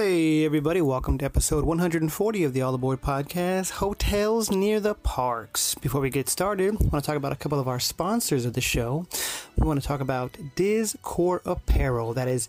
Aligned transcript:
Hey, 0.00 0.44
everybody, 0.44 0.80
welcome 0.80 1.18
to 1.18 1.24
episode 1.24 1.64
140 1.64 2.44
of 2.44 2.52
the 2.52 2.62
All 2.62 2.72
Aboard 2.72 3.02
podcast 3.02 3.72
Hotels 3.72 4.48
Near 4.48 4.78
the 4.78 4.94
Parks. 4.94 5.74
Before 5.74 6.00
we 6.00 6.08
get 6.08 6.28
started, 6.28 6.76
I 6.80 6.84
want 6.84 7.02
to 7.02 7.06
talk 7.08 7.16
about 7.16 7.32
a 7.32 7.36
couple 7.36 7.58
of 7.58 7.66
our 7.66 7.80
sponsors 7.80 8.44
of 8.44 8.52
the 8.52 8.60
show. 8.60 9.08
We 9.56 9.66
want 9.66 9.82
to 9.82 9.88
talk 9.88 10.00
about 10.00 10.34
Dizcore 10.54 11.40
Apparel. 11.44 12.14
That 12.14 12.28
is 12.28 12.48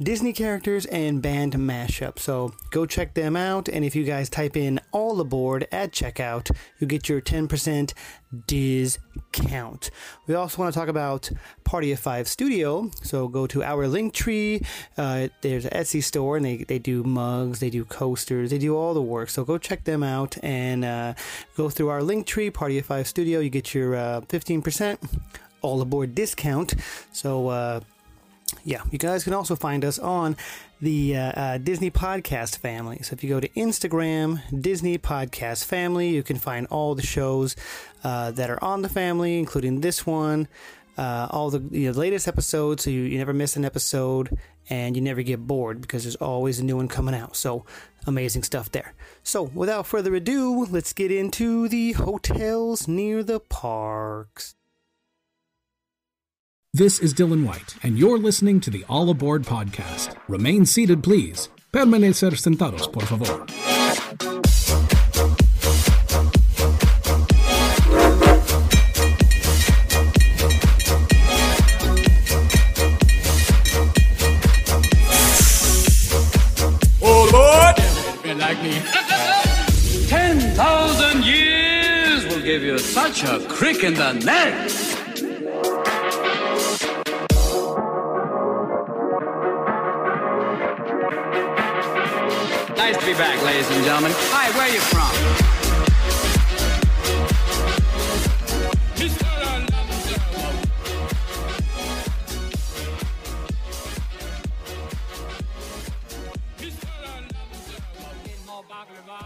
Disney 0.00 0.32
characters 0.32 0.86
and 0.86 1.22
band 1.22 1.54
mashup. 1.54 2.18
So 2.18 2.54
go 2.70 2.86
check 2.86 3.14
them 3.14 3.36
out. 3.36 3.68
And 3.68 3.84
if 3.84 3.96
you 3.96 4.04
guys 4.04 4.28
type 4.28 4.56
in 4.56 4.80
all 4.92 5.20
aboard 5.20 5.66
at 5.72 5.92
checkout, 5.92 6.50
you 6.78 6.86
get 6.86 7.08
your 7.08 7.20
10% 7.20 7.92
discount. 8.46 9.90
We 10.26 10.34
also 10.34 10.60
want 10.60 10.72
to 10.74 10.78
talk 10.78 10.88
about 10.88 11.30
Party 11.64 11.92
of 11.92 11.98
Five 11.98 12.28
Studio. 12.28 12.90
So 13.02 13.28
go 13.28 13.46
to 13.46 13.62
our 13.62 13.86
Linktree. 13.86 14.66
Uh, 14.96 15.28
there's 15.40 15.64
an 15.64 15.70
Etsy 15.70 16.02
store, 16.02 16.36
and 16.36 16.44
they, 16.44 16.58
they 16.58 16.78
do 16.78 17.02
mugs, 17.02 17.60
they 17.60 17.70
do 17.70 17.84
coasters, 17.84 18.50
they 18.50 18.58
do 18.58 18.76
all 18.76 18.94
the 18.94 19.02
work. 19.02 19.30
So 19.30 19.44
go 19.44 19.58
check 19.58 19.84
them 19.84 20.02
out 20.02 20.36
and 20.42 20.84
uh, 20.84 21.14
go 21.56 21.70
through 21.70 21.88
our 21.88 22.02
link 22.02 22.26
tree, 22.26 22.50
Party 22.50 22.78
of 22.78 22.86
Five 22.86 23.06
Studio. 23.06 23.40
You 23.40 23.50
get 23.50 23.74
your 23.74 23.94
uh, 23.96 24.20
15% 24.22 24.98
all 25.62 25.80
aboard 25.80 26.14
discount. 26.14 26.74
So, 27.12 27.48
uh, 27.48 27.80
yeah, 28.64 28.82
you 28.90 28.98
guys 28.98 29.24
can 29.24 29.34
also 29.34 29.54
find 29.54 29.84
us 29.84 29.98
on 29.98 30.36
the 30.80 31.16
uh, 31.16 31.32
uh, 31.32 31.58
Disney 31.58 31.90
Podcast 31.90 32.58
family. 32.58 32.98
So 33.02 33.12
if 33.12 33.22
you 33.22 33.30
go 33.30 33.40
to 33.40 33.48
Instagram, 33.50 34.40
Disney 34.60 34.98
Podcast 34.98 35.64
Family, 35.64 36.08
you 36.08 36.22
can 36.22 36.38
find 36.38 36.66
all 36.68 36.94
the 36.94 37.02
shows 37.02 37.56
uh, 38.02 38.30
that 38.32 38.50
are 38.50 38.62
on 38.64 38.82
the 38.82 38.88
family, 38.88 39.38
including 39.38 39.80
this 39.80 40.06
one, 40.06 40.48
uh, 40.96 41.28
all 41.30 41.50
the 41.50 41.60
you 41.76 41.92
know, 41.92 41.98
latest 41.98 42.26
episodes, 42.26 42.84
so 42.84 42.90
you, 42.90 43.02
you 43.02 43.18
never 43.18 43.34
miss 43.34 43.56
an 43.56 43.64
episode 43.64 44.36
and 44.70 44.96
you 44.96 45.02
never 45.02 45.22
get 45.22 45.46
bored 45.46 45.80
because 45.80 46.04
there's 46.04 46.16
always 46.16 46.58
a 46.58 46.64
new 46.64 46.76
one 46.76 46.88
coming 46.88 47.14
out. 47.14 47.36
So 47.36 47.66
amazing 48.06 48.44
stuff 48.44 48.72
there. 48.72 48.94
So 49.22 49.42
without 49.42 49.86
further 49.86 50.14
ado, 50.14 50.64
let's 50.70 50.94
get 50.94 51.10
into 51.10 51.68
the 51.68 51.92
hotels 51.92 52.88
near 52.88 53.22
the 53.22 53.40
parks. 53.40 54.54
This 56.76 56.98
is 56.98 57.14
Dylan 57.14 57.46
White, 57.46 57.76
and 57.84 57.96
you're 57.96 58.18
listening 58.18 58.58
to 58.62 58.68
the 58.68 58.84
All 58.88 59.08
Aboard 59.08 59.44
podcast. 59.44 60.16
Remain 60.26 60.66
seated, 60.66 61.04
please. 61.04 61.48
Permanecer 61.72 62.32
sentados, 62.32 62.92
por 62.92 63.04
favor. 63.04 63.46
Oh 77.00 77.30
Lord! 77.32 78.26
You 78.26 78.34
like 78.34 78.60
me? 78.64 78.82
Ten 80.08 80.40
thousand 80.56 81.24
years 81.24 82.26
will 82.26 82.42
give 82.42 82.64
you 82.64 82.78
such 82.80 83.22
a 83.22 83.38
crick 83.46 83.84
in 83.84 83.94
the 83.94 84.14
neck. 84.14 84.93
Nice 92.84 92.98
to 92.98 93.06
be 93.06 93.14
back, 93.14 93.42
ladies 93.42 93.70
and 93.70 93.82
gentlemen. 93.82 94.12
Hi, 94.14 94.50
where 94.50 94.68
are 94.68 94.74
you 94.74 94.78
from? 94.78 95.08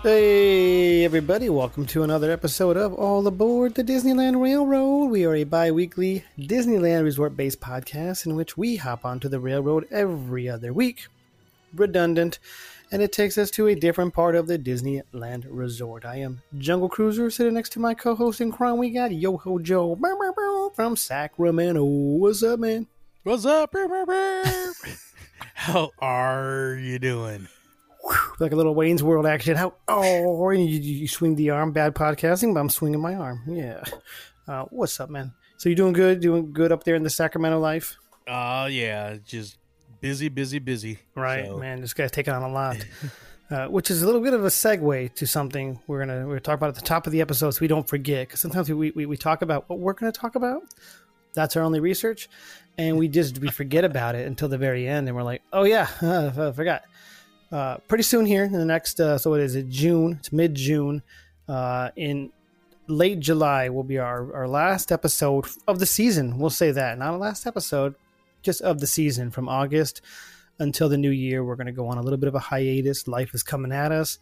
Hey, 0.05 1.05
everybody, 1.05 1.49
welcome 1.49 1.85
to 1.87 2.05
another 2.05 2.31
episode 2.31 2.77
of 2.77 2.95
All 2.95 3.27
Aboard 3.27 3.75
the 3.75 3.83
Disneyland 3.83 4.41
Railroad. 4.41 5.11
We 5.11 5.27
are 5.27 5.35
a 5.35 5.43
bi 5.43 5.73
weekly 5.73 6.23
Disneyland 6.39 7.03
resort 7.03 7.37
based 7.37 7.61
podcast 7.61 8.25
in 8.25 8.37
which 8.37 8.57
we 8.57 8.77
hop 8.77 9.05
onto 9.05 9.29
the 9.29 9.41
railroad 9.41 9.89
every 9.91 10.49
other 10.49 10.73
week. 10.73 11.09
Redundant, 11.75 12.39
and 12.91 13.03
it 13.03 13.13
takes 13.13 13.37
us 13.39 13.51
to 13.53 13.69
a 13.69 13.75
different 13.75 14.15
part 14.15 14.35
of 14.35 14.47
the 14.47 14.59
Disneyland 14.59 15.45
resort. 15.49 16.05
I 16.05 16.17
am 16.17 16.43
Jungle 16.59 16.89
Cruiser, 16.89 17.31
sitting 17.31 17.55
next 17.55 17.71
to 17.71 17.81
my 17.81 17.95
co 17.95 18.15
host 18.15 18.41
in 18.41 18.51
crime. 18.53 18.79
We 18.79 18.91
got 18.91 19.13
Yo 19.13 19.37
Ho 19.37 19.59
Joe 19.59 19.99
from 20.75 20.97
Sacramento. 20.97 21.85
What's 21.85 22.43
up, 22.43 22.61
man? 22.61 22.87
What's 23.25 23.45
up? 23.45 23.75
How 25.55 25.91
are 25.99 26.79
you 26.81 26.99
doing? 26.99 27.49
Like 28.39 28.53
a 28.53 28.57
little 28.57 28.75
Wayne's 28.75 29.03
World 29.03 29.27
action. 29.27 29.57
How? 29.57 29.75
Oh, 29.87 30.51
you, 30.51 30.65
you 30.65 31.09
swing 31.09 31.35
the 31.35 31.51
arm. 31.51 31.73
Bad 31.73 31.95
podcasting, 31.95 32.55
but 32.55 32.61
I'm 32.61 32.71
swinging 32.71 33.01
my 33.01 33.15
arm. 33.15 33.43
Yeah. 33.49 33.83
Uh, 34.47 34.65
what's 34.71 34.99
up, 34.99 35.11
man? 35.11 35.33
So 35.59 35.69
you 35.69 35.75
doing 35.75 35.93
good? 35.93 36.21
Doing 36.21 36.53
good 36.53 36.73
up 36.73 36.85
there 36.85 36.95
in 36.95 37.03
the 37.03 37.11
Sacramento 37.11 37.59
life? 37.59 37.97
Uh 38.27 38.69
yeah, 38.71 39.17
just 39.25 39.58
busy, 40.01 40.29
busy, 40.29 40.59
busy. 40.59 40.99
Right, 41.15 41.47
So, 41.47 41.59
man. 41.59 41.81
This 41.81 41.95
guy's 41.95 42.11
taking 42.11 42.33
on 42.35 42.43
a 42.43 42.49
lot. 42.53 42.77
Uh, 43.51 43.67
which 43.69 43.91
is 43.91 44.03
a 44.03 44.05
little 44.05 44.21
bit 44.21 44.35
of 44.35 44.45
a 44.45 44.49
segue 44.49 45.15
to 45.15 45.27
something 45.27 45.81
we're 45.87 46.01
gonna 46.01 46.19
we're 46.27 46.33
gonna 46.33 46.41
talk 46.41 46.57
about 46.57 46.69
at 46.69 46.75
the 46.75 46.83
top 46.83 47.07
of 47.07 47.15
the 47.15 47.23
episode, 47.23 47.51
so 47.53 47.59
we 47.63 47.67
don't 47.67 47.89
forget. 47.89 48.29
Because 48.29 48.41
sometimes 48.41 48.71
we, 48.71 48.91
we 48.91 49.07
we 49.07 49.17
talk 49.17 49.41
about 49.41 49.67
what 49.71 49.79
we're 49.79 49.95
gonna 49.95 50.13
talk 50.13 50.35
about. 50.35 50.65
That's 51.33 51.57
our 51.57 51.63
only 51.63 51.81
research, 51.81 52.29
and 52.77 52.99
we 52.99 53.09
just 53.09 53.39
we 53.39 53.49
forget 53.49 53.87
about 53.87 54.15
it 54.15 54.27
until 54.27 54.49
the 54.49 54.59
very 54.59 54.87
end, 54.87 55.09
and 55.09 55.17
we're 55.17 55.23
like, 55.23 55.41
oh 55.51 55.65
yeah, 55.65 55.89
I 56.03 56.53
forgot. 56.53 56.83
Uh, 57.51 57.79
pretty 57.89 58.03
soon 58.05 58.27
here 58.27 58.45
in 58.45 58.53
the 58.53 58.67
next, 58.67 59.01
uh, 59.01 59.17
so 59.17 59.31
what 59.31 59.41
is 59.41 59.55
it? 59.55 59.71
June. 59.71 60.17
It's 60.19 60.31
mid 60.31 60.55
June. 60.55 61.03
Uh, 61.49 61.89
in 61.97 62.31
late 62.87 63.19
July 63.19 63.71
will 63.71 63.83
be 63.83 63.97
our 63.97 64.31
our 64.35 64.47
last 64.47 64.93
episode 64.93 65.47
of 65.67 65.79
the 65.79 65.87
season. 65.87 66.39
We'll 66.39 66.51
say 66.51 66.71
that, 66.73 66.99
not 66.99 67.15
a 67.15 67.17
last 67.17 67.47
episode, 67.47 67.95
just 68.43 68.61
of 68.61 68.81
the 68.81 68.87
season 68.87 69.31
from 69.31 69.49
August 69.49 70.01
until 70.59 70.89
the 70.89 70.99
new 70.99 71.11
year. 71.11 71.45
We're 71.45 71.57
going 71.57 71.67
to 71.67 71.73
go 71.73 71.87
on 71.89 71.99
a 71.99 72.03
little 72.03 72.19
bit 72.19 72.29
of 72.29 72.35
a 72.35 72.39
hiatus. 72.41 73.07
Life 73.09 73.35
is 73.35 73.43
coming 73.43 73.73
at 73.73 73.93
us, 73.93 74.19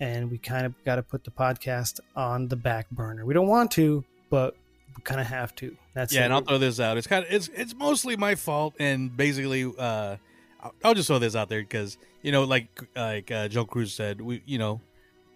and 0.00 0.30
we 0.30 0.38
kind 0.38 0.66
of 0.66 0.74
got 0.84 0.96
to 0.96 1.02
put 1.02 1.24
the 1.24 1.30
podcast 1.30 2.00
on 2.16 2.48
the 2.48 2.56
back 2.56 2.90
burner. 2.90 3.24
We 3.24 3.34
don't 3.34 3.48
want 3.48 3.70
to, 3.72 4.04
but 4.30 4.56
we 4.96 5.02
kind 5.02 5.20
of 5.20 5.26
have 5.26 5.54
to. 5.56 5.76
That's 5.94 6.12
Yeah, 6.12 6.22
it. 6.22 6.24
and 6.26 6.34
I'll 6.34 6.40
throw 6.42 6.58
this 6.58 6.80
out. 6.80 6.96
It's 6.96 7.06
kind 7.06 7.24
of 7.24 7.32
it's 7.32 7.48
it's 7.54 7.74
mostly 7.74 8.16
my 8.16 8.34
fault, 8.34 8.74
and 8.78 9.14
basically, 9.16 9.64
uh, 9.78 10.16
I'll, 10.62 10.74
I'll 10.84 10.94
just 10.94 11.08
throw 11.08 11.18
this 11.18 11.36
out 11.36 11.48
there 11.48 11.60
because 11.60 11.98
you 12.22 12.32
know, 12.32 12.44
like 12.44 12.68
like 12.96 13.30
uh, 13.30 13.48
Joe 13.48 13.64
Cruz 13.64 13.92
said, 13.92 14.20
we 14.20 14.42
you 14.46 14.58
know, 14.58 14.80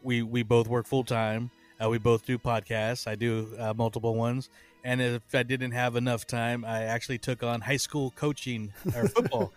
we 0.02 0.22
we 0.22 0.42
both 0.42 0.68
work 0.68 0.86
full 0.86 1.04
time. 1.04 1.50
Uh, 1.80 1.88
we 1.88 1.98
both 1.98 2.26
do 2.26 2.38
podcasts. 2.38 3.06
I 3.06 3.14
do 3.14 3.54
uh, 3.56 3.72
multiple 3.72 4.16
ones, 4.16 4.50
and 4.84 5.00
if 5.00 5.22
I 5.34 5.42
didn't 5.42 5.72
have 5.72 5.96
enough 5.96 6.26
time, 6.26 6.64
I 6.64 6.84
actually 6.84 7.18
took 7.18 7.42
on 7.42 7.60
high 7.62 7.76
school 7.76 8.10
coaching 8.12 8.72
or 8.94 9.08
football. 9.16 9.52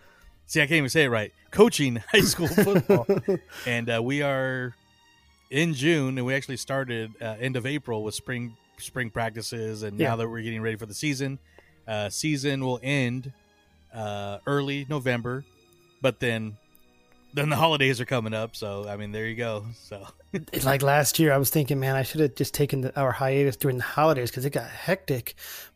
See, 0.46 0.60
I 0.60 0.64
can't 0.66 0.78
even 0.78 0.90
say 0.90 1.04
it 1.04 1.08
right. 1.08 1.32
Coaching 1.50 1.96
high 2.10 2.20
school 2.20 2.48
football, 2.48 3.06
and 3.66 3.88
uh, 3.90 4.02
we 4.02 4.22
are 4.22 4.74
in 5.50 5.74
June, 5.74 6.18
and 6.18 6.26
we 6.26 6.34
actually 6.34 6.56
started 6.56 7.10
uh, 7.20 7.36
end 7.40 7.56
of 7.56 7.66
April 7.66 8.02
with 8.02 8.14
spring 8.14 8.56
spring 8.78 9.10
practices, 9.10 9.82
and 9.82 9.98
Yeah. 9.98 10.08
now 10.10 10.16
that 10.16 10.28
we're 10.28 10.42
getting 10.42 10.62
ready 10.62 10.76
for 10.76 10.86
the 10.86 10.94
season, 10.94 11.38
uh, 11.86 12.08
season 12.10 12.64
will 12.64 12.80
end 12.82 13.32
uh, 13.94 14.38
early 14.46 14.86
November, 14.88 15.44
but 16.00 16.20
then 16.20 16.56
then 17.34 17.48
the 17.48 17.56
holidays 17.56 18.00
are 18.00 18.04
coming 18.04 18.34
up. 18.34 18.54
So 18.56 18.86
I 18.88 18.96
mean, 18.96 19.12
there 19.12 19.26
you 19.26 19.36
go. 19.36 19.64
So 19.74 20.06
It's 20.32 20.64
like 20.64 20.82
last 20.82 21.18
year, 21.18 21.32
I 21.32 21.36
was 21.38 21.50
thinking, 21.50 21.78
man, 21.80 21.96
I 21.96 22.02
should 22.02 22.20
have 22.20 22.34
just 22.34 22.54
taken 22.54 22.82
the, 22.82 23.00
our 23.00 23.12
hiatus 23.12 23.56
during 23.56 23.76
the 23.78 23.82
holidays 23.84 24.30
because 24.30 24.44
it 24.44 24.50
got 24.50 24.68
hectic. 24.68 25.34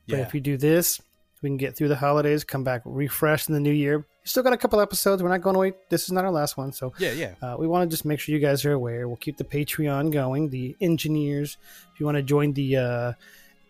But 0.09 0.19
Yeah. 0.19 0.23
if 0.23 0.33
we 0.33 0.41
do 0.41 0.57
this, 0.57 1.01
we 1.43 1.49
can 1.51 1.57
get 1.59 1.77
through 1.77 1.89
the 1.89 1.97
holidays, 1.97 2.45
come 2.45 2.65
back 2.65 2.83
refreshed 2.85 3.49
in 3.49 3.55
the 3.55 3.61
new 3.61 3.71
year. 3.73 3.99
We 3.99 4.05
still 4.25 4.43
got 4.43 4.53
a 4.53 4.57
couple 4.57 4.81
episodes. 4.81 5.23
We're 5.23 5.29
not 5.29 5.43
going 5.43 5.55
away. 5.57 5.75
This 5.91 6.05
is 6.05 6.13
not 6.13 6.25
our 6.25 6.31
last 6.33 6.57
one. 6.57 6.73
So 6.73 6.93
yeah, 6.99 7.13
yeah, 7.13 7.35
uh, 7.43 7.57
we 7.59 7.67
want 7.67 7.89
to 7.89 7.95
just 7.95 8.05
make 8.05 8.19
sure 8.21 8.35
you 8.35 8.41
guys 8.41 8.65
are 8.65 8.73
aware. 8.73 9.07
We'll 9.07 9.17
keep 9.19 9.37
the 9.37 9.45
Patreon 9.45 10.11
going. 10.13 10.49
The 10.51 10.75
engineers, 10.81 11.59
if 11.93 12.01
you 12.01 12.07
want 12.07 12.17
to 12.17 12.23
join 12.23 12.53
the 12.55 12.77
uh, 12.77 13.13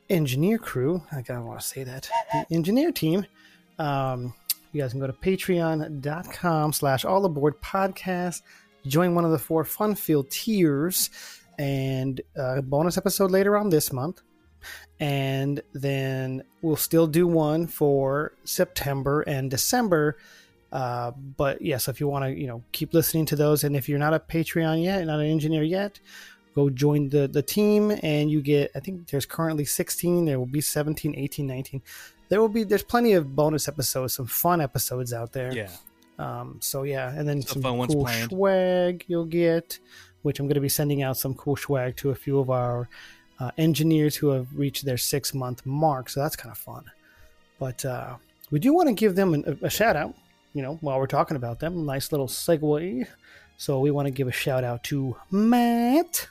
engineer 0.08 0.58
crew, 0.58 1.02
I 1.12 1.22
gotta 1.22 1.42
want 1.42 1.60
to 1.60 1.66
say 1.66 1.84
that 1.84 2.08
the 2.32 2.54
engineer 2.54 2.92
team. 2.92 3.26
Um, 3.78 4.32
you 4.76 4.82
guys 4.82 4.92
can 4.92 5.00
go 5.00 5.06
to 5.06 5.12
patreon.com 5.14 6.72
slash 6.72 7.04
all 7.04 7.24
aboard 7.24 7.58
podcast 7.62 8.42
join 8.86 9.14
one 9.14 9.24
of 9.24 9.30
the 9.30 9.38
four 9.38 9.64
fun 9.64 9.94
filled 9.94 10.30
tiers 10.30 11.10
and 11.58 12.20
a 12.36 12.60
bonus 12.60 12.98
episode 12.98 13.30
later 13.30 13.56
on 13.56 13.70
this 13.70 13.90
month 13.92 14.20
and 15.00 15.62
then 15.72 16.42
we'll 16.60 16.76
still 16.76 17.06
do 17.06 17.26
one 17.26 17.66
for 17.66 18.32
september 18.44 19.22
and 19.22 19.50
december 19.50 20.16
Uh, 20.72 21.12
but 21.36 21.62
yeah, 21.62 21.78
so 21.78 21.90
if 21.90 22.00
you 22.00 22.08
want 22.08 22.24
to, 22.24 22.30
you 22.38 22.46
know, 22.46 22.60
keep 22.72 22.92
listening 22.92 23.24
to 23.24 23.36
those, 23.36 23.64
and 23.64 23.76
if 23.76 23.88
you're 23.88 24.00
not 24.00 24.12
a 24.12 24.18
Patreon 24.18 24.82
yet, 24.82 25.06
not 25.06 25.20
an 25.20 25.26
engineer 25.26 25.62
yet, 25.62 26.00
go 26.54 26.68
join 26.68 27.08
the 27.08 27.28
the 27.28 27.40
team, 27.40 27.92
and 28.02 28.30
you 28.30 28.42
get. 28.42 28.72
I 28.74 28.80
think 28.80 29.06
there's 29.08 29.26
currently 29.26 29.64
16. 29.64 30.24
There 30.26 30.38
will 30.38 30.44
be 30.44 30.60
17, 30.60 31.14
18, 31.16 31.46
19. 31.46 31.82
There 32.28 32.40
will 32.40 32.48
be. 32.48 32.64
There's 32.64 32.82
plenty 32.82 33.12
of 33.12 33.34
bonus 33.34 33.68
episodes, 33.68 34.14
some 34.14 34.26
fun 34.26 34.60
episodes 34.60 35.12
out 35.12 35.32
there. 35.32 35.52
Yeah. 35.52 35.70
Um, 36.18 36.58
so 36.60 36.82
yeah, 36.84 37.12
and 37.14 37.28
then 37.28 37.42
Some 37.42 37.62
some, 37.62 37.78
fun 37.78 37.88
cool 37.88 38.06
swag 38.06 39.04
you'll 39.06 39.26
get, 39.26 39.78
which 40.22 40.40
I'm 40.40 40.46
going 40.46 40.54
to 40.54 40.60
be 40.60 40.68
sending 40.68 41.02
out 41.02 41.16
some 41.16 41.34
cool 41.34 41.56
swag 41.56 41.96
to 41.96 42.10
a 42.10 42.14
few 42.14 42.38
of 42.38 42.50
our 42.50 42.88
uh, 43.38 43.50
engineers 43.58 44.16
who 44.16 44.28
have 44.30 44.46
reached 44.54 44.84
their 44.84 44.96
six 44.96 45.34
month 45.34 45.64
mark. 45.66 46.08
So 46.08 46.20
that's 46.20 46.36
kind 46.36 46.50
of 46.50 46.58
fun. 46.58 46.84
But 47.58 47.84
uh, 47.84 48.16
we 48.50 48.58
do 48.58 48.72
want 48.72 48.88
to 48.88 48.94
give 48.94 49.14
them 49.14 49.34
a, 49.34 49.66
a 49.66 49.70
shout 49.70 49.96
out. 49.96 50.14
You 50.54 50.62
know, 50.62 50.78
while 50.80 50.98
we're 50.98 51.06
talking 51.06 51.36
about 51.36 51.60
them, 51.60 51.84
nice 51.84 52.12
little 52.12 52.28
segue. 52.28 53.06
So 53.58 53.80
we 53.80 53.90
want 53.90 54.06
to 54.06 54.10
give 54.10 54.28
a 54.28 54.32
shout 54.32 54.64
out 54.64 54.84
to 54.84 55.16
Matt, 55.30 56.28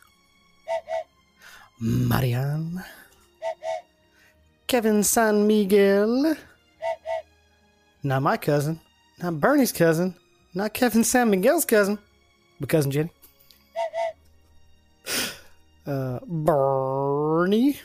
Marianne, 1.79 2.83
Kevin 4.67 5.03
San 5.03 5.47
Miguel. 5.47 6.35
Not 8.03 8.21
my 8.21 8.37
cousin. 8.37 8.79
Not 9.21 9.39
Bernie's 9.39 9.71
cousin. 9.71 10.15
Not 10.53 10.73
Kevin 10.73 11.03
San 11.03 11.29
Miguel's 11.29 11.65
cousin. 11.65 11.99
But 12.59 12.69
cousin 12.69 12.91
Jenny. 12.91 13.09
Uh, 15.87 16.17
Bernie. 16.25 17.79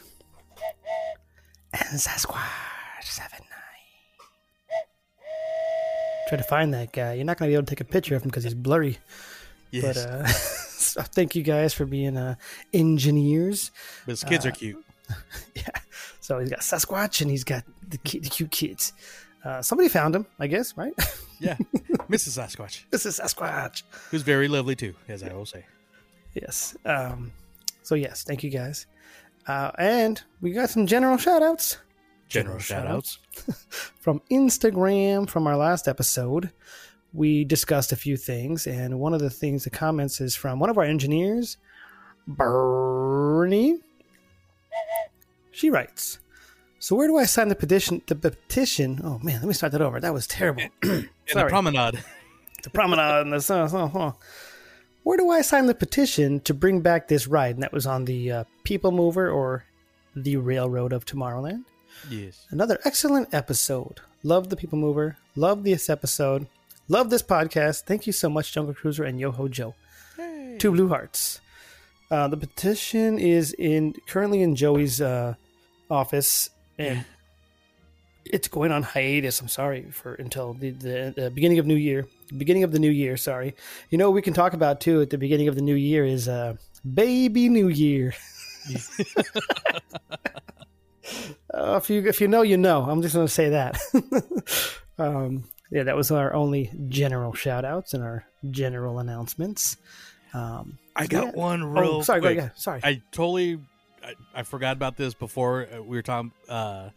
And 1.75 2.01
Sasquatch 2.01 3.03
79. 3.03 3.47
Try 6.31 6.39
to 6.39 6.45
find 6.45 6.73
that 6.73 6.93
guy. 6.95 7.13
You're 7.13 7.27
not 7.27 7.37
going 7.37 7.51
to 7.51 7.53
be 7.53 7.57
able 7.57 7.67
to 7.67 7.71
take 7.71 7.83
a 7.83 7.85
picture 7.85 8.17
of 8.17 8.23
him 8.23 8.31
because 8.31 8.45
he's 8.45 8.55
blurry. 8.55 8.97
Yes. 9.71 9.85
But 9.85 9.97
uh, 9.99 10.27
so 10.29 11.03
thank 11.03 11.37
you 11.37 11.43
guys 11.43 11.75
for 11.75 11.85
being 11.85 12.17
uh, 12.17 12.37
engineers. 12.73 13.71
But 14.07 14.13
his 14.13 14.25
kids 14.25 14.47
are 14.47 14.51
cute. 14.53 14.83
Yeah. 15.55 15.69
So 16.31 16.39
he's 16.39 16.49
got 16.49 16.61
Sasquatch 16.61 17.23
and 17.23 17.29
he's 17.29 17.43
got 17.43 17.65
the, 17.89 17.99
ki- 17.99 18.21
the 18.21 18.29
cute 18.31 18.53
kids. 18.53 18.93
Uh, 19.45 19.63
somebody 19.63 19.89
found 19.89 20.15
him, 20.15 20.27
I 20.39 20.47
guess, 20.47 20.77
right? 20.77 20.95
Yeah. 21.41 21.57
Mrs. 22.09 22.39
Sasquatch. 22.39 22.85
Mrs. 22.93 23.19
Sasquatch. 23.19 23.83
Who's 24.11 24.23
very 24.23 24.47
lovely 24.47 24.77
too, 24.77 24.95
as 25.09 25.25
I 25.25 25.33
will 25.33 25.47
say. 25.47 25.65
Yes. 26.35 26.77
Um, 26.85 27.33
so, 27.83 27.97
yes, 27.97 28.23
thank 28.23 28.45
you 28.45 28.51
guys. 28.51 28.87
Uh, 29.49 29.73
and 29.79 30.23
we 30.41 30.53
got 30.53 30.69
some 30.71 30.87
general 30.87 31.17
shout 31.17 31.43
outs 31.43 31.79
General, 32.29 32.59
General 32.59 32.61
shout 32.61 32.87
outs. 32.87 33.19
from 34.01 34.21
Instagram 34.31 35.29
from 35.29 35.47
our 35.49 35.57
last 35.57 35.89
episode. 35.89 36.53
We 37.13 37.43
discussed 37.45 37.91
a 37.91 37.97
few 37.97 38.17
things, 38.17 38.69
and 38.69 39.01
one 39.01 39.15
of 39.15 39.21
the 39.21 39.31
things, 39.31 39.65
the 39.65 39.71
comments 39.71 40.21
is 40.21 40.37
from 40.37 40.61
one 40.61 40.71
of 40.71 40.79
our 40.79 40.85
engineers, 40.85 41.57
Bernie. 42.29 43.81
She 45.53 45.71
writes, 45.71 46.19
"So 46.79 46.95
where 46.97 47.09
do 47.09 47.17
I 47.17 47.25
sign 47.25 47.49
the 47.49 47.55
petition? 47.55 48.03
The 48.07 48.15
petition? 48.17 49.01
Oh 49.03 49.19
man, 49.23 49.37
let 49.41 49.47
me 49.49 49.55
start 49.55 49.73
that 49.73 49.83
over. 49.83 50.01
That 50.01 50.15
was 50.15 50.27
terrible. 50.27 50.63
In 50.83 51.09
the 51.35 51.47
promenade. 51.49 52.03
the 52.63 52.71
promenade 52.71 53.23
and 53.23 53.33
the 53.33 53.41
so. 53.41 54.17
Where 55.03 55.17
do 55.17 55.31
I 55.31 55.41
sign 55.41 55.67
the 55.67 55.75
petition 55.75 56.41
to 56.41 56.53
bring 56.55 56.81
back 56.83 57.09
this 57.09 57.27
ride? 57.27 57.55
And 57.57 57.63
that 57.63 57.73
was 57.73 57.87
on 57.87 58.05
the 58.05 58.31
uh, 58.33 58.45
People 58.65 58.93
Mover 58.93 59.31
or 59.31 59.65
the 60.15 60.37
Railroad 60.37 60.93
of 60.93 61.07
Tomorrowland. 61.07 61.65
yes. 62.11 62.47
Another 62.51 62.79
excellent 62.85 63.33
episode. 63.33 64.01
Love 64.23 64.51
the 64.51 64.57
People 64.57 64.79
Mover. 64.79 65.17
Love 65.37 65.65
this 65.65 65.89
episode. 65.89 66.47
Love 66.89 67.09
this 67.09 67.23
podcast. 67.23 67.85
Thank 67.85 68.07
you 68.07 68.13
so 68.13 68.29
much, 68.29 68.53
Jungle 68.53 68.75
Cruiser 68.75 69.05
and 69.05 69.19
Yo 69.19 69.31
Ho 69.31 69.49
Joe. 69.49 69.75
Hey. 70.19 70.57
Two 70.59 70.73
blue 70.73 70.89
hearts. 70.89 71.41
Uh, 72.11 72.29
the 72.29 72.37
petition 72.37 73.19
is 73.19 73.53
in 73.53 73.95
currently 74.09 74.43
in 74.43 74.57
Joey's 74.57 75.01
uh, 75.01 75.35
office, 75.89 76.51
and 76.79 77.05
it's 78.25 78.49
going 78.49 78.73
on 78.73 78.83
hiatus. 78.83 79.41
I'm 79.41 79.49
sorry 79.49 79.91
for 79.91 80.15
until 80.15 80.55
the, 80.55 80.71
the, 80.71 81.15
the 81.17 81.31
beginning 81.31 81.59
of 81.59 81.67
New 81.67 81.77
Year. 81.77 82.07
Beginning 82.37 82.65
of 82.65 82.73
the 82.73 82.79
new 82.79 82.91
year. 82.91 83.17
Sorry. 83.17 83.55
You 83.91 83.99
know 83.99 84.09
what 84.09 84.15
we 84.15 84.23
can 84.23 84.35
talk 84.35 84.55
about 84.55 84.81
too 84.81 85.01
at 85.01 85.11
the 85.11 85.19
beginning 85.19 85.49
of 85.49 85.55
the 85.55 85.63
new 85.63 85.75
year 85.75 86.05
is 86.05 86.29
uh, 86.29 86.55
baby 86.95 87.49
New 87.49 87.69
Year. 87.69 88.15
Uh, 91.53 91.77
if 91.83 91.91
you 91.91 92.07
if 92.07 92.21
you 92.21 92.29
know, 92.29 92.43
you 92.43 92.57
know. 92.57 92.83
I'm 92.89 93.03
just 93.03 93.15
going 93.15 93.27
to 93.27 93.33
say 93.33 93.49
that. 93.49 93.77
um, 94.99 95.45
yeah, 95.71 95.85
that 95.85 95.97
was 95.97 96.11
our 96.11 96.33
only 96.33 96.71
general 96.89 97.33
shout 97.33 97.65
outs 97.65 97.95
and 97.95 98.03
our 98.03 98.25
general 98.51 98.99
announcements. 98.99 99.77
Um, 100.33 100.79
I 100.95 101.07
got 101.07 101.27
yeah. 101.27 101.31
one 101.33 101.65
real 101.65 101.85
oh, 101.85 102.03
sorry, 102.03 102.21
go 102.21 102.35
quick. 102.35 102.51
Sorry. 102.57 102.81
I 102.83 103.03
totally 103.11 103.61
I, 104.03 104.15
I 104.35 104.43
forgot 104.43 104.77
about 104.77 104.97
this 104.97 105.15
before 105.15 105.67
uh, 105.73 105.83
we 105.83 105.97
were 105.97 106.03
talking 106.03 106.33
uh 106.49 106.91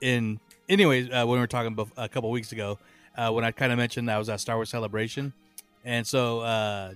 in 0.00 0.40
anyways 0.68 1.08
uh, 1.08 1.24
when 1.26 1.36
we 1.36 1.38
were 1.38 1.46
talking 1.46 1.74
bef- 1.76 1.92
a 1.96 2.08
couple 2.08 2.30
weeks 2.30 2.52
ago 2.52 2.78
uh, 3.16 3.30
when 3.30 3.44
I 3.44 3.50
kind 3.50 3.72
of 3.72 3.78
mentioned 3.78 4.10
I 4.10 4.18
was 4.18 4.28
at 4.28 4.40
Star 4.40 4.56
Wars 4.56 4.70
Celebration 4.70 5.32
and 5.84 6.06
so 6.06 6.40
uh 6.40 6.92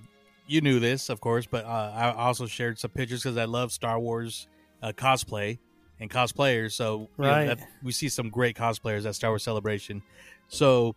you 0.46 0.60
knew 0.60 0.80
this 0.80 1.08
of 1.08 1.20
course 1.20 1.46
but 1.46 1.64
uh, 1.64 1.92
I 1.94 2.12
also 2.12 2.46
shared 2.46 2.78
some 2.78 2.90
pictures 2.90 3.22
because 3.22 3.36
I 3.36 3.44
love 3.44 3.72
Star 3.72 3.98
Wars 3.98 4.46
uh, 4.82 4.92
cosplay 4.92 5.58
and 6.00 6.10
cosplayers 6.10 6.72
so 6.72 7.08
you 7.18 7.24
know, 7.24 7.46
that- 7.46 7.58
we 7.82 7.92
see 7.92 8.08
some 8.08 8.30
great 8.30 8.56
cosplayers 8.56 9.06
at 9.06 9.14
Star 9.14 9.30
Wars 9.30 9.42
Celebration 9.42 10.02
so 10.48 10.94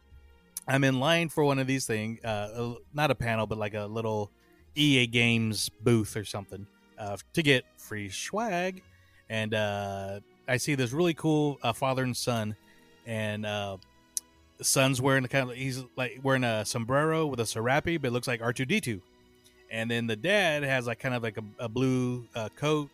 I'm 0.67 0.83
in 0.83 0.99
line 0.99 1.29
for 1.29 1.43
one 1.43 1.59
of 1.59 1.67
these 1.67 1.85
things 1.85 2.23
uh, 2.23 2.73
not 2.93 3.11
a 3.11 3.15
panel 3.15 3.45
but 3.45 3.57
like 3.57 3.73
a 3.73 3.85
little 3.85 4.31
EA 4.79 5.07
Games 5.07 5.69
booth 5.69 6.15
or 6.15 6.23
something 6.23 6.65
uh, 6.97 7.17
to 7.33 7.43
get 7.43 7.65
free 7.77 8.09
swag. 8.09 8.81
And 9.29 9.53
uh, 9.53 10.19
I 10.47 10.57
see 10.57 10.75
this 10.75 10.91
really 10.91 11.13
cool 11.13 11.59
uh, 11.61 11.73
father 11.73 12.03
and 12.03 12.17
son, 12.17 12.55
and 13.05 13.45
uh, 13.45 13.77
the 14.57 14.63
son's 14.63 15.01
wearing 15.01 15.23
the 15.23 15.29
kind 15.29 15.49
of 15.49 15.55
he's 15.55 15.83
like 15.95 16.19
wearing 16.23 16.43
a 16.43 16.65
sombrero 16.65 17.27
with 17.27 17.39
a 17.39 17.45
serape, 17.45 18.01
but 18.01 18.07
it 18.07 18.11
looks 18.11 18.27
like 18.27 18.41
R 18.41 18.53
two 18.53 18.65
D 18.65 18.81
two. 18.81 19.01
And 19.71 19.91
then 19.91 20.07
the 20.07 20.15
dad 20.15 20.63
has 20.63 20.87
like 20.87 20.97
kind 20.97 21.13
of 21.13 21.21
like 21.21 21.37
a, 21.37 21.43
a 21.59 21.69
blue 21.69 22.27
uh, 22.33 22.49
coat 22.55 22.89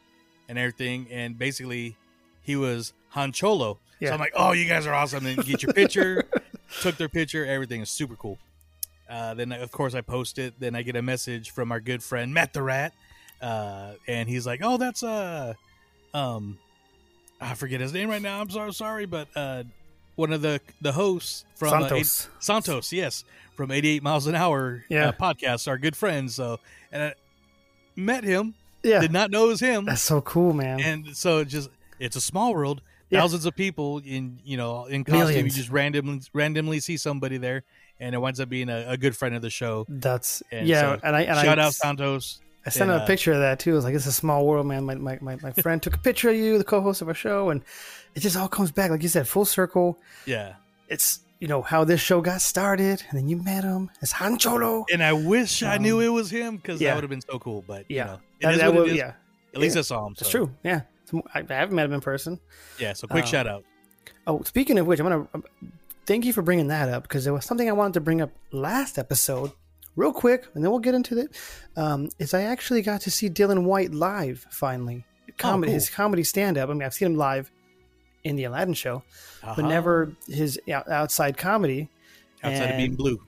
and 0.49 0.59
everything, 0.59 1.07
and 1.09 1.37
basically 1.37 1.95
he 2.41 2.57
was 2.57 2.93
Han 3.09 3.31
Cholo. 3.31 3.79
Yeah. 4.01 4.09
So 4.09 4.15
I'm 4.15 4.19
like, 4.19 4.33
oh, 4.35 4.51
you 4.51 4.65
guys 4.65 4.85
are 4.85 4.93
awesome! 4.93 5.25
And 5.25 5.43
get 5.45 5.63
your 5.63 5.71
picture. 5.73 6.25
Took 6.81 6.97
their 6.97 7.07
picture. 7.07 7.45
Everything 7.45 7.81
is 7.81 7.89
super 7.89 8.17
cool. 8.17 8.37
Uh, 9.09 9.33
then 9.35 9.51
of 9.51 9.71
course 9.71 9.93
I 9.93 10.01
post 10.01 10.39
it. 10.39 10.53
Then 10.59 10.75
I 10.75 10.81
get 10.81 10.95
a 10.95 11.01
message 11.01 11.51
from 11.51 11.71
our 11.71 11.79
good 11.79 12.01
friend 12.03 12.33
Matt 12.33 12.53
the 12.53 12.63
Rat, 12.63 12.93
uh, 13.41 13.93
and 14.07 14.27
he's 14.27 14.45
like, 14.47 14.61
"Oh, 14.63 14.77
that's 14.77 15.03
uh, 15.03 15.53
um, 16.13 16.57
I 17.39 17.53
forget 17.55 17.81
his 17.81 17.93
name 17.93 18.09
right 18.09 18.21
now. 18.21 18.41
I'm 18.41 18.49
so 18.49 18.71
sorry, 18.71 19.05
but 19.05 19.27
uh, 19.35 19.63
one 20.15 20.33
of 20.33 20.41
the 20.41 20.59
the 20.81 20.91
hosts 20.93 21.45
from 21.55 21.73
uh, 21.73 21.79
Santos. 21.89 21.97
eight- 22.25 22.29
Santos, 22.43 22.93
yes, 22.93 23.23
from 23.55 23.71
88 23.71 24.01
miles 24.03 24.27
an 24.27 24.35
hour 24.35 24.83
Yeah. 24.89 25.09
uh, 25.09 25.11
podcast, 25.11 25.67
our 25.67 25.77
good 25.77 25.95
friends. 25.95 26.35
So, 26.35 26.59
and 26.91 27.03
I 27.03 27.13
met 27.95 28.23
him, 28.23 28.55
yeah, 28.83 29.01
did 29.01 29.11
not 29.11 29.29
know 29.31 29.45
it 29.45 29.49
was 29.49 29.59
him, 29.59 29.85
that's 29.85 30.01
so 30.01 30.21
cool, 30.21 30.53
man. 30.53 30.79
and 30.79 31.15
so 31.17 31.39
it 31.39 31.45
just 31.49 31.69
it's 31.99 32.15
a 32.15 32.21
small 32.21 32.53
world. 32.53 32.81
Yeah. 33.11 33.19
Thousands 33.21 33.45
of 33.45 33.55
people 33.55 33.99
in 34.03 34.39
you 34.43 34.57
know 34.57 34.85
in 34.85 35.03
costume. 35.03 35.27
Millions. 35.27 35.55
You 35.55 35.61
just 35.63 35.71
randomly 35.71 36.21
randomly 36.33 36.79
see 36.79 36.97
somebody 36.97 37.37
there, 37.37 37.63
and 37.99 38.13
it 38.15 38.17
winds 38.19 38.39
up 38.39 38.49
being 38.49 38.69
a, 38.69 38.85
a 38.89 38.97
good 38.97 39.15
friend 39.15 39.35
of 39.35 39.41
the 39.41 39.49
show. 39.49 39.85
that's 39.89 40.41
And 40.51 40.67
yeah, 40.67 40.81
so, 40.95 40.99
and 41.03 41.15
I 41.15 41.21
and 41.23 41.39
Shout 41.45 41.59
I, 41.59 41.63
out 41.63 41.73
Santos. 41.73 42.41
I 42.65 42.71
sent 42.71 42.89
him 42.89 42.93
and, 42.95 43.01
a 43.01 43.03
uh, 43.03 43.07
picture 43.07 43.31
of 43.33 43.39
that 43.39 43.59
too. 43.59 43.73
I 43.73 43.75
was 43.75 43.83
like, 43.85 43.93
"It's 43.93 44.07
a 44.07 44.11
small 44.11 44.45
world, 44.45 44.65
man." 44.65 44.85
My 44.85 44.95
my, 44.95 45.17
my, 45.21 45.35
my 45.37 45.51
friend 45.61 45.81
took 45.81 45.95
a 45.95 45.99
picture 45.99 46.29
of 46.29 46.35
you, 46.35 46.57
the 46.57 46.63
co-host 46.63 47.01
of 47.01 47.07
our 47.07 47.13
show, 47.13 47.49
and 47.51 47.61
it 48.15 48.21
just 48.21 48.35
all 48.35 48.47
comes 48.47 48.71
back, 48.71 48.89
like 48.91 49.03
you 49.03 49.09
said, 49.09 49.27
full 49.27 49.45
circle. 49.45 49.99
Yeah, 50.25 50.55
It's 50.89 51.19
you 51.39 51.47
know 51.47 51.61
how 51.61 51.83
this 51.83 52.01
show 52.01 52.21
got 52.21 52.41
started, 52.41 53.03
and 53.09 53.19
then 53.19 53.27
you 53.29 53.37
met 53.43 53.63
him 53.63 53.91
It's 54.01 54.13
Hancholo, 54.13 54.85
and 54.91 55.03
I 55.03 55.13
wish 55.13 55.61
I 55.61 55.75
Um, 55.75 55.83
knew 55.83 55.99
it 55.99 56.07
was 56.09 56.31
him 56.31 56.55
because 56.57 56.81
yeah. 56.81 56.89
that 56.89 56.95
would 56.95 57.03
have 57.03 57.09
been 57.11 57.21
so 57.21 57.37
cool. 57.39 57.63
But 57.67 57.85
Yeah, 57.89 58.03
you 58.05 58.05
know, 58.05 58.13
it 58.15 58.21
That- 58.41 58.53
is 58.53 58.59
that 58.61 58.67
what 58.73 58.75
would- 58.79 58.87
it 58.89 58.91
is. 58.93 58.97
yeah, 58.97 59.13
At 59.53 59.59
least 59.61 59.75
Yeah. 59.75 59.79
I 59.79 59.83
saw 59.83 60.07
him. 60.07 60.15
it's 60.19 60.29
true. 60.29 60.49
Yeah, 60.63 60.81
I, 61.35 61.39
I 61.47 61.53
haven't 61.53 61.75
met 61.75 61.85
him 61.85 61.93
in 61.93 62.01
person. 62.01 62.39
Yeah, 62.79 62.93
so 62.93 63.05
quick 63.07 63.25
Um, 63.25 63.29
shout 63.29 63.47
out. 63.47 63.63
Oh, 64.25 64.41
speaking 64.43 64.79
of 64.79 64.87
which, 64.87 64.99
I'm 64.99 65.05
gonna 65.07 65.27
um, 65.35 65.43
thank 66.05 66.25
you 66.25 66.33
for 66.33 66.41
bringing 66.41 66.67
that 66.67 66.89
up 66.89 67.03
because 67.03 67.23
there 67.23 67.33
was 67.33 67.45
something 67.45 67.67
I 67.69 67.73
wanted 67.73 67.93
to 67.95 68.01
bring 68.01 68.21
up 68.21 68.31
last 68.51 68.97
episode, 68.97 69.51
real 69.95 70.13
quick, 70.13 70.47
and 70.53 70.63
then 70.63 70.71
we'll 70.71 70.79
get 70.79 70.93
into 70.95 71.17
it. 71.17 71.35
Um, 71.75 72.09
is 72.19 72.33
I 72.33 72.43
actually 72.43 72.81
got 72.81 73.01
to 73.01 73.11
see 73.11 73.29
Dylan 73.29 73.63
White 73.63 73.93
live 73.93 74.45
finally, 74.51 75.05
comedy, 75.37 75.69
cool. 75.71 75.73
his 75.75 75.89
comedy 75.89 76.23
stand 76.23 76.57
up. 76.57 76.69
I 76.69 76.73
mean, 76.73 76.83
I've 76.83 76.93
seen 76.93 77.07
him 77.07 77.15
live 77.17 77.51
in 78.23 78.35
the 78.35 78.43
Aladdin 78.45 78.73
show, 78.73 79.03
but 79.41 79.49
Uh-huh. 79.59 79.67
never 79.67 80.13
his 80.27 80.59
out- 80.71 80.89
outside 80.89 81.37
comedy. 81.37 81.89
outside 82.43 82.71
of 82.71 82.77
being 82.77 82.95
blue. 82.95 83.19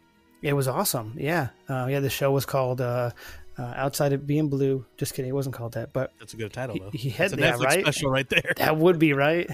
It 0.44 0.54
was 0.54 0.68
awesome. 0.68 1.16
Yeah, 1.18 1.50
uh, 1.68 1.88
yeah. 1.90 2.00
The 2.00 2.10
show 2.12 2.32
was 2.32 2.46
called 2.46 2.80
uh, 2.82 3.10
uh, 3.58 3.74
"Outside 3.76 4.14
of 4.14 4.28
Being 4.28 4.50
Blue." 4.50 4.86
Just 4.98 5.16
kidding, 5.16 5.30
it 5.30 5.34
wasn't 5.34 5.56
called 5.56 5.74
that, 5.74 5.92
but 5.94 6.12
That's 6.20 6.36
a 6.36 6.38
good 6.38 6.54
title 6.54 6.76
he- 6.76 6.80
though. 6.80 6.90
he 6.94 7.10
had- 7.10 7.32
That's 7.32 7.60
a 7.60 7.62
yeah, 7.62 7.66
right? 7.66 7.82
special 7.82 8.12
right 8.12 8.30
there. 8.30 8.54
that 8.58 8.78
would 8.78 9.00
be 9.00 9.14
right. 9.14 9.50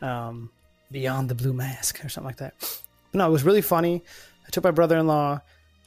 Um, 0.00 0.50
Beyond 0.94 1.28
the 1.28 1.34
Blue 1.34 1.52
Mask 1.52 2.02
or 2.04 2.08
something 2.08 2.28
like 2.28 2.36
that. 2.38 2.54
But 3.10 3.18
no, 3.18 3.28
it 3.28 3.32
was 3.32 3.42
really 3.42 3.60
funny. 3.60 4.02
I 4.46 4.50
took 4.50 4.64
my 4.64 4.70
brother-in-law. 4.70 5.40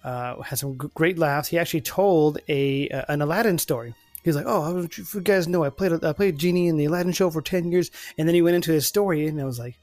Uh, 0.04 0.42
had 0.42 0.60
some 0.60 0.78
g- 0.78 0.90
great 0.94 1.18
laughs. 1.18 1.48
He 1.48 1.58
actually 1.58 1.82
told 1.82 2.40
a 2.48 2.88
uh, 2.90 3.06
an 3.10 3.22
Aladdin 3.22 3.58
story. 3.58 3.96
He 4.24 4.30
was 4.30 4.36
like, 4.36 4.46
"Oh, 4.46 4.62
I 4.62 4.66
don't 4.68 4.78
know 4.82 4.84
if 4.84 5.14
you 5.14 5.22
guys 5.22 5.48
know, 5.48 5.64
I 5.64 5.70
played 5.70 6.04
I 6.04 6.14
played 6.14 6.38
genie 6.38 6.68
in 6.68 6.78
the 6.78 6.86
Aladdin 6.86 7.14
show 7.14 7.30
for 7.30 7.42
ten 7.42 7.72
years." 7.72 7.90
And 8.18 8.28
then 8.28 8.36
he 8.36 8.42
went 8.42 8.56
into 8.58 8.72
his 8.72 8.86
story, 8.86 9.28
and 9.28 9.40
I 9.42 9.46
was 9.46 9.58
like, 9.60 9.76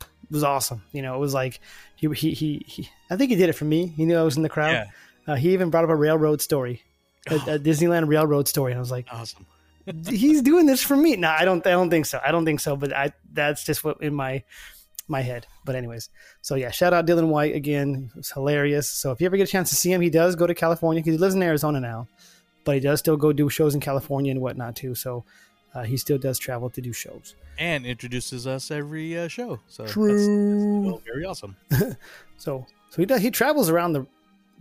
"It 0.00 0.30
was 0.30 0.44
awesome." 0.44 0.82
You 0.92 1.02
know, 1.02 1.14
it 1.16 1.18
was 1.18 1.34
like 1.34 1.60
he 1.96 2.08
he 2.14 2.32
he. 2.32 2.64
he 2.66 2.88
I 3.10 3.16
think 3.16 3.30
he 3.30 3.36
did 3.36 3.48
it 3.48 3.54
for 3.54 3.64
me. 3.64 3.86
He 3.86 4.04
knew 4.04 4.16
I 4.16 4.22
was 4.22 4.36
in 4.36 4.42
the 4.42 4.48
crowd. 4.48 4.72
Yeah. 4.72 4.86
Uh, 5.32 5.34
he 5.34 5.52
even 5.52 5.70
brought 5.70 5.84
up 5.84 5.90
a 5.90 5.96
railroad 5.96 6.40
story, 6.40 6.82
a, 7.28 7.34
a 7.34 7.58
Disneyland 7.58 8.08
railroad 8.08 8.46
story, 8.46 8.70
and 8.72 8.78
I 8.78 8.80
was 8.80 8.92
like, 8.92 9.06
Awesome. 9.10 9.44
He's 10.08 10.42
doing 10.42 10.66
this 10.66 10.82
for 10.82 10.96
me. 10.96 11.16
No, 11.16 11.28
I 11.30 11.44
don't. 11.44 11.66
I 11.66 11.70
don't 11.70 11.90
think 11.90 12.06
so. 12.06 12.20
I 12.24 12.32
don't 12.32 12.44
think 12.44 12.60
so. 12.60 12.76
But 12.76 12.92
I 12.94 13.12
that's 13.32 13.64
just 13.64 13.84
what 13.84 14.02
in 14.02 14.14
my 14.14 14.42
my 15.08 15.20
head. 15.20 15.46
But 15.64 15.74
anyways, 15.76 16.10
so 16.42 16.54
yeah, 16.56 16.70
shout 16.70 16.92
out 16.92 17.06
Dylan 17.06 17.28
White 17.28 17.54
again. 17.54 18.10
It's 18.16 18.32
hilarious. 18.32 18.88
So 18.88 19.12
if 19.12 19.20
you 19.20 19.26
ever 19.26 19.36
get 19.36 19.48
a 19.48 19.52
chance 19.52 19.70
to 19.70 19.76
see 19.76 19.92
him, 19.92 20.00
he 20.00 20.10
does 20.10 20.34
go 20.36 20.46
to 20.46 20.54
California 20.54 21.02
because 21.02 21.14
he 21.14 21.18
lives 21.18 21.34
in 21.34 21.42
Arizona 21.42 21.80
now, 21.80 22.08
but 22.64 22.74
he 22.74 22.80
does 22.80 22.98
still 22.98 23.16
go 23.16 23.32
do 23.32 23.48
shows 23.48 23.74
in 23.74 23.80
California 23.80 24.30
and 24.32 24.40
whatnot 24.40 24.74
too. 24.76 24.94
So 24.94 25.24
uh, 25.74 25.82
he 25.84 25.96
still 25.96 26.18
does 26.18 26.38
travel 26.38 26.70
to 26.70 26.80
do 26.80 26.92
shows. 26.92 27.34
And 27.58 27.86
introduces 27.86 28.46
us 28.46 28.70
every 28.70 29.16
uh, 29.18 29.28
show. 29.28 29.60
So 29.68 29.86
True. 29.86 30.08
that's 30.08 30.86
well, 30.86 31.02
very 31.06 31.24
awesome. 31.24 31.56
So 32.38 32.66
so 32.90 32.96
he 33.02 33.06
does. 33.06 33.20
He 33.22 33.30
travels 33.30 33.70
around 33.70 33.92
the 33.94 34.06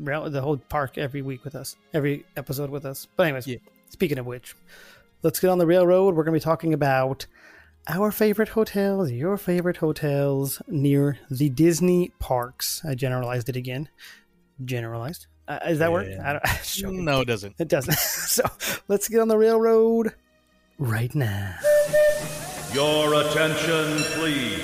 around 0.04 0.32
the 0.32 0.42
whole 0.42 0.58
park 0.58 0.98
every 0.98 1.22
week 1.22 1.44
with 1.44 1.56
us, 1.56 1.76
every 1.94 2.26
episode 2.38 2.70
with 2.70 2.86
us. 2.86 3.08
But 3.16 3.24
anyways, 3.24 3.48
Yeah. 3.48 3.58
speaking 3.90 4.18
of 4.18 4.26
which, 4.26 4.56
let's 5.26 5.40
get 5.40 5.50
on 5.50 5.58
the 5.58 5.66
railroad. 5.66 6.16
We're 6.16 6.24
going 6.24 6.40
to 6.40 6.40
be 6.40 6.44
talking 6.44 6.72
about 6.72 7.26
our 7.88 8.12
favorite 8.12 8.50
hotels, 8.50 9.12
your 9.12 9.38
favorite 9.38 9.78
hotels 9.78 10.62
near 10.68 11.18
the 11.32 11.50
Disney 11.50 12.14
parks. 12.20 12.84
I 12.86 12.94
generalized 12.94 13.50
it 13.50 13.56
again. 13.56 13.90
Generalized. 14.64 15.26
Uh, 15.48 15.58
does 15.68 15.80
that 15.80 15.92
work? 15.92 16.08
I 16.24 16.34
don't, 16.34 16.46
just. 16.64 16.86
No, 16.86 17.22
it 17.22 17.26
doesn't. 17.26 17.56
It 17.58 17.68
doesn't. 17.68 17.98
so 17.98 18.44
let's 18.88 19.10
get 19.10 19.20
on 19.20 19.28
the 19.28 19.38
railroad 19.38 20.14
right 20.78 21.14
now. 21.16 21.56
Your 22.72 23.16
attention, 23.16 23.98
please. 24.14 24.64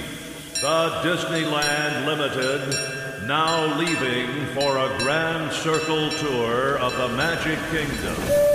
The 0.61 1.01
Disneyland 1.01 2.05
Limited 2.05 3.27
now 3.27 3.79
leaving 3.79 4.45
for 4.53 4.77
a 4.77 4.95
grand 4.99 5.51
circle 5.53 6.11
tour 6.11 6.77
of 6.77 6.95
the 6.97 7.09
Magic 7.09 7.57
Kingdom. 7.71 8.50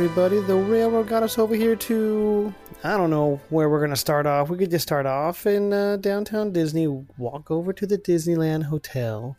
Everybody. 0.00 0.40
The 0.40 0.56
railroad 0.56 1.08
got 1.08 1.22
us 1.22 1.38
over 1.38 1.54
here 1.54 1.76
to. 1.76 2.54
I 2.82 2.96
don't 2.96 3.10
know 3.10 3.38
where 3.50 3.68
we're 3.68 3.80
going 3.80 3.90
to 3.90 3.96
start 3.96 4.24
off. 4.24 4.48
We 4.48 4.56
could 4.56 4.70
just 4.70 4.82
start 4.82 5.04
off 5.04 5.44
in 5.44 5.74
uh, 5.74 5.98
downtown 5.98 6.52
Disney, 6.52 6.86
walk 7.18 7.50
over 7.50 7.74
to 7.74 7.86
the 7.86 7.98
Disneyland 7.98 8.62
Hotel, 8.62 9.36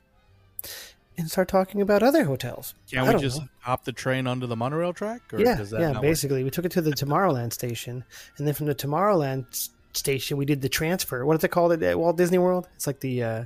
and 1.18 1.32
start 1.32 1.48
talking 1.48 1.82
about 1.82 2.04
other 2.04 2.26
hotels. 2.26 2.76
Can 2.92 3.00
I 3.00 3.12
we 3.12 3.20
just 3.20 3.40
know. 3.40 3.48
hop 3.62 3.86
the 3.86 3.92
train 3.92 4.28
onto 4.28 4.46
the 4.46 4.56
monorail 4.56 4.94
track? 4.94 5.34
Or 5.34 5.40
Yeah, 5.40 5.66
yeah. 5.72 5.80
not 5.80 5.94
work? 5.96 6.02
Basically, 6.04 6.44
we 6.44 6.52
took 6.52 6.66
it 6.66 6.72
to 6.74 6.82
the 6.82 6.92
Tomorrowland 6.92 7.54
station, 7.54 8.04
and 8.38 8.46
then 8.46 8.54
from 8.54 8.68
the 8.68 8.76
Tomorrowland 8.76 9.70
station, 9.94 10.38
we 10.38 10.46
did 10.46 10.62
the 10.62 10.70
transfer. 10.70 11.26
What 11.26 11.38
is 11.38 11.44
it 11.44 11.50
called 11.50 11.82
at 11.82 11.98
Walt 12.00 12.18
Disney 12.18 12.38
World? 12.38 12.70
It's 12.76 12.86
like 12.86 13.00
the 13.00 13.24
uh, 13.24 13.46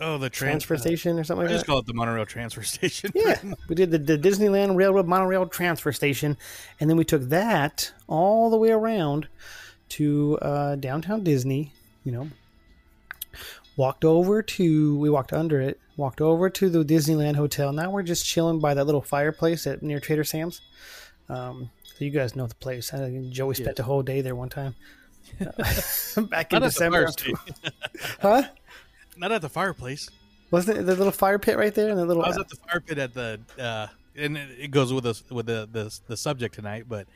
Oh, 0.00 0.18
the 0.18 0.28
transfer 0.30 0.74
transfer 0.74 0.76
station 0.78 1.18
or 1.18 1.24
something 1.24 1.46
I 1.46 1.50
like 1.50 1.54
just 1.54 1.66
that. 1.66 1.70
call 1.72 1.78
it 1.80 1.86
the 1.86 1.94
monorail 1.94 2.26
transfer 2.26 2.62
station. 2.64 3.12
Yeah, 3.14 3.40
we 3.68 3.74
did 3.74 3.90
the, 3.90 3.98
the 3.98 4.18
Disneyland 4.18 4.76
Railroad 4.76 5.06
monorail 5.06 5.46
transfer 5.46 5.92
station, 5.92 6.36
and 6.80 6.90
then 6.90 6.96
we 6.96 7.04
took 7.04 7.22
that 7.28 7.92
all 8.08 8.50
the 8.50 8.56
way 8.56 8.70
around 8.70 9.28
to 9.90 10.38
uh, 10.42 10.76
downtown 10.76 11.22
Disney. 11.22 11.72
You 12.04 12.12
know, 12.12 12.28
walked 13.76 14.04
over 14.04 14.42
to 14.42 14.98
we 14.98 15.08
walked 15.10 15.32
under 15.32 15.60
it, 15.60 15.78
walked 15.96 16.20
over 16.20 16.50
to 16.50 16.68
the 16.68 16.84
Disneyland 16.84 17.36
Hotel. 17.36 17.72
Now 17.72 17.90
we're 17.90 18.02
just 18.02 18.24
chilling 18.26 18.58
by 18.60 18.74
that 18.74 18.84
little 18.84 19.02
fireplace 19.02 19.66
at 19.66 19.82
near 19.82 20.00
Trader 20.00 20.24
Sam's. 20.24 20.60
Um, 21.28 21.70
so 21.84 22.04
you 22.04 22.10
guys 22.10 22.34
know 22.34 22.46
the 22.46 22.54
place. 22.56 22.92
I, 22.92 23.22
Joey 23.30 23.54
spent 23.54 23.68
Yes. 23.68 23.76
the 23.76 23.82
whole 23.84 24.02
day 24.02 24.20
there 24.20 24.34
one 24.34 24.48
time. 24.48 24.74
Uh, 25.40 25.46
back 26.22 26.52
in 26.52 26.56
Not 26.60 26.62
at 26.62 26.62
the 26.62 26.68
December, 26.68 27.08
huh? 28.20 28.42
Not 29.16 29.32
at 29.32 29.42
the 29.42 29.48
fireplace. 29.48 30.08
Wasn't 30.50 30.78
it 30.78 30.82
the 30.82 30.94
little 30.96 31.12
fire 31.12 31.38
pit 31.38 31.56
right 31.56 31.74
there 31.74 31.88
and 31.88 31.98
the 31.98 32.04
little? 32.04 32.22
I 32.22 32.28
was 32.28 32.38
at 32.38 32.48
the 32.48 32.56
fire 32.56 32.80
pit 32.80 32.98
at 32.98 33.14
the, 33.14 33.40
uh, 33.58 33.86
and 34.14 34.36
it 34.36 34.70
goes 34.70 34.92
with 34.92 35.06
us 35.06 35.22
with 35.30 35.46
the, 35.46 35.68
the 35.70 35.98
the 36.06 36.16
subject 36.16 36.54
tonight. 36.54 36.84
But 36.88 37.06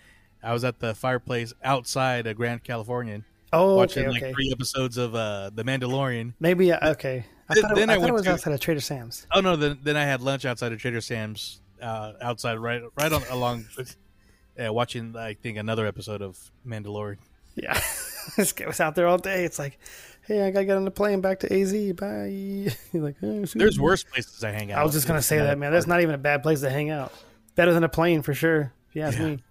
I 0.42 0.52
was 0.52 0.64
at 0.64 0.78
the 0.78 0.94
fireplace 0.94 1.52
outside 1.62 2.26
of 2.26 2.36
Grand 2.36 2.64
Californian, 2.64 3.24
oh, 3.52 3.76
watching 3.76 4.04
okay, 4.04 4.12
like 4.12 4.22
okay. 4.22 4.32
three 4.32 4.50
episodes 4.52 4.96
of 4.96 5.14
uh, 5.14 5.50
The 5.54 5.64
Mandalorian. 5.64 6.32
Maybe 6.40 6.72
uh, 6.72 6.92
okay. 6.92 7.26
I 7.48 7.54
Then- 7.54 7.62
thought, 7.62 7.72
it, 7.72 7.74
then 7.76 7.90
I 7.90 7.94
I 7.94 7.96
thought 7.96 8.00
it 8.00 8.04
went 8.04 8.14
was 8.14 8.22
to- 8.24 8.30
outside 8.32 8.52
of 8.54 8.60
Trader 8.60 8.80
Sam's. 8.80 9.26
Oh 9.32 9.40
no! 9.40 9.56
Then 9.56 9.78
then 9.82 9.96
I 9.96 10.04
had 10.04 10.20
lunch 10.22 10.44
outside 10.46 10.72
of 10.72 10.78
Trader 10.80 11.00
Sam's, 11.02 11.60
uh, 11.82 12.12
outside 12.22 12.58
right 12.58 12.82
right 12.98 13.12
on 13.12 13.22
along, 13.30 13.66
with, 13.76 13.96
yeah, 14.56 14.70
watching 14.70 15.14
I 15.14 15.34
think 15.34 15.58
another 15.58 15.86
episode 15.86 16.22
of 16.22 16.38
Mandalorian. 16.66 17.18
Yeah, 17.54 17.74
this 18.36 18.52
guy 18.52 18.66
was 18.66 18.80
out 18.80 18.94
there 18.94 19.06
all 19.06 19.18
day. 19.18 19.44
It's 19.44 19.58
like, 19.58 19.78
hey, 20.26 20.42
I 20.42 20.50
gotta 20.50 20.64
get 20.64 20.76
on 20.76 20.84
the 20.84 20.90
plane 20.90 21.20
back 21.20 21.40
to 21.40 21.52
AZ. 21.52 21.72
Bye. 21.94 22.74
Like, 22.98 23.16
oh, 23.22 23.44
There's 23.54 23.78
worse 23.78 24.04
places 24.04 24.38
to 24.40 24.52
hang 24.52 24.72
out. 24.72 24.80
I 24.80 24.84
was 24.84 24.92
just 24.92 25.06
gonna 25.06 25.22
say 25.22 25.38
that, 25.38 25.58
man. 25.58 25.72
That's 25.72 25.86
not 25.86 26.00
even 26.02 26.14
a 26.14 26.18
bad 26.18 26.42
place 26.42 26.60
to 26.60 26.70
hang 26.70 26.90
out. 26.90 27.12
Better 27.54 27.72
than 27.72 27.84
a 27.84 27.88
plane 27.88 28.22
for 28.22 28.34
sure. 28.34 28.72
If 28.88 28.96
you 28.96 29.02
ask 29.02 29.18
Yeah. 29.18 29.26
me, 29.26 29.44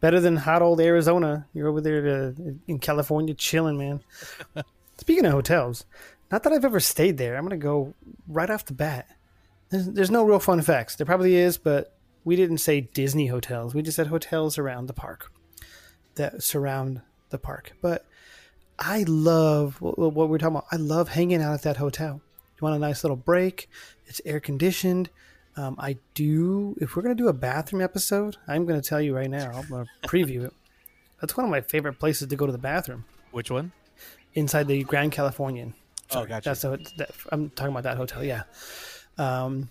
better 0.00 0.20
than 0.20 0.36
hot 0.36 0.62
old 0.62 0.80
Arizona. 0.80 1.46
You're 1.52 1.68
over 1.68 1.80
there 1.80 2.00
to, 2.02 2.58
in 2.66 2.78
California 2.78 3.34
chilling, 3.34 3.78
man. 3.78 4.00
Speaking 4.98 5.26
of 5.26 5.32
hotels, 5.32 5.84
not 6.30 6.42
that 6.42 6.52
I've 6.52 6.64
ever 6.64 6.80
stayed 6.80 7.16
there. 7.18 7.36
I'm 7.36 7.44
gonna 7.44 7.56
go 7.56 7.94
right 8.28 8.50
off 8.50 8.64
the 8.66 8.74
bat. 8.74 9.08
There's, 9.70 9.86
there's 9.86 10.10
no 10.10 10.24
real 10.24 10.38
fun 10.40 10.60
facts. 10.62 10.96
There 10.96 11.06
probably 11.06 11.36
is, 11.36 11.56
but 11.58 11.96
we 12.24 12.36
didn't 12.36 12.58
say 12.58 12.80
Disney 12.82 13.26
hotels. 13.28 13.74
We 13.74 13.82
just 13.82 13.96
said 13.96 14.08
hotels 14.08 14.58
around 14.58 14.86
the 14.86 14.92
park 14.92 15.32
that 16.16 16.42
surround 16.42 17.00
the 17.30 17.38
park. 17.38 17.72
But 17.80 18.04
I 18.80 19.04
love 19.06 19.80
what, 19.80 19.98
what 19.98 20.28
we're 20.30 20.38
talking 20.38 20.56
about. 20.56 20.66
I 20.72 20.76
love 20.76 21.10
hanging 21.10 21.42
out 21.42 21.52
at 21.52 21.62
that 21.62 21.76
hotel. 21.76 22.20
You 22.58 22.64
want 22.64 22.76
a 22.76 22.78
nice 22.78 23.04
little 23.04 23.16
break? 23.16 23.68
It's 24.06 24.20
air 24.24 24.40
conditioned. 24.40 25.10
Um, 25.56 25.76
I 25.78 25.98
do. 26.14 26.76
If 26.80 26.96
we're 26.96 27.02
gonna 27.02 27.14
do 27.14 27.28
a 27.28 27.32
bathroom 27.32 27.82
episode, 27.82 28.36
I'm 28.48 28.64
gonna 28.64 28.80
tell 28.80 29.00
you 29.00 29.14
right 29.14 29.28
now. 29.28 29.52
I'm 29.54 29.68
gonna 29.68 29.86
preview 30.04 30.44
it. 30.44 30.54
That's 31.20 31.36
one 31.36 31.44
of 31.44 31.50
my 31.50 31.60
favorite 31.60 31.98
places 31.98 32.28
to 32.28 32.36
go 32.36 32.46
to 32.46 32.52
the 32.52 32.58
bathroom 32.58 33.04
Which 33.30 33.50
one? 33.50 33.72
inside 34.34 34.68
the 34.68 34.82
Grand 34.84 35.12
Californian. 35.12 35.74
Oh, 36.12 36.24
gotcha. 36.24 36.48
That's 36.48 36.64
a, 36.64 36.78
that, 36.96 37.10
I'm 37.30 37.50
talking 37.50 37.72
about 37.72 37.82
that 37.82 37.98
hotel. 37.98 38.24
Yeah. 38.24 38.44
Um, 39.18 39.68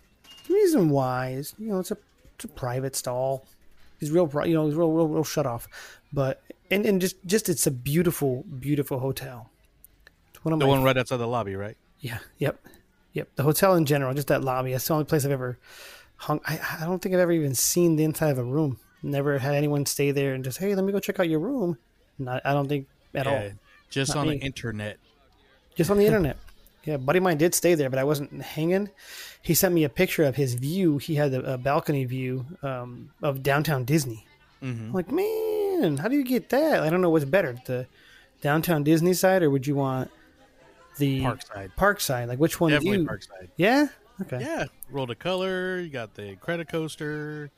the 0.47 0.53
reason 0.53 0.89
why 0.89 1.31
is 1.31 1.55
you 1.57 1.69
know 1.69 1.79
it's 1.79 1.91
a 1.91 1.97
it's 2.35 2.45
a 2.45 2.49
private 2.49 2.95
stall. 2.95 3.45
He's 3.99 4.11
real, 4.11 4.29
you 4.45 4.53
know, 4.53 4.65
he's 4.65 4.75
real, 4.75 4.91
real, 4.91 5.07
real 5.07 5.23
shut 5.25 5.45
off. 5.45 5.67
But 6.13 6.41
and 6.71 6.85
and 6.85 7.01
just 7.01 7.15
just 7.25 7.49
it's 7.49 7.67
a 7.67 7.71
beautiful, 7.71 8.43
beautiful 8.59 8.99
hotel. 8.99 9.49
It's 10.33 10.43
one 10.43 10.53
of 10.53 10.59
The 10.59 10.65
my 10.65 10.69
one 10.71 10.83
right 10.83 10.97
outside 10.97 11.17
the 11.17 11.27
lobby, 11.27 11.55
right? 11.55 11.77
yeah. 11.99 12.19
Yep. 12.37 12.65
Yep. 13.13 13.29
The 13.35 13.43
hotel 13.43 13.75
in 13.75 13.85
general, 13.85 14.13
just 14.13 14.27
that 14.27 14.43
lobby. 14.43 14.71
That's 14.71 14.87
the 14.87 14.93
only 14.93 15.05
place 15.05 15.25
I've 15.25 15.31
ever 15.31 15.57
hung. 16.15 16.39
I, 16.45 16.59
I 16.81 16.85
don't 16.85 17.01
think 17.01 17.13
I've 17.15 17.21
ever 17.21 17.31
even 17.31 17.55
seen 17.55 17.95
the 17.95 18.03
inside 18.03 18.29
of 18.29 18.37
a 18.37 18.43
room. 18.43 18.79
Never 19.01 19.39
had 19.39 19.55
anyone 19.55 19.85
stay 19.85 20.11
there 20.11 20.33
and 20.33 20.43
just, 20.43 20.59
hey, 20.59 20.75
let 20.75 20.85
me 20.85 20.91
go 20.91 20.99
check 20.99 21.19
out 21.19 21.27
your 21.27 21.39
room. 21.39 21.77
Not, 22.19 22.41
I 22.45 22.53
don't 22.53 22.67
think 22.67 22.87
at 23.15 23.25
all. 23.27 23.49
Just 23.89 24.13
Not 24.13 24.21
on 24.21 24.29
me. 24.29 24.37
the 24.37 24.45
internet. 24.45 24.97
Just 25.75 25.89
on 25.89 25.97
the 25.97 26.05
internet. 26.09 26.37
Yeah, 26.83 26.97
buddy 26.97 27.17
of 27.17 27.23
mine 27.23 27.37
did 27.37 27.55
stay 27.55 27.73
there, 27.75 27.89
but 27.89 27.97
I 27.99 28.03
wasn't 28.03 28.41
hanging. 28.41 28.89
He 29.41 29.53
sent 29.53 29.73
me 29.73 29.83
a 29.83 29.89
picture 29.89 30.23
of 30.23 30.35
his 30.35 30.53
view. 30.53 30.97
He 30.99 31.15
had 31.15 31.33
a, 31.33 31.53
a 31.53 31.57
balcony 31.57 32.05
view 32.05 32.45
um, 32.61 33.09
of 33.23 33.41
downtown 33.41 33.83
Disney. 33.85 34.25
Mm-hmm. 34.61 34.93
Like, 34.93 35.11
man, 35.11 35.25
how 35.99 36.07
do 36.07 36.15
you 36.15 36.23
get 36.23 36.49
that? 36.49 36.81
I 36.81 36.89
don't 36.89 37.01
know 37.01 37.09
what's 37.09 37.25
better, 37.25 37.55
the 37.65 37.87
downtown 38.41 38.83
Disney 38.83 39.13
side, 39.13 39.43
or 39.43 39.49
would 39.49 39.65
you 39.67 39.75
want 39.75 40.11
the 40.97 41.21
Parkside. 41.21 41.75
Park 41.75 41.99
side? 42.01 42.27
Like, 42.27 42.39
which 42.39 42.59
one 42.59 42.71
do 42.71 42.77
Definitely 42.77 42.99
you? 42.99 43.07
Parkside. 43.07 43.49
Yeah. 43.57 43.87
Okay. 44.21 44.41
Yeah, 44.41 44.65
roll 44.91 45.05
the 45.05 45.15
color. 45.15 45.79
You 45.79 45.89
got 45.89 46.13
the 46.15 46.35
Incredicoaster. 46.35 47.49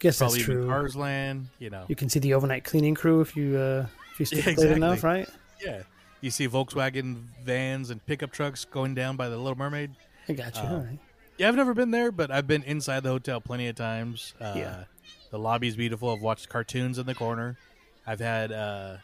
Guess 0.00 0.18
that's 0.18 0.32
Probably 0.32 0.40
even 0.40 0.54
true. 0.54 0.66
Cars 0.66 0.96
Land. 0.96 1.48
You 1.58 1.70
know, 1.70 1.84
You 1.88 1.94
can 1.94 2.08
see 2.08 2.18
the 2.18 2.34
overnight 2.34 2.64
cleaning 2.64 2.94
crew 2.94 3.20
if 3.20 3.36
you 3.36 3.56
uh, 3.56 3.86
if 4.18 4.20
you 4.20 4.26
Yeah, 4.38 4.42
stick 4.42 4.58
late 4.58 4.70
enough, 4.72 5.04
right? 5.04 5.28
yeah. 5.64 5.82
You 6.20 6.30
see 6.30 6.48
Volkswagen 6.48 7.22
vans 7.44 7.90
and 7.90 8.04
pickup 8.04 8.32
trucks 8.32 8.64
going 8.64 8.94
down 8.94 9.16
by 9.16 9.28
the 9.28 9.36
Little 9.38 9.56
Mermaid. 9.56 9.90
I 10.28 10.32
got 10.34 10.54
you. 10.56 10.60
Uh, 10.62 10.72
All 10.72 10.78
right. 10.80 10.98
Yeah, 11.40 11.48
I've 11.48 11.56
never 11.56 11.72
been 11.72 11.90
there, 11.90 12.12
but 12.12 12.30
I've 12.30 12.46
been 12.46 12.62
inside 12.64 13.02
the 13.02 13.08
hotel 13.08 13.40
plenty 13.40 13.66
of 13.68 13.74
times. 13.74 14.34
Uh, 14.38 14.52
Yeah. 14.56 14.84
The 15.30 15.38
lobby's 15.38 15.74
beautiful. 15.74 16.10
I've 16.10 16.20
watched 16.20 16.50
cartoons 16.50 16.98
in 16.98 17.06
the 17.06 17.14
corner. 17.14 17.56
I've 18.06 18.20
had 18.20 18.52
uh, 18.52 18.96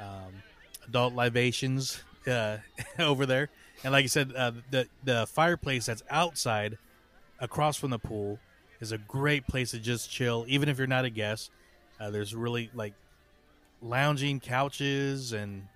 um, 0.00 0.42
adult 0.88 1.14
libations 1.14 2.02
uh, 2.26 2.56
over 2.98 3.26
there, 3.26 3.48
and 3.84 3.92
like 3.92 4.02
you 4.02 4.08
said, 4.08 4.32
uh, 4.34 4.50
the 4.72 4.88
the 5.04 5.24
fireplace 5.28 5.86
that's 5.86 6.02
outside, 6.10 6.78
across 7.38 7.76
from 7.76 7.90
the 7.90 7.98
pool, 8.00 8.40
is 8.80 8.90
a 8.90 8.98
great 8.98 9.46
place 9.46 9.70
to 9.70 9.78
just 9.78 10.10
chill. 10.10 10.44
Even 10.48 10.68
if 10.68 10.78
you're 10.78 10.88
not 10.88 11.04
a 11.04 11.10
guest, 11.10 11.52
uh, 12.00 12.10
there's 12.10 12.34
really 12.34 12.70
like 12.74 12.94
lounging 13.80 14.40
couches 14.40 15.32
and 15.32 15.68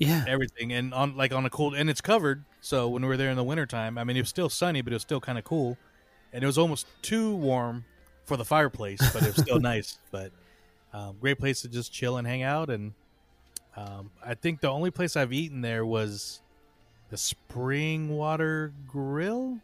Yeah. 0.00 0.24
everything 0.26 0.72
and 0.72 0.92
on 0.94 1.14
like 1.16 1.32
on 1.32 1.44
a 1.46 1.50
cold 1.50 1.74
and 1.74 1.88
it's 1.90 2.00
covered 2.00 2.42
so 2.62 2.88
when 2.88 3.02
we 3.02 3.08
were 3.08 3.16
there 3.18 3.28
in 3.30 3.36
the 3.36 3.44
wintertime 3.44 3.98
i 3.98 4.02
mean 4.04 4.16
it 4.16 4.20
was 4.22 4.28
still 4.30 4.48
sunny 4.48 4.80
but 4.80 4.92
it 4.92 4.96
was 4.96 5.02
still 5.02 5.20
kind 5.20 5.36
of 5.38 5.44
cool 5.44 5.76
and 6.32 6.42
it 6.42 6.46
was 6.46 6.56
almost 6.58 6.86
too 7.02 7.34
warm 7.36 7.84
for 8.24 8.36
the 8.38 8.44
fireplace 8.44 8.98
but 9.12 9.22
it 9.22 9.26
was 9.34 9.36
still 9.36 9.60
nice 9.72 9.98
but 10.10 10.32
um, 10.94 11.16
great 11.20 11.38
place 11.38 11.60
to 11.62 11.68
just 11.68 11.92
chill 11.92 12.16
and 12.16 12.26
hang 12.26 12.42
out 12.42 12.70
and 12.70 12.94
um, 13.76 14.10
i 14.24 14.34
think 14.34 14.60
the 14.62 14.68
only 14.70 14.90
place 14.90 15.16
i've 15.16 15.32
eaten 15.34 15.60
there 15.60 15.84
was 15.84 16.40
the 17.10 17.16
spring 17.18 18.08
water 18.08 18.72
grill 18.88 19.58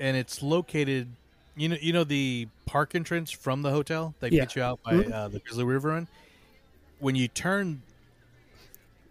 and 0.00 0.16
it's 0.16 0.42
located 0.42 1.08
you 1.56 1.68
know 1.68 1.76
you 1.80 1.92
know 1.92 2.02
the 2.04 2.48
park 2.66 2.94
entrance 2.96 3.30
from 3.30 3.62
the 3.62 3.70
hotel 3.70 4.12
they 4.20 4.28
Yeah. 4.28 4.40
get 4.40 4.56
you 4.56 4.62
out 4.62 4.80
by 4.82 4.92
Mhm. 4.94 5.12
uh, 5.12 5.28
the 5.28 5.38
grizzly 5.38 5.64
river 5.64 5.90
run 5.90 6.08
when 6.98 7.14
you 7.14 7.28
turn 7.28 7.82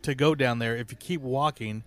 to 0.06 0.16
go 0.16 0.36
down 0.36 0.60
there, 0.60 0.76
if 0.76 0.92
you 0.92 0.98
keep 0.98 1.22
walking, 1.22 1.84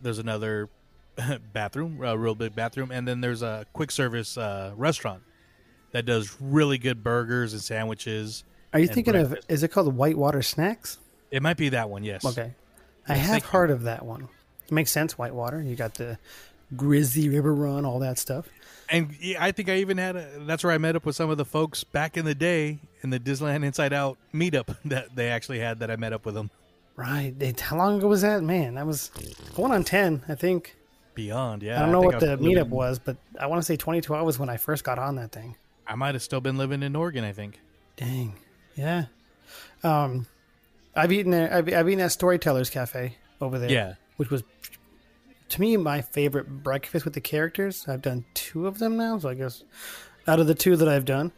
there's 0.00 0.18
another 0.18 0.68
bathroom, 1.52 2.02
a 2.02 2.16
real 2.16 2.34
big 2.34 2.54
bathroom, 2.54 2.90
and 2.90 3.06
then 3.06 3.20
there's 3.20 3.42
a 3.42 3.66
quick 3.72 3.90
service 3.90 4.36
uh, 4.36 4.72
restaurant 4.76 5.22
that 5.92 6.04
does 6.04 6.36
really 6.40 6.78
good 6.78 7.02
burgers 7.02 7.52
and 7.52 7.62
sandwiches. 7.62 8.44
Are 8.72 8.80
you 8.80 8.88
thinking 8.88 9.14
of? 9.14 9.36
Is 9.48 9.62
it 9.62 9.68
called 9.68 9.94
Whitewater 9.94 10.42
Snacks? 10.42 10.98
It 11.30 11.42
might 11.42 11.56
be 11.56 11.70
that 11.70 11.90
one, 11.90 12.04
yes. 12.04 12.24
Okay. 12.24 12.52
I 13.08 13.14
have 13.14 13.44
heard 13.44 13.70
of 13.70 13.84
that 13.84 14.04
one. 14.04 14.28
It 14.66 14.72
makes 14.72 14.90
sense. 14.90 15.16
Whitewater. 15.16 15.62
You 15.62 15.76
got 15.76 15.94
the 15.94 16.18
Grizzly 16.74 17.28
River 17.28 17.54
Run, 17.54 17.84
all 17.84 18.00
that 18.00 18.18
stuff. 18.18 18.48
And 18.88 19.14
I 19.38 19.52
think 19.52 19.68
I 19.68 19.76
even 19.76 19.98
had 19.98 20.16
a. 20.16 20.28
That's 20.40 20.62
where 20.62 20.72
I 20.72 20.78
met 20.78 20.96
up 20.96 21.06
with 21.06 21.16
some 21.16 21.30
of 21.30 21.38
the 21.38 21.44
folks 21.44 21.84
back 21.84 22.16
in 22.16 22.24
the 22.24 22.34
day 22.34 22.78
in 23.02 23.10
the 23.10 23.18
Disneyland 23.18 23.64
Inside 23.64 23.92
Out 23.92 24.18
meetup 24.34 24.76
that 24.84 25.14
they 25.14 25.28
actually 25.28 25.60
had. 25.60 25.80
That 25.80 25.90
I 25.90 25.96
met 25.96 26.12
up 26.12 26.24
with 26.24 26.34
them. 26.34 26.50
Right. 26.96 27.34
They, 27.38 27.54
how 27.60 27.76
long 27.76 27.98
ago 27.98 28.08
was 28.08 28.22
that? 28.22 28.42
Man, 28.42 28.74
that 28.74 28.86
was 28.86 29.10
going 29.54 29.70
on 29.72 29.84
10, 29.84 30.24
I 30.28 30.34
think. 30.34 30.74
Beyond, 31.14 31.62
yeah. 31.62 31.76
I 31.76 31.80
don't 31.82 31.92
know 31.92 32.00
think 32.02 32.12
what 32.14 32.20
the 32.20 32.30
was 32.32 32.40
living- 32.40 32.64
meetup 32.64 32.68
was, 32.68 32.98
but 32.98 33.16
I 33.38 33.46
want 33.46 33.60
to 33.60 33.66
say 33.66 33.76
22 33.76 34.14
hours 34.14 34.38
when 34.38 34.48
I 34.48 34.56
first 34.56 34.84
got 34.84 34.98
on 34.98 35.16
that 35.16 35.32
thing. 35.32 35.56
I 35.86 35.94
might 35.94 36.14
have 36.14 36.22
still 36.22 36.40
been 36.40 36.56
living 36.56 36.82
in 36.82 36.96
Oregon. 36.96 37.22
I 37.24 37.32
think. 37.32 37.60
Dang. 37.96 38.34
Yeah. 38.74 39.04
Um, 39.84 40.26
I've 40.94 41.12
eaten 41.12 41.30
there. 41.30 41.52
I've, 41.52 41.72
I've 41.72 41.88
eaten 41.88 42.00
at 42.00 42.12
Storytellers 42.12 42.70
Cafe 42.70 43.16
over 43.40 43.58
there. 43.58 43.70
Yeah. 43.70 43.94
Which 44.16 44.30
was, 44.30 44.42
to 45.50 45.60
me, 45.60 45.76
my 45.76 46.00
favorite 46.00 46.62
breakfast 46.62 47.04
with 47.04 47.14
the 47.14 47.20
characters. 47.20 47.86
I've 47.86 48.02
done 48.02 48.24
two 48.34 48.66
of 48.66 48.78
them 48.78 48.96
now, 48.96 49.18
so 49.18 49.28
I 49.28 49.34
guess 49.34 49.62
out 50.26 50.40
of 50.40 50.46
the 50.46 50.54
two 50.54 50.76
that 50.76 50.88
I've 50.88 51.04
done, 51.04 51.32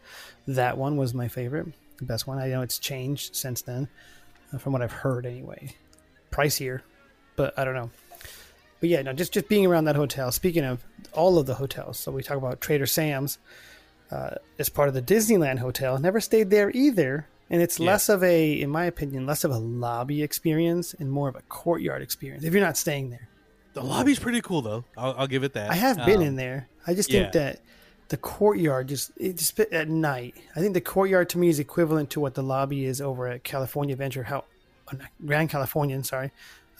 that 0.47 0.79
one 0.79 0.97
was 0.97 1.13
my 1.13 1.29
favorite, 1.29 1.67
the 1.99 2.05
best 2.07 2.27
one. 2.27 2.39
I 2.39 2.49
know 2.49 2.63
it's 2.63 2.79
changed 2.79 3.37
since 3.37 3.61
then, 3.63 3.89
from 4.59 4.73
what 4.73 4.83
I've 4.83 4.93
heard 4.93 5.27
anyway. 5.27 5.75
Pricier, 6.31 6.83
but 7.37 7.59
I 7.59 7.65
don't 7.65 7.75
know. 7.75 7.91
But 8.81 8.89
yeah, 8.91 9.03
no, 9.03 9.13
just 9.13 9.33
just 9.33 9.49
being 9.49 9.67
around 9.67 9.85
that 9.87 9.97
hotel. 9.97 10.31
Speaking 10.31 10.65
of 10.65 10.85
all 11.13 11.39
of 11.39 11.47
the 11.47 11.55
hotels, 11.55 11.99
so 11.99 12.13
we 12.13 12.23
talk 12.23 12.37
about 12.37 12.61
Trader 12.61 12.87
Sam's 12.87 13.39
uh, 14.11 14.37
as 14.59 14.69
part 14.69 14.89
of 14.89 14.95
the 14.95 15.03
Disneyland 15.03 15.59
hotel. 15.59 15.99
Never 15.99 16.21
stayed 16.21 16.51
there 16.51 16.71
either, 16.71 17.27
and 17.51 17.61
it's 17.61 17.81
Yeah. 17.81 17.87
less 17.87 18.09
of 18.09 18.23
a, 18.23 18.53
in 18.61 18.71
my 18.71 18.85
opinion, 18.85 19.27
less 19.27 19.43
of 19.45 19.51
a 19.51 19.59
lobby 19.59 20.23
experience 20.23 20.95
and 20.95 21.11
more 21.11 21.29
of 21.29 21.35
a 21.37 21.43
courtyard 21.43 22.03
experience. 22.03 22.45
If 22.45 22.53
you're 22.53 22.63
not 22.65 22.77
staying 22.77 23.11
there, 23.11 23.29
The 23.75 23.83
lobby's 23.83 24.19
pretty 24.19 24.41
cool 24.43 24.63
though. 24.63 24.85
I'll, 24.97 25.15
I'll 25.19 25.27
give 25.27 25.43
it 25.45 25.55
that. 25.55 25.71
I 25.71 25.75
have 25.75 25.97
been 26.07 26.19
Um, 26.19 26.23
in 26.23 26.37
there. 26.37 26.69
I 26.87 26.95
just 26.95 27.11
yeah. 27.13 27.23
think 27.23 27.33
that 27.33 27.61
the 28.09 28.17
courtyard 28.17 28.89
just 28.89 29.11
it 29.17 29.37
just 29.37 29.59
at 29.61 29.89
night. 29.89 30.35
I 30.57 30.61
think 30.61 30.75
the 30.75 30.81
courtyard 30.81 31.29
to 31.31 31.39
me 31.39 31.49
is 31.49 31.59
equivalent 31.59 32.11
to 32.11 32.21
what 32.21 32.35
the 32.35 32.43
lobby 32.43 32.85
is 32.85 33.01
over 33.01 33.29
at 33.29 33.45
California 33.45 33.93
Adventure. 33.93 34.23
How 34.25 34.45
uh, 34.91 34.95
Grand 35.25 35.51
Californian, 35.51 36.03
sorry. 36.05 36.31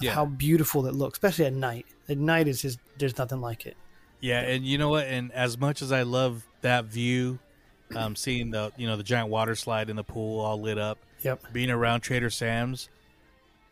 Yeah. 0.01 0.13
How 0.13 0.27
beautiful 0.27 0.87
it 0.87 0.95
looks, 0.95 1.19
especially 1.19 1.47
at 1.47 1.53
night. 1.53 1.85
At 2.09 2.19
night 2.19 2.49
is 2.49 2.63
just 2.63 2.79
there's 2.99 3.19
nothing 3.19 3.41
like 3.41 3.67
it. 3.67 3.77
Yeah, 4.21 4.41
and 4.41 4.65
you 4.65 4.79
know 4.79 4.89
what? 4.89 5.07
And 5.07 5.31
as 5.33 5.59
much 5.59 5.83
as 5.83 5.93
I 5.93 6.03
love 6.03 6.47
that 6.63 6.87
view, 6.87 7.39
um, 7.95 8.17
seeing 8.17 8.51
the 8.51 8.73
you 8.77 8.87
know 8.87 8.97
the 8.97 9.03
giant 9.03 9.29
water 9.29 9.55
slide 9.55 9.91
in 9.91 9.97
the 9.97 10.05
pool 10.05 10.41
all 10.41 10.61
lit 10.61 10.79
up, 10.79 10.99
Yep. 11.23 11.53
being 11.53 11.71
around 11.71 12.01
Trader 12.01 12.31
Sam's, 12.31 12.89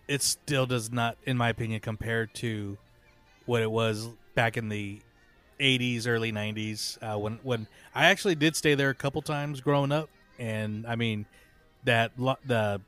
it 0.08 0.20
still 0.22 0.66
does 0.66 0.90
not, 0.92 1.16
in 1.24 1.36
my 1.36 1.48
opinion, 1.48 1.80
compare 1.80 2.26
to 2.26 2.76
what 3.46 3.62
it 3.62 3.70
was 3.70 4.08
back 4.34 4.56
in 4.56 4.68
the 4.68 5.00
'80s, 5.60 6.06
early 6.06 6.32
'90s. 6.32 6.98
Uh, 7.02 7.18
when 7.18 7.38
when 7.42 7.66
I 7.94 8.06
actually 8.06 8.34
did 8.34 8.56
stay 8.56 8.74
there 8.74 8.90
a 8.90 8.94
couple 8.94 9.22
times 9.22 9.60
growing 9.60 9.92
up, 9.92 10.08
and 10.38 10.86
I 10.86 10.96
mean 10.96 11.26
that 11.84 12.12
lo- 12.18 12.38
the 12.44 12.80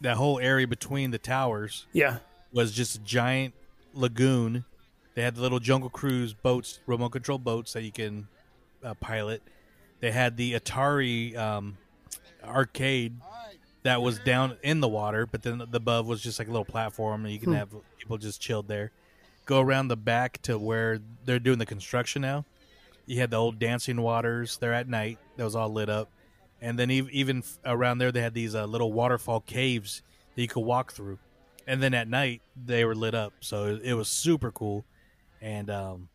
that 0.00 0.16
whole 0.16 0.38
area 0.40 0.66
between 0.66 1.10
the 1.12 1.18
towers 1.18 1.86
Yeah. 1.92 2.18
was 2.52 2.72
just 2.72 2.96
a 2.96 2.98
giant 3.00 3.54
lagoon. 3.94 4.64
They 5.14 5.22
had 5.22 5.36
the 5.36 5.42
little 5.42 5.60
Jungle 5.60 5.90
Cruise 5.90 6.34
boats, 6.34 6.80
remote 6.86 7.10
control 7.10 7.38
boats 7.38 7.72
that 7.74 7.82
you 7.82 7.92
can 7.92 8.26
uh, 8.82 8.94
pilot. 8.94 9.42
They 10.00 10.10
had 10.10 10.36
the 10.36 10.54
Atari 10.54 11.36
um, 11.36 11.76
arcade 12.42 13.14
that 13.84 14.02
was 14.02 14.18
down 14.18 14.56
in 14.62 14.80
the 14.80 14.88
water, 14.88 15.26
but 15.26 15.42
then 15.42 15.58
the 15.58 15.76
above 15.76 16.06
was 16.06 16.20
just 16.20 16.38
like 16.38 16.48
a 16.48 16.50
little 16.50 16.64
platform, 16.64 17.24
and 17.24 17.32
you 17.32 17.38
can 17.38 17.52
have 17.52 17.68
people 17.98 18.18
just 18.18 18.40
chilled 18.40 18.66
there. 18.68 18.90
Go 19.46 19.60
around 19.60 19.88
the 19.88 19.96
back 19.96 20.40
to 20.42 20.58
where 20.58 21.00
they're 21.24 21.38
doing 21.38 21.58
the 21.58 21.66
construction 21.66 22.22
now. 22.22 22.44
You 23.06 23.18
had 23.20 23.30
the 23.30 23.36
old 23.36 23.58
dancing 23.58 24.00
waters 24.00 24.56
there 24.58 24.72
at 24.72 24.88
night. 24.88 25.18
That 25.36 25.44
was 25.44 25.56
all 25.56 25.68
lit 25.68 25.88
up, 25.88 26.08
and 26.60 26.78
then 26.78 26.90
ev- 26.90 27.10
even 27.10 27.42
around 27.64 27.98
there 27.98 28.12
they 28.12 28.20
had 28.22 28.34
these 28.34 28.54
uh, 28.54 28.64
little 28.66 28.92
waterfall 28.92 29.40
caves 29.40 30.02
that 30.34 30.42
you 30.42 30.48
could 30.48 30.60
walk 30.60 30.92
through 30.92 31.18
and 31.66 31.80
then 31.82 31.94
at 31.94 32.08
night 32.08 32.40
they 32.66 32.84
were 32.84 32.94
lit 32.94 33.14
up 33.14 33.32
so 33.40 33.66
it, 33.66 33.82
it 33.84 33.94
was 33.94 34.08
super 34.08 34.50
cool 34.50 34.84
and 35.40 35.70
um 35.70 36.08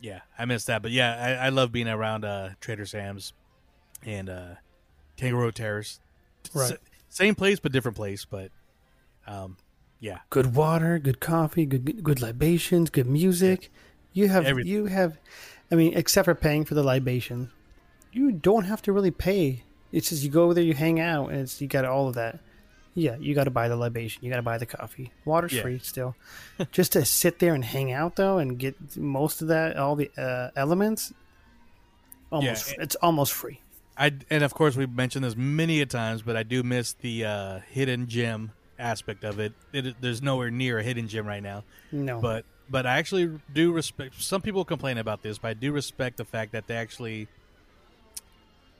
yeah 0.00 0.20
i 0.38 0.44
missed 0.46 0.68
that 0.68 0.80
but 0.80 0.90
yeah 0.90 1.36
i, 1.42 1.46
I 1.46 1.48
love 1.50 1.70
being 1.72 1.86
around 1.88 2.24
uh 2.24 2.50
trader 2.62 2.86
sam's 2.86 3.34
and 4.06 4.30
uh 4.30 4.54
Tangaroa 5.18 5.52
Terrace 5.52 6.00
Right. 6.54 6.70
S- 6.72 6.78
same 7.10 7.34
place 7.34 7.58
but 7.60 7.72
different 7.72 7.96
place 7.96 8.24
but 8.24 8.50
um 9.26 9.56
yeah 10.00 10.18
Good 10.30 10.54
water, 10.56 10.98
good 10.98 11.20
coffee, 11.20 11.66
good 11.66 12.02
good 12.02 12.20
libations, 12.22 12.90
good 12.90 13.06
music. 13.06 13.70
You 14.12 14.28
have 14.28 14.44
Everything. 14.46 14.72
you 14.72 14.86
have 14.86 15.18
I 15.70 15.74
mean, 15.76 15.92
except 15.96 16.24
for 16.24 16.34
paying 16.34 16.64
for 16.64 16.74
the 16.74 16.82
libation, 16.82 17.50
you 18.12 18.32
don't 18.32 18.64
have 18.64 18.82
to 18.82 18.92
really 18.92 19.12
pay. 19.12 19.62
It's 19.92 20.08
just 20.10 20.22
you 20.24 20.30
go 20.30 20.42
over 20.44 20.54
there, 20.54 20.64
you 20.64 20.74
hang 20.74 20.98
out, 20.98 21.30
and 21.30 21.40
it's 21.42 21.60
you 21.60 21.68
got 21.68 21.84
all 21.84 22.08
of 22.08 22.14
that. 22.14 22.40
Yeah, 22.94 23.14
you 23.20 23.34
got 23.36 23.44
to 23.44 23.50
buy 23.52 23.68
the 23.68 23.76
libation, 23.76 24.24
you 24.24 24.30
got 24.30 24.36
to 24.36 24.42
buy 24.42 24.58
the 24.58 24.66
coffee. 24.66 25.12
Water's 25.24 25.52
Yeah. 25.52 25.62
free 25.62 25.78
still. 25.78 26.16
just 26.72 26.90
to 26.92 27.04
sit 27.04 27.38
there 27.38 27.54
and 27.54 27.64
hang 27.64 27.92
out 27.92 28.16
though, 28.16 28.38
and 28.38 28.58
get 28.58 28.74
most 28.96 29.42
of 29.42 29.48
that, 29.48 29.76
all 29.76 29.94
the 29.96 30.10
uh, 30.18 30.50
elements. 30.56 31.12
Almost, 32.32 32.68
Yeah. 32.76 32.82
it's 32.84 32.94
almost 32.96 33.32
free. 33.32 33.60
i 33.96 34.12
and 34.30 34.42
of 34.44 34.54
course 34.54 34.76
we've 34.76 34.94
mentioned 34.94 35.24
this 35.24 35.36
many 35.36 35.80
a 35.80 35.86
times 35.86 36.22
but 36.22 36.36
i 36.36 36.42
do 36.44 36.62
miss 36.62 36.92
the 36.94 37.24
uh 37.24 37.58
hidden 37.68 38.06
gem 38.06 38.52
aspect 38.80 39.24
of 39.24 39.38
it. 39.38 39.52
it 39.72 39.96
there's 40.00 40.22
nowhere 40.22 40.50
near 40.50 40.78
a 40.78 40.82
hidden 40.82 41.06
gem 41.08 41.26
right 41.26 41.42
now 41.42 41.62
No, 41.92 42.20
but 42.20 42.44
but 42.70 42.86
I 42.86 42.98
actually 42.98 43.30
do 43.52 43.72
respect. 43.72 44.22
Some 44.22 44.42
people 44.42 44.64
complain 44.64 44.98
about 44.98 45.22
this, 45.22 45.38
but 45.38 45.48
I 45.48 45.54
do 45.54 45.72
respect 45.72 46.16
the 46.16 46.24
fact 46.24 46.52
that 46.52 46.68
they 46.68 46.76
actually 46.76 47.26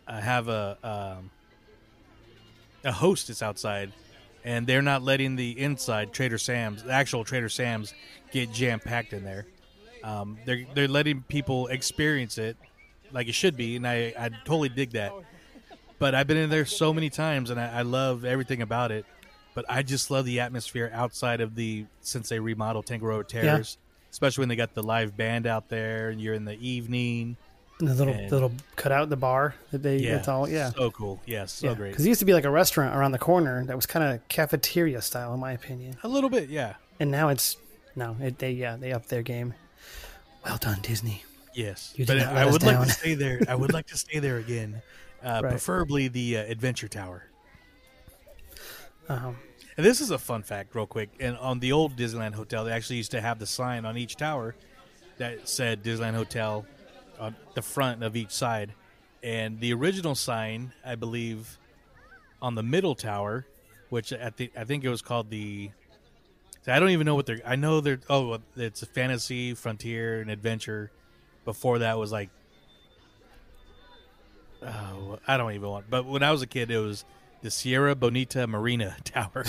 uh, 0.06 0.20
have 0.20 0.48
a 0.48 0.78
um, 0.84 1.30
a 2.84 2.92
hostess 2.92 3.42
outside, 3.42 3.92
and 4.44 4.66
they're 4.66 4.82
not 4.82 5.02
letting 5.02 5.36
the 5.36 5.58
inside 5.58 6.12
Trader 6.12 6.38
Sam's, 6.38 6.84
the 6.84 6.92
actual 6.92 7.24
Trader 7.24 7.48
Sam's, 7.48 7.92
get 8.30 8.52
jam 8.52 8.78
packed 8.78 9.12
in 9.12 9.24
there. 9.24 9.46
Um, 10.04 10.38
they're 10.46 10.64
they're 10.74 10.88
letting 10.88 11.22
people 11.22 11.66
experience 11.66 12.38
it 12.38 12.56
like 13.12 13.28
it 13.28 13.34
should 13.34 13.56
be, 13.56 13.76
and 13.76 13.86
I 13.86 14.14
I 14.18 14.30
totally 14.44 14.68
dig 14.68 14.92
that. 14.92 15.12
But 15.98 16.14
I've 16.14 16.26
been 16.26 16.38
in 16.38 16.48
there 16.48 16.64
so 16.64 16.94
many 16.94 17.10
times, 17.10 17.50
and 17.50 17.60
I, 17.60 17.80
I 17.80 17.82
love 17.82 18.24
everything 18.24 18.62
about 18.62 18.90
it. 18.92 19.04
But 19.54 19.64
I 19.68 19.82
just 19.82 20.10
love 20.10 20.24
the 20.24 20.40
atmosphere 20.40 20.90
outside 20.94 21.40
of 21.40 21.54
the 21.54 21.86
since 22.02 22.28
they 22.28 22.38
remodeled 22.38 22.86
Tangaroa 22.86 23.24
Terrace, 23.24 23.76
especially 24.10 24.42
when 24.42 24.48
they 24.48 24.56
got 24.56 24.74
the 24.74 24.82
live 24.82 25.16
band 25.16 25.46
out 25.46 25.68
there, 25.68 26.08
and 26.10 26.20
you're 26.20 26.34
in 26.34 26.44
the 26.44 26.58
evening, 26.66 27.36
And 27.80 27.88
the 27.88 27.94
little 27.94 28.12
And- 28.14 28.30
little 28.30 28.52
cutout 28.76 29.08
the 29.08 29.16
bar 29.16 29.54
that 29.70 29.82
they 29.82 29.96
Yeah, 29.98 30.16
it's 30.16 30.28
all 30.28 30.46
yeah. 30.48 30.70
so 30.70 30.90
cool. 30.90 31.20
Yes, 31.26 31.50
so 31.52 31.74
great. 31.74 31.90
Because 31.90 32.04
it 32.04 32.08
used 32.08 32.20
to 32.20 32.26
be 32.26 32.34
like 32.34 32.44
a 32.44 32.50
restaurant 32.50 32.94
around 32.94 33.12
the 33.12 33.18
corner 33.18 33.64
that 33.64 33.74
was 33.74 33.86
kind 33.86 34.04
of 34.04 34.26
cafeteria 34.28 35.00
style, 35.00 35.32
in 35.34 35.40
my 35.40 35.52
opinion. 35.52 35.96
A 36.02 36.08
little 36.08 36.28
bit, 36.30 36.48
yeah. 36.50 36.74
And 37.00 37.10
now 37.10 37.28
it's 37.30 37.56
no, 37.96 38.16
it, 38.20 38.38
they 38.38 38.52
yeah 38.52 38.76
they 38.76 38.92
upped 38.92 39.08
their 39.08 39.22
game. 39.22 39.54
Well 40.44 40.58
done, 40.58 40.78
Disney. 40.82 41.24
Yes, 41.54 41.92
You 41.96 42.04
did 42.04 42.18
but 42.18 42.26
I 42.28 42.46
would 42.46 42.62
like 42.62 42.78
to 42.86 42.88
stay 42.92 43.14
there. 43.14 43.40
I 43.48 43.54
would 43.56 43.72
like 43.72 43.86
to 43.88 43.96
stay 43.96 44.20
there 44.20 44.36
again, 44.36 44.80
uh, 45.24 45.40
Right. 45.42 45.50
preferably 45.50 46.06
the 46.08 46.36
uh, 46.38 46.42
Adventure 46.44 46.86
Tower. 46.86 47.24
Um, 49.11 49.37
And 49.77 49.85
this 49.85 50.01
is 50.01 50.11
a 50.11 50.18
fun 50.18 50.42
fact, 50.42 50.75
real 50.75 50.87
quick. 50.87 51.11
And 51.20 51.37
on 51.38 51.61
the 51.61 51.73
old 51.73 51.96
Disneyland 51.96 52.35
Hotel, 52.35 52.64
they 52.64 52.73
actually 52.73 52.96
used 52.96 53.12
to 53.12 53.20
have 53.20 53.38
the 53.38 53.46
sign 53.46 53.85
on 53.85 53.96
each 53.96 54.16
tower 54.16 54.55
that 55.18 55.49
said 55.49 55.83
Disneyland 55.83 56.14
Hotel 56.14 56.66
on 57.18 57.35
the 57.55 57.62
front 57.62 58.03
of 58.03 58.14
each 58.14 58.31
side. 58.31 58.73
And 59.23 59.59
the 59.59 59.73
original 59.73 60.14
sign, 60.14 60.73
I 60.85 60.94
believe, 60.94 61.59
on 62.40 62.55
the 62.55 62.62
middle 62.62 62.94
tower, 62.94 63.46
which 63.88 64.12
at 64.12 64.37
the 64.37 64.51
I 64.57 64.64
think 64.64 64.85
it 64.85 64.88
was 64.88 65.03
called 65.03 65.31
the. 65.31 65.70
I 66.66 66.79
don't 66.79 66.90
even 66.90 67.07
know 67.07 67.14
what 67.14 67.27
they're. 67.27 67.40
I 67.44 67.57
know 67.57 67.81
they're. 67.81 68.01
Oh, 68.09 68.38
it's 68.57 68.83
a 68.83 68.87
fantasy, 68.87 69.55
frontier, 69.55 70.20
and 70.20 70.31
adventure. 70.31 70.90
Before 71.44 71.79
that 71.81 71.99
was 71.99 72.12
like. 72.12 72.31
Oh, 74.62 75.18
I 75.27 75.37
don't 75.37 75.53
even 75.53 75.68
want. 75.68 75.88
But 75.88 76.05
when 76.05 76.23
I 76.23 76.31
was 76.33 76.42
a 76.42 76.46
kid, 76.46 76.70
it 76.70 76.79
was 76.79 77.05
the 77.42 77.50
Sierra 77.50 77.94
Bonita 77.94 78.46
Marina 78.46 78.96
Tower, 79.05 79.44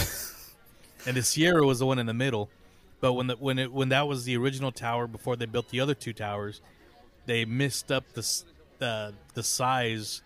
and 1.05 1.17
the 1.17 1.23
Sierra 1.23 1.65
was 1.65 1.79
the 1.79 1.85
one 1.85 1.99
in 1.99 2.05
the 2.05 2.13
middle. 2.13 2.49
But 2.99 3.13
when 3.13 3.27
the, 3.27 3.35
when 3.35 3.59
it 3.59 3.73
when 3.73 3.89
that 3.89 4.07
was 4.07 4.25
the 4.25 4.37
original 4.37 4.71
tower 4.71 5.07
before 5.07 5.35
they 5.35 5.45
built 5.45 5.69
the 5.69 5.79
other 5.79 5.95
two 5.95 6.13
towers, 6.13 6.61
they 7.25 7.45
missed 7.45 7.91
up 7.91 8.13
the 8.13 8.43
the 8.77 9.13
the 9.33 9.43
size 9.43 10.21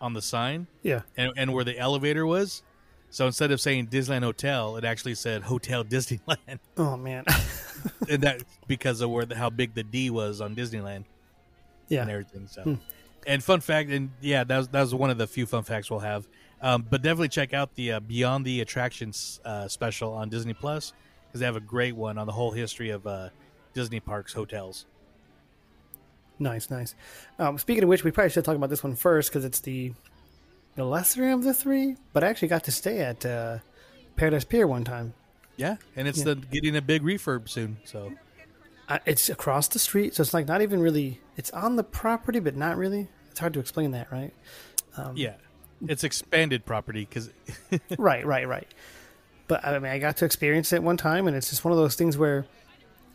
on 0.00 0.14
the 0.14 0.22
sign 0.22 0.66
yeah, 0.82 1.02
and, 1.16 1.32
and 1.36 1.52
where 1.52 1.64
the 1.64 1.78
elevator 1.78 2.24
was. 2.24 2.62
So 3.10 3.26
instead 3.26 3.50
of 3.50 3.60
saying 3.60 3.88
Disneyland 3.88 4.22
Hotel, 4.22 4.76
it 4.76 4.84
actually 4.84 5.16
said 5.16 5.42
Hotel 5.42 5.84
Disneyland, 5.84 6.60
oh 6.76 6.96
man, 6.96 7.24
and 8.08 8.22
that 8.22 8.42
because 8.68 9.00
of 9.00 9.10
where 9.10 9.24
the, 9.26 9.34
how 9.34 9.50
big 9.50 9.74
the 9.74 9.82
D 9.82 10.10
was 10.10 10.40
on 10.40 10.54
Disneyland 10.54 11.04
yeah. 11.88 12.02
and 12.02 12.10
everything. 12.10 12.46
So, 12.46 12.62
hmm. 12.62 12.74
and 13.26 13.42
fun 13.42 13.60
fact, 13.60 13.90
and 13.90 14.10
yeah, 14.20 14.44
that 14.44 14.56
was 14.56 14.68
that 14.68 14.80
was 14.80 14.94
one 14.94 15.10
of 15.10 15.18
the 15.18 15.26
few 15.26 15.46
fun 15.46 15.64
facts 15.64 15.90
we'll 15.90 16.00
have. 16.00 16.26
Um, 16.62 16.86
but 16.88 17.02
definitely 17.02 17.28
check 17.28 17.54
out 17.54 17.74
the 17.74 17.92
uh, 17.92 18.00
Beyond 18.00 18.44
the 18.44 18.60
Attractions 18.60 19.40
uh, 19.44 19.66
special 19.68 20.12
on 20.12 20.28
Disney 20.28 20.52
Plus 20.52 20.92
because 21.26 21.40
they 21.40 21.46
have 21.46 21.56
a 21.56 21.60
great 21.60 21.96
one 21.96 22.18
on 22.18 22.26
the 22.26 22.32
whole 22.32 22.50
history 22.50 22.90
of 22.90 23.06
uh, 23.06 23.30
Disney 23.72 24.00
parks 24.00 24.32
hotels. 24.32 24.86
Nice, 26.38 26.70
nice. 26.70 26.94
Um, 27.38 27.58
speaking 27.58 27.82
of 27.82 27.88
which, 27.88 28.02
we 28.02 28.10
probably 28.10 28.30
should 28.30 28.44
talk 28.44 28.56
about 28.56 28.70
this 28.70 28.82
one 28.82 28.96
first 28.96 29.30
because 29.30 29.44
it's 29.44 29.60
the 29.60 29.92
the 30.74 30.84
lesser 30.84 31.30
of 31.30 31.42
the 31.44 31.52
three. 31.52 31.96
But 32.12 32.24
I 32.24 32.28
actually 32.28 32.48
got 32.48 32.64
to 32.64 32.72
stay 32.72 33.00
at 33.00 33.24
uh, 33.24 33.58
Paradise 34.16 34.44
Pier 34.44 34.66
one 34.66 34.84
time. 34.84 35.14
Yeah, 35.56 35.76
and 35.96 36.08
it's 36.08 36.22
the 36.22 36.36
getting 36.36 36.76
a 36.76 36.82
big 36.82 37.02
refurb 37.02 37.48
soon. 37.48 37.78
So 37.84 38.12
it's 39.06 39.28
across 39.28 39.68
the 39.68 39.78
street, 39.78 40.14
so 40.14 40.22
it's 40.22 40.34
like 40.34 40.48
not 40.48 40.62
even 40.62 40.80
really. 40.80 41.20
It's 41.36 41.50
on 41.50 41.76
the 41.76 41.84
property, 41.84 42.40
but 42.40 42.56
not 42.56 42.76
really. 42.76 43.08
It's 43.30 43.38
hard 43.38 43.52
to 43.54 43.60
explain 43.60 43.90
that, 43.92 44.10
right? 44.10 44.32
yeah, 45.14 45.34
it's 45.86 46.04
expanded 46.04 46.64
property 46.64 47.06
because 47.08 47.30
right, 47.98 48.24
right, 48.26 48.46
right. 48.46 48.68
But 49.48 49.64
I 49.64 49.78
mean, 49.78 49.90
I 49.90 49.98
got 49.98 50.16
to 50.18 50.24
experience 50.24 50.72
it 50.72 50.82
one 50.82 50.96
time, 50.96 51.26
and 51.26 51.36
it's 51.36 51.50
just 51.50 51.64
one 51.64 51.72
of 51.72 51.78
those 51.78 51.96
things 51.96 52.16
where 52.16 52.46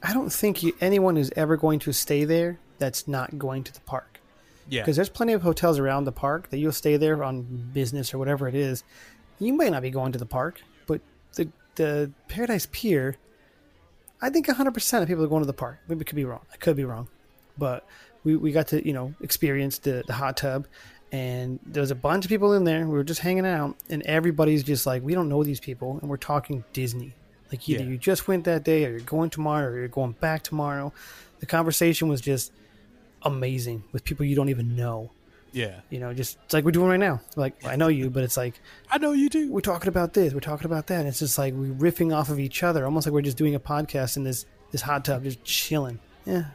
I 0.04 0.14
don't 0.14 0.32
think 0.32 0.64
you, 0.64 0.76
anyone 0.82 1.18
is 1.18 1.32
ever 1.36 1.58
going 1.58 1.80
to 1.80 1.94
stay 1.94 2.26
there 2.26 2.60
that's 2.78 3.08
not 3.08 3.38
going 3.38 3.64
to 3.64 3.74
the 3.74 3.80
park. 3.82 4.20
yeah, 4.68 4.82
Because 4.82 4.96
there's 4.98 5.10
plenty 5.10 5.34
of 5.34 5.42
hotels 5.42 5.80
around 5.80 6.04
the 6.04 6.12
park 6.12 6.50
that 6.50 6.58
you'll 6.58 6.74
stay 6.74 6.98
there 6.98 7.24
on 7.24 7.44
business 7.74 8.14
or 8.14 8.18
whatever 8.18 8.48
it 8.48 8.56
is. 8.56 8.84
You 9.40 9.54
might 9.54 9.72
not 9.72 9.82
be 9.82 9.92
going 9.92 10.12
to 10.12 10.20
the 10.20 10.26
park, 10.26 10.62
but 10.88 11.02
the 11.36 11.50
the 11.76 12.12
Paradise 12.28 12.68
Pier, 12.72 13.18
I 14.22 14.30
think 14.30 14.48
100% 14.48 15.02
of 15.02 15.08
people 15.08 15.24
are 15.24 15.28
going 15.28 15.42
to 15.42 15.48
the 15.48 15.54
park. 15.54 15.80
Maybe 15.88 16.02
it 16.02 16.06
could 16.08 16.16
be 16.16 16.26
wrong. 16.26 16.42
I 16.54 16.58
could 16.58 16.76
be 16.76 16.86
wrong. 16.86 17.08
But 17.58 17.86
we, 18.24 18.36
we 18.36 18.52
got 18.52 18.68
to, 18.70 18.86
you 18.86 18.94
know, 18.94 19.14
experience 19.22 19.78
the, 19.80 20.04
the 20.08 20.14
hot 20.14 20.38
tub. 20.38 20.68
And 21.16 21.60
there 21.66 21.82
was 21.82 21.92
a 21.92 21.96
bunch 22.10 22.26
of 22.26 22.30
people 22.30 22.52
in 22.54 22.64
there. 22.66 22.82
We 22.86 22.94
were 23.00 23.04
just 23.14 23.22
hanging 23.22 23.46
out. 23.46 23.76
And 23.90 24.02
everybody's 24.04 24.64
just 24.64 24.86
like, 24.86 25.02
we 25.04 25.14
don't 25.14 25.30
know 25.30 25.44
these 25.44 25.60
people. 25.70 25.98
And 26.02 26.10
we're 26.10 26.18
talking 26.34 26.64
Disney. 26.74 27.14
Like 27.52 27.68
either 27.70 27.84
Yeah. 27.84 27.90
you 27.92 27.98
just 27.98 28.28
went 28.28 28.44
that 28.46 28.64
day 28.64 28.86
or 28.86 28.90
you're 28.92 29.00
going 29.16 29.30
tomorrow 29.30 29.68
or 29.70 29.78
you're 29.80 29.88
going 29.88 30.14
back 30.14 30.42
tomorrow. 30.44 30.92
The 31.40 31.46
conversation 31.46 32.08
was 32.08 32.22
just 32.22 32.52
amazing 33.24 33.84
with 33.92 34.04
people 34.04 34.26
you 34.26 34.36
don't 34.36 34.50
even 34.50 34.76
know. 34.76 35.12
yeah. 35.52 35.80
You 35.90 36.00
know, 36.00 36.14
just 36.14 36.38
it's 36.46 36.54
like 36.54 36.66
we're 36.66 36.72
doing 36.72 36.90
right 36.90 37.00
now. 37.10 37.22
Like 37.38 37.64
I 37.66 37.76
know 37.78 37.88
you, 37.88 38.10
but 38.10 38.24
it's 38.24 38.36
like 38.38 38.60
I 38.92 38.98
know 38.98 39.14
you 39.14 39.30
do. 39.30 39.52
we're 39.52 39.62
talking 39.62 39.88
about 39.88 40.14
this, 40.14 40.34
we're 40.34 40.40
talking 40.42 40.66
about 40.66 40.88
that. 40.88 41.00
And 41.00 41.08
it's 41.08 41.20
just 41.20 41.38
like 41.38 41.54
we're 41.54 41.74
riffing 41.74 42.14
off 42.14 42.30
of 42.30 42.40
each 42.40 42.62
other, 42.64 42.84
almost 42.84 43.08
like 43.08 43.14
we're 43.14 43.22
just 43.22 43.38
doing 43.38 43.56
a 43.56 43.60
podcast 43.60 44.18
in 44.18 44.24
this 44.26 44.46
this 44.72 44.82
hot 44.82 45.06
tub, 45.06 45.24
just 45.24 45.42
chilling. 45.46 46.00
Yeah, 46.26 46.46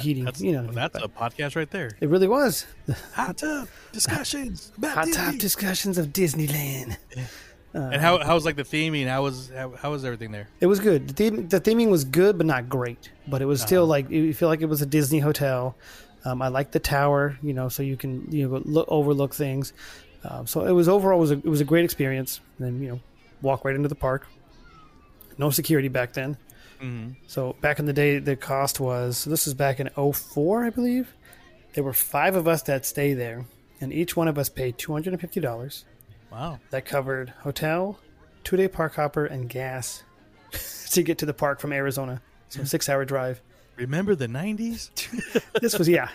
heating. 0.00 0.24
That's 0.24 0.40
you 0.40 0.52
know, 0.52 0.62
mean? 0.62 0.74
that's 0.74 0.92
But 0.98 1.04
a 1.04 1.08
podcast 1.08 1.56
right 1.56 1.70
there. 1.70 1.90
it 2.00 2.08
really 2.08 2.28
was 2.28 2.66
Hot 3.14 3.36
tub 3.38 3.68
discussions 3.92 4.72
about 4.76 4.94
hot 4.94 5.04
Disney. 5.06 5.22
tub 5.22 5.38
discussions 5.38 5.98
of 5.98 6.08
Disneyland. 6.08 6.96
and 7.74 8.00
how 8.00 8.18
how 8.18 8.34
was 8.34 8.44
like 8.44 8.56
the 8.56 8.64
theming? 8.64 9.06
How 9.06 9.22
was 9.22 9.50
how, 9.54 9.70
how 9.76 9.90
was 9.92 10.04
everything 10.04 10.32
there? 10.32 10.48
It 10.60 10.66
was 10.66 10.80
good. 10.80 11.08
The, 11.08 11.14
theme, 11.14 11.48
the 11.48 11.60
theming 11.60 11.90
was 11.90 12.04
good, 12.04 12.36
but 12.36 12.46
not 12.46 12.68
great. 12.68 13.10
But 13.28 13.42
it 13.42 13.46
was 13.46 13.60
still 13.62 13.86
like 13.86 14.10
you 14.10 14.34
feel 14.34 14.48
like 14.48 14.60
it 14.60 14.66
was 14.66 14.82
a 14.82 14.86
Disney 14.86 15.20
hotel. 15.20 15.76
Um, 16.24 16.42
I 16.42 16.48
like 16.48 16.72
the 16.72 16.80
tower, 16.80 17.38
you 17.42 17.54
know, 17.54 17.68
so 17.68 17.82
you 17.82 17.96
can 17.96 18.30
you 18.30 18.48
know 18.48 18.60
look, 18.64 18.86
overlook 18.88 19.34
things. 19.34 19.72
Um, 20.24 20.46
so 20.46 20.66
it 20.66 20.72
was 20.72 20.88
overall 20.88 21.18
was 21.18 21.30
a, 21.30 21.34
it 21.34 21.46
was 21.46 21.60
a 21.60 21.64
great 21.64 21.84
experience. 21.84 22.40
And 22.58 22.66
then 22.66 22.82
you 22.82 22.88
know, 22.90 23.00
walk 23.40 23.64
right 23.64 23.74
into 23.74 23.88
the 23.88 23.94
park. 23.94 24.26
No 25.38 25.48
security 25.50 25.88
back 25.88 26.12
then. 26.12 26.36
Mm-hmm. 26.82 27.12
So 27.26 27.54
back 27.60 27.78
in 27.78 27.84
the 27.86 27.92
day, 27.92 28.18
the 28.18 28.36
cost 28.36 28.80
was 28.80 29.24
this 29.24 29.46
is 29.46 29.54
back 29.54 29.80
in 29.80 29.88
04, 29.90 30.64
I 30.64 30.70
believe. 30.70 31.14
There 31.74 31.84
were 31.84 31.92
five 31.92 32.34
of 32.36 32.48
us 32.48 32.62
that 32.62 32.84
stay 32.86 33.14
there, 33.14 33.44
and 33.80 33.92
each 33.92 34.16
one 34.16 34.28
of 34.28 34.38
us 34.38 34.48
paid 34.48 34.76
two 34.78 34.92
hundred 34.92 35.12
and 35.12 35.20
fifty 35.20 35.40
dollars. 35.40 35.84
Wow. 36.32 36.58
That 36.70 36.84
covered 36.84 37.30
hotel, 37.40 37.98
two 38.44 38.56
day 38.56 38.66
park 38.68 38.94
hopper, 38.96 39.24
and 39.26 39.48
gas 39.48 40.02
to 40.90 41.02
get 41.02 41.18
to 41.18 41.26
the 41.26 41.34
park 41.34 41.60
from 41.60 41.72
Arizona. 41.72 42.22
So 42.48 42.64
six 42.64 42.88
hour 42.88 43.04
drive. 43.04 43.40
Remember 43.76 44.14
the 44.14 44.26
'90s? 44.26 44.90
This 45.60 45.78
was 45.78 45.88
yeah, 45.88 46.08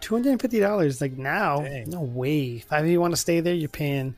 two 0.00 0.14
hundred 0.14 0.30
and 0.32 0.40
fifty 0.40 0.58
dollars. 0.58 1.00
Like 1.00 1.12
now, 1.12 1.60
Dang. 1.60 1.90
no 1.90 2.00
way. 2.00 2.64
If 2.70 2.86
you 2.86 3.00
want 3.00 3.12
to 3.12 3.20
stay 3.20 3.38
there, 3.40 3.54
you're 3.54 3.68
paying 3.68 4.16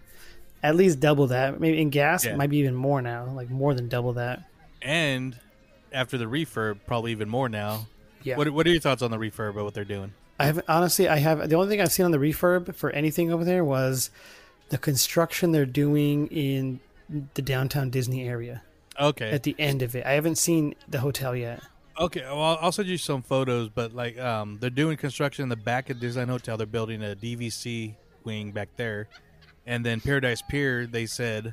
at 0.63 0.77
least 0.77 1.01
double 1.01 1.27
that. 1.29 1.61
Maybe 1.61 1.81
in 1.81 1.91
gas, 1.91 2.25
Yeah. 2.25 2.33
it 2.33 2.37
might 2.39 2.49
be 2.51 2.59
even 2.59 2.75
more 2.75 3.03
now. 3.03 3.27
Like 3.27 3.51
more 3.51 3.75
than 3.75 3.89
double 3.89 4.15
that. 4.15 4.45
And 4.81 5.37
after 5.93 6.19
the 6.19 6.27
refurb, 6.27 6.79
probably 6.87 7.13
even 7.13 7.29
more 7.29 7.49
now. 7.49 7.87
Yeah. 8.23 8.37
What 8.37 8.51
What 8.51 8.67
are 8.67 8.71
your 8.71 8.81
thoughts 8.81 9.03
on 9.03 9.11
the 9.11 9.17
refurb 9.19 9.51
of 9.51 9.65
what 9.65 9.75
they're 9.75 9.85
doing? 9.85 10.13
I 10.39 10.47
have 10.47 10.63
honestly, 10.69 11.09
I 11.09 11.17
have 11.19 11.49
the 11.49 11.57
only 11.57 11.69
thing 11.69 11.81
I've 11.81 11.93
seen 11.93 12.05
on 12.07 12.13
the 12.13 12.19
refurb 12.19 12.75
for 12.75 12.91
anything 12.91 13.33
over 13.33 13.45
there 13.45 13.65
was 13.65 14.11
the 14.71 14.79
construction 14.79 15.53
they're 15.53 15.67
doing 15.67 16.27
in 16.29 16.81
the 17.35 17.43
downtown 17.43 17.91
Disney 17.91 18.27
area 18.29 18.63
Okay. 18.99 19.31
at 19.31 19.43
the 19.43 19.55
end 19.59 19.83
of 19.83 19.95
it. 19.97 20.07
I 20.07 20.13
haven't 20.13 20.37
seen 20.37 20.75
the 20.89 21.01
hotel 21.01 21.35
yet. 21.35 21.61
Okay, 21.99 22.23
well, 22.23 22.59
I'll- 22.61 22.73
send 22.73 22.89
you 22.89 22.97
some 22.97 23.21
photos, 23.21 23.69
but 23.69 23.93
like, 23.95 24.19
um, 24.19 24.59
they're 24.61 24.71
doing 24.71 24.97
construction 24.97 25.43
in 25.43 25.49
the 25.51 25.57
back 25.57 25.91
of 25.91 26.01
Design 26.01 26.29
Hotel. 26.29 26.57
They're 26.57 26.67
building 26.67 27.03
a 27.03 27.15
DVC 27.15 27.97
wing 28.25 28.53
back 28.53 28.69
there, 28.77 29.09
and 29.67 29.85
then 29.85 30.01
Paradise 30.01 30.41
Pier. 30.49 30.87
They 30.87 31.05
said 31.05 31.53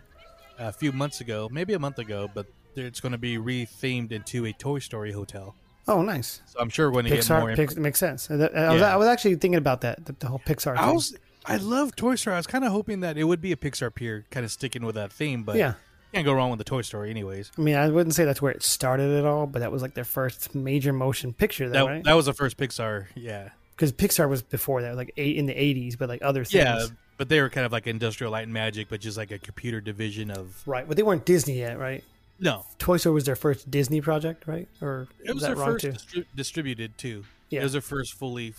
a 0.58 0.72
few 0.72 0.92
months 0.94 1.20
ago, 1.20 1.50
maybe 1.52 1.74
a 1.74 1.80
month 1.80 2.00
ago, 2.00 2.30
but 2.34 2.46
it's 2.86 3.00
going 3.00 3.12
to 3.12 3.18
be 3.18 3.38
rethemed 3.38 4.12
into 4.12 4.46
a 4.46 4.54
Toy 4.54 4.80
Story 4.80 5.12
hotel. 5.12 5.56
Oh, 5.88 6.02
nice. 6.02 6.42
So 6.48 6.60
I'm 6.60 6.70
sure 6.70 6.92
when 6.92 7.06
you 7.06 7.16
get 7.16 7.30
more, 7.30 7.56
Pix, 7.56 7.76
makes 7.78 8.00
sense. 8.00 8.30
I 8.30 8.36
was, 8.36 8.50
Yeah. 8.54 8.94
I 8.94 8.98
was 8.98 9.08
actually 9.08 9.36
thinking 9.36 9.56
about 9.58 9.82
that, 9.82 10.06
the, 10.06 10.14
the 10.14 10.28
whole 10.28 10.40
Pixar 10.46 10.76
I 10.76 10.92
was, 10.92 11.16
I 11.46 11.56
love 11.58 11.96
Toy 11.96 12.16
Story. 12.16 12.34
I 12.36 12.40
was 12.40 12.48
kind 12.48 12.66
of 12.66 12.72
hoping 12.74 13.00
that 13.00 13.18
it 13.18 13.24
would 13.24 13.40
be 13.42 13.54
a 13.54 13.56
Pixar 13.56 13.94
Pier, 13.96 14.26
kind 14.30 14.46
of 14.46 14.52
sticking 14.52 14.84
with 14.86 14.96
that 14.96 15.14
theme, 15.14 15.44
but 15.44 15.56
yeah. 15.56 15.76
can't 16.14 16.26
go 16.26 16.34
wrong 16.34 16.50
with 16.50 16.58
the 16.58 16.66
Toy 16.66 16.82
Story, 16.82 17.10
anyways. 17.10 17.52
I 17.58 17.62
mean, 17.62 17.76
I 17.76 17.88
wouldn't 17.88 18.16
say 18.16 18.26
that's 18.26 18.42
where 18.42 18.52
it 18.52 18.64
started 18.64 19.18
at 19.18 19.26
all, 19.26 19.48
but 19.48 19.60
that 19.60 19.72
was 19.72 19.82
like 19.82 19.94
their 19.94 20.04
first 20.04 20.54
major 20.54 20.92
motion 20.92 21.32
picture, 21.32 21.70
That 21.70 21.86
right? 21.86 22.04
that 22.04 22.14
was 22.18 22.26
the 22.26 22.34
first 22.34 22.58
Pixar, 22.58 23.06
yeah, 23.16 23.52
Because 23.72 23.94
Pixar 23.94 24.28
was 24.28 24.42
before 24.42 24.82
that, 24.82 24.98
like 24.98 25.14
eight 25.16 25.38
in 25.38 25.46
the 25.46 25.54
'80s, 25.54 25.98
but 25.98 26.10
like 26.10 26.22
other 26.22 26.44
things. 26.44 26.54
yeah. 26.66 26.86
But 27.16 27.30
they 27.30 27.42
were 27.42 27.50
kind 27.50 27.66
of 27.66 27.72
like 27.72 27.88
Industrial 27.88 28.32
Light 28.32 28.44
and 28.44 28.54
Magic, 28.54 28.90
but 28.90 29.00
just 29.00 29.18
like 29.18 29.32
a 29.32 29.40
computer 29.40 29.80
division 29.82 30.30
of 30.32 30.62
Right, 30.68 30.86
but 30.88 30.98
they 30.98 31.04
weren't 31.04 31.26
Disney 31.26 31.58
yet, 31.60 31.80
right? 31.80 32.04
No. 32.40 32.66
Toy 32.80 32.98
Story 32.98 33.14
was 33.14 33.26
their 33.26 33.36
first 33.36 33.70
Disney 33.72 34.02
project, 34.02 34.48
right? 34.48 34.68
Or 34.82 35.08
It 35.24 35.34
was 35.34 35.42
that 35.42 35.48
their 35.50 35.56
wrong 35.58 35.80
first 35.80 35.86
too? 35.86 35.92
distri- 36.22 36.26
distributed 36.36 36.98
too. 36.98 37.24
Yeah. 37.50 37.62
It 37.62 37.64
was 37.64 37.72
their 37.74 37.82
first 37.82 38.14
fully. 38.14 38.54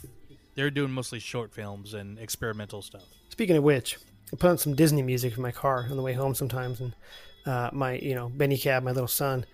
They 0.54 0.62
were 0.62 0.70
doing 0.70 0.90
mostly 0.90 1.20
short 1.20 1.52
films 1.52 1.94
and 1.94 2.18
experimental 2.18 2.82
stuff. 2.82 3.04
Speaking 3.28 3.56
of 3.56 3.62
which, 3.62 3.96
I 4.32 4.36
put 4.36 4.50
on 4.50 4.58
some 4.58 4.74
Disney 4.74 5.02
music 5.02 5.36
in 5.36 5.42
my 5.42 5.52
car 5.52 5.86
on 5.90 5.96
the 5.96 6.02
way 6.02 6.14
home 6.14 6.34
sometimes, 6.34 6.80
and 6.80 6.94
uh, 7.46 7.70
my, 7.72 7.92
you 7.98 8.14
know, 8.14 8.28
Benny 8.28 8.58
Cab, 8.58 8.82
my 8.82 8.90
little 8.92 9.06
son. 9.08 9.44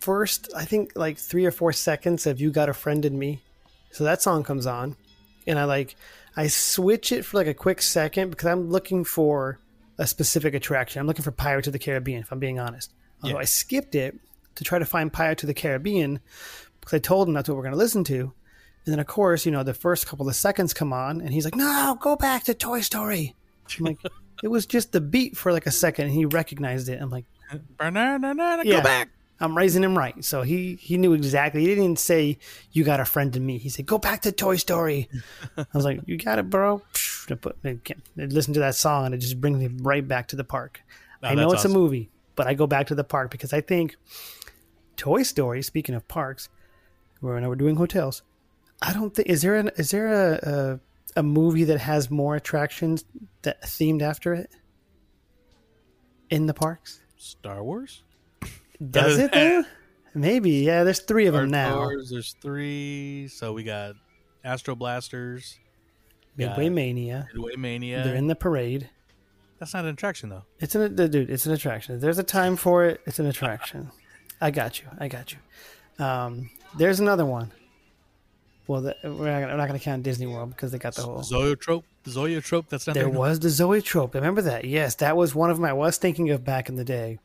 First, 0.00 0.50
I 0.54 0.64
think 0.64 0.92
like 0.96 1.18
three 1.18 1.46
or 1.46 1.50
four 1.50 1.72
seconds 1.72 2.26
of 2.26 2.40
"You 2.40 2.50
Got 2.50 2.68
a 2.68 2.74
Friend 2.74 3.04
in 3.04 3.18
Me," 3.18 3.40
so 3.92 4.04
that 4.04 4.20
song 4.20 4.42
comes 4.44 4.66
on, 4.66 4.96
and 5.46 5.58
I 5.58 5.64
like 5.64 5.96
I 6.36 6.48
switch 6.48 7.12
it 7.12 7.24
for 7.24 7.36
like 7.38 7.46
a 7.46 7.54
quick 7.54 7.80
second 7.80 8.30
because 8.30 8.46
I'm 8.46 8.68
looking 8.70 9.04
for 9.04 9.58
a 9.96 10.06
specific 10.06 10.52
attraction. 10.54 11.00
I'm 11.00 11.06
looking 11.06 11.22
for 11.24 11.30
Pirates 11.32 11.68
of 11.68 11.72
the 11.72 11.78
Caribbean, 11.78 12.20
if 12.20 12.30
I'm 12.32 12.38
being 12.38 12.58
honest. 12.58 12.92
Although 13.22 13.36
Yeah. 13.36 13.40
I 13.40 13.44
skipped 13.44 13.94
it 13.94 14.16
to 14.56 14.64
try 14.64 14.78
to 14.78 14.84
find 14.84 15.12
Pirates 15.12 15.42
of 15.42 15.46
the 15.46 15.54
Caribbean 15.54 16.20
because 16.80 16.94
I 16.94 16.98
told 16.98 17.28
him 17.28 17.34
that's 17.34 17.48
what 17.48 17.56
we're 17.56 17.62
going 17.62 17.72
to 17.72 17.78
listen 17.78 18.04
to. 18.04 18.32
And 18.84 18.92
then, 18.92 18.98
of 19.00 19.06
course, 19.06 19.44
you 19.44 19.52
know, 19.52 19.62
the 19.62 19.74
first 19.74 20.06
couple 20.06 20.28
of 20.28 20.34
seconds 20.34 20.72
come 20.72 20.92
on, 20.92 21.20
and 21.20 21.30
he's 21.30 21.44
like, 21.44 21.54
"No, 21.54 21.96
go 22.00 22.16
back 22.16 22.44
to 22.44 22.54
Toy 22.54 22.80
Story." 22.80 23.34
I'm 23.78 23.84
like, 23.84 23.98
"It 24.42 24.48
was 24.48 24.64
just 24.66 24.92
the 24.92 25.00
beat 25.00 25.36
for 25.36 25.52
like 25.52 25.66
a 25.66 25.70
second, 25.70 26.06
and 26.06 26.14
he 26.14 26.24
recognized 26.24 26.88
it." 26.88 27.00
I'm 27.00 27.10
like, 27.10 27.26
Banana, 27.76 28.62
Yeah. 28.64 28.76
Go 28.76 28.82
back. 28.82 29.10
I'm 29.40 29.56
raising 29.56 29.84
him 29.84 29.96
right. 29.96 30.24
So 30.24 30.42
he 30.42 30.74
he 30.76 30.96
knew 30.96 31.12
exactly. 31.12 31.60
He 31.60 31.74
didn't 31.74 31.98
say 31.98 32.38
you 32.72 32.82
got 32.82 32.98
a 32.98 33.04
friend 33.04 33.34
in 33.36 33.44
me. 33.46 33.58
He 33.58 33.68
said 33.68 33.86
go 33.86 33.96
back 33.98 34.22
to 34.22 34.32
Toy 34.32 34.56
Story. 34.56 35.08
I 35.56 35.64
was 35.74 35.84
like, 35.84 36.00
you 36.06 36.16
got 36.16 36.38
it, 36.38 36.50
bro. 36.50 36.82
I 37.30 37.78
listen 38.16 38.54
to 38.54 38.60
that 38.60 38.74
song 38.74 39.06
and 39.06 39.14
it 39.14 39.18
just 39.18 39.40
brings 39.40 39.58
me 39.58 39.68
right 39.82 40.06
back 40.06 40.28
to 40.28 40.36
the 40.36 40.44
park. 40.44 40.80
Oh, 41.22 41.28
I 41.28 41.34
know 41.34 41.50
it's 41.52 41.60
awesome. 41.60 41.72
a 41.72 41.74
movie, 41.78 42.10
but 42.38 42.46
I 42.46 42.54
go 42.54 42.68
back 42.68 42.86
to 42.86 42.94
the 42.94 43.02
park 43.02 43.32
because 43.32 43.52
I 43.52 43.60
think 43.60 43.96
Toy 44.96 45.24
Story. 45.24 45.60
Speaking 45.60 45.96
of 45.96 46.06
parks, 46.06 46.48
we're 47.20 47.38
now 47.40 47.48
we're 47.48 47.56
doing 47.56 47.74
hotels. 47.74 48.22
I 48.80 48.92
don't 48.92 49.12
think 49.12 49.28
is 49.28 49.42
there 49.42 49.56
an 49.56 49.72
is 49.76 49.90
there 49.90 50.06
a 50.06 50.80
a, 51.16 51.20
a 51.20 51.22
movie 51.24 51.64
that 51.64 51.80
has 51.80 52.12
more 52.12 52.36
attractions 52.36 53.04
that 53.42 53.60
themed 53.64 54.02
after 54.02 54.34
it 54.34 54.52
in 56.30 56.46
the 56.46 56.54
parks? 56.54 57.00
Star 57.16 57.64
Wars. 57.64 58.04
Does 58.90 59.18
it 59.18 59.32
though? 59.32 59.64
Maybe, 60.14 60.50
yeah. 60.50 60.84
There's 60.84 61.00
three 61.00 61.26
of 61.26 61.34
them 61.34 61.50
now. 61.50 61.76
Wars, 61.78 62.10
There's 62.10 62.36
three. 62.40 63.28
So 63.28 63.52
we 63.52 63.64
got 63.64 63.94
Astro 64.44 64.76
Blasters, 64.76 65.58
Midway 66.36 66.68
Mania. 66.68 67.26
Midway 67.34 67.56
Mania. 67.56 68.04
They're 68.04 68.14
in 68.14 68.28
the 68.28 68.36
parade. 68.36 68.90
That's 69.58 69.74
not 69.74 69.84
an 69.84 69.90
attraction 69.90 70.28
though. 70.28 70.44
It's 70.60 70.74
an 70.74 70.94
dude. 70.94 71.30
It's 71.30 71.46
an 71.46 71.52
attraction. 71.52 71.96
If 71.96 72.00
There's 72.00 72.18
a 72.18 72.22
time 72.22 72.56
for 72.56 72.84
it. 72.86 73.00
It's 73.06 73.18
an 73.18 73.26
attraction. 73.26 73.90
I 74.40 74.50
got 74.50 74.80
you. 74.80 74.86
I 74.98 75.08
got 75.08 75.32
you. 75.32 76.04
Um, 76.04 76.50
there's 76.76 77.00
another 77.00 77.26
one. 77.26 77.50
Well, 78.68 78.82
the, 78.82 78.94
we're 79.02 79.10
not, 79.10 79.40
gonna- 79.40 79.46
we're 79.52 79.56
not 79.56 79.68
going 79.68 79.78
to 79.80 79.84
count 79.84 80.02
Disney 80.02 80.26
World 80.26 80.50
because 80.50 80.70
they 80.72 80.78
got 80.78 80.94
the 80.94 81.02
whole. 81.02 81.22
Zoetrope. 81.22 81.84
Zoetrope. 82.06 82.68
That's 82.68 82.86
not 82.86 82.94
There 82.94 83.04
there. 83.04 83.12
was 83.12 83.40
the 83.40 83.48
Zoetrope. 83.48 84.14
Remember 84.14 84.42
that? 84.42 84.64
Yes, 84.64 84.94
that 84.96 85.16
was 85.16 85.34
one 85.34 85.50
of 85.50 85.56
them 85.56 85.64
I 85.64 85.72
was 85.72 85.96
thinking 85.96 86.30
of 86.30 86.44
back 86.44 86.68
in 86.68 86.76
the 86.76 86.84
day. 86.84 87.18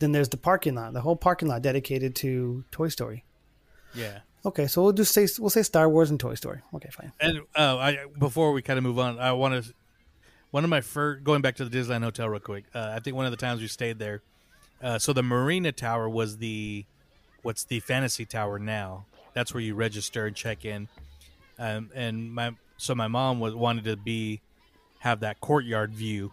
Then 0.00 0.12
there's 0.12 0.28
the 0.28 0.36
parking 0.36 0.74
lot. 0.74 0.92
The 0.92 1.00
whole 1.00 1.16
parking 1.16 1.48
lot 1.48 1.62
dedicated 1.62 2.14
to 2.16 2.64
Toy 2.70 2.88
Story. 2.88 3.24
Yeah. 3.94 4.18
Okay, 4.44 4.66
so 4.66 4.82
we'll 4.82 4.92
just 4.92 5.12
say 5.14 5.26
we'll 5.38 5.50
say 5.50 5.62
Star 5.62 5.88
Wars 5.88 6.10
and 6.10 6.20
Toy 6.20 6.34
Story. 6.34 6.60
Okay, 6.74 6.88
fine. 6.90 7.12
And 7.20 7.40
uh, 7.56 7.76
I 7.78 7.98
before 8.18 8.52
we 8.52 8.60
kind 8.62 8.76
of 8.78 8.84
move 8.84 8.98
on, 8.98 9.18
I 9.18 9.32
want 9.32 9.64
to 9.64 9.72
one 10.50 10.64
of 10.64 10.70
my 10.70 10.80
first 10.80 11.24
going 11.24 11.42
back 11.42 11.56
to 11.56 11.64
the 11.64 11.76
Disneyland 11.76 12.04
Hotel 12.04 12.28
real 12.28 12.40
quick. 12.40 12.64
Uh, 12.74 12.92
I 12.94 13.00
think 13.00 13.16
one 13.16 13.24
of 13.26 13.30
the 13.30 13.36
times 13.36 13.60
we 13.60 13.66
stayed 13.68 13.98
there. 13.98 14.22
Uh, 14.82 14.98
so 14.98 15.12
the 15.12 15.22
Marina 15.22 15.72
Tower 15.72 16.08
was 16.08 16.38
the 16.38 16.84
what's 17.42 17.64
the 17.64 17.80
Fantasy 17.80 18.24
Tower 18.24 18.58
now. 18.58 19.04
That's 19.34 19.52
where 19.54 19.62
you 19.62 19.74
register 19.74 20.26
and 20.26 20.34
check 20.34 20.64
in. 20.64 20.88
Um, 21.58 21.90
and 21.94 22.32
my 22.32 22.52
so 22.76 22.94
my 22.94 23.08
mom 23.08 23.40
was 23.40 23.54
wanted 23.54 23.84
to 23.84 23.96
be 23.96 24.40
have 25.00 25.20
that 25.20 25.40
courtyard 25.40 25.92
view 25.92 26.32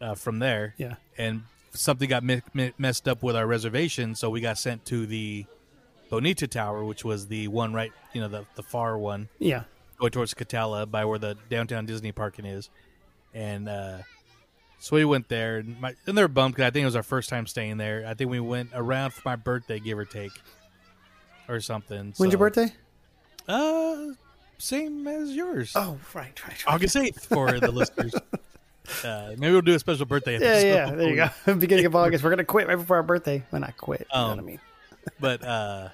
uh, 0.00 0.14
from 0.14 0.38
there. 0.38 0.74
Yeah. 0.76 0.94
And 1.18 1.42
something 1.72 2.08
got 2.08 2.22
mi- 2.22 2.42
mi- 2.52 2.72
messed 2.78 3.08
up 3.08 3.22
with 3.22 3.36
our 3.36 3.46
reservation, 3.46 4.14
so 4.14 4.30
we 4.30 4.40
got 4.40 4.58
sent 4.58 4.84
to 4.86 5.06
the 5.06 5.46
Bonita 6.10 6.46
Tower, 6.46 6.84
which 6.84 7.04
was 7.04 7.26
the 7.28 7.48
one 7.48 7.72
right, 7.72 7.92
you 8.12 8.20
know, 8.20 8.28
the 8.28 8.44
the 8.54 8.62
far 8.62 8.96
one 8.98 9.28
Yeah. 9.38 9.64
going 9.98 10.12
towards 10.12 10.34
Catala 10.34 10.86
by 10.86 11.04
where 11.06 11.18
the 11.18 11.36
downtown 11.50 11.86
Disney 11.86 12.12
parking 12.12 12.44
is, 12.44 12.68
and 13.34 13.68
uh, 13.68 13.98
so 14.78 14.96
we 14.96 15.04
went 15.04 15.28
there. 15.28 15.58
And, 15.58 15.80
my, 15.80 15.94
and 16.06 16.16
they're 16.16 16.28
bummed 16.28 16.54
because 16.54 16.68
I 16.68 16.70
think 16.70 16.82
it 16.82 16.86
was 16.86 16.96
our 16.96 17.02
first 17.02 17.28
time 17.28 17.46
staying 17.46 17.76
there. 17.76 18.04
I 18.06 18.14
think 18.14 18.30
we 18.30 18.40
went 18.40 18.70
around 18.74 19.12
for 19.12 19.22
my 19.24 19.36
birthday, 19.36 19.78
give 19.80 19.98
or 19.98 20.04
take, 20.04 20.32
or 21.48 21.60
something. 21.60 22.14
When's 22.16 22.32
your 22.32 22.38
birthday? 22.38 22.72
Uh, 23.48 24.06
same 24.58 25.06
as 25.06 25.32
yours. 25.34 25.72
Oh, 25.74 25.98
right, 26.14 26.24
right, 26.42 26.48
right. 26.48 26.64
August 26.66 26.96
eighth 26.96 27.26
for 27.26 27.58
the 27.60 27.72
listeners. 27.72 28.14
Uh, 29.02 29.30
maybe 29.38 29.50
we'll 29.50 29.62
do 29.62 29.74
a 29.74 29.78
special 29.78 30.04
birthday. 30.04 30.38
Yeah, 30.38 30.60
yeah. 30.60 30.90
There 30.94 31.08
you 31.08 31.16
go. 31.16 31.54
Beginning 31.54 31.86
of 31.86 31.96
August, 31.96 32.22
we're 32.22 32.28
gonna 32.28 32.44
quit 32.44 32.68
right 32.68 32.76
before 32.76 32.98
our 32.98 33.02
birthday. 33.02 33.42
Well, 33.50 33.64
I 33.64 33.70
quit. 33.70 34.00
you 34.12 34.20
know 34.20 34.26
what 34.28 34.36
I 34.36 34.40
Um, 34.40 34.44
mean? 34.44 34.60
but 35.20 35.42
uh 35.42 35.88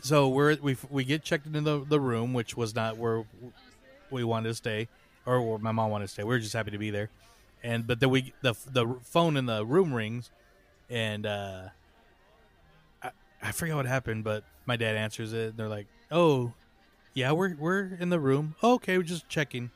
so 0.00 0.28
we're 0.28 0.56
we 0.60 0.76
we 0.90 1.04
get 1.04 1.22
checked 1.22 1.46
into 1.46 1.60
the, 1.60 1.84
the 1.84 2.00
room 2.00 2.34
which 2.34 2.56
was 2.56 2.74
not 2.74 2.96
where 2.96 3.24
we 4.10 4.24
wanted 4.24 4.48
to 4.48 4.54
stay 4.56 4.88
or 5.28 5.42
where 5.42 5.58
my 5.58 5.72
mom 5.72 5.90
wanted 5.90 6.06
to 6.06 6.12
stay 6.12 6.22
we 6.22 6.30
were 6.30 6.38
just 6.38 6.54
happy 6.54 6.70
to 6.70 6.78
be 6.78 6.90
there 6.90 7.10
and 7.62 7.86
but 7.86 8.00
then 8.00 8.10
we 8.10 8.32
the 8.42 8.54
the 8.72 8.96
phone 9.02 9.36
in 9.36 9.46
the 9.46 9.64
room 9.64 9.92
rings 9.92 10.30
and 10.88 11.26
uh 11.26 11.68
I, 13.02 13.10
I 13.42 13.52
forget 13.52 13.76
what 13.76 13.86
happened 13.86 14.24
but 14.24 14.44
my 14.66 14.76
dad 14.76 14.96
answers 14.96 15.32
it 15.32 15.56
they're 15.56 15.68
like 15.68 15.86
oh 16.10 16.52
yeah 17.14 17.32
we're 17.32 17.54
we're 17.56 17.96
in 18.00 18.08
the 18.08 18.20
room 18.20 18.54
oh, 18.62 18.74
okay 18.74 18.96
we're 18.96 19.04
just 19.04 19.28
checking 19.28 19.70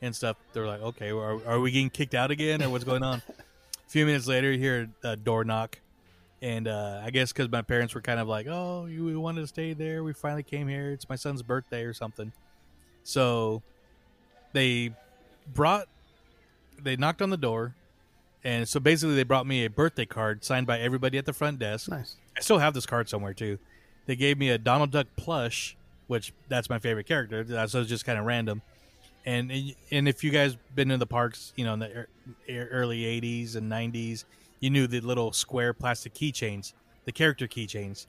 and 0.00 0.14
stuff 0.14 0.36
they're 0.52 0.66
like 0.66 0.80
okay 0.82 1.10
are, 1.10 1.44
are 1.46 1.60
we 1.60 1.70
getting 1.70 1.90
kicked 1.90 2.14
out 2.14 2.30
again 2.30 2.62
or 2.62 2.70
what's 2.70 2.84
going 2.84 3.02
on 3.02 3.22
a 3.28 3.88
few 3.90 4.06
minutes 4.06 4.26
later 4.26 4.52
you 4.52 4.58
hear 4.58 4.88
a 5.02 5.16
door 5.16 5.44
knock 5.44 5.80
and 6.44 6.68
uh, 6.68 7.00
I 7.02 7.08
guess 7.08 7.32
because 7.32 7.50
my 7.50 7.62
parents 7.62 7.94
were 7.94 8.02
kind 8.02 8.20
of 8.20 8.28
like, 8.28 8.46
"Oh, 8.46 8.84
you 8.84 9.06
we 9.06 9.16
wanted 9.16 9.40
to 9.40 9.46
stay 9.46 9.72
there. 9.72 10.04
We 10.04 10.12
finally 10.12 10.42
came 10.42 10.68
here. 10.68 10.90
It's 10.90 11.08
my 11.08 11.16
son's 11.16 11.42
birthday 11.42 11.84
or 11.84 11.94
something." 11.94 12.32
So 13.02 13.62
they 14.54 14.94
brought, 15.52 15.86
they 16.82 16.96
knocked 16.96 17.20
on 17.20 17.28
the 17.28 17.36
door, 17.36 17.74
and 18.42 18.66
so 18.66 18.80
basically 18.80 19.14
they 19.14 19.22
brought 19.24 19.46
me 19.46 19.64
a 19.66 19.70
birthday 19.70 20.06
card 20.06 20.42
signed 20.44 20.66
by 20.66 20.78
everybody 20.80 21.18
at 21.18 21.26
the 21.26 21.32
front 21.34 21.58
desk. 21.58 21.90
Nice. 21.90 22.16
I 22.36 22.40
still 22.40 22.58
have 22.58 22.72
this 22.72 22.86
card 22.86 23.08
somewhere 23.10 23.34
too. 23.34 23.58
They 24.06 24.16
gave 24.16 24.38
me 24.38 24.48
a 24.50 24.58
Donald 24.58 24.90
Duck 24.90 25.06
plush, 25.16 25.76
which 26.06 26.32
that's 26.48 26.68
my 26.70 26.78
favorite 26.78 27.06
character. 27.06 27.44
So 27.68 27.80
it's 27.80 27.88
just 27.88 28.04
kind 28.06 28.18
of 28.18 28.24
random. 28.24 28.62
And 29.26 29.50
and 29.90 30.06
if 30.08 30.22
you 30.22 30.30
guys 30.30 30.56
been 30.74 30.90
in 30.90 30.98
the 31.00 31.06
parks, 31.06 31.52
you 31.56 31.64
know, 31.64 31.72
in 31.74 31.78
the 31.78 31.88
ear- 31.90 32.08
ear- 32.48 32.68
early 32.70 33.02
'80s 33.04 33.56
and 33.56 33.70
'90s, 33.72 34.24
you 34.60 34.68
knew 34.68 34.86
the 34.86 35.00
little 35.00 35.32
square 35.32 35.72
plastic 35.72 36.12
keychains, 36.12 36.74
the 37.06 37.12
character 37.12 37.46
keychains 37.48 38.06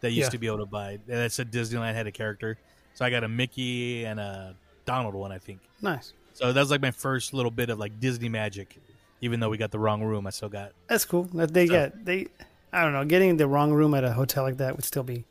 that 0.00 0.10
used 0.10 0.26
Yeah. 0.26 0.30
to 0.30 0.38
be 0.38 0.46
able 0.46 0.58
to 0.58 0.66
buy. 0.66 0.98
That 1.06 1.32
said 1.32 1.50
Disneyland 1.50 1.94
had 1.94 2.06
a 2.06 2.12
character. 2.12 2.58
So 2.94 3.04
I 3.06 3.10
got 3.10 3.24
a 3.24 3.28
Mickey 3.28 4.04
and 4.04 4.20
a 4.20 4.54
Donald 4.88 5.14
one, 5.14 5.30
I 5.30 5.38
think. 5.38 5.60
Nice. 5.82 6.14
So 6.32 6.50
that 6.50 6.58
was 6.58 6.70
like 6.70 6.80
my 6.80 6.90
first 6.90 7.34
little 7.34 7.50
bit 7.50 7.68
of 7.68 7.78
like 7.78 8.00
Disney 8.00 8.30
magic. 8.30 8.80
Even 9.20 9.38
though 9.38 9.50
we 9.50 9.58
got 9.58 9.70
the 9.70 9.78
wrong 9.78 10.02
room, 10.02 10.26
I 10.26 10.30
still 10.30 10.48
got 10.48 10.72
That's 10.88 11.04
cool. 11.04 11.24
That 11.34 11.52
they 11.52 11.66
get 11.66 12.06
they. 12.06 12.28
I 12.72 12.84
don't 12.84 12.94
know. 12.94 13.04
Getting 13.04 13.36
the 13.36 13.46
wrong 13.46 13.70
room 13.70 13.92
at 13.92 14.02
a 14.02 14.12
hotel 14.12 14.44
like 14.44 14.56
that 14.56 14.76
would 14.76 14.84
still 14.86 15.02
be 15.02 15.26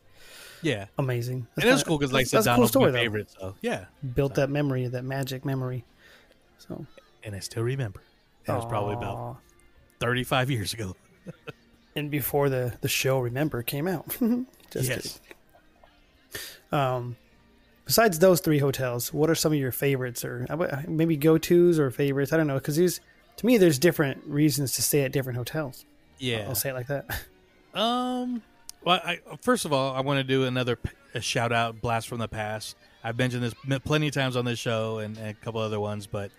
yeah. 0.62 0.86
amazing. 1.00 1.48
It 1.58 1.64
is 1.64 1.84
cool 1.84 1.98
because 1.98 2.14
like 2.14 2.30
that's 2.30 2.46
a 2.46 2.56
cool 2.56 2.68
story, 2.68 2.86
my 2.88 2.92
though. 2.92 2.98
favorite. 2.98 3.32
So 3.32 3.56
yeah, 3.62 3.86
Built 4.14 4.36
that 4.36 4.52
memory, 4.52 4.88
that 4.88 5.04
magic 5.04 5.44
memory. 5.44 5.86
So 6.60 6.86
and 7.24 7.36
I 7.36 7.40
still 7.40 7.64
remember. 7.64 8.02
That 8.46 8.58
was 8.58 8.66
probably 8.66 8.94
about 8.94 9.38
35 10.00 10.52
years 10.52 10.74
ago. 10.74 10.96
and 11.96 12.12
before 12.12 12.50
the 12.50 12.74
the 12.82 12.88
show 12.88 13.20
Remember 13.20 13.64
came 13.64 13.88
out. 13.88 14.06
Just 14.72 14.90
yes. 14.90 15.20
kidding. 15.24 16.80
Um, 16.80 17.16
besides 17.88 18.20
those 18.20 18.42
three 18.42 18.60
hotels, 18.60 19.12
what 19.12 19.30
are 19.30 19.36
some 19.36 19.52
of 19.54 19.58
your 19.58 19.72
favorites, 19.72 20.24
or 20.24 20.46
maybe 20.88 21.18
go 21.18 21.40
tos 21.40 21.80
or 21.80 21.90
favorites? 21.90 22.32
I 22.32 22.38
don't 22.38 22.46
know, 22.46 22.56
because 22.56 22.76
there's 22.76 23.00
to 23.38 23.46
me 23.46 23.58
there's 23.58 23.80
different 23.80 24.24
reasons 24.26 24.74
to 24.74 24.84
stay 24.84 25.04
at 25.04 25.12
different 25.12 25.38
hotels. 25.38 25.86
Yeah. 26.20 26.46
I'll 26.48 26.56
say 26.56 26.70
it 26.70 26.74
like 26.74 26.88
that. 26.88 27.06
Um. 27.74 28.42
Well, 28.84 29.00
I, 29.04 29.20
first 29.42 29.66
of 29.66 29.74
all, 29.74 29.94
I 29.94 30.00
want 30.00 30.18
to 30.18 30.24
do 30.24 30.46
another 30.46 30.80
shout 31.20 31.52
out 31.52 31.80
blast 31.80 32.08
from 32.08 32.18
the 32.18 32.28
past. 32.28 32.76
I've 33.04 33.20
mentioned 33.20 33.44
this 33.44 33.54
plenty 33.86 34.08
of 34.08 34.14
times 34.16 34.36
on 34.36 34.46
this 34.46 34.58
show 34.58 34.98
and, 34.98 35.16
and 35.18 35.28
a 35.28 35.34
couple 35.36 35.62
other 35.62 35.80
ones, 35.80 36.08
but 36.08 36.32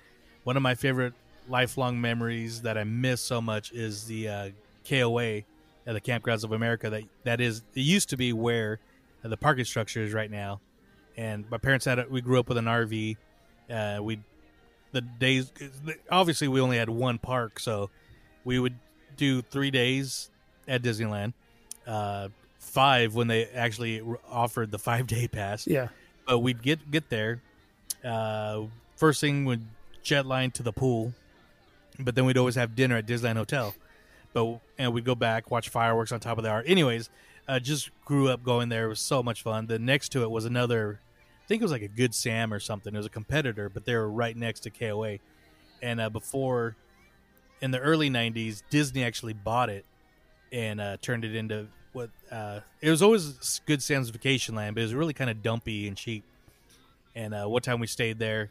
one 0.42 0.56
of 0.56 0.62
my 0.64 0.74
favorite 0.74 1.12
lifelong 1.48 2.00
memories 2.00 2.62
that 2.62 2.76
I 2.76 2.82
miss 2.82 3.20
so 3.20 3.40
much 3.40 3.70
is 3.70 4.06
the 4.06 4.28
uh, 4.28 4.48
KOA 4.88 5.42
at 5.86 5.92
the 5.92 6.00
Kampgrounds 6.00 6.42
of 6.42 6.50
America. 6.50 6.90
That 6.90 7.04
that 7.22 7.40
is 7.40 7.62
it 7.74 7.80
used 7.82 8.08
to 8.08 8.16
be 8.16 8.32
where 8.32 8.80
the 9.22 9.36
parking 9.36 9.64
structure 9.64 10.02
is 10.02 10.12
right 10.12 10.30
now, 10.30 10.60
and 11.18 11.50
my 11.50 11.58
parents 11.58 11.84
had 11.84 11.98
it. 11.98 12.10
We 12.10 12.20
grew 12.20 12.38
up 12.38 12.48
with 12.48 12.56
an 12.56 12.66
RV. 12.66 13.16
Uh, 13.68 13.98
we 14.00 14.20
the 14.92 15.02
days 15.02 15.52
obviously 16.10 16.48
we 16.48 16.60
only 16.60 16.78
had 16.78 16.88
one 16.88 17.18
park, 17.18 17.58
so 17.60 17.90
we 18.44 18.58
would 18.58 18.76
do 19.16 19.42
three 19.42 19.70
days 19.70 20.30
at 20.66 20.80
Disneyland, 20.80 21.34
uh, 21.86 22.28
five 22.58 23.14
when 23.14 23.26
they 23.26 23.46
actually 23.46 24.00
offered 24.30 24.70
the 24.70 24.78
five 24.88 25.06
day 25.06 25.28
pass. 25.28 25.66
yeah, 25.66 25.88
But 26.26 26.38
we'd 26.38 26.62
get 26.62 26.90
get 26.90 27.10
there. 27.10 27.42
Uh, 28.02 28.62
first 28.96 29.20
thing 29.20 29.44
would 29.44 29.66
jet 30.02 30.24
line 30.24 30.52
to 30.52 30.62
the 30.62 30.72
pool, 30.72 31.12
but 31.98 32.14
then 32.14 32.24
we'd 32.24 32.38
always 32.38 32.54
have 32.54 32.76
dinner 32.76 32.96
at 32.96 33.06
Disneyland 33.06 33.36
Hotel. 33.36 33.74
But 34.32 34.60
and 34.78 34.94
we'd 34.94 35.04
go 35.04 35.16
back 35.16 35.50
watch 35.50 35.68
fireworks 35.68 36.12
on 36.12 36.20
top 36.20 36.38
of 36.38 36.44
the 36.44 36.50
art. 36.50 36.64
Anyways, 36.68 37.10
uh, 37.48 37.58
just 37.58 37.90
grew 38.04 38.28
up 38.28 38.44
going 38.44 38.68
there. 38.68 38.86
It 38.86 38.88
was 38.88 39.00
so 39.00 39.20
much 39.22 39.42
fun. 39.42 39.66
The 39.66 39.80
next 39.80 40.10
to 40.10 40.22
it 40.22 40.30
was 40.30 40.44
another 40.44 41.00
think 41.48 41.62
it 41.62 41.64
was 41.64 41.72
like 41.72 41.82
a 41.82 41.88
Good 41.88 42.14
Sam 42.14 42.52
or 42.52 42.60
something. 42.60 42.94
It 42.94 42.98
was 42.98 43.06
a 43.06 43.10
competitor, 43.10 43.68
but 43.68 43.84
they 43.84 43.94
were 43.94 44.08
right 44.08 44.36
next 44.36 44.60
to 44.60 44.70
KOA. 44.70 45.18
And 45.82 46.00
uh, 46.00 46.10
before, 46.10 46.76
in 47.60 47.70
the 47.70 47.80
early 47.80 48.10
'90s, 48.10 48.62
Disney 48.70 49.02
actually 49.02 49.32
bought 49.32 49.70
it 49.70 49.84
and 50.52 50.80
uh, 50.80 50.96
turned 51.00 51.24
it 51.24 51.34
into 51.34 51.66
what 51.92 52.10
uh, 52.30 52.60
it 52.80 52.90
was 52.90 53.02
always 53.02 53.60
Good 53.66 53.82
Sam's 53.82 54.10
Vacation 54.10 54.54
Land, 54.54 54.74
but 54.74 54.82
it 54.82 54.84
was 54.84 54.94
really 54.94 55.14
kind 55.14 55.30
of 55.30 55.42
dumpy 55.42 55.88
and 55.88 55.96
cheap. 55.96 56.24
And 57.14 57.34
uh, 57.34 57.46
one 57.46 57.62
time 57.62 57.80
we 57.80 57.86
stayed 57.86 58.18
there, 58.18 58.50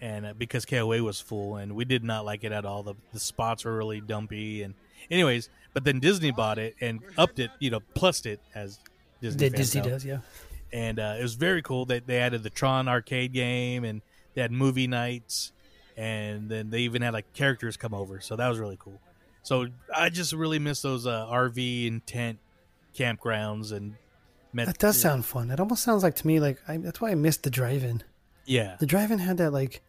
and 0.00 0.26
uh, 0.26 0.32
because 0.36 0.64
KOA 0.64 1.02
was 1.02 1.20
full, 1.20 1.56
and 1.56 1.74
we 1.76 1.84
did 1.84 2.02
not 2.02 2.24
like 2.24 2.42
it 2.42 2.52
at 2.52 2.64
all. 2.64 2.82
The 2.82 2.94
the 3.12 3.20
spots 3.20 3.64
were 3.64 3.76
really 3.76 4.00
dumpy, 4.00 4.62
and 4.62 4.74
anyways, 5.10 5.50
but 5.74 5.84
then 5.84 6.00
Disney 6.00 6.30
bought 6.30 6.58
it 6.58 6.74
and 6.80 7.00
upped 7.18 7.38
it, 7.38 7.50
you 7.58 7.70
know, 7.70 7.80
plussed 7.94 8.26
it 8.26 8.40
as 8.54 8.78
Disney. 9.20 9.38
Did 9.38 9.52
fans 9.52 9.70
Disney 9.70 9.80
know 9.82 9.88
does, 9.90 10.04
yeah. 10.04 10.18
And 10.74 10.98
uh, 10.98 11.14
it 11.18 11.22
was 11.22 11.34
very 11.36 11.62
cool. 11.62 11.86
that 11.86 12.06
they 12.06 12.18
added 12.18 12.42
the 12.42 12.50
Tron 12.50 12.88
arcade 12.88 13.32
game, 13.32 13.84
and 13.84 14.02
they 14.34 14.42
had 14.42 14.52
movie 14.52 14.86
nights, 14.88 15.52
and 15.96 16.50
then 16.50 16.68
they 16.70 16.80
even 16.80 17.00
had 17.00 17.14
like 17.14 17.32
characters 17.32 17.76
come 17.78 17.94
over. 17.94 18.20
So 18.20 18.36
that 18.36 18.48
was 18.48 18.58
really 18.58 18.76
cool. 18.78 19.00
So 19.42 19.68
I 19.94 20.08
just 20.10 20.32
really 20.32 20.58
miss 20.58 20.82
those 20.82 21.06
uh, 21.06 21.26
RV 21.30 21.86
and 21.88 22.06
tent 22.06 22.38
campgrounds 22.98 23.72
and 23.72 23.94
met. 24.52 24.66
That 24.66 24.78
does 24.78 25.00
sound 25.00 25.24
fun. 25.24 25.50
It 25.50 25.60
almost 25.60 25.82
sounds 25.82 26.02
like 26.02 26.14
to 26.16 26.26
me 26.26 26.40
like 26.40 26.58
I, 26.68 26.76
that's 26.78 27.00
why 27.00 27.10
I 27.10 27.14
missed 27.14 27.42
the 27.44 27.50
drive-in. 27.50 28.02
yeah, 28.46 28.76
The 28.80 28.86
drive-in 28.86 29.18
had 29.20 29.36
that 29.38 29.52
like 29.52 29.82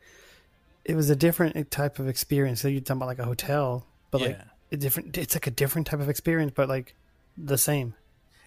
it 0.84 0.96
was 0.96 1.10
a 1.10 1.16
different 1.16 1.72
type 1.72 1.98
of 2.00 2.08
experience. 2.08 2.62
So 2.62 2.68
you're 2.68 2.82
talking 2.82 2.98
about 2.98 3.08
like 3.08 3.20
a 3.20 3.26
hotel, 3.26 3.88
but 4.12 4.22
like 4.22 4.32
Yeah. 4.32 4.44
a 4.72 4.78
different. 4.78 5.18
It's 5.18 5.36
like 5.36 5.48
a 5.48 5.52
different 5.52 5.88
type 5.88 6.00
of 6.00 6.10
experience, 6.10 6.52
but 6.56 6.70
like 6.70 6.96
the 7.38 7.58
same. 7.58 7.96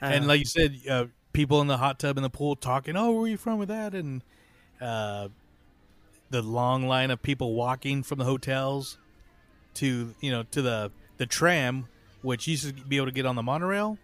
I 0.00 0.12
and 0.14 0.24
know. 0.24 0.28
like 0.28 0.38
you 0.40 0.44
said, 0.44 0.76
uh, 0.88 1.06
people 1.38 1.60
in 1.60 1.68
the 1.68 1.76
hot 1.76 2.00
tub 2.00 2.16
in 2.16 2.24
the 2.24 2.28
pool 2.28 2.56
talking. 2.56 2.96
Oh, 2.96 3.12
where 3.12 3.22
are 3.22 3.28
you 3.28 3.36
from 3.36 3.60
with 3.60 3.68
that? 3.68 3.94
And 3.94 4.24
uh, 4.80 5.28
the 6.30 6.42
long 6.42 6.88
line 6.88 7.12
of 7.12 7.22
people 7.22 7.54
walking 7.54 8.02
from 8.02 8.18
the 8.18 8.24
hotels 8.24 8.98
to 9.74 10.16
you 10.20 10.32
know 10.32 10.42
to 10.50 10.60
the 10.62 10.90
the 11.18 11.26
tram, 11.26 11.86
which 12.22 12.48
used 12.48 12.66
to 12.66 12.72
be 12.72 12.96
able 12.96 13.06
to 13.06 13.12
get 13.12 13.24
on 13.24 13.36
the 13.36 13.44
monorail, 13.44 13.98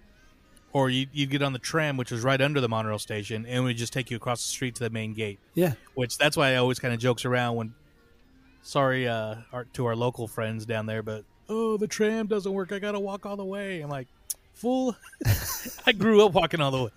or 0.73 0.89
you 0.91 1.09
you 1.13 1.27
get 1.27 1.43
on 1.43 1.53
the 1.53 1.59
tram, 1.59 1.97
which 1.97 2.13
was 2.13 2.23
right 2.23 2.41
under 2.41 2.61
the 2.61 2.69
monorail 2.69 3.01
station, 3.01 3.45
and 3.47 3.57
it 3.57 3.61
would 3.63 3.77
just 3.77 3.93
take 3.93 4.13
you 4.13 4.17
across 4.17 4.41
the 4.41 4.49
street 4.51 4.77
to 4.77 4.85
the 4.85 4.91
main 4.91 5.13
gate. 5.13 5.41
yeah, 5.55 5.73
Which 5.95 6.17
that's 6.17 6.37
why 6.37 6.53
I 6.53 6.57
always 6.57 6.79
kind 6.79 6.95
of 6.95 7.01
jokes 7.01 7.25
around 7.25 7.57
when. 7.57 7.75
Sorry, 8.63 9.09
uh, 9.09 9.39
our, 9.53 9.65
to 9.75 9.87
our 9.87 9.97
local 9.97 10.29
friends 10.29 10.65
down 10.67 10.87
there, 10.87 11.03
but 11.03 11.25
oh, 11.49 11.77
the 11.79 11.89
tram 11.89 12.29
doesn't 12.29 12.53
work. 12.53 12.71
I 12.71 12.79
gotta 12.79 13.01
walk 13.01 13.27
all 13.27 13.37
the 13.37 13.45
way. 13.45 13.81
I'm 13.81 13.91
like, 13.91 14.07
fool. 14.55 14.97
I 15.87 15.93
grew 15.93 16.25
up 16.25 16.33
walking 16.33 16.61
all 16.61 16.71
the 16.71 16.85
way. 16.85 16.91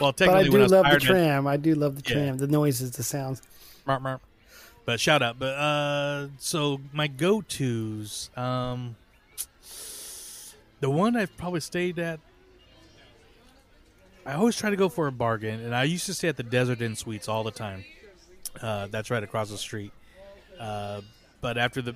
Well, 0.00 0.12
technically, 0.12 0.26
but 0.26 0.36
I 0.36 0.42
do 0.44 0.50
when 0.52 0.60
I 0.60 0.64
was 0.64 0.72
love 0.72 0.90
the 0.90 1.00
tram. 1.00 1.46
I 1.46 1.56
do 1.56 1.74
love 1.74 2.02
the 2.02 2.08
Yeah. 2.10 2.14
tram. 2.24 2.38
The 2.38 2.46
noises, 2.46 2.92
the 2.92 3.02
sounds. 3.02 3.42
Marp, 3.86 4.02
marp. 4.02 4.20
But 4.84 5.00
shout 5.00 5.22
out. 5.22 5.38
But 5.38 5.54
uh 5.54 6.28
so 6.38 6.80
my 6.92 7.06
go 7.06 7.40
tos, 7.40 8.30
um 8.36 8.96
the 10.80 10.90
one 10.90 11.16
I've 11.16 11.34
probably 11.36 11.60
stayed 11.60 11.98
at 11.98 12.20
I 14.26 14.34
always 14.34 14.56
try 14.56 14.70
to 14.70 14.76
go 14.76 14.88
for 14.88 15.06
a 15.06 15.12
bargain 15.12 15.60
and 15.60 15.74
I 15.74 15.84
used 15.84 16.06
to 16.06 16.14
stay 16.14 16.28
at 16.28 16.36
the 16.36 16.42
Desert 16.42 16.80
Inn 16.82 16.96
Suites 16.96 17.28
all 17.28 17.44
the 17.44 17.50
time. 17.50 17.84
Uh 18.60 18.88
that's 18.90 19.10
right 19.10 19.22
across 19.22 19.50
the 19.50 19.58
street. 19.58 19.92
Uh 20.58 21.00
but 21.40 21.56
after 21.58 21.80
the 21.82 21.94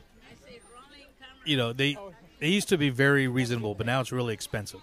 you 1.44 1.56
know, 1.56 1.72
they 1.72 1.96
they 2.40 2.48
used 2.48 2.68
to 2.68 2.78
be 2.78 2.90
very 2.90 3.26
reasonable, 3.28 3.74
but 3.74 3.86
now 3.86 4.00
it's 4.00 4.12
really 4.12 4.34
expensive. 4.34 4.80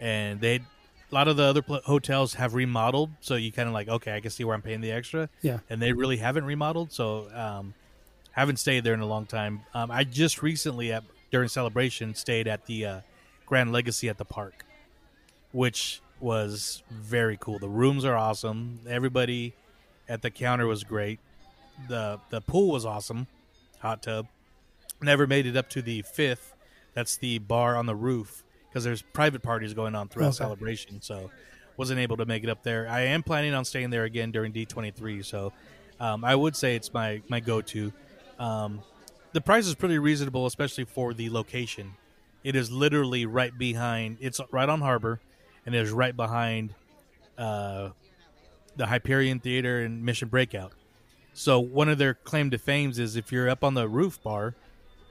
And 0.00 0.40
they 0.40 0.56
a 0.56 1.14
lot 1.14 1.28
of 1.28 1.36
the 1.36 1.42
other 1.44 1.62
pl- 1.62 1.80
hotels 1.84 2.34
have 2.34 2.54
remodeled, 2.54 3.10
so 3.20 3.34
you 3.34 3.50
kind 3.52 3.68
of 3.68 3.74
like, 3.74 3.88
okay, 3.88 4.14
I 4.14 4.20
can 4.20 4.30
see 4.30 4.44
where 4.44 4.54
I'm 4.54 4.62
paying 4.62 4.80
the 4.80 4.92
extra 4.92 5.28
Yeah. 5.42 5.58
and 5.68 5.82
they 5.82 5.92
really 5.92 6.16
haven't 6.18 6.44
remodeled. 6.44 6.92
So 6.92 7.28
um, 7.34 7.74
haven't 8.32 8.58
stayed 8.58 8.84
there 8.84 8.94
in 8.94 9.00
a 9.00 9.06
long 9.06 9.26
time. 9.26 9.62
Um, 9.74 9.90
I 9.90 10.04
just 10.04 10.40
recently 10.42 10.92
at 10.92 11.02
during 11.32 11.48
celebration 11.48 12.14
stayed 12.14 12.46
at 12.48 12.66
the 12.66 12.86
uh, 12.86 13.00
Grand 13.46 13.72
Legacy 13.72 14.08
at 14.08 14.18
the 14.18 14.24
park, 14.24 14.64
which 15.52 16.00
was 16.20 16.82
very 16.90 17.36
cool. 17.40 17.58
The 17.58 17.68
rooms 17.68 18.04
are 18.04 18.16
awesome. 18.16 18.80
Everybody 18.88 19.54
at 20.08 20.22
the 20.22 20.30
counter 20.30 20.66
was 20.66 20.84
great. 20.84 21.18
the 21.88 22.20
The 22.30 22.40
pool 22.40 22.70
was 22.70 22.84
awesome, 22.86 23.26
hot 23.80 24.02
tub. 24.02 24.26
Never 25.02 25.26
made 25.26 25.46
it 25.46 25.56
up 25.56 25.68
to 25.70 25.82
the 25.82 26.02
fifth. 26.02 26.54
That's 26.94 27.16
the 27.16 27.38
bar 27.38 27.76
on 27.76 27.86
the 27.86 27.94
roof 27.94 28.44
because 28.70 28.84
there's 28.84 29.02
private 29.02 29.42
parties 29.42 29.74
going 29.74 29.94
on 29.94 30.08
throughout 30.08 30.28
Okay. 30.28 30.36
celebration. 30.38 31.02
So 31.02 31.30
wasn't 31.76 31.98
able 32.00 32.16
to 32.18 32.26
make 32.26 32.44
it 32.44 32.48
up 32.50 32.62
there. 32.62 32.88
I 32.88 33.00
am 33.02 33.22
planning 33.22 33.52
on 33.54 33.64
staying 33.64 33.90
there 33.90 34.04
again 34.04 34.30
during 34.30 34.52
D23. 34.52 35.24
So 35.24 35.52
um, 35.98 36.24
I 36.24 36.34
would 36.34 36.54
say 36.56 36.76
it's 36.76 36.92
my 36.92 37.22
my 37.28 37.40
go 37.40 37.60
to. 37.60 37.92
Um, 38.38 38.80
the 39.32 39.40
price 39.40 39.66
is 39.66 39.74
pretty 39.74 39.98
reasonable, 39.98 40.46
especially 40.46 40.84
for 40.84 41.14
the 41.14 41.30
location. 41.30 41.94
It 42.42 42.56
is 42.56 42.70
literally 42.70 43.26
right 43.26 43.56
behind. 43.56 44.16
It's 44.20 44.40
right 44.50 44.68
on 44.68 44.80
Harbor, 44.80 45.20
and 45.66 45.74
it 45.74 45.80
is 45.82 45.90
right 45.90 46.16
behind 46.16 46.74
uh, 47.38 47.90
the 48.76 48.86
Hyperion 48.86 49.40
Theater 49.40 49.80
and 49.82 50.04
Mission 50.04 50.28
Breakout. 50.28 50.72
So 51.32 51.60
one 51.60 51.88
of 51.88 51.98
their 51.98 52.14
claim 52.14 52.50
to 52.50 52.58
fames 52.58 52.98
is 52.98 53.14
if 53.16 53.30
you're 53.30 53.48
up 53.48 53.62
on 53.62 53.74
the 53.74 53.88
roof 53.88 54.22
bar, 54.22 54.54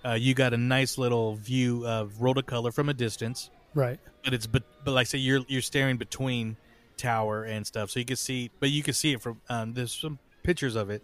uh, 0.06 0.14
you 0.14 0.34
got 0.34 0.54
a 0.54 0.58
nice 0.58 0.98
little 0.98 1.36
view 1.36 1.86
of 1.86 2.20
World 2.20 2.38
of 2.38 2.46
Color 2.46 2.72
from 2.72 2.90
a 2.90 2.94
distance 2.94 3.50
Right. 3.74 4.00
but 4.24 4.34
it's 4.34 4.48
but 4.48 4.64
but 4.84 4.92
like 4.92 5.02
I 5.02 5.10
say 5.10 5.18
you're 5.20 5.42
you're 5.48 5.62
staring 5.62 5.98
between 5.98 6.58
tower 6.98 7.44
and 7.44 7.66
stuff, 7.66 7.90
so 7.92 8.00
you 8.00 8.06
can 8.06 8.16
see, 8.18 8.50
but 8.60 8.70
you 8.70 8.84
can 8.84 8.94
see 8.94 9.14
it 9.14 9.22
from 9.22 9.40
um, 9.50 9.74
there's 9.74 9.94
some 9.94 10.20
pictures 10.44 10.76
of 10.76 10.90
it. 10.90 11.04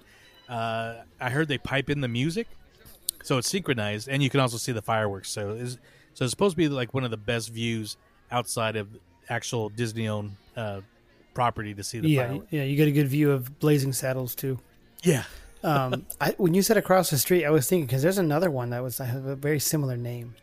Uh, 0.50 0.96
I 1.20 1.30
heard 1.30 1.48
they 1.48 1.58
pipe 1.58 1.90
in 1.90 2.02
the 2.02 2.08
music, 2.08 2.48
so 3.24 3.38
it's 3.38 3.50
synchronized, 3.50 4.08
and 4.10 4.22
you 4.22 4.30
can 4.30 4.40
also 4.40 4.58
see 4.58 4.72
the 4.72 4.82
fireworks. 4.82 5.30
So 5.32 5.52
is 5.52 5.78
so 6.14 6.26
it's 6.26 6.32
supposed 6.32 6.54
to 6.54 6.58
be 6.58 6.68
like 6.70 6.94
one 6.94 7.04
of 7.04 7.12
the 7.12 7.18
best 7.18 7.50
views 7.52 7.98
outside 8.32 8.76
of 8.76 8.88
actual 9.30 9.70
Disney 9.70 10.08
owned 10.08 10.32
uh, 10.58 10.82
property 11.34 11.74
to 11.74 11.84
see 11.84 12.00
the 12.00 12.10
Yeah. 12.10 12.28
fireworks. 12.28 12.48
Yeah. 12.52 12.64
You 12.64 12.76
get 12.76 12.88
a 12.88 12.92
good 12.92 13.08
view 13.08 13.32
of 13.32 13.60
Blazing 13.60 13.94
Saddles 13.94 14.36
too. 14.36 14.60
Yeah, 15.04 15.24
Um, 15.64 16.06
I, 16.22 16.36
when 16.38 16.54
you 16.54 16.62
said 16.62 16.78
across 16.78 17.10
the 17.10 17.18
street, 17.18 17.46
I 17.46 17.50
was 17.50 17.68
thinking 17.68 17.88
because 17.88 18.04
there's 18.04 18.18
another 18.18 18.52
one 18.52 18.70
that 18.70 18.84
was 18.84 19.00
I 19.00 19.06
have 19.06 19.26
a 19.26 19.36
very 19.36 19.60
similar 19.60 19.98
name. 19.98 20.36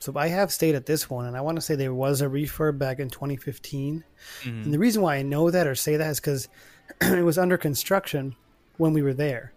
So 0.00 0.12
I 0.16 0.28
have 0.28 0.52
stayed 0.52 0.74
at 0.74 0.84
this 0.84 1.08
one, 1.08 1.26
and 1.26 1.36
I 1.36 1.40
want 1.40 1.56
to 1.56 1.62
say 1.62 1.76
there 1.76 1.94
was 1.94 2.20
a 2.20 2.26
refurb 2.26 2.76
back 2.78 2.98
in 2.98 3.08
2015. 3.08 4.04
And 4.44 4.74
the 4.74 4.78
reason 4.78 5.00
why 5.00 5.16
I 5.16 5.22
know 5.22 5.50
that 5.50 5.66
or 5.66 5.74
say 5.74 5.96
that 5.96 6.10
is 6.10 6.20
because 6.20 6.48
it 7.00 7.24
was 7.24 7.38
under 7.38 7.56
construction 7.56 8.36
when 8.76 8.92
we 8.92 9.00
were 9.00 9.14
there. 9.14 9.52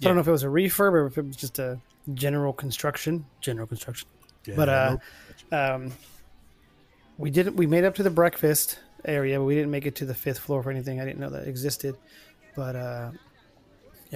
So 0.00 0.06
I 0.06 0.08
don't 0.08 0.16
know 0.16 0.20
if 0.20 0.28
it 0.28 0.32
was 0.32 0.42
a 0.42 0.48
refurb 0.48 0.92
or 0.92 1.06
if 1.06 1.16
it 1.16 1.24
was 1.24 1.36
just 1.36 1.58
a 1.58 1.80
general 2.12 2.52
construction. 2.52 3.24
General 3.40 3.66
construction. 3.66 4.06
Yeah, 4.44 4.56
But 4.56 4.68
uh, 4.68 4.96
um, 5.52 5.92
we 7.16 7.30
didn't. 7.30 7.56
We 7.56 7.66
made 7.66 7.84
up 7.84 7.94
to 7.94 8.02
the 8.02 8.10
breakfast 8.10 8.78
area, 9.06 9.38
but 9.38 9.44
we 9.44 9.54
didn't 9.54 9.70
make 9.70 9.86
it 9.86 9.94
to 9.96 10.04
the 10.04 10.14
fifth 10.14 10.40
floor 10.40 10.62
for 10.62 10.70
anything. 10.70 11.00
I 11.00 11.04
didn't 11.06 11.20
know 11.20 11.30
that 11.30 11.48
existed. 11.48 11.96
But 12.54 12.76
uh, 12.76 13.10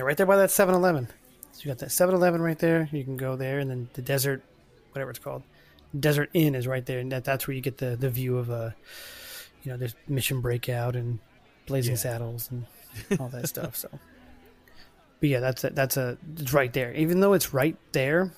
yeah, 0.01 0.07
right 0.07 0.17
there 0.17 0.27
by 0.27 0.37
that 0.37 0.49
7-Eleven. 0.51 1.09
So 1.53 1.61
you 1.63 1.69
got 1.71 1.79
that 1.79 1.91
7-Eleven 1.91 2.41
right 2.41 2.59
there. 2.59 2.89
You 2.93 3.05
can 3.05 3.17
go 3.17 3.37
there, 3.37 3.59
and 3.59 3.71
then 3.71 3.89
the 3.95 4.03
desert, 4.03 4.43
whatever 4.93 5.11
it's 5.11 5.19
called, 5.19 5.43
Desert 5.99 6.31
Inn 6.35 6.55
is 6.55 6.67
right 6.67 6.85
there, 6.87 7.01
and 7.01 7.11
that, 7.13 7.25
that's 7.25 7.47
where 7.49 7.55
you 7.55 7.61
get 7.61 7.79
the 7.79 7.97
the 7.97 8.09
view 8.09 8.39
of 8.39 8.49
uh, 8.51 8.71
you 9.63 9.73
know, 9.73 9.77
there's 9.77 9.95
Mission 10.09 10.41
Breakout 10.41 10.95
and 10.97 11.19
Blazing 11.67 11.93
Yeah. 11.95 11.99
Saddles 11.99 12.49
and 12.51 12.67
all 13.21 13.29
that 13.29 13.49
stuff. 13.55 13.77
So, 13.77 13.89
but 15.19 15.29
yeah, 15.29 15.41
that's 15.41 15.65
a, 15.65 15.71
that's 15.71 15.97
a 15.97 16.17
it's 16.39 16.53
right 16.53 16.73
there. 16.73 16.95
Even 16.95 17.19
though 17.21 17.33
it's 17.33 17.53
right 17.53 17.77
there, 17.93 18.33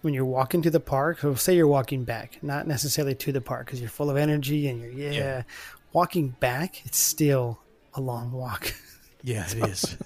when 0.00 0.14
you're 0.14 0.24
walking 0.24 0.62
to 0.62 0.70
the 0.70 0.80
park, 0.80 1.20
so 1.20 1.34
say 1.34 1.54
you're 1.54 1.66
walking 1.68 2.04
back, 2.04 2.38
not 2.42 2.66
necessarily 2.66 3.14
to 3.16 3.30
the 3.30 3.40
park 3.42 3.66
because 3.66 3.78
you're 3.80 3.90
full 3.90 4.08
of 4.10 4.16
energy 4.16 4.66
and 4.68 4.80
you're 4.80 4.90
yeah, 4.90 5.10
Yeah. 5.12 5.42
walking 5.92 6.30
back, 6.40 6.84
it's 6.86 6.98
still 6.98 7.60
a 7.94 8.00
long 8.00 8.32
walk. 8.32 8.72
Yeah, 9.22 9.46
it 9.50 9.56
is. 9.68 9.96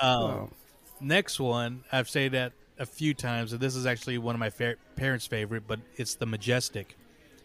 Um, 0.00 0.50
next 1.00 1.40
one, 1.40 1.84
I've 1.90 2.08
said 2.08 2.32
that 2.32 2.52
a 2.78 2.86
few 2.86 3.14
times, 3.14 3.52
and 3.52 3.60
this 3.60 3.74
is 3.74 3.86
actually 3.86 4.18
one 4.18 4.34
of 4.34 4.38
my 4.38 4.50
fa- 4.50 4.76
parents' 4.96 5.26
favorite, 5.26 5.64
but 5.66 5.80
it's 5.96 6.14
the 6.14 6.26
Majestic, 6.26 6.96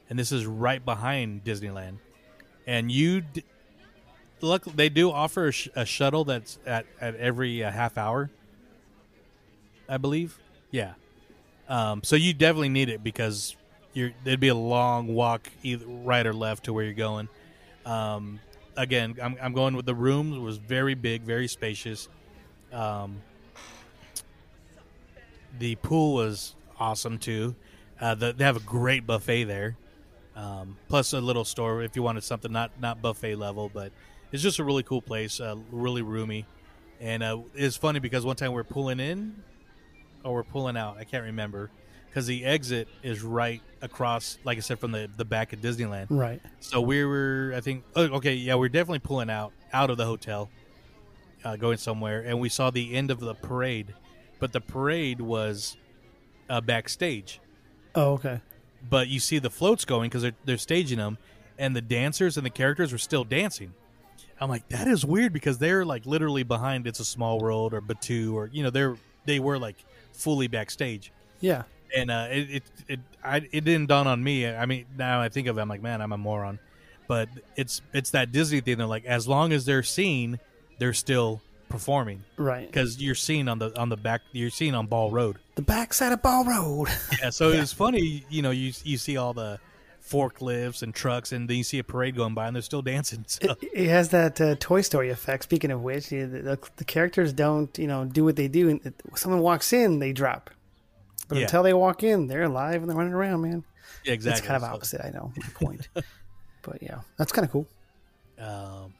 and 0.09 0.17
this 0.17 0.31
is 0.31 0.45
right 0.45 0.83
behind 0.83 1.43
Disneyland. 1.43 1.97
And 2.67 2.91
you, 2.91 3.21
d- 3.21 3.43
look, 4.41 4.63
they 4.65 4.89
do 4.89 5.11
offer 5.11 5.47
a, 5.47 5.51
sh- 5.51 5.69
a 5.75 5.85
shuttle 5.85 6.23
that's 6.23 6.59
at 6.65 6.85
at 7.01 7.15
every 7.15 7.63
uh, 7.63 7.71
half 7.71 7.97
hour, 7.97 8.29
I 9.89 9.97
believe. 9.97 10.37
Yeah. 10.71 10.93
Um, 11.67 12.03
so 12.03 12.15
you 12.15 12.33
definitely 12.33 12.69
need 12.69 12.89
it 12.89 13.03
because 13.03 13.55
you're 13.93 14.11
there'd 14.23 14.39
be 14.39 14.49
a 14.49 14.55
long 14.55 15.07
walk 15.07 15.49
either 15.63 15.85
right 15.87 16.25
or 16.25 16.33
left 16.33 16.65
to 16.65 16.73
where 16.73 16.83
you're 16.83 16.93
going. 16.93 17.29
Um, 17.85 18.39
again, 18.77 19.15
I'm, 19.21 19.37
I'm 19.41 19.53
going 19.53 19.75
with 19.75 19.85
the 19.85 19.95
rooms. 19.95 20.37
Was 20.37 20.57
very 20.57 20.93
big, 20.93 21.23
very 21.23 21.47
spacious. 21.47 22.07
Um, 22.71 23.21
the 25.59 25.75
pool 25.75 26.15
was 26.15 26.55
awesome 26.79 27.17
too. 27.17 27.55
Uh, 27.99 28.15
the, 28.15 28.33
they 28.33 28.43
have 28.43 28.57
a 28.57 28.61
great 28.61 29.05
buffet 29.05 29.45
there, 29.45 29.77
um, 30.35 30.77
plus 30.89 31.13
a 31.13 31.21
little 31.21 31.45
store 31.45 31.83
if 31.83 31.95
you 31.95 32.03
wanted 32.03 32.23
something 32.23 32.51
not 32.51 32.71
not 32.79 33.01
buffet 33.01 33.35
level, 33.35 33.69
but 33.73 33.91
it's 34.31 34.43
just 34.43 34.59
a 34.59 34.63
really 34.63 34.83
cool 34.83 35.01
place, 35.01 35.39
uh, 35.39 35.55
really 35.71 36.01
roomy, 36.01 36.45
and 36.99 37.21
uh, 37.21 37.39
it's 37.53 37.77
funny 37.77 37.99
because 37.99 38.25
one 38.25 38.35
time 38.35 38.51
we 38.51 38.59
are 38.59 38.65
pulling 38.65 38.99
in, 38.99 39.35
or 40.23 40.33
we're 40.33 40.43
pulling 40.43 40.75
out. 40.75 40.97
I 40.97 41.03
can't 41.03 41.23
remember 41.23 41.69
because 42.13 42.27
the 42.27 42.45
exit 42.45 42.87
is 43.01 43.23
right 43.23 43.59
across, 43.81 44.37
like 44.43 44.59
I 44.59 44.61
said, 44.61 44.77
from 44.77 44.91
the 44.91 45.09
the 45.17 45.25
back 45.25 45.51
of 45.51 45.61
Disneyland. 45.61 46.07
Right. 46.09 46.39
So 46.59 46.79
we 46.79 47.03
were, 47.03 47.53
I 47.55 47.61
think, 47.61 47.83
oh, 47.95 48.03
okay, 48.03 48.35
yeah, 48.35 48.53
we 48.53 48.67
are 48.67 48.69
definitely 48.69 48.99
pulling 48.99 49.31
out 49.31 49.51
out 49.71 49.89
of 49.89 49.97
the 49.97 50.05
hotel, 50.05 50.51
uh, 51.43 51.55
going 51.55 51.77
somewhere, 51.77 52.21
and 52.21 52.39
we 52.39 52.49
saw 52.49 52.69
the 52.69 52.93
end 52.93 53.09
of 53.09 53.19
the 53.19 53.33
parade, 53.33 53.95
but 54.39 54.53
the 54.53 54.61
parade 54.61 55.21
was 55.21 55.75
uh, 56.49 56.61
backstage. 56.61 57.41
Oh, 57.95 58.13
okay. 58.13 58.41
But 58.87 59.07
you 59.07 59.19
see 59.19 59.39
the 59.39 59.49
floats 59.49 59.83
going 59.83 60.09
because 60.09 60.21
they're 60.21 60.35
they're 60.45 60.57
staging 60.57 60.99
them, 60.99 61.17
and 61.57 61.75
the 61.75 61.81
dancers 61.81 62.37
and 62.37 62.45
the 62.45 62.51
characters 62.51 62.91
were 62.91 62.99
still 62.99 63.23
dancing. 63.23 63.73
I'm 64.39 64.49
like, 64.49 64.67
that 64.69 64.87
is 64.87 65.03
weird 65.03 65.33
because 65.33 65.57
they're 65.57 65.83
like 65.83 66.05
literally 66.05 66.43
behind 66.43 66.85
"It's 66.85 66.99
a 66.99 67.05
Small 67.05 67.39
World" 67.39 67.73
or 67.73 67.81
"Batu" 67.81 68.37
or 68.37 68.51
you 68.53 68.61
know 68.61 68.69
they're 68.69 68.97
they 69.25 69.39
were 69.39 69.57
like 69.57 69.77
fully 70.11 70.47
backstage. 70.47 71.11
Yeah. 71.39 71.63
And 71.95 72.09
uh, 72.11 72.27
it 72.31 72.49
it 72.49 72.63
it, 72.87 72.99
I, 73.23 73.37
it 73.51 73.63
didn't 73.63 73.87
dawn 73.87 74.07
on 74.07 74.23
me. 74.23 74.47
I 74.47 74.65
mean, 74.65 74.85
now 74.97 75.21
I 75.21 75.29
think 75.29 75.47
of 75.47 75.57
it, 75.57 75.61
I'm 75.61 75.69
like, 75.69 75.81
man, 75.81 76.01
I'm 76.01 76.11
a 76.11 76.17
moron. 76.17 76.59
But 77.07 77.29
it's 77.55 77.81
it's 77.93 78.11
that 78.11 78.31
Disney 78.31 78.61
thing. 78.61 78.77
They're 78.77 78.87
like, 78.87 79.05
as 79.05 79.27
long 79.27 79.51
as 79.53 79.65
they're 79.65 79.83
seen, 79.83 80.39
they're 80.79 80.93
still 80.93 81.41
performing 81.69 82.23
Right. 82.37 82.67
because 82.67 83.01
you're 83.01 83.15
seen 83.15 83.47
on 83.47 83.59
the 83.59 83.77
on 83.79 83.89
the 83.89 83.97
back. 83.97 84.21
You're 84.31 84.49
seen 84.49 84.73
on 84.75 84.87
Ball 84.87 85.11
Road. 85.11 85.37
The 85.55 85.61
backside 85.61 86.11
of 86.13 86.21
Ball 86.21 86.45
Road. 86.45 86.87
Yeah, 87.21 87.29
so 87.29 87.49
it's 87.49 87.73
funny, 87.73 88.25
you 88.29 88.41
know, 88.41 88.51
you 88.51 88.71
you 88.83 88.97
see 88.97 89.17
all 89.17 89.33
the 89.33 89.59
forklifts 90.07 90.83
and 90.83 90.93
trucks, 90.93 91.31
and 91.31 91.49
then 91.49 91.57
you 91.57 91.63
see 91.63 91.79
a 91.79 91.83
parade 91.83 92.15
going 92.15 92.33
by, 92.33 92.47
and 92.47 92.55
they're 92.55 92.61
still 92.61 92.81
dancing. 92.93 93.25
So 93.27 93.51
it, 93.61 93.69
it 93.73 93.87
has 93.89 94.09
that 94.09 94.39
uh, 94.41 94.55
Toy 94.59 94.81
Story 94.81 95.09
effect. 95.09 95.43
Speaking 95.43 95.71
of 95.71 95.81
which, 95.81 96.09
the, 96.09 96.23
the, 96.25 96.59
the 96.77 96.85
characters 96.85 97.33
don't, 97.33 97.75
you 97.77 97.87
know, 97.87 98.05
do 98.05 98.23
what 98.23 98.35
they 98.35 98.47
do. 98.47 98.69
And 98.69 98.93
someone 99.15 99.41
walks 99.41 99.73
in, 99.73 99.99
they 99.99 100.13
drop. 100.13 100.49
But 101.33 101.39
Yeah. 101.39 101.43
until 101.45 101.63
they 101.63 101.73
walk 101.73 102.03
in, 102.03 102.27
they're 102.27 102.43
alive 102.43 102.81
and 102.81 102.89
they're 102.89 102.97
running 102.97 103.13
around, 103.13 103.41
man. 103.41 103.63
yeah, 104.05 104.13
exactly. 104.13 104.39
It's 104.39 104.47
kind 104.47 104.55
of 104.57 104.63
So, 104.69 104.73
opposite, 104.75 105.01
I 105.03 105.09
know. 105.09 105.31
the 105.35 105.51
Point. 105.51 105.87
but 106.61 106.81
yeah, 106.81 106.99
that's 107.17 107.31
kind 107.31 107.45
of 107.45 107.51
cool. 107.51 107.67
Um, 108.39 108.93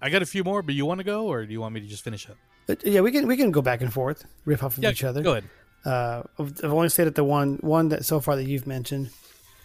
I 0.00 0.10
got 0.10 0.22
a 0.22 0.26
few 0.26 0.44
more, 0.44 0.62
but 0.62 0.74
you 0.74 0.84
want 0.86 0.98
to 0.98 1.04
go, 1.04 1.26
or 1.26 1.44
do 1.46 1.52
you 1.52 1.60
want 1.60 1.74
me 1.74 1.80
to 1.80 1.86
just 1.86 2.04
finish 2.04 2.28
up? 2.28 2.36
But 2.66 2.84
yeah, 2.86 3.00
we 3.00 3.12
can 3.12 3.26
we 3.26 3.36
can 3.36 3.50
go 3.50 3.62
back 3.62 3.80
and 3.82 3.92
forth, 3.92 4.24
riff 4.44 4.62
off 4.62 4.76
of 4.78 4.82
Yeah, 4.82 4.90
each 4.90 5.04
other. 5.04 5.22
Go 5.22 5.32
ahead. 5.32 5.44
Uh, 5.84 6.22
I've 6.38 6.64
only 6.72 6.88
stayed 6.88 7.06
at 7.06 7.14
the 7.14 7.24
one 7.24 7.58
one 7.60 7.88
that 7.90 8.04
so 8.04 8.20
far 8.20 8.36
that 8.36 8.44
you've 8.44 8.66
mentioned. 8.66 9.10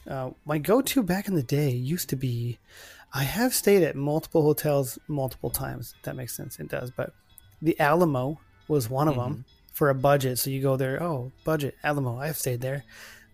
Uh, 0.07 0.31
my 0.45 0.57
go-to 0.57 1.03
back 1.03 1.27
in 1.27 1.35
the 1.35 1.43
day 1.43 1.69
used 1.69 2.09
to 2.09 2.15
be, 2.15 2.57
I 3.13 3.23
have 3.23 3.53
stayed 3.53 3.83
at 3.83 3.95
multiple 3.95 4.41
hotels 4.41 4.97
multiple 5.07 5.49
times. 5.49 5.93
That 6.03 6.15
makes 6.15 6.35
sense. 6.35 6.59
It 6.59 6.67
does, 6.69 6.89
but 6.91 7.13
the 7.61 7.79
Alamo 7.79 8.39
was 8.67 8.89
one 8.89 9.07
of 9.07 9.15
them 9.15 9.45
for 9.79 9.89
a 9.89 9.95
budget. 9.95 10.37
So 10.37 10.49
you 10.49 10.61
go 10.61 10.75
there. 10.75 11.01
Oh, 11.01 11.31
budget 11.45 11.73
Alamo. 11.85 12.19
I've 12.19 12.35
stayed 12.37 12.59
there. 12.59 12.83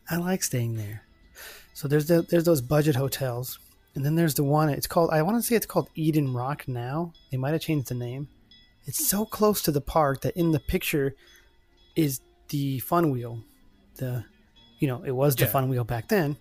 I 0.10 0.18
like 0.18 0.44
staying 0.44 0.76
there. 0.76 1.02
So 1.74 1.88
there's 1.88 2.06
the, 2.06 2.22
there's 2.22 2.44
those 2.44 2.62
budget 2.62 2.96
hotels, 2.96 3.58
and 3.96 4.06
then 4.06 4.14
there's 4.16 4.36
the 4.36 4.44
one. 4.44 4.70
It's 4.70 4.86
called. 4.88 5.10
I 5.12 5.24
want 5.24 5.38
to 5.38 5.44
say 5.44 5.56
it's 5.56 5.66
called 5.66 5.90
Eden 5.96 6.32
Rock 6.34 6.68
now. 6.68 7.12
They 7.32 7.38
might 7.38 7.54
have 7.54 7.62
changed 7.62 7.90
the 7.90 7.96
name. 7.96 8.28
It's 8.86 9.08
so 9.08 9.26
close 9.26 9.64
to 9.64 9.72
the 9.72 9.82
park 9.82 10.22
that 10.22 10.38
in 10.38 10.52
the 10.52 10.60
picture 10.60 11.16
is 11.96 12.22
the 12.50 12.78
fun 12.80 13.10
wheel. 13.10 13.40
The 13.96 14.24
you 14.78 14.88
know, 14.88 15.02
it 15.04 15.12
was 15.12 15.36
the 15.36 15.46
Yeah. 15.46 15.52
fun 15.52 15.68
wheel 15.70 15.84
back 15.84 16.08
then. 16.10 16.38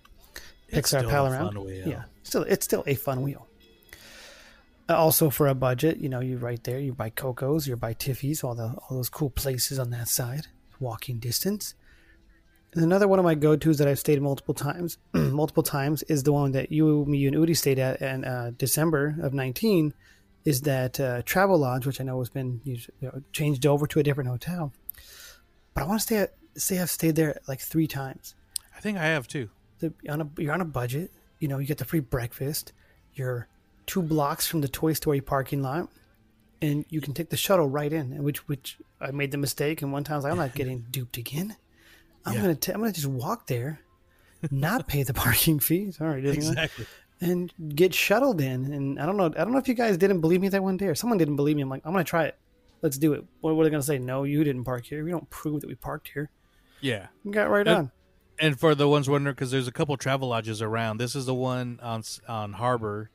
It's 0.69 0.91
Pixar 0.91 0.99
still 0.99 1.09
pal 1.09 1.25
a 1.25 1.31
around. 1.31 1.53
fun 1.53 1.65
wheel. 1.65 1.87
Yeah. 1.87 2.03
Still 2.21 2.43
it's 2.43 2.63
still 2.63 2.83
a 2.85 2.93
fun 2.95 3.23
wheel. 3.23 3.47
Uh, 4.87 4.93
Also 4.95 5.29
for 5.29 5.47
a 5.47 5.55
budget, 5.55 5.97
you 5.97 6.09
know, 6.09 6.19
you 6.19 6.37
right 6.37 6.63
there, 6.63 6.79
you 6.79 6.93
buy 6.93 7.09
Coco's, 7.09 7.67
you 7.67 7.75
buy 7.75 7.93
Tiffy's, 7.93 8.43
all 8.43 8.55
the 8.55 8.75
all 8.87 8.97
those 8.97 9.09
cool 9.09 9.29
places 9.29 9.79
on 9.79 9.89
that 9.91 10.07
side, 10.07 10.47
walking 10.79 11.19
distance. 11.19 11.73
And 12.73 12.83
another 12.83 13.07
one 13.07 13.19
of 13.19 13.25
my 13.25 13.35
go-tos 13.35 13.77
that 13.77 13.87
I've 13.87 13.99
stayed 13.99 14.21
multiple 14.21 14.53
times, 14.53 14.97
multiple 15.13 15.63
times, 15.63 16.03
is 16.03 16.23
the 16.23 16.33
one 16.33 16.51
that 16.51 16.73
you, 16.73 17.05
me, 17.05 17.25
and 17.25 17.35
Udi 17.35 17.55
stayed 17.55 17.79
at 17.79 18.01
in 18.01 18.25
uh, 18.25 18.51
December 18.57 19.15
of 19.21 19.33
nineteen. 19.33 19.93
Is 20.43 20.61
that 20.61 20.99
uh, 20.99 21.23
Travel 21.23 21.57
Lodge, 21.57 21.87
which 21.87 21.99
I 21.99 22.03
know 22.03 22.19
has 22.19 22.29
been 22.29 22.61
you 22.63 22.77
know, 23.01 23.23
changed 23.31 23.65
over 23.65 23.87
to 23.87 23.99
a 23.99 24.03
different 24.03 24.29
hotel, 24.29 24.71
but 25.73 25.83
I 25.83 25.87
want 25.87 25.99
to 26.01 26.03
stay 26.03 26.17
at, 26.17 26.35
say 26.55 26.77
I've 26.77 26.91
stayed 26.91 27.15
there 27.15 27.39
like 27.47 27.61
three 27.61 27.87
times. 27.87 28.35
I 28.77 28.79
think 28.79 28.99
I 28.99 29.05
have 29.05 29.27
too. 29.27 29.49
The, 29.79 29.91
on 30.07 30.21
a, 30.21 30.29
you're 30.37 30.53
on 30.53 30.61
a 30.61 30.65
budget. 30.65 31.11
You 31.39 31.47
know, 31.47 31.57
you 31.57 31.65
get 31.65 31.79
the 31.79 31.85
free 31.85 31.99
breakfast. 31.99 32.73
You're 33.15 33.47
two 33.85 34.01
blocks 34.01 34.47
from 34.47 34.61
the 34.61 34.67
Toy 34.67 34.93
Story 34.93 35.21
parking 35.21 35.61
lot, 35.61 35.89
and 36.61 36.85
you 36.89 37.01
can 37.01 37.13
take 37.13 37.29
the 37.29 37.37
shuttle 37.37 37.67
right 37.69 37.91
in. 37.91 38.13
And 38.13 38.23
which 38.23 38.47
which 38.47 38.77
I 38.99 39.11
made 39.11 39.31
the 39.31 39.37
mistake, 39.37 39.81
and 39.81 39.91
one 39.91 40.03
time 40.03 40.15
I 40.15 40.17
was 40.17 40.23
like, 40.25 40.31
I'm 40.31 40.37
not 40.37 40.55
getting 40.55 40.85
duped 40.91 41.17
again. 41.17 41.55
I'm 42.25 42.33
Yeah. 42.35 42.41
gonna 42.41 42.55
t- 42.55 42.71
I'm 42.71 42.79
gonna 42.79 42.91
just 42.91 43.07
walk 43.07 43.47
there, 43.47 43.79
not 44.51 44.87
pay 44.87 45.03
the 45.03 45.13
parking 45.25 45.59
fee. 45.59 45.91
Sorry, 45.91 46.21
Disneyland, 46.21 46.37
Exactly. 46.37 46.85
and 47.21 47.53
get 47.75 47.93
shuttled 47.93 48.41
in. 48.41 48.73
And 48.73 48.99
I 48.99 49.05
don't 49.05 49.17
know. 49.17 49.25
I 49.25 49.43
don't 49.43 49.51
know 49.51 49.59
if 49.59 49.67
you 49.67 49.73
guys 49.75 49.97
didn't 49.97 50.21
believe 50.21 50.41
me 50.41 50.49
that 50.49 50.63
one 50.63 50.77
day, 50.77 50.87
or 50.87 50.95
someone 50.95 51.17
didn't 51.17 51.35
believe 51.35 51.55
me. 51.55 51.61
I'm 51.61 51.69
like, 51.69 51.81
I'm 51.85 51.91
gonna 51.91 52.03
try 52.03 52.25
it. 52.25 52.37
Let's 52.81 52.97
do 52.97 53.13
it. 53.13 53.23
What, 53.41 53.51
are 53.51 53.63
they 53.63 53.69
gonna 53.69 53.81
say? 53.83 53.97
No, 53.99 54.23
you 54.23 54.43
didn't 54.43 54.63
park 54.63 54.85
here. 54.85 55.03
We 55.03 55.11
don't 55.11 55.29
prove 55.29 55.61
that 55.61 55.67
we 55.67 55.75
parked 55.75 56.09
here. 56.09 56.29
Yeah. 56.81 57.07
We 57.23 57.31
got 57.31 57.49
right 57.49 57.67
Uh, 57.67 57.75
on. 57.77 57.91
And 58.37 58.59
for 58.59 58.75
the 58.75 58.87
ones 58.89 59.09
wondering, 59.09 59.33
because 59.33 59.49
there's 59.51 59.67
a 59.67 59.71
couple 59.71 59.95
travel 59.97 60.27
lodges 60.27 60.61
around. 60.61 60.97
This 60.97 61.15
is 61.15 61.25
the 61.25 61.33
one 61.33 61.79
on 61.81 62.03
on 62.27 62.53
Harbor, 62.53 63.09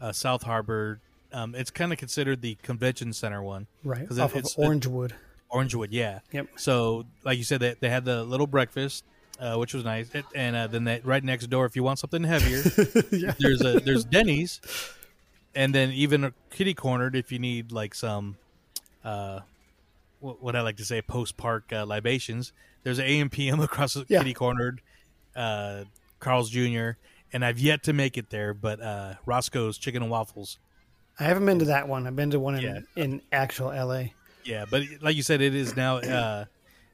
uh, 0.00 0.12
South 0.12 0.42
Harbor. 0.42 1.00
Um, 1.32 1.54
it's 1.54 1.70
kind 1.70 1.92
of 1.92 1.98
considered 1.98 2.40
the 2.42 2.54
convention 2.62 3.12
center 3.12 3.42
one. 3.42 3.66
Right 3.84 4.04
off 4.18 4.34
it- 4.34 4.44
of 4.44 4.44
it's- 4.46 4.54
Orangewood. 4.56 5.12
Orangewood, 5.52 5.88
yeah. 5.90 6.20
Yep. 6.32 6.48
So, 6.56 7.06
like 7.24 7.38
you 7.38 7.44
said, 7.44 7.60
they, 7.60 7.74
they 7.80 7.88
had 7.88 8.04
the 8.04 8.22
little 8.22 8.46
breakfast, 8.46 9.02
uh, 9.40 9.56
which 9.56 9.72
was 9.72 9.82
nice, 9.84 10.14
It- 10.14 10.26
and 10.34 10.54
uh, 10.54 10.66
then 10.66 10.84
that 10.84 11.06
right 11.06 11.24
next 11.24 11.46
door, 11.48 11.64
if 11.64 11.74
you 11.76 11.82
want 11.82 11.98
something 11.98 12.22
heavier, 12.24 12.60
there's 13.38 13.62
a 13.64 13.80
there's 13.80 14.04
Denny's, 14.04 14.60
and 15.54 15.74
then 15.74 15.90
even 15.92 16.24
a 16.24 16.32
kitty 16.50 16.74
cornered 16.74 17.16
if 17.16 17.32
you 17.32 17.38
need 17.38 17.72
like 17.72 17.94
some, 17.94 18.36
uh, 19.04 19.40
what, 20.20 20.42
what 20.42 20.54
I 20.56 20.60
like 20.60 20.76
to 20.78 20.84
say, 20.84 21.00
post 21.00 21.36
park 21.38 21.72
uh, 21.72 21.86
libations. 21.86 22.52
There's 22.82 22.98
an 22.98 23.06
across 23.60 23.94
the 23.94 24.04
Yeah. 24.08 24.18
kitty 24.18 24.34
cornered, 24.34 24.80
uh, 25.34 25.84
Carl's 26.20 26.50
Jr. 26.50 26.90
And 27.32 27.44
I've 27.44 27.58
yet 27.58 27.82
to 27.84 27.92
make 27.92 28.16
it 28.16 28.30
there, 28.30 28.54
but 28.54 28.80
uh, 28.80 29.14
Roscoe's 29.26 29.76
Chicken 29.78 30.02
and 30.02 30.10
Waffles. 30.10 30.58
I 31.20 31.24
haven't 31.24 31.44
been 31.46 31.58
to 31.58 31.64
that 31.66 31.88
one. 31.88 32.06
I've 32.06 32.16
been 32.16 32.30
to 32.30 32.40
one 32.40 32.54
in, 32.54 32.62
Yeah. 32.62 32.78
in 32.96 33.20
actual 33.32 33.68
LA. 33.68 34.04
Yeah, 34.44 34.64
but 34.70 34.82
like 35.02 35.14
you 35.16 35.22
said, 35.22 35.40
it 35.42 35.54
is 35.54 35.76
now. 35.76 35.96
Uh, 35.98 36.46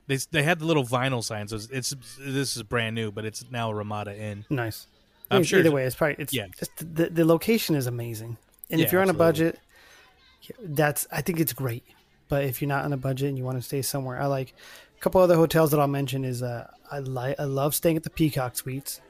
they 0.09 0.17
they 0.33 0.43
had 0.43 0.59
the 0.59 0.65
little 0.65 0.85
vinyl 0.85 1.23
signs. 1.23 1.51
So 1.51 1.57
it's, 1.57 1.69
it's 1.71 1.95
this 2.19 2.57
is 2.57 2.63
brand 2.65 2.95
new, 2.97 3.13
but 3.13 3.25
it's 3.25 3.45
now 3.51 3.71
Ramada 3.73 4.17
Inn. 4.19 4.45
Nice. 4.51 4.87
I'm 5.31 5.37
Either- 5.39 5.45
sure 5.47 5.59
Either 5.61 5.71
way, 5.71 5.85
it's 5.85 5.95
probably 5.95 6.17
it's 6.19 6.33
yeah. 6.35 6.47
just 6.59 6.73
the 6.79 7.11
the 7.11 7.25
location 7.25 7.77
is 7.77 7.87
amazing, 7.87 8.37
and 8.71 8.81
if 8.81 8.91
you're 8.93 9.03
on 9.03 9.09
a 9.11 9.15
budget, 9.15 9.59
that's 10.63 11.07
I 11.13 11.21
think 11.23 11.39
it's 11.41 11.53
great. 11.53 11.85
But 12.29 12.45
if 12.45 12.61
you're 12.61 12.69
not 12.69 12.85
on 12.85 12.93
a 12.93 12.97
budget 12.97 13.29
and 13.29 13.39
you 13.39 13.45
want 13.45 13.59
to 13.59 13.63
stay 13.63 13.83
somewhere, 13.83 14.21
I 14.21 14.27
like 14.27 14.55
a 14.97 15.01
couple 15.01 15.21
other 15.21 15.37
hotels 15.37 15.71
that 15.71 15.81
I'll 15.81 15.87
mention. 15.87 16.25
Is 16.25 16.43
uh, 16.43 16.69
I 16.91 16.99
like 16.99 17.39
I 17.39 17.45
love 17.45 17.75
staying 17.75 17.97
at 17.97 18.03
the 18.03 18.11
Peacock 18.11 18.57
Suites 18.57 19.01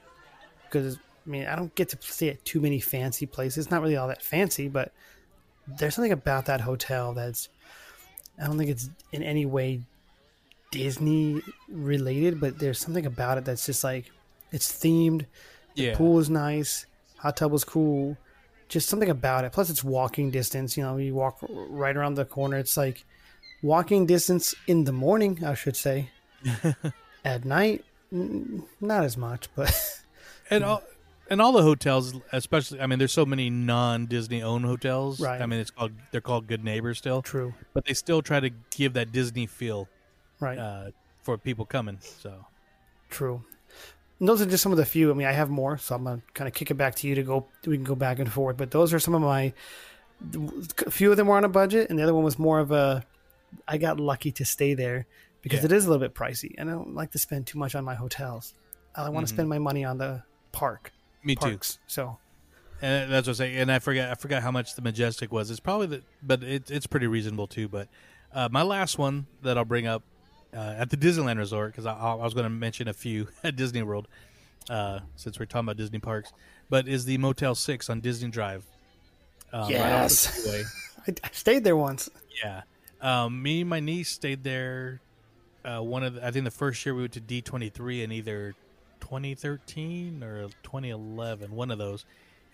because 0.65 0.99
I 1.27 1.31
mean 1.31 1.47
I 1.47 1.57
don't 1.57 1.75
get 1.75 1.89
to 1.91 1.99
stay 2.01 2.31
at 2.31 2.45
too 2.45 2.61
many 2.61 2.81
fancy 2.81 3.27
places. 3.27 3.65
It's 3.65 3.71
not 3.71 3.83
really 3.83 3.97
all 3.97 4.09
that 4.09 4.23
fancy, 4.23 4.69
but 4.69 4.93
there's 5.67 5.95
something 5.95 6.13
about 6.13 6.47
that 6.47 6.61
hotel 6.61 7.15
that's 7.15 7.49
I 8.41 8.47
don't 8.47 8.59
think 8.59 8.71
it's 8.71 8.91
in 9.13 9.23
any 9.23 9.47
way 9.47 9.81
Disney 10.71 11.41
related, 11.69 12.41
but 12.41 12.59
there's 12.59 12.79
something 12.81 13.07
about 13.07 13.39
it 13.39 13.45
that's 13.45 13.67
just 13.67 13.85
like 13.85 14.11
it's 14.51 14.71
themed. 14.73 15.27
Yeah, 15.75 15.97
Pool 15.97 16.19
is 16.19 16.31
nice. 16.31 16.87
Hot 17.19 17.37
tub 17.37 17.53
was 17.53 17.65
cool. 17.65 18.17
Just 18.69 18.89
something 18.89 19.09
about 19.09 19.45
it. 19.45 19.53
Plus, 19.53 19.71
it's 19.71 19.85
walking 19.85 20.31
distance. 20.31 20.77
You 20.77 20.83
know, 20.83 20.97
you 20.97 21.15
walk 21.15 21.39
right 21.49 21.97
around 21.97 22.15
the 22.15 22.25
corner. 22.25 22.59
It's 22.59 22.77
like 22.77 23.05
walking 23.63 24.07
distance 24.07 24.55
in 24.67 24.85
the 24.85 24.93
morning, 24.93 25.45
I 25.45 25.55
should 25.55 25.77
say. 25.77 26.11
At 27.25 27.45
night, 27.45 27.85
not 28.11 29.05
as 29.05 29.17
much, 29.17 29.49
but 29.55 30.03
and 30.51 30.63
all 30.65 30.83
and 31.31 31.41
all 31.41 31.53
the 31.53 31.63
hotels, 31.63 32.15
especially. 32.33 32.81
I 32.81 32.87
mean, 32.87 32.99
there's 32.99 33.13
so 33.13 33.25
many 33.27 33.51
non-Disney 33.51 34.43
owned 34.43 34.65
hotels. 34.65 35.21
Right. 35.21 35.41
I 35.41 35.47
mean, 35.47 35.61
it's 35.61 35.71
called 35.71 35.93
they're 36.11 36.21
called 36.21 36.47
Good 36.47 36.65
Neighbors 36.65 36.99
still, 36.99 37.23
true. 37.23 37.55
but 37.73 37.85
they 37.85 37.95
still 37.95 38.23
try 38.23 38.41
to 38.41 38.51
give 38.77 38.93
that 38.95 39.13
Disney 39.13 39.47
feel 39.47 39.89
Right. 40.41 40.59
uh, 40.59 40.91
for 41.23 41.39
people 41.39 41.65
coming. 41.65 41.99
So 42.01 42.47
True. 43.11 43.43
And 44.21 44.29
those 44.29 44.41
are 44.43 44.47
just 44.47 44.63
some 44.63 44.73
of 44.73 44.79
the 44.79 44.85
few. 44.85 45.11
I 45.11 45.15
mean, 45.15 45.27
I 45.27 45.33
have 45.33 45.51
more, 45.51 45.77
so 45.79 45.95
I'm 45.95 46.05
gonna 46.05 46.23
kind 46.35 46.47
of 46.49 46.55
kick 46.55 46.71
it 46.71 46.75
back 46.75 46.95
to 46.97 47.09
you 47.09 47.15
to 47.17 47.23
go. 47.23 47.47
We 47.67 47.77
can 47.77 47.85
go 47.85 47.95
back 47.95 48.19
and 48.19 48.31
forth, 48.33 48.57
but 48.57 48.71
those 48.71 48.93
are 48.93 48.99
some 49.01 49.15
of 49.15 49.23
my. 49.23 49.53
A 50.87 50.91
few 50.91 51.11
of 51.11 51.17
them 51.17 51.27
were 51.27 51.37
on 51.37 51.45
a 51.45 51.49
budget, 51.49 51.91
and 51.91 51.99
the 51.99 52.03
other 52.03 52.15
one 52.15 52.25
was 52.25 52.39
more 52.39 52.59
of 52.61 52.71
a. 52.71 53.05
I 53.69 53.79
got 53.79 54.01
lucky 54.01 54.33
to 54.33 54.45
stay 54.45 54.75
there 54.75 55.07
because 55.43 55.61
Yeah. 55.61 55.67
it 55.67 55.73
is 55.73 55.85
a 55.87 55.91
little 55.91 56.05
bit 56.05 56.15
pricey, 56.15 56.55
and 56.59 56.71
I 56.71 56.73
don't 56.75 56.95
like 56.95 57.11
to 57.13 57.19
spend 57.19 57.47
too 57.47 57.59
much 57.59 57.75
on 57.75 57.85
my 57.85 57.95
hotels. 57.95 58.55
I 58.97 59.09
want 59.11 59.27
to 59.27 59.33
spend 59.35 59.49
my 59.49 59.59
money 59.59 59.85
on 59.85 59.99
the 59.99 60.23
park 60.53 60.93
me 61.25 61.37
too. 61.37 61.59
So 61.87 62.19
and 62.83 63.11
that's 63.11 63.27
what 63.27 63.33
I'm 63.33 63.37
saying. 63.37 63.57
And 63.57 63.73
I 63.73 63.79
forgot 63.79 64.11
I 64.11 64.15
forgot 64.15 64.43
how 64.43 64.51
much 64.51 64.75
the 64.75 64.83
majestic 64.83 65.33
was. 65.33 65.51
It's 65.51 65.61
probably 65.61 65.87
the, 65.87 66.03
but 66.23 66.43
it, 66.43 66.71
it's 66.71 66.87
pretty 66.87 67.07
reasonable 67.07 67.47
too. 67.47 67.69
But 67.69 67.89
uh, 68.33 68.49
my 68.51 68.63
last 68.63 68.99
one 68.99 69.27
that 69.43 69.57
I'll 69.57 69.65
bring 69.65 69.87
up 69.87 70.03
uh, 70.55 70.75
at 70.79 70.91
the 70.91 70.97
Disneyland 70.97 71.39
Resort 71.39 71.73
because 71.73 71.87
I, 71.87 71.95
I 71.95 72.15
was 72.15 72.35
going 72.35 72.45
to 72.45 72.51
mention 72.51 72.89
a 72.89 72.93
few 72.93 73.29
at 73.45 73.57
Disney 73.57 73.83
World 73.83 74.09
uh, 74.69 75.01
since 75.17 75.39
we're 75.39 75.47
talking 75.47 75.67
about 75.67 75.77
Disney 75.77 75.99
parks, 75.99 76.33
but 76.69 76.89
is 76.89 77.05
the 77.05 77.19
Motel 77.19 77.55
Six 77.55 77.89
on 77.91 78.01
Disney 78.01 78.29
Drive. 78.31 78.65
Um, 79.53 79.63
right 79.63 79.71
off 79.71 79.71
the 79.71 79.79
Yes. 79.81 80.43
freeway. 80.43 80.63
I, 81.07 81.15
I 81.25 81.31
stayed 81.33 81.65
there 81.65 81.77
once. 81.77 82.09
Yeah. 82.43 82.63
Um, 83.01 83.43
me 83.43 83.61
and 83.61 83.71
my 83.71 83.81
niece 83.81 84.09
stayed 84.11 84.43
there. 84.43 85.01
Uh, 85.65 85.81
one 85.81 86.03
of 86.03 86.15
the, 86.15 86.27
I 86.27 86.31
think 86.31 86.45
the 86.45 86.51
first 86.51 86.85
year 86.85 86.95
we 86.95 87.03
went 87.03 87.13
to 87.15 87.21
D 87.21 87.41
twenty 87.41 87.69
three 87.71 88.03
in 88.03 88.11
either 88.13 88.55
twenty 89.01 89.35
thirteen 89.35 90.23
or 90.23 90.49
2011, 90.63 91.53
one 91.55 91.71
of 91.71 91.79
those, 91.79 92.05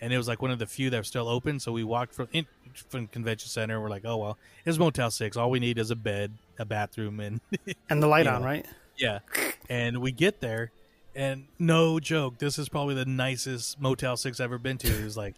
and 0.01 0.13
it 0.13 0.17
was 0.19 0.29
like 0.29 0.43
one 0.43 0.51
of 0.51 0.59
the 0.59 0.67
few 0.67 0.91
that 0.91 0.97
were 0.97 1.03
still 1.05 1.29
open. 1.29 1.61
So 1.61 1.73
we 1.73 1.85
walked 1.85 2.15
from 2.15 2.29
in, 2.33 2.47
from 2.89 3.07
convention 3.07 3.49
center. 3.49 3.81
We're 3.81 3.91
like, 3.91 4.05
oh 4.05 4.17
well, 4.17 4.39
it's 4.65 4.79
Motel 4.79 5.11
Six. 5.11 5.37
All 5.37 5.51
we 5.51 5.61
need 5.61 5.79
is 5.79 5.91
a 5.91 5.97
bed, 5.97 6.33
a 6.59 6.65
bathroom, 6.65 7.21
and 7.21 7.41
And 7.91 8.03
the 8.03 8.07
light 8.07 8.27
on, 8.27 8.43
right? 8.43 8.67
yeah. 8.97 9.21
And 9.69 9.99
we 10.01 10.13
get 10.13 10.41
there, 10.41 10.73
and 11.15 11.47
no 11.59 12.01
joke, 12.01 12.39
this 12.39 12.59
is 12.59 12.69
probably 12.69 12.95
the 12.95 13.05
nicest 13.05 13.81
Motel 13.81 14.17
Six 14.17 14.41
I've 14.41 14.45
ever 14.45 14.59
been 14.59 14.79
to. 14.79 14.89
It 14.89 15.05
was 15.05 15.17
like 15.17 15.35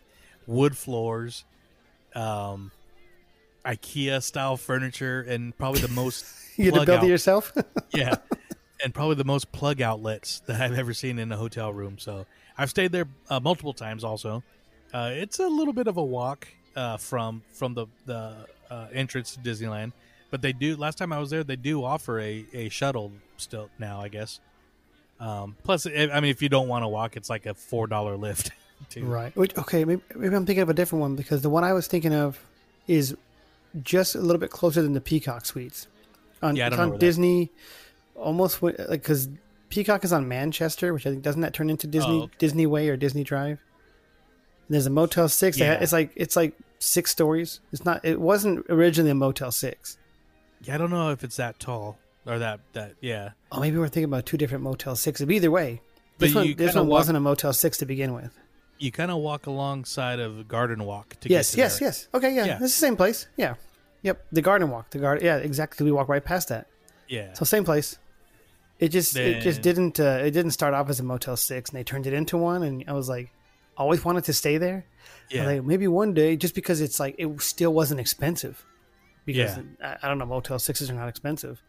wood 0.46 0.76
floors, 0.76 1.44
um, 2.14 2.72
IKEA 3.64 4.22
style 4.22 4.57
furniture, 4.57 5.20
and 5.22 5.57
probably 5.57 5.80
the 5.80 5.88
most 5.88 6.24
You 6.57 6.66
had 6.66 6.74
to 6.74 6.86
build 6.86 6.98
out- 6.98 7.05
it 7.05 7.09
yourself? 7.09 7.53
yeah, 7.94 8.16
and 8.83 8.93
probably 8.95 9.14
the 9.16 9.24
most 9.24 9.53
plug 9.53 9.80
outlets 9.80 10.41
that 10.47 10.61
I've 10.61 10.76
ever 10.78 10.93
seen 10.95 11.18
in 11.18 11.30
a 11.33 11.37
hotel 11.37 11.72
room. 11.72 11.99
So 11.99 12.26
I've 12.59 12.70
stayed 12.70 12.93
there 12.93 13.07
uh, 13.30 13.41
multiple 13.41 13.72
times. 13.72 14.05
Also, 14.05 14.43
uh, 14.93 15.11
it's 15.12 15.39
a 15.39 15.47
little 15.49 15.72
bit 15.72 15.87
of 15.87 15.97
a 15.97 16.05
walk 16.05 16.49
uh, 16.76 16.97
from 16.97 17.43
from 17.53 17.74
the 17.74 17.87
the 18.07 18.35
uh, 18.70 18.87
entrance 18.93 19.35
to 19.35 19.41
Disneyland, 19.41 19.93
but 20.30 20.43
they 20.43 20.53
do. 20.53 20.76
Last 20.76 20.99
time 20.99 21.12
I 21.12 21.18
was 21.18 21.30
there, 21.30 21.45
they 21.45 21.57
do 21.57 21.85
offer 21.85 22.20
a 22.20 22.45
a 22.53 22.68
shuttle 22.68 23.12
still 23.37 23.68
now. 23.78 24.01
I 24.01 24.09
guess. 24.09 24.41
Um, 25.20 25.57
plus, 25.62 25.87
I 25.87 26.11
I 26.12 26.20
mean, 26.20 26.30
if 26.30 26.43
you 26.43 26.49
don't 26.49 26.68
want 26.68 26.83
to 26.83 26.89
walk, 26.89 27.16
it's 27.16 27.30
like 27.30 27.47
a 27.47 27.55
four 27.55 27.87
dollar 27.87 28.16
lift. 28.16 28.51
Too. 28.91 29.05
Right. 29.05 29.35
Which, 29.37 29.57
okay, 29.57 29.85
maybe, 29.85 30.03
maybe 30.16 30.35
I'm 30.35 30.45
thinking 30.45 30.62
of 30.62 30.68
a 30.68 30.74
different 30.74 31.03
one 31.03 31.14
because 31.14 31.41
the 31.43 31.49
one 31.49 31.62
I 31.62 31.72
was 31.72 31.87
thinking 31.87 32.12
of 32.12 32.41
is 32.89 33.16
just 33.80 34.16
a 34.16 34.20
little 34.20 34.41
bit 34.41 34.51
closer 34.51 34.83
than 34.83 34.93
the 34.93 35.01
Peacock 35.01 35.47
Suites. 35.47 35.87
On, 36.43 36.57
Yeah, 36.57 36.66
I 36.66 36.68
don't 36.70 36.78
know 36.78 36.83
on 36.87 36.91
that- 36.91 36.99
Disney, 36.99 37.53
almost 38.16 38.56
wi- 38.60 38.76
uh, 38.82 38.86
like 38.90 39.02
because 39.02 39.28
Peacock 39.68 40.04
is 40.04 40.12
on 40.12 40.28
Manchester, 40.28 40.92
which 40.92 41.06
I 41.06 41.10
think 41.10 41.22
doesn't 41.22 41.40
that 41.42 41.54
turn 41.54 41.70
into 41.70 41.86
oh, 41.86 41.90
Disney 41.90 42.18
Oh, 42.18 42.22
okay. 42.24 42.32
Disney 42.38 42.66
Way 42.66 42.88
or 42.88 42.96
Disney 42.96 43.24
Drive. 43.24 43.58
And 44.68 44.74
there's 44.74 44.86
a 44.86 44.90
Motel 44.90 45.28
Six. 45.28 45.58
Yeah. 45.58 45.74
It's 45.74 45.92
like 45.92 46.12
it's 46.16 46.36
like 46.36 46.54
six 46.78 47.10
stories. 47.10 47.60
It's 47.72 47.84
not. 47.84 48.04
It 48.04 48.20
wasn't 48.20 48.66
originally 48.68 49.10
a 49.10 49.14
Motel 49.14 49.50
Six. 49.52 49.98
Yeah, 50.62 50.74
I 50.74 50.78
don't 50.78 50.90
know 50.90 51.10
if 51.10 51.24
it's 51.24 51.36
that 51.36 51.58
tall 51.58 51.98
or 52.26 52.38
that 52.38 52.60
that. 52.74 52.94
Yeah, 53.00 53.30
Oh, 53.50 53.60
maybe 53.60 53.78
we're 53.78 53.88
thinking 53.88 54.04
about 54.04 54.26
two 54.26 54.36
different 54.36 54.62
Motel 54.64 54.94
Sixes. 54.96 55.26
But 55.26 55.34
either 55.34 55.50
way, 55.50 55.80
this 56.18 56.32
But 56.34 56.40
one 56.46 56.54
this 56.56 56.74
one 56.74 56.86
walk- 56.86 56.98
wasn't 56.98 57.16
a 57.16 57.20
Motel 57.20 57.52
Six 57.52 57.78
to 57.78 57.86
begin 57.86 58.14
with. 58.14 58.38
you 58.78 58.90
kind 58.92 59.10
of 59.10 59.18
walk 59.18 59.46
alongside 59.46 60.18
of 60.20 60.48
Garden 60.48 60.84
Walk 60.84 61.16
to 61.20 61.28
Yes, 61.28 61.50
get 61.50 61.54
to 61.54 61.58
yes, 61.62 61.78
there. 61.78 61.88
yes. 61.88 62.08
Okay, 62.14 62.34
yeah, 62.34 62.44
Yeah. 62.44 62.52
it's 62.54 62.60
the 62.62 62.68
same 62.68 62.96
place. 62.96 63.26
Yeah, 63.36 63.54
yep. 64.02 64.24
The 64.32 64.42
garden 64.42 64.70
walk, 64.70 64.90
the 64.90 64.98
garden. 64.98 65.24
Yeah, 65.24 65.36
exactly. 65.36 65.84
We 65.84 65.92
walked 65.92 66.10
right 66.10 66.24
past 66.24 66.48
that. 66.48 66.66
Yeah, 67.12 67.34
So 67.34 67.44
same 67.44 67.64
place. 67.64 67.98
It 68.78 68.88
just 68.88 69.14
it 69.16 69.42
just 69.42 69.60
didn't 69.62 70.00
uh, 70.00 70.22
it 70.26 70.32
didn't 70.32 70.52
start 70.52 70.74
off 70.74 70.88
as 70.90 70.98
a 70.98 71.02
Motel 71.04 71.36
Six, 71.36 71.70
and 71.70 71.78
they 71.78 71.84
turned 71.84 72.06
it 72.06 72.12
into 72.14 72.36
one. 72.36 72.62
And 72.62 72.84
I 72.88 72.92
was 72.94 73.08
like, 73.08 73.30
always 73.76 74.04
wanted 74.04 74.24
to 74.24 74.32
stay 74.32 74.58
there. 74.58 74.86
Yeah. 75.30 75.46
Like 75.46 75.64
maybe 75.64 75.86
one 75.88 76.14
day, 76.14 76.36
just 76.36 76.54
because 76.54 76.80
it's 76.80 76.98
like 76.98 77.14
it 77.18 77.28
still 77.42 77.72
wasn't 77.72 78.00
expensive. 78.00 78.64
Because 79.24 79.56
Yeah. 79.56 79.96
I, 80.02 80.06
I 80.06 80.08
don't 80.08 80.18
know, 80.18 80.26
Motel 80.26 80.58
Sixes 80.58 80.90
are 80.90 80.94
not 80.94 81.08
expensive, 81.08 81.62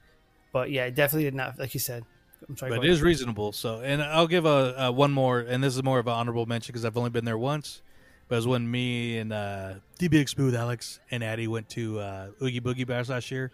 but 0.54 0.72
yeah, 0.72 0.86
it 0.86 0.96
definitely 0.96 1.26
did 1.26 1.36
not. 1.36 1.60
Like 1.60 1.74
you 1.76 1.80
said, 1.80 2.04
I'm 2.50 2.58
sorry. 2.58 2.72
but 2.76 2.84
it 2.86 2.90
is 2.90 3.02
reasonable. 3.02 3.52
So, 3.52 3.82
and 3.82 4.02
I'll 4.02 4.28
give 4.28 4.46
a, 4.46 4.74
a 4.78 4.92
one 4.92 5.12
more, 5.12 5.40
and 5.42 5.64
this 5.64 5.76
is 5.76 5.84
more 5.84 6.00
of 6.00 6.08
an 6.08 6.14
honorable 6.14 6.46
mention 6.48 6.72
because 6.72 6.86
I've 6.86 6.98
only 6.98 7.12
been 7.12 7.26
there 7.26 7.38
once. 7.38 7.82
But 8.28 8.36
it 8.36 8.38
was 8.38 8.48
when 8.48 8.72
me 8.72 9.18
and 9.20 9.32
uh, 9.34 9.74
D 10.00 10.08
Big 10.08 10.30
Smooth 10.30 10.56
Alex 10.56 11.00
and 11.12 11.24
Addie 11.24 11.48
went 11.50 11.70
to 11.72 12.00
uh, 12.00 12.28
Oogie 12.42 12.62
Boogie 12.62 12.88
Bash 12.88 13.10
last 13.10 13.30
year. 13.30 13.52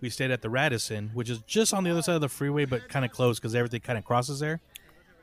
We 0.00 0.10
stayed 0.10 0.30
at 0.30 0.42
the 0.42 0.50
Radisson, 0.50 1.10
which 1.14 1.28
is 1.28 1.40
just 1.46 1.74
on 1.74 1.84
the 1.84 1.90
other 1.90 2.02
side 2.02 2.14
of 2.14 2.20
the 2.20 2.28
freeway, 2.28 2.64
but 2.64 2.88
kind 2.88 3.04
of 3.04 3.10
close 3.10 3.38
because 3.38 3.54
everything 3.54 3.80
kind 3.80 3.98
of 3.98 4.04
crosses 4.04 4.40
there. 4.40 4.60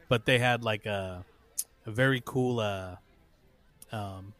But 0.08 0.26
they 0.26 0.40
had 0.40 0.64
like 0.64 0.86
a, 0.86 1.26
a 1.86 1.92
very 1.92 2.22
cool. 2.24 2.60
Uh, 2.60 2.96
um, 3.92 4.34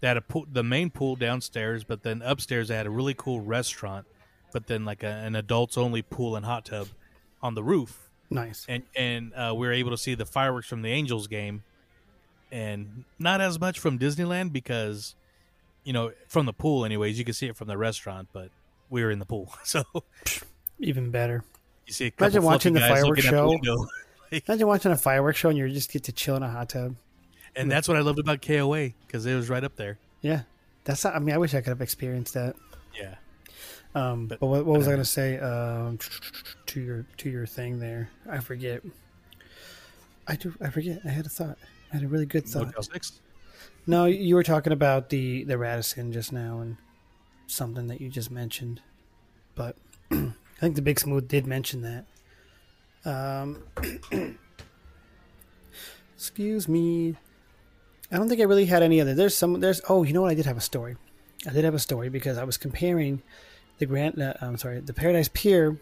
they 0.00 0.08
had 0.08 0.16
a 0.16 0.22
pool, 0.22 0.46
the 0.50 0.62
main 0.62 0.90
pool 0.90 1.16
downstairs, 1.16 1.84
but 1.84 2.02
then 2.02 2.20
upstairs 2.22 2.68
they 2.68 2.76
had 2.76 2.86
a 2.86 2.90
really 2.90 3.14
cool 3.14 3.40
restaurant. 3.40 4.06
But 4.52 4.66
then 4.66 4.84
like 4.84 5.02
a, 5.02 5.08
an 5.08 5.36
adults 5.36 5.78
only 5.78 6.02
pool 6.02 6.36
and 6.36 6.44
hot 6.44 6.64
tub 6.64 6.88
on 7.42 7.54
the 7.54 7.62
roof 7.62 8.06
nice. 8.30 8.66
and 8.68 8.82
and 8.94 9.32
uh, 9.34 9.54
we 9.56 9.66
were 9.66 9.72
able 9.72 9.90
to 9.90 9.98
see 9.98 10.14
the 10.14 10.26
fireworks 10.26 10.68
from 10.68 10.82
the 10.82 10.90
Angels 10.90 11.26
game, 11.26 11.62
and 12.50 13.04
not 13.18 13.40
as 13.40 13.60
much 13.60 13.78
from 13.78 13.98
Disneyland 13.98 14.52
because, 14.52 15.14
you 15.84 15.92
know, 15.92 16.12
from 16.28 16.46
the 16.46 16.52
pool, 16.52 16.84
anyways, 16.84 17.18
you 17.18 17.24
can 17.24 17.34
see 17.34 17.46
it 17.46 17.56
from 17.56 17.68
the 17.68 17.78
restaurant, 17.78 18.28
but 18.32 18.50
we 18.90 19.02
were 19.04 19.10
in 19.10 19.18
the 19.18 19.26
pool, 19.26 19.52
so 19.64 19.84
Even 20.78 21.10
better. 21.10 21.44
you 21.86 21.92
see 21.92 22.06
a 22.06 22.10
couple 22.10 22.26
Imagine 22.26 22.42
watching 22.44 22.72
the 22.74 22.80
fireworks 22.80 23.24
looking 23.24 23.24
at 23.26 23.30
the 23.30 23.36
show. 23.36 23.48
window. 23.48 23.86
Imagine 24.48 24.66
watching 24.66 24.92
a 24.92 24.96
fireworks 24.96 25.38
show 25.38 25.48
and 25.50 25.58
you 25.58 25.68
just 25.68 25.90
get 25.92 26.04
to 26.04 26.12
chill 26.12 26.36
in 26.36 26.42
a 26.42 26.50
hot 26.50 26.68
tub. 26.70 26.96
and 27.54 27.70
that's 27.70 27.86
what 27.88 27.96
I 27.96 28.00
loved 28.00 28.18
about 28.18 28.42
KOA 28.42 28.90
because 29.06 29.24
it 29.26 29.34
was 29.34 29.48
right 29.48 29.62
up 29.64 29.76
there. 29.76 29.98
Yeah, 30.20 30.42
that's. 30.84 31.04
Not, 31.04 31.14
I 31.14 31.18
mean, 31.20 31.34
I 31.34 31.38
wish 31.38 31.54
I 31.54 31.60
could 31.60 31.70
have 31.70 31.80
experienced 31.80 32.34
that. 32.34 32.56
Yeah, 32.98 33.14
Um, 33.94 34.26
but, 34.26 34.40
But- 34.40 34.46
what, 34.48 34.66
what 34.66 34.78
was 34.78 34.88
I 34.88 34.92
going 34.92 35.02
to 35.02 35.04
say? 35.04 35.38
Um, 35.38 35.98
to 36.66 36.80
your 36.80 37.06
to 37.18 37.30
your 37.30 37.46
thing 37.46 37.78
there, 37.78 38.10
I 38.28 38.38
forget. 38.40 38.82
I 40.26 40.34
do. 40.36 40.52
I 40.60 40.70
forget. 40.70 41.00
I 41.04 41.08
had 41.08 41.26
a 41.26 41.28
thought. 41.28 41.58
I 41.92 41.96
had 41.96 42.02
a 42.04 42.08
really 42.08 42.26
good 42.26 42.46
thought. 42.48 42.66
Motel 42.66 42.82
Six. 42.82 43.20
No, 43.86 44.06
you 44.06 44.34
were 44.34 44.42
talking 44.42 44.72
about 44.72 45.10
the 45.10 45.44
the 45.44 45.56
Radisson 45.56 46.12
just 46.12 46.32
now 46.32 46.58
and 46.60 46.76
something 47.46 47.86
that 47.88 48.00
you 48.00 48.08
just 48.08 48.30
mentioned, 48.30 48.80
but 49.54 49.76
I 50.10 50.32
think 50.60 50.74
the 50.74 50.82
Big 50.82 51.00
Smooth 51.00 51.28
did 51.28 51.46
mention 51.46 51.82
that. 51.82 52.04
Um, 53.04 53.62
excuse 56.16 56.68
me. 56.68 57.16
I 58.10 58.16
don't 58.16 58.28
think 58.28 58.40
I 58.40 58.44
really 58.44 58.66
had 58.66 58.82
any 58.82 59.00
other. 59.00 59.14
There's 59.14 59.36
some. 59.36 59.60
There's. 59.60 59.80
Oh, 59.88 60.02
you 60.02 60.12
know 60.12 60.22
what? 60.22 60.30
I 60.30 60.34
did 60.34 60.46
have 60.46 60.56
a 60.56 60.60
story. 60.62 60.96
I 61.46 61.52
did 61.52 61.64
have 61.64 61.74
a 61.74 61.78
story 61.78 62.08
because 62.08 62.38
I 62.38 62.44
was 62.44 62.56
comparing 62.56 63.22
the 63.78 63.86
Grand. 63.86 64.20
Uh, 64.20 64.34
I'm 64.40 64.56
sorry, 64.56 64.80
the 64.80 64.94
Paradise 64.94 65.28
Pier 65.32 65.78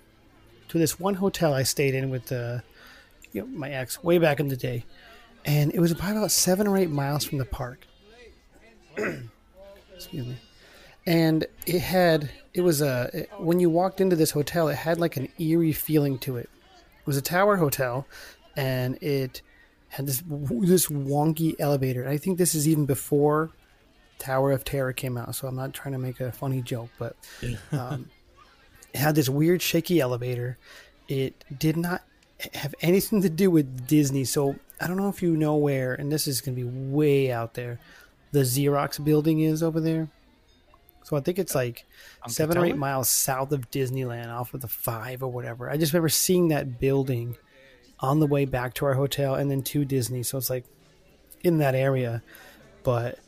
to 0.69 0.79
this 0.79 0.99
one 0.99 1.15
hotel 1.15 1.55
I 1.55 1.63
stayed 1.63 1.95
in 1.95 2.11
with 2.11 2.33
uh, 2.33 2.59
you 3.33 3.43
know, 3.43 3.47
my 3.47 3.71
ex 3.71 4.03
way 4.03 4.19
back 4.19 4.41
in 4.41 4.49
the 4.49 4.57
day, 4.57 4.85
and 5.45 5.73
it 5.75 5.81
was 5.81 5.93
probably 5.95 6.19
about 6.19 6.31
seven 6.31 6.67
or 6.67 6.77
eight 6.77 6.91
miles 6.91 7.25
from 7.25 7.39
the 7.39 7.45
park. 7.45 7.87
Excuse 8.97 10.27
me. 10.27 10.37
And 11.07 11.47
it 11.67 11.81
had 11.81 12.31
it 12.55 12.63
was 12.63 12.81
a 12.81 13.11
it- 13.13 13.31
when 13.39 13.61
you 13.61 13.69
walked 13.71 14.01
into 14.01 14.17
this 14.17 14.31
hotel, 14.33 14.69
it 14.69 14.77
had 14.77 14.99
like 14.99 15.17
an 15.17 15.29
eerie 15.39 15.73
feeling 15.73 16.19
to 16.21 16.37
it. 16.37 16.49
It 17.01 17.07
was 17.07 17.17
a 17.17 17.23
tower 17.23 17.57
hotel, 17.57 18.07
and 18.57 18.97
it 19.03 19.43
had 19.89 20.07
this 20.07 20.23
this 20.27 20.87
wonky 20.89 21.55
elevator. 21.59 22.09
I 22.09 22.17
think 22.17 22.39
this 22.39 22.55
is 22.55 22.67
even 22.67 22.87
before 22.87 23.51
Tower 24.19 24.53
of 24.53 24.65
Terror 24.65 24.93
came 24.93 25.17
out, 25.19 25.35
so 25.35 25.47
I'm 25.47 25.57
not 25.57 25.75
trying 25.75 25.93
to 25.93 25.99
make 25.99 26.21
a 26.21 26.33
funny 26.33 26.63
joke, 26.63 26.89
but 26.99 27.17
um, 27.73 28.09
it 28.93 28.99
had 28.99 29.15
this 29.15 29.29
weird 29.29 29.61
shaky 29.61 30.01
elevator. 30.01 30.57
It 31.09 31.45
did 31.59 31.77
not 31.77 32.03
have 32.55 32.75
anything 32.81 33.21
to 33.23 33.29
do 33.29 33.51
with 33.51 33.87
Disney, 33.87 34.25
so 34.25 34.57
I 34.81 34.87
don't 34.87 34.97
know 34.97 35.09
if 35.09 35.23
you 35.23 35.37
know 35.37 35.57
where, 35.57 35.93
and 35.95 36.11
this 36.11 36.27
is 36.27 36.41
going 36.41 36.57
to 36.57 36.63
be 36.65 36.69
way 36.69 37.31
out 37.31 37.55
there. 37.55 37.79
The 38.33 38.41
Xerox 38.41 39.05
building 39.05 39.41
is 39.41 39.63
over 39.63 39.81
there. 39.81 40.09
So 41.05 41.17
I 41.17 41.21
think 41.21 41.39
it's 41.39 41.55
like 41.55 41.87
On 42.23 42.31
seven 42.31 42.59
or 42.59 42.65
eight 42.65 42.77
miles 42.77 43.09
south 43.09 43.53
of 43.53 43.71
Disneyland, 43.71 44.29
off 44.29 44.55
of 44.55 44.63
the 44.63 44.69
five 44.69 45.23
or 45.23 45.29
whatever. 45.29 45.71
I 45.71 45.77
just 45.77 45.93
remember 45.93 46.09
seeing 46.09 46.49
that 46.49 46.81
building 46.81 47.37
on 48.01 48.21
the 48.21 48.27
way 48.27 48.47
back 48.47 48.75
to 48.75 48.87
our 48.87 48.95
hotel 48.95 49.35
and 49.35 49.51
then 49.51 49.63
to 49.63 49.85
Disney. 49.85 50.23
So 50.23 50.39
it's 50.39 50.51
like 50.51 50.65
in 51.43 51.59
that 51.59 51.75
area, 51.75 52.23
but 52.83 53.19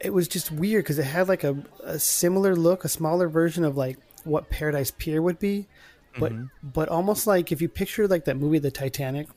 it 0.00 0.12
was 0.12 0.28
just 0.28 0.50
weird 0.50 0.84
because 0.84 0.98
it 0.98 1.04
had 1.04 1.28
like 1.28 1.44
a, 1.44 1.56
a 1.82 1.98
similar 1.98 2.56
look, 2.56 2.84
a 2.84 2.88
smaller 2.88 3.28
version 3.28 3.64
of 3.64 3.76
like 3.76 3.98
what 4.24 4.48
Paradise 4.48 4.90
Pier 4.90 5.20
would 5.20 5.38
be, 5.38 5.66
but 6.18 6.32
mm-hmm. 6.32 6.46
but 6.62 6.88
almost 6.88 7.26
like 7.26 7.52
if 7.52 7.60
you 7.60 7.68
picture 7.68 8.08
like 8.08 8.24
that 8.24 8.36
movie, 8.38 8.58
The 8.58 8.70
Titanic, 8.70 9.28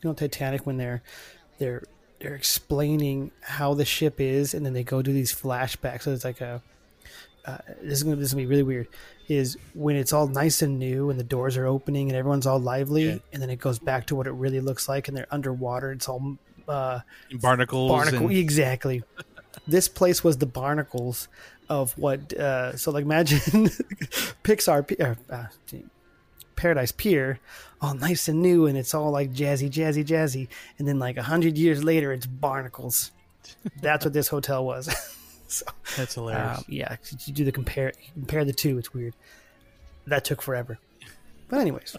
you 0.00 0.10
know 0.10 0.14
Titanic 0.14 0.64
when 0.64 0.76
they're 0.76 1.02
they're 1.58 1.82
they're 2.20 2.34
explaining 2.34 3.32
how 3.40 3.74
the 3.74 3.84
ship 3.84 4.20
is, 4.20 4.54
and 4.54 4.64
then 4.64 4.72
they 4.72 4.84
go 4.84 5.02
do 5.02 5.12
these 5.12 5.34
flashbacks. 5.34 6.02
So 6.02 6.12
it's 6.12 6.24
like 6.24 6.40
a 6.40 6.62
uh, 7.46 7.58
this 7.82 7.98
is 7.98 8.02
gonna 8.02 8.16
this 8.16 8.26
is 8.28 8.34
gonna 8.34 8.42
be 8.42 8.46
really 8.50 8.62
weird. 8.62 8.88
Is 9.28 9.56
when 9.74 9.96
it's 9.96 10.12
all 10.12 10.28
nice 10.28 10.62
and 10.62 10.78
new 10.78 11.10
and 11.10 11.18
the 11.18 11.24
doors 11.24 11.56
are 11.56 11.66
opening 11.66 12.08
and 12.08 12.16
everyone's 12.16 12.46
all 12.46 12.58
lively, 12.60 13.20
and 13.32 13.42
then 13.42 13.50
it 13.50 13.56
goes 13.60 13.78
back 13.78 14.06
to 14.06 14.14
what 14.16 14.26
it 14.26 14.32
really 14.32 14.60
looks 14.60 14.88
like, 14.88 15.08
and 15.08 15.16
they're 15.16 15.26
underwater. 15.32 15.90
It's 15.92 16.08
all 16.08 16.36
uh, 16.68 17.00
Barnacles. 17.40 17.90
barnacle. 17.90 18.28
and- 18.28 18.36
Exactly. 18.36 19.02
this 19.68 19.88
place 19.88 20.22
was 20.22 20.38
the 20.38 20.46
barnacles 20.46 21.28
of 21.68 21.96
what. 21.98 22.32
Uh, 22.34 22.76
so 22.76 22.90
like 22.92 23.02
imagine 23.04 23.38
Pixar 24.44 25.00
uh, 25.00 25.34
uh, 25.34 25.46
Paradise 26.54 26.92
Pier, 26.92 27.38
all 27.80 27.94
nice 27.94 28.28
and 28.28 28.40
new, 28.40 28.66
and 28.66 28.78
it's 28.78 28.94
all 28.94 29.10
like 29.10 29.32
jazzy, 29.32 29.68
jazzy, 29.70 30.04
jazzy, 30.04 30.48
and 30.78 30.86
then 30.88 30.98
like 30.98 31.16
a 31.16 31.22
hundred 31.22 31.58
years 31.58 31.82
later, 31.84 32.12
it's 32.12 32.26
barnacles. 32.26 33.10
That's 33.82 34.04
what 34.04 34.14
this 34.14 34.28
hotel 34.28 34.64
was. 34.64 34.88
so, 35.52 35.64
That's 35.96 36.14
hilarious. 36.14 36.58
um, 36.58 36.64
yeah, 36.68 36.96
you 37.24 37.32
do 37.32 37.44
the 37.44 37.52
compare 37.52 37.92
compare 38.14 38.44
the 38.44 38.52
two. 38.52 38.78
It's 38.78 38.92
weird. 38.92 39.14
That 40.06 40.24
took 40.24 40.42
forever. 40.42 40.78
But 41.48 41.60
anyways, 41.60 41.96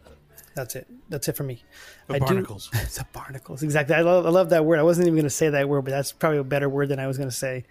that's 0.54 0.74
it. 0.76 0.86
That's 1.08 1.28
it 1.28 1.36
for 1.36 1.44
me. 1.44 1.62
The 2.08 2.14
I 2.14 2.18
do- 2.18 2.24
barnacles. 2.26 2.70
it's 2.74 2.98
a 2.98 3.06
barnacles. 3.12 3.62
Exactly. 3.62 3.94
I 3.94 4.00
love, 4.02 4.26
I 4.26 4.30
love 4.30 4.50
that 4.50 4.64
word. 4.64 4.78
I 4.78 4.82
wasn't 4.82 5.06
even 5.06 5.14
going 5.16 5.24
to 5.24 5.30
say 5.30 5.48
that 5.50 5.68
word, 5.68 5.82
but 5.82 5.90
that's 5.92 6.12
probably 6.12 6.38
a 6.38 6.44
better 6.44 6.68
word 6.68 6.88
than 6.88 6.98
I 6.98 7.06
was 7.06 7.16
going 7.16 7.28
to 7.30 7.34
say. 7.34 7.64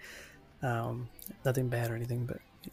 Um, 0.62 1.08
nothing 1.44 1.68
bad 1.68 1.90
or 1.90 1.96
anything, 1.96 2.26
but 2.26 2.38
you 2.64 2.70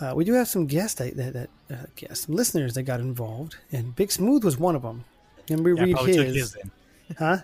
know. 0.00 0.10
uh, 0.10 0.14
we 0.14 0.24
do 0.24 0.32
have 0.34 0.48
some 0.48 0.66
guests 0.66 0.98
that, 0.98 1.16
that, 1.16 1.32
that 1.34 1.50
uh, 1.70 1.86
guests, 1.96 2.26
some 2.26 2.34
listeners 2.34 2.74
that 2.74 2.84
got 2.84 3.00
involved, 3.00 3.56
and 3.72 3.94
Big 3.94 4.10
Smooth 4.10 4.44
was 4.44 4.56
one 4.58 4.74
of 4.74 4.82
them. 4.82 5.04
And 5.50 5.64
we 5.64 5.74
Yeah, 5.74 5.82
I 5.82 5.84
read 5.84 5.98
his, 5.98 6.16
took 6.16 6.26
his 6.26 6.56
huh? 7.18 7.38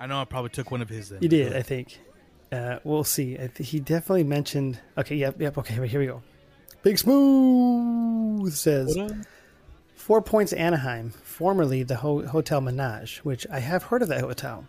I 0.00 0.06
know 0.06 0.20
I 0.20 0.24
probably 0.24 0.50
took 0.50 0.70
one 0.70 0.82
of 0.82 0.88
his 0.88 1.08
then. 1.08 1.18
You 1.22 1.28
did, 1.28 1.56
I 1.56 1.62
think. 1.62 1.98
Uh, 2.50 2.78
we'll 2.84 3.04
see. 3.04 3.36
He 3.58 3.80
definitely 3.80 4.24
mentioned. 4.24 4.78
Okay, 4.96 5.16
yep, 5.16 5.40
yep. 5.40 5.58
Okay, 5.58 5.74
here 5.86 6.00
we 6.00 6.06
go. 6.06 6.22
Big 6.82 6.98
Smooth 6.98 8.52
says? 8.54 8.96
Four 9.94 10.22
Points 10.22 10.52
Anaheim, 10.54 11.10
formerly 11.10 11.82
the 11.82 11.96
Ho- 11.96 12.26
Hotel 12.26 12.60
Menage, 12.60 13.18
which 13.18 13.46
I 13.50 13.58
have 13.58 13.82
heard 13.84 14.00
of 14.02 14.08
that 14.08 14.20
hotel. 14.22 14.64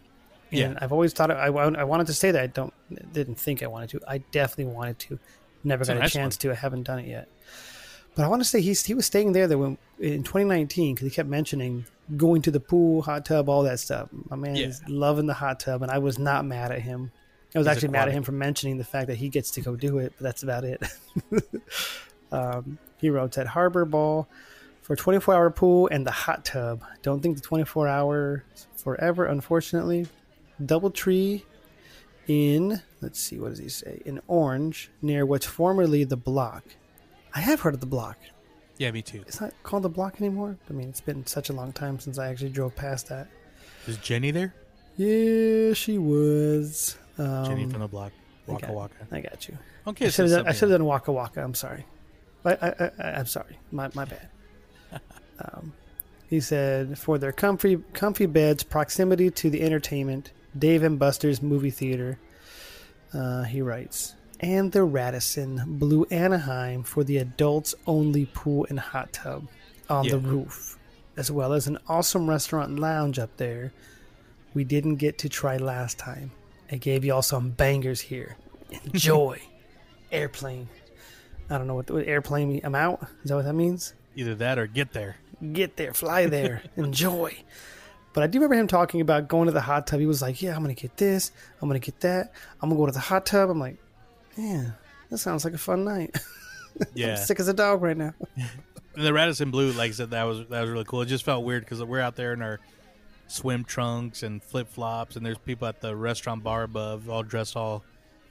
And 0.52 0.60
Yeah. 0.60 0.74
I've 0.82 0.92
always 0.92 1.14
thought 1.14 1.32
I, 1.32 1.46
I 1.46 1.84
wanted 1.84 2.08
to 2.08 2.14
say 2.14 2.32
that. 2.32 2.42
I 2.44 2.48
don't 2.48 2.74
didn't 3.14 3.36
think 3.36 3.64
I 3.64 3.68
wanted 3.68 3.90
to. 3.92 4.02
I 4.08 4.18
definitely 4.32 4.74
wanted 4.74 5.00
to. 5.00 5.20
Never 5.64 5.84
a 5.84 5.88
got 5.88 5.98
a 5.98 6.00
nice 6.00 6.12
chance 6.12 6.36
to. 6.38 6.52
I 6.52 6.56
haven't 6.56 6.84
done 6.84 7.00
it 7.00 7.08
yet. 7.08 7.30
But 8.16 8.26
I 8.26 8.28
want 8.28 8.42
to 8.42 8.48
say 8.48 8.60
he's 8.60 8.84
he 8.84 8.94
was 8.96 9.06
staying 9.06 9.32
there 9.34 9.48
when, 9.58 9.78
in 10.00 10.24
2019 10.24 10.96
because 10.96 11.06
he 11.08 11.12
kept 11.14 11.30
mentioning 11.30 11.86
going 12.18 12.42
to 12.42 12.52
the 12.52 12.60
pool, 12.60 13.04
hot 13.04 13.24
tub, 13.26 13.48
all 13.48 13.64
that 13.64 13.80
stuff. 13.80 14.10
My 14.30 14.36
man 14.36 14.56
Yeah. 14.56 14.66
is 14.68 14.82
loving 14.88 15.28
the 15.28 15.36
hot 15.36 15.60
tub, 15.60 15.84
and 15.84 15.92
I 15.92 16.00
was 16.00 16.18
not 16.18 16.44
mad 16.46 16.72
at 16.72 16.82
him. 16.82 17.12
I 17.56 17.58
was 17.58 17.68
actually 17.68 17.90
mad 17.90 18.08
at 18.08 18.14
him 18.14 18.24
for 18.24 18.32
mentioning 18.32 18.78
the 18.78 18.84
fact 18.84 19.08
that 19.08 19.16
he 19.16 19.30
gets 19.30 19.52
to 19.52 19.62
go 19.62 19.76
do 19.76 19.98
it, 19.98 20.14
but 20.18 20.24
that's 20.24 20.44
about 20.44 20.64
it. 20.64 20.84
um, 22.32 22.78
he 22.98 23.10
wrote 23.10 23.38
at 23.38 23.48
Harbor 23.48 23.86
Ball 23.86 24.28
for 24.82 24.96
24 24.96 25.34
hour 25.34 25.50
pool 25.50 25.88
and 25.92 26.06
the 26.06 26.12
hot 26.12 26.46
tub. 26.46 26.84
Don't 27.02 27.22
think 27.22 27.38
the 27.38 27.42
24 27.42 27.88
hour 27.88 28.44
forever, 28.76 29.26
unfortunately. 29.26 30.08
Double 30.64 30.92
tree 30.92 31.46
in, 32.28 32.82
let's 33.02 33.20
see, 33.20 33.40
what 33.40 33.50
does 33.50 33.60
he 33.60 33.70
say? 33.70 34.02
In 34.06 34.22
Orange, 34.28 34.92
near 35.02 35.26
what's 35.26 35.46
formerly 35.46 36.04
the 36.04 36.18
block. 36.18 36.64
I 37.34 37.40
have 37.40 37.62
heard 37.62 37.74
of 37.74 37.80
the 37.80 37.88
block. 37.88 38.18
Yeah, 38.78 38.92
me 38.92 39.02
too. 39.02 39.24
It's 39.28 39.42
not 39.42 39.54
called 39.64 39.84
the 39.84 39.90
block 39.90 40.22
anymore. 40.22 40.58
I 40.70 40.74
mean, 40.74 40.90
it's 40.90 41.02
been 41.02 41.26
such 41.26 41.50
a 41.50 41.54
long 41.54 41.74
time 41.74 42.00
since 42.00 42.20
I 42.20 42.30
actually 42.30 42.52
drove 42.52 42.76
past 42.76 43.10
that. 43.10 43.28
Is 43.88 43.98
Jenny 43.98 44.30
there? 44.30 44.54
Yeah, 44.96 45.74
she 45.74 45.98
was. 45.98 46.98
Um, 47.20 47.46
Jenny 47.46 47.70
from 47.70 47.82
the 47.82 47.88
block. 47.88 48.12
I 48.48 48.52
Waka 48.54 48.66
got- 48.68 48.76
Waka. 48.76 49.08
I 49.12 49.22
got 49.22 49.48
you. 49.48 49.58
Okay, 49.88 50.06
I 50.06 50.10
so 50.10 50.24
should 50.24 50.32
have 50.32 50.40
done, 50.40 50.48
I 50.48 50.52
should 50.54 50.70
have 50.70 50.80
done 50.80 50.86
Waka 50.86 51.12
Waka. 51.12 51.44
I'm 51.44 51.54
sorry. 51.54 51.86
I, 52.46 52.52
I, 52.54 52.92
I, 53.00 53.10
I'm 53.20 53.26
sorry. 53.26 53.60
My, 53.72 53.90
my 53.94 54.06
bad. 54.06 54.30
um, 55.40 55.74
he 56.30 56.40
said, 56.40 56.98
for 56.98 57.18
their 57.18 57.32
comfy, 57.32 57.78
comfy 57.94 58.26
beds, 58.26 58.64
proximity 58.64 59.30
to 59.32 59.50
the 59.50 59.62
entertainment, 59.62 60.32
Dave 60.58 60.84
and 60.84 60.98
Buster's 60.98 61.42
movie 61.42 61.72
theater. 61.72 62.18
Uh, 63.14 63.44
he 63.44 63.62
writes, 63.62 64.16
and 64.40 64.72
the 64.72 64.84
Radisson 64.84 65.64
Blu 65.66 66.06
Anaheim 66.12 66.84
for 66.84 67.04
the 67.04 67.18
adults 67.18 67.76
only 67.86 68.26
pool 68.28 68.66
and 68.70 68.80
hot 68.80 69.12
tub 69.12 69.48
on 69.90 70.08
the 70.08 70.20
roof, 70.20 70.78
as 71.18 71.32
well 71.32 71.52
as 71.54 71.68
an 71.68 71.78
awesome 71.88 72.30
restaurant 72.30 72.70
and 72.70 72.80
lounge 72.80 73.20
up 73.20 73.36
there. 73.38 73.74
We 74.54 74.64
didn't 74.64 74.96
get 74.96 75.18
to 75.20 75.30
try 75.30 75.58
last 75.58 75.98
time. 75.98 76.32
I 76.72 76.78
gave 76.78 77.04
y'all 77.04 77.22
some 77.22 77.50
bangers 77.52 78.02
here. 78.02 78.38
Enjoy. 78.86 79.42
airplane. 80.12 80.70
I 81.50 81.58
don't 81.58 81.68
know 81.68 81.76
what, 81.76 81.90
what 81.90 82.08
airplane 82.08 82.50
mean. 82.50 82.62
I'm 82.64 82.76
out. 82.76 83.02
Is 83.24 83.30
that 83.30 83.36
what 83.36 83.46
that 83.46 83.54
means? 83.54 83.94
Either 84.16 84.36
that 84.36 84.60
or 84.60 84.68
get 84.68 84.94
there. 84.94 85.18
Get 85.54 85.78
there, 85.78 85.94
fly 85.94 86.26
there, 86.26 86.64
enjoy. 86.76 87.34
But 88.14 88.24
I 88.24 88.28
do 88.28 88.40
remember 88.40 88.56
him 88.56 88.68
talking 88.68 89.02
about 89.02 89.28
going 89.28 89.46
to 89.46 89.52
the 89.52 89.62
hot 89.62 89.88
tub. 89.88 90.00
He 90.00 90.06
was 90.06 90.22
like, 90.22 90.42
"Yeah, 90.42 90.56
I'm 90.56 90.62
gonna 90.62 90.74
get 90.74 90.98
this. 90.98 91.32
I'm 91.62 91.70
gonna 91.70 91.80
get 91.80 92.00
that. 92.02 92.34
I'm 92.62 92.70
gonna 92.70 92.80
go 92.80 92.86
to 92.88 92.92
the 92.92 93.00
hot 93.00 93.26
tub." 93.26 93.50
I'm 93.50 93.60
like, 93.60 93.78
"Yeah, 94.36 94.72
that 95.10 95.20
sounds 95.20 95.46
like 95.46 95.54
a 95.54 95.60
fun 95.60 95.86
night." 95.86 96.18
Yeah. 96.94 97.16
Sick 97.16 97.42
as 97.42 97.50
a 97.50 97.54
dog 97.54 97.82
right 97.82 97.98
now. 97.98 98.14
And 98.96 99.06
the 99.06 99.12
Radisson 99.12 99.52
Blu, 99.52 99.74
like 99.74 99.90
I 99.90 99.94
said, 99.94 100.12
that 100.12 100.24
was 100.24 100.48
that 100.48 100.62
was 100.62 100.70
really 100.70 100.86
cool. 100.86 101.02
It 101.02 101.08
just 101.08 101.26
felt 101.26 101.44
weird 101.44 101.64
because 101.64 101.84
we're 101.84 102.00
out 102.00 102.16
there 102.16 102.32
in 102.32 102.42
our 102.42 102.62
swim 103.30 103.64
trunks 103.64 104.24
and 104.24 104.44
flip 104.44 104.68
flops, 104.68 105.16
and 105.16 105.26
there's 105.26 105.38
people 105.38 105.68
at 105.68 105.82
the 105.82 105.96
restaurant 105.96 106.44
bar 106.44 106.64
above, 106.64 107.10
all 107.10 107.24
dressed 107.24 107.56
all 107.56 107.84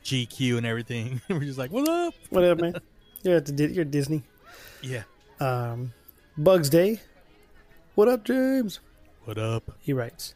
GQ 0.05 0.59
and 0.59 0.67
everything. 0.67 1.21
we're 1.29 1.41
just 1.41 1.59
like, 1.59 1.71
"What 1.71 1.89
up?" 1.89 2.15
What 2.31 2.45
up, 2.45 2.59
man. 2.59 2.75
You're 3.23 3.37
at 3.37 3.47
the 3.47 3.53
Di- 3.53 3.73
you're 3.73 3.83
at 3.83 3.91
Disney. 3.91 4.23
Yeah. 4.83 5.03
Um, 5.41 5.93
Bugs 6.37 6.71
Day. 6.71 7.01
What 7.95 8.09
up, 8.09 8.25
James? 8.25 8.81
What 9.25 9.39
up? 9.39 9.77
He 9.81 9.93
writes, 9.93 10.35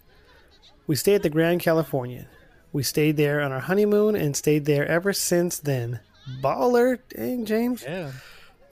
We 0.87 0.97
stayed 0.97 1.15
at 1.17 1.23
the 1.23 1.31
Grand 1.31 1.61
California. 1.61 2.27
We 2.73 2.83
stayed 2.83 3.17
there 3.17 3.41
on 3.41 3.53
our 3.53 3.61
honeymoon 3.61 4.17
and 4.17 4.37
stayed 4.37 4.65
there 4.65 4.87
ever 4.87 5.13
since 5.13 5.59
then. 5.59 6.01
Baller, 6.43 6.99
dang 7.09 7.45
James. 7.45 7.83
Yeah. 7.83 8.13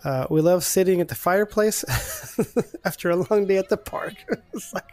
Uh, 0.03 0.27
we 0.29 0.41
love 0.41 0.65
sitting 0.65 1.01
at 1.01 1.09
the 1.09 1.15
fireplace 1.15 1.85
after 2.85 3.11
a 3.11 3.17
long 3.17 3.47
day 3.47 3.59
at 3.59 3.69
the 3.69 3.77
park. 3.77 4.15
it's 4.53 4.73
like, 4.73 4.85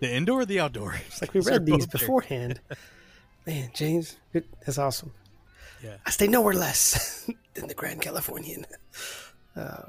The 0.00 0.12
indoor 0.12 0.40
or 0.40 0.46
the 0.46 0.60
outdoor? 0.60 0.94
it's 1.06 1.20
like 1.20 1.34
we 1.34 1.40
read 1.40 1.66
these 1.66 1.86
beforehand. 1.86 2.60
Man, 3.46 3.70
James, 3.74 4.16
it, 4.34 4.46
that's 4.64 4.78
awesome. 4.78 5.12
Yeah. 5.82 5.96
I 6.04 6.10
stay 6.10 6.26
nowhere 6.26 6.54
less 6.54 7.30
than 7.54 7.68
the 7.68 7.74
Grand 7.74 8.02
Californian. 8.02 8.66
Uh, 9.56 9.84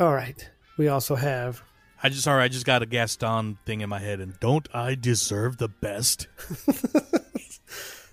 all 0.00 0.12
right. 0.12 0.48
We 0.76 0.88
also 0.88 1.14
have 1.14 1.62
I 2.02 2.08
just 2.08 2.22
sorry, 2.22 2.42
I 2.42 2.48
just 2.48 2.66
got 2.66 2.82
a 2.82 2.86
Gaston 2.86 3.58
thing 3.64 3.80
in 3.80 3.88
my 3.88 3.98
head, 3.98 4.20
and 4.20 4.38
don't 4.38 4.68
I 4.74 4.94
deserve 4.94 5.56
the 5.56 5.68
best? 5.68 6.28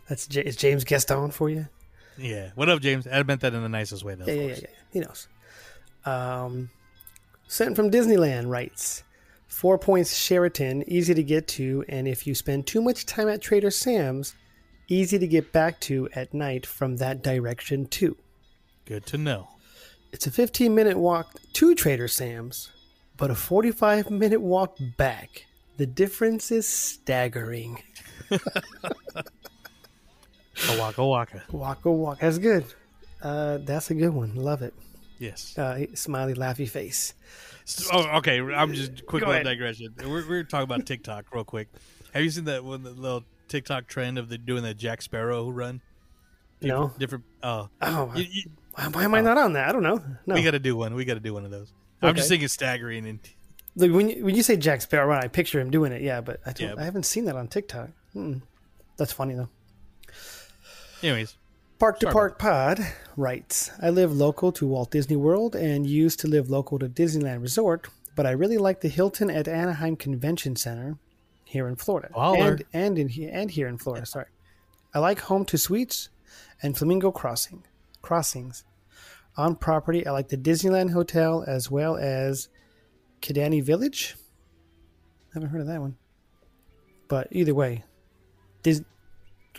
that's 0.08 0.26
J- 0.28 0.42
is 0.44 0.56
James 0.56 0.84
Gaston 0.84 1.32
for 1.32 1.50
you. 1.50 1.68
Yeah. 2.18 2.52
What 2.56 2.70
up, 2.70 2.82
James? 2.82 3.08
I 3.12 3.22
meant 3.24 3.42
that 3.42 3.54
in 3.54 3.62
the 3.62 3.70
nicest 3.70 4.04
way, 4.04 4.16
though. 4.16 4.26
Yeah, 4.26 4.34
yeah, 4.34 4.42
yeah, 4.48 4.56
yeah. 4.62 4.68
He 4.92 5.00
knows. 5.02 5.28
Um, 6.06 6.70
sent 7.48 7.76
from 7.76 7.92
Disneyland 7.92 8.48
writes 8.48 9.04
Four 9.54 9.78
Points 9.78 10.18
Sheraton, 10.18 10.84
easy 10.88 11.14
to 11.14 11.24
get 11.24 11.48
to, 11.50 11.86
and 11.88 12.08
if 12.08 12.26
you 12.26 12.34
spend 12.34 12.66
too 12.66 12.82
much 12.82 13.06
time 13.06 13.30
at 13.30 13.40
Trader 13.40 13.70
Sam's, 13.72 14.34
easy 14.90 15.20
to 15.20 15.28
get 15.28 15.54
back 15.54 15.80
to 15.82 16.10
at 16.16 16.34
night 16.34 16.66
from 16.66 16.98
that 16.98 17.22
direction 17.24 17.86
too. 17.86 18.18
Good 18.86 19.06
to 19.06 19.18
know. 19.18 19.48
It's 20.12 20.28
a 20.28 20.32
15 20.32 20.74
minute 20.74 20.98
walk 20.98 21.40
to 21.54 21.76
Trader 21.76 22.08
Sam's, 22.08 22.72
but 23.16 23.30
a 23.30 23.36
45 23.36 24.10
minute 24.10 24.42
walk 24.42 24.76
back. 24.98 25.46
The 25.78 25.86
difference 25.86 26.52
is 26.52 26.68
staggering. 26.68 27.82
A 30.70 30.80
waka 30.80 31.06
waka. 31.06 31.44
Walk 31.52 31.86
a 31.86 31.92
walk. 31.92 32.20
That's 32.20 32.38
good. 32.38 32.66
Uh, 33.22 33.58
that's 33.60 33.90
a 33.92 33.96
good 33.96 34.14
one. 34.14 34.36
Love 34.36 34.62
it. 34.62 34.74
Yes. 35.20 35.58
Uh, 35.58 35.86
smiley, 35.96 36.34
laughy 36.34 36.70
face. 36.70 37.14
Oh, 37.92 38.18
okay. 38.18 38.40
I'm 38.40 38.74
just 38.74 39.06
quick 39.06 39.22
Go 39.22 39.30
little 39.30 39.42
ahead. 39.42 39.46
digression. 39.46 39.94
We're, 40.06 40.28
we're 40.28 40.44
talking 40.44 40.64
about 40.64 40.86
TikTok 40.86 41.34
real 41.34 41.44
quick. 41.44 41.70
Have 42.14 42.24
you 42.24 42.30
seen 42.30 42.46
that 42.46 42.64
one, 42.64 42.84
the 42.84 42.92
little 42.92 43.24
TikTok 43.48 43.88
trend 43.88 44.18
of 44.18 44.30
the 44.30 44.38
doing 44.38 44.64
the 44.64 44.74
Jack 44.74 45.02
Sparrow 45.02 45.50
run? 45.50 45.82
No. 46.62 46.92
Different. 46.98 47.24
Oh, 47.42 47.70
Oh, 47.82 48.12
you, 48.16 48.26
you, 48.30 48.44
Why, 48.76 48.88
why 48.88 49.04
am 49.04 49.16
I 49.16 49.22
not 49.22 49.38
on 49.38 49.54
that? 49.54 49.68
I 49.68 49.72
don't 49.72 49.84
know. 49.84 50.02
No. 50.26 50.36
we 50.36 50.44
got 50.44 50.52
to 50.52 50.60
do 50.60 50.76
one. 50.76 50.94
We 50.96 51.06
got 51.06 51.16
to 51.16 51.20
do 51.20 51.34
one 51.34 51.46
of 51.46 51.52
those. 51.52 51.72
I'm 52.02 52.16
just 52.16 52.30
thinking 52.30 52.48
staggering 52.50 53.08
and 53.08 53.20
Look, 53.76 53.92
when 53.92 54.10
you, 54.10 54.24
when 54.26 54.36
you 54.36 54.44
say 54.44 54.56
Jack 54.56 54.82
Sparrow, 54.82 55.08
run, 55.08 55.24
I 55.24 55.28
picture 55.28 55.60
him 55.60 55.72
doing 55.72 55.92
it. 55.94 56.02
Yeah, 56.04 56.22
but 56.22 56.40
I, 56.46 56.52
don't, 56.54 56.70
Yeah. 56.70 56.76
I 56.82 56.84
haven't 56.84 57.04
seen 57.04 57.26
that 57.26 57.36
on 57.36 57.48
TikTok. 57.48 57.90
Mm. 58.16 58.42
That's 58.98 59.12
funny 59.12 59.34
though. 59.34 59.50
anyways. 61.02 61.36
Park 61.84 62.00
to 62.00 62.06
Sorry 62.06 62.14
Park 62.14 62.40
Pod 62.40 62.80
writes, 63.18 63.70
I 63.82 63.90
live 63.90 64.14
local 64.14 64.54
to 64.54 64.66
Walt 64.66 64.90
Disney 64.90 65.18
World 65.18 65.54
and 65.54 65.86
used 65.86 66.18
to 66.22 66.30
live 66.30 66.50
local 66.50 66.80
to 66.80 66.88
Disneyland 66.88 67.42
Resort, 67.42 67.90
but 68.16 68.26
I 68.26 68.32
really 68.32 68.58
like 68.58 68.80
the 68.80 68.88
Hilton 68.88 69.30
at 69.30 69.50
Anaheim 69.50 69.98
Convention 69.98 70.56
Center 70.56 70.98
here 71.44 71.68
in 71.68 71.76
Florida. 71.76 72.08
Baller. 72.16 72.64
And 72.72 72.98
and 72.98 72.98
in 72.98 73.30
and 73.30 73.52
here 73.52 73.68
in 73.68 73.78
Florida, 73.78 74.06
sorry. 74.06 74.28
I 74.94 75.00
like 75.00 75.20
Home 75.24 75.44
Two 75.44 75.58
Suites 75.58 76.08
and 76.62 76.78
Flamingo 76.78 77.12
Crossing 77.12 77.66
crossings. 78.02 78.64
On 79.36 79.54
property, 79.54 80.08
I 80.08 80.12
like 80.12 80.30
the 80.30 80.38
Disneyland 80.38 80.92
Hotel 80.92 81.44
as 81.46 81.70
well 81.70 81.98
as 81.98 82.48
Kidani 83.22 83.62
Village. 83.62 84.16
Haven't 85.34 85.50
heard 85.50 85.60
of 85.60 85.68
that 85.68 85.82
one. 85.82 85.98
But 87.10 87.28
either 87.32 87.54
way, 87.54 87.84
Dis- 88.62 88.86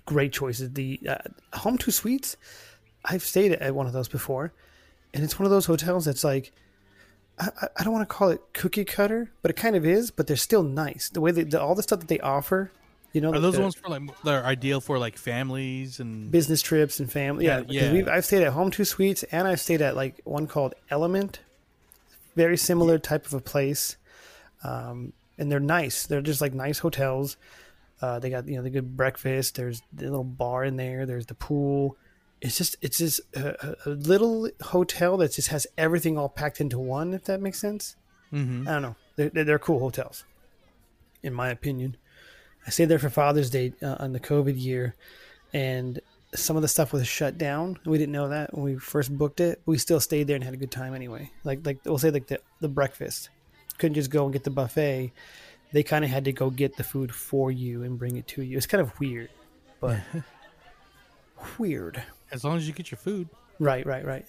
great 0.06 0.32
choices. 0.32 0.72
The 0.72 1.00
uh, 1.08 1.58
Home 1.58 1.78
Two 1.78 1.90
Suites, 1.90 2.36
I've 3.04 3.22
stayed 3.22 3.52
at 3.52 3.74
one 3.74 3.86
of 3.86 3.92
those 3.92 4.08
before, 4.08 4.52
and 5.12 5.22
it's 5.24 5.38
one 5.38 5.44
of 5.46 5.50
those 5.50 5.66
hotels 5.66 6.04
that's 6.04 6.24
like, 6.24 6.52
I, 7.38 7.48
I- 7.76 7.84
don't 7.84 7.92
want 7.92 8.08
to 8.08 8.14
call 8.14 8.30
it 8.30 8.40
cookie 8.52 8.84
cutter, 8.84 9.30
but 9.42 9.50
it 9.50 9.54
kind 9.54 9.76
of 9.76 9.84
is. 9.84 10.10
But 10.10 10.26
they're 10.26 10.36
still 10.36 10.62
nice. 10.62 11.08
The 11.08 11.20
way 11.20 11.30
they, 11.32 11.42
the, 11.44 11.60
all 11.60 11.74
the 11.74 11.82
stuff 11.82 12.00
that 12.00 12.08
they 12.08 12.20
offer, 12.20 12.70
you 13.12 13.20
know, 13.20 13.32
Are 13.32 13.38
those 13.40 13.58
ones 13.58 13.74
for 13.76 13.88
like 13.88 14.02
they're 14.24 14.44
ideal 14.44 14.80
for 14.80 14.98
like 14.98 15.16
families 15.16 16.00
and 16.00 16.30
business 16.32 16.60
trips 16.62 16.98
and 16.98 17.10
family. 17.10 17.44
Yeah, 17.46 17.62
Yeah, 17.68 17.84
yeah. 17.86 17.92
we've 17.92 18.08
I've 18.08 18.24
stayed 18.24 18.42
at 18.42 18.52
Home 18.52 18.70
Two 18.72 18.84
Suites, 18.84 19.22
and 19.24 19.46
I've 19.46 19.60
stayed 19.60 19.82
at 19.82 19.94
like 19.94 20.20
one 20.24 20.46
called 20.48 20.74
Element, 20.90 21.38
very 22.34 22.56
similar 22.56 22.98
type 22.98 23.24
of 23.26 23.34
a 23.34 23.40
place, 23.40 23.96
um, 24.64 25.12
and 25.38 25.50
they're 25.50 25.60
nice. 25.60 26.06
They're 26.06 26.22
just 26.22 26.40
like 26.40 26.54
nice 26.54 26.80
hotels. 26.80 27.36
Uh, 28.00 28.18
they 28.18 28.30
got 28.30 28.46
you 28.48 28.56
know 28.56 28.62
the 28.62 28.70
good 28.70 28.96
breakfast. 28.96 29.56
There's 29.56 29.82
the 29.92 30.04
little 30.04 30.24
bar 30.24 30.64
in 30.64 30.76
there. 30.76 31.06
There's 31.06 31.26
the 31.26 31.34
pool. 31.34 31.96
It's 32.40 32.58
just 32.58 32.76
it's 32.82 32.98
just 32.98 33.20
a, 33.34 33.76
a 33.86 33.90
little 33.90 34.50
hotel 34.62 35.16
that 35.18 35.32
just 35.32 35.48
has 35.48 35.66
everything 35.78 36.18
all 36.18 36.28
packed 36.28 36.60
into 36.60 36.78
one. 36.78 37.14
If 37.14 37.24
that 37.24 37.40
makes 37.40 37.58
sense. 37.58 37.96
Mhm. 38.32 38.66
I 38.66 38.72
don't 38.72 38.82
know. 38.82 38.96
They're, 39.16 39.28
they're, 39.30 39.44
they're 39.44 39.58
cool 39.60 39.78
hotels, 39.78 40.24
in 41.22 41.32
my 41.32 41.48
opinion. 41.50 41.96
I 42.66 42.70
stayed 42.70 42.86
there 42.86 42.98
for 42.98 43.10
Father's 43.10 43.50
Day 43.50 43.72
uh, 43.82 43.96
on 44.00 44.12
the 44.12 44.20
COVID 44.20 44.60
year, 44.60 44.96
and 45.52 46.00
some 46.34 46.56
of 46.56 46.62
the 46.62 46.68
stuff 46.68 46.92
was 46.92 47.06
shut 47.06 47.38
down. 47.38 47.78
We 47.84 47.96
didn't 47.96 48.12
know 48.12 48.28
that 48.30 48.52
when 48.54 48.64
we 48.64 48.76
first 48.76 49.16
booked 49.16 49.38
it. 49.40 49.60
We 49.66 49.78
still 49.78 50.00
stayed 50.00 50.26
there 50.26 50.34
and 50.34 50.42
had 50.42 50.54
a 50.54 50.56
good 50.56 50.72
time 50.72 50.94
anyway. 50.94 51.30
Like 51.44 51.64
like 51.64 51.78
we'll 51.84 51.98
say 51.98 52.10
like 52.10 52.26
the 52.26 52.40
the 52.60 52.68
breakfast, 52.68 53.30
couldn't 53.78 53.94
just 53.94 54.10
go 54.10 54.24
and 54.24 54.32
get 54.32 54.42
the 54.44 54.50
buffet. 54.50 55.12
They 55.74 55.82
kind 55.82 56.04
of 56.04 56.10
had 56.12 56.24
to 56.26 56.32
go 56.32 56.50
get 56.50 56.76
the 56.76 56.84
food 56.84 57.12
for 57.12 57.50
you 57.50 57.82
and 57.82 57.98
bring 57.98 58.16
it 58.16 58.28
to 58.28 58.42
you. 58.42 58.56
It's 58.56 58.64
kind 58.64 58.80
of 58.80 58.96
weird, 59.00 59.28
but 59.80 59.98
weird. 61.58 62.00
as 62.30 62.44
long 62.44 62.56
as 62.56 62.68
you 62.68 62.72
get 62.72 62.92
your 62.92 62.98
food. 62.98 63.28
Right, 63.58 63.84
right, 63.84 64.04
right. 64.04 64.24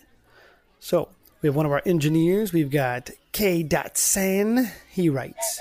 So 0.80 1.08
we 1.44 1.48
have 1.48 1.56
one 1.56 1.68
of 1.68 1.72
our 1.72 1.84
engineers. 1.86 2.52
We've 2.52 2.72
got 2.72 3.12
K. 3.32 3.62
Dot 3.62 3.96
Sen. 3.96 4.72
He 4.90 5.08
writes. 5.08 5.60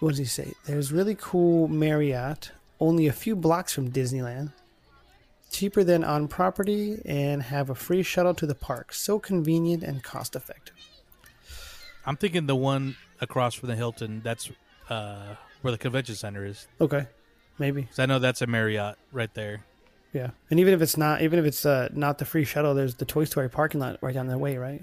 What 0.00 0.08
does 0.08 0.18
he 0.18 0.24
say? 0.24 0.54
There's 0.66 0.90
really 0.90 1.14
cool 1.16 1.68
Marriott, 1.68 2.50
only 2.80 3.06
a 3.06 3.12
few 3.12 3.36
blocks 3.36 3.72
from 3.72 3.92
Disneyland. 3.92 4.52
Cheaper 5.52 5.84
than 5.84 6.02
on 6.02 6.26
property 6.26 7.00
and 7.04 7.44
have 7.44 7.70
a 7.70 7.76
free 7.76 8.02
shuttle 8.02 8.34
to 8.34 8.46
the 8.46 8.56
park. 8.56 8.92
So 8.92 9.20
convenient 9.20 9.84
and 9.84 10.02
cost 10.02 10.34
effective. 10.34 10.74
I'm 12.06 12.16
thinking 12.16 12.46
the 12.46 12.56
one 12.56 12.96
across 13.20 13.54
from 13.54 13.68
the 13.68 13.76
Hilton. 13.76 14.20
That's 14.24 14.50
uh, 14.88 15.34
where 15.62 15.70
the 15.72 15.78
convention 15.78 16.14
center 16.14 16.44
is. 16.44 16.66
Okay, 16.80 17.06
maybe. 17.58 17.84
'Cause 17.84 17.98
I 17.98 18.06
know 18.06 18.18
that's 18.18 18.42
a 18.42 18.46
Marriott 18.46 18.96
right 19.12 19.32
there. 19.34 19.64
Yeah. 20.12 20.30
And 20.50 20.58
even 20.58 20.74
if 20.74 20.82
it's 20.82 20.96
not, 20.96 21.22
even 21.22 21.38
if 21.38 21.44
it's 21.44 21.64
uh, 21.64 21.88
not 21.92 22.18
the 22.18 22.24
free 22.24 22.44
shuttle, 22.44 22.74
there's 22.74 22.96
the 22.96 23.04
Toy 23.04 23.24
Story 23.24 23.48
parking 23.48 23.78
lot 23.80 23.98
right 24.02 24.12
down 24.14 24.26
the 24.26 24.36
way, 24.38 24.56
right? 24.56 24.82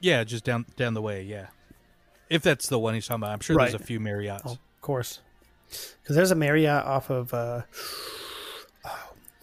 Yeah, 0.00 0.22
just 0.24 0.44
down 0.44 0.66
down 0.76 0.94
the 0.94 1.00
way. 1.02 1.22
Yeah, 1.22 1.46
if 2.28 2.42
that's 2.42 2.68
the 2.68 2.78
one 2.78 2.94
he's 2.94 3.06
talking 3.06 3.22
about, 3.22 3.32
I'm 3.32 3.40
sure 3.40 3.56
there's 3.56 3.72
Right. 3.72 3.80
a 3.80 3.84
few 3.84 4.00
Marriotts. 4.00 4.42
Oh, 4.44 4.52
of 4.52 4.80
course. 4.80 5.20
Because 6.02 6.16
there's 6.16 6.30
a 6.30 6.34
Marriott 6.34 6.84
off 6.84 7.08
of 7.08 7.32
uh, 7.32 7.62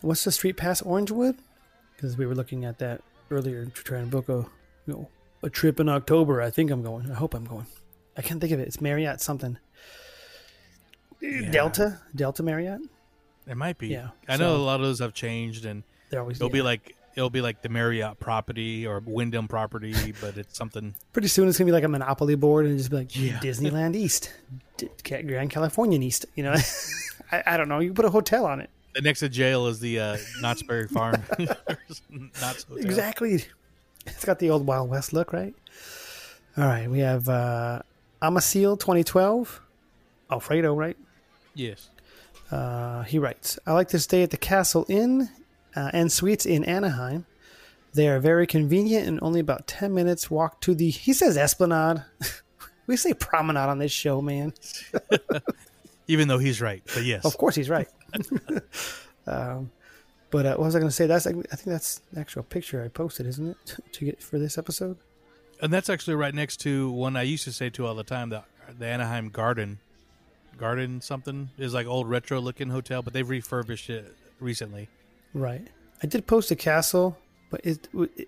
what's 0.01 0.23
the 0.23 0.31
street 0.31 0.57
past 0.57 0.83
Orangewood? 0.83 1.37
Because 1.95 2.17
we 2.17 2.25
were 2.25 2.35
looking 2.35 2.65
at 2.65 2.77
that 2.79 3.01
earlier 3.31 3.65
to 3.65 3.83
try 3.83 3.97
and 3.99 4.11
book 4.11 4.29
a 4.29 4.45
you 4.85 4.93
know 4.93 5.09
a 5.43 5.49
trip 5.49 5.79
in 5.79 5.89
October. 5.89 6.41
I 6.41 6.49
think 6.49 6.71
I'm 6.71 6.81
going. 6.83 7.09
I 7.11 7.15
hope 7.15 7.33
I'm 7.33 7.45
going. 7.45 7.65
I 8.17 8.21
can't 8.21 8.39
think 8.41 8.51
of 8.53 8.59
it. 8.59 8.67
It's 8.67 8.81
Marriott 8.81 9.21
something. 9.21 9.57
Delta 11.51 11.99
Delta 12.15 12.43
Marriott. 12.43 12.81
It 13.47 13.55
might 13.57 13.77
be. 13.77 13.87
Yeah, 13.89 14.09
I 14.27 14.37
know 14.37 14.55
a 14.55 14.57
lot 14.57 14.79
of 14.79 14.85
those 14.85 14.99
have 14.99 15.13
changed, 15.13 15.65
and 15.65 15.83
They're 16.09 16.21
always 16.21 16.37
it'll 16.37 16.49
be 16.49 16.61
like 16.61 16.95
it'll 17.15 17.29
be 17.29 17.41
like 17.41 17.61
the 17.61 17.69
Marriott 17.69 18.19
property 18.19 18.85
or 18.87 19.01
Wyndham 19.05 19.47
property, 19.47 20.13
but 20.21 20.37
it's 20.37 20.57
something. 20.57 20.93
pretty 21.11 21.27
soon. 21.27 21.49
It's 21.49 21.57
gonna 21.57 21.65
be 21.67 21.71
like 21.73 21.83
a 21.83 21.87
Monopoly 21.89 22.35
board 22.35 22.65
and 22.67 22.77
just 22.77 22.89
be 22.89 22.97
like 22.97 23.15
Yeah. 23.15 23.39
Disneyland 23.39 23.95
East, 23.95 24.33
D- 24.77 24.89
Grand 25.03 25.49
Californian 25.49 26.03
East. 26.03 26.25
You 26.35 26.43
know, 26.43 26.55
I, 27.31 27.43
I 27.45 27.57
don't 27.57 27.67
know. 27.67 27.79
You 27.79 27.93
put 27.93 28.05
a 28.05 28.09
hotel 28.11 28.45
on 28.45 28.61
it. 28.61 28.69
The 28.95 29.01
next 29.01 29.19
to 29.19 29.29
jail 29.29 29.67
is 29.67 29.79
the 29.79 29.99
uh, 29.99 30.17
Knott's 30.41 30.63
Berry 30.63 30.87
Farm. 30.87 31.21
Knott's 32.09 32.63
Hotel. 32.63 32.77
Exactly. 32.77 33.43
It's 34.15 34.25
got 34.25 34.39
the 34.39 34.49
old 34.49 34.65
Wild 34.65 34.89
West 34.89 35.13
look, 35.13 35.33
right? 35.33 35.53
All 36.57 36.65
right, 36.65 36.89
we 36.89 36.99
have 36.99 37.29
uh, 37.29 37.81
Amasil 38.21 38.79
2012. 38.79 39.61
Alfredo, 40.31 40.73
right? 40.73 40.97
Yes. 41.53 41.89
Uh, 42.51 43.03
he 43.03 43.19
writes, 43.19 43.59
I 43.65 43.73
like 43.73 43.89
to 43.89 43.99
stay 43.99 44.23
at 44.23 44.31
the 44.31 44.37
Castle 44.37 44.85
Inn 44.89 45.29
uh, 45.75 45.91
and 45.93 46.11
Suites 46.11 46.45
in 46.45 46.63
Anaheim. 46.63 47.25
They 47.93 48.07
are 48.07 48.19
very 48.19 48.45
convenient 48.45 49.07
and 49.07 49.19
only 49.21 49.39
about 49.39 49.67
10 49.67 49.93
minutes 49.93 50.29
walk 50.29 50.61
to 50.61 50.75
the, 50.75 50.89
he 50.89 51.13
says 51.13 51.37
Esplanade. 51.37 52.03
we 52.87 52.97
say 52.97 53.13
promenade 53.13 53.69
on 53.69 53.79
this 53.79 53.91
show, 53.91 54.21
man. 54.21 54.53
Even 56.07 56.27
though 56.27 56.39
he's 56.39 56.59
right, 56.61 56.81
but 56.93 57.03
yes. 57.03 57.23
Of 57.25 57.37
course, 57.37 57.55
he's 57.55 57.69
right. 57.69 57.87
um, 59.27 59.71
but 60.31 60.45
uh, 60.45 60.55
what 60.55 60.65
was 60.65 60.75
I 60.75 60.79
going 60.79 60.89
to 60.89 60.95
say? 60.95 61.07
That's 61.07 61.27
I 61.27 61.31
think 61.31 61.65
that's 61.65 62.01
the 62.13 62.19
actual 62.19 62.43
picture 62.43 62.83
I 62.83 62.87
posted, 62.87 63.25
isn't 63.27 63.49
it? 63.49 63.77
to 63.93 64.05
get 64.05 64.21
for 64.21 64.39
this 64.39 64.57
episode. 64.57 64.97
And 65.61 65.73
that's 65.73 65.89
actually 65.89 66.15
right 66.15 66.33
next 66.33 66.57
to 66.61 66.89
one 66.91 67.17
I 67.17 67.23
used 67.23 67.43
to 67.43 67.51
say 67.51 67.69
to 67.71 67.85
all 67.85 67.95
the 67.95 68.03
time 68.03 68.29
the 68.29 68.43
the 68.77 68.85
Anaheim 68.85 69.29
Garden, 69.29 69.79
Garden 70.57 71.01
something 71.01 71.49
is 71.57 71.73
like 71.73 71.87
old 71.87 72.07
retro 72.09 72.39
looking 72.39 72.69
hotel, 72.69 73.01
but 73.01 73.13
they've 73.13 73.27
refurbished 73.27 73.89
it 73.89 74.15
recently. 74.39 74.89
Right. 75.33 75.67
I 76.01 76.07
did 76.07 76.27
post 76.27 76.51
a 76.51 76.55
castle, 76.55 77.17
but 77.49 77.61
is 77.63 77.79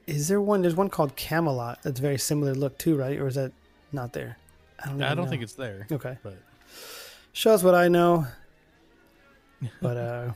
is 0.07 0.27
there 0.27 0.41
one? 0.41 0.61
There's 0.61 0.75
one 0.75 0.89
called 0.89 1.15
Camelot 1.15 1.83
that's 1.83 1.99
very 1.99 2.17
similar 2.17 2.53
look 2.53 2.77
too, 2.77 2.97
right? 2.97 3.17
Or 3.19 3.27
is 3.27 3.35
that 3.35 3.51
not 3.91 4.13
there? 4.13 4.37
I 4.83 4.89
don't. 4.89 5.03
I 5.03 5.15
don't 5.15 5.25
know. 5.25 5.31
think 5.31 5.43
it's 5.43 5.53
there. 5.53 5.87
okay. 5.91 6.17
But 6.23 6.37
Shows 7.33 7.63
what 7.63 7.75
I 7.75 7.87
know, 7.87 8.27
but 9.81 9.97
uh, 9.97 10.31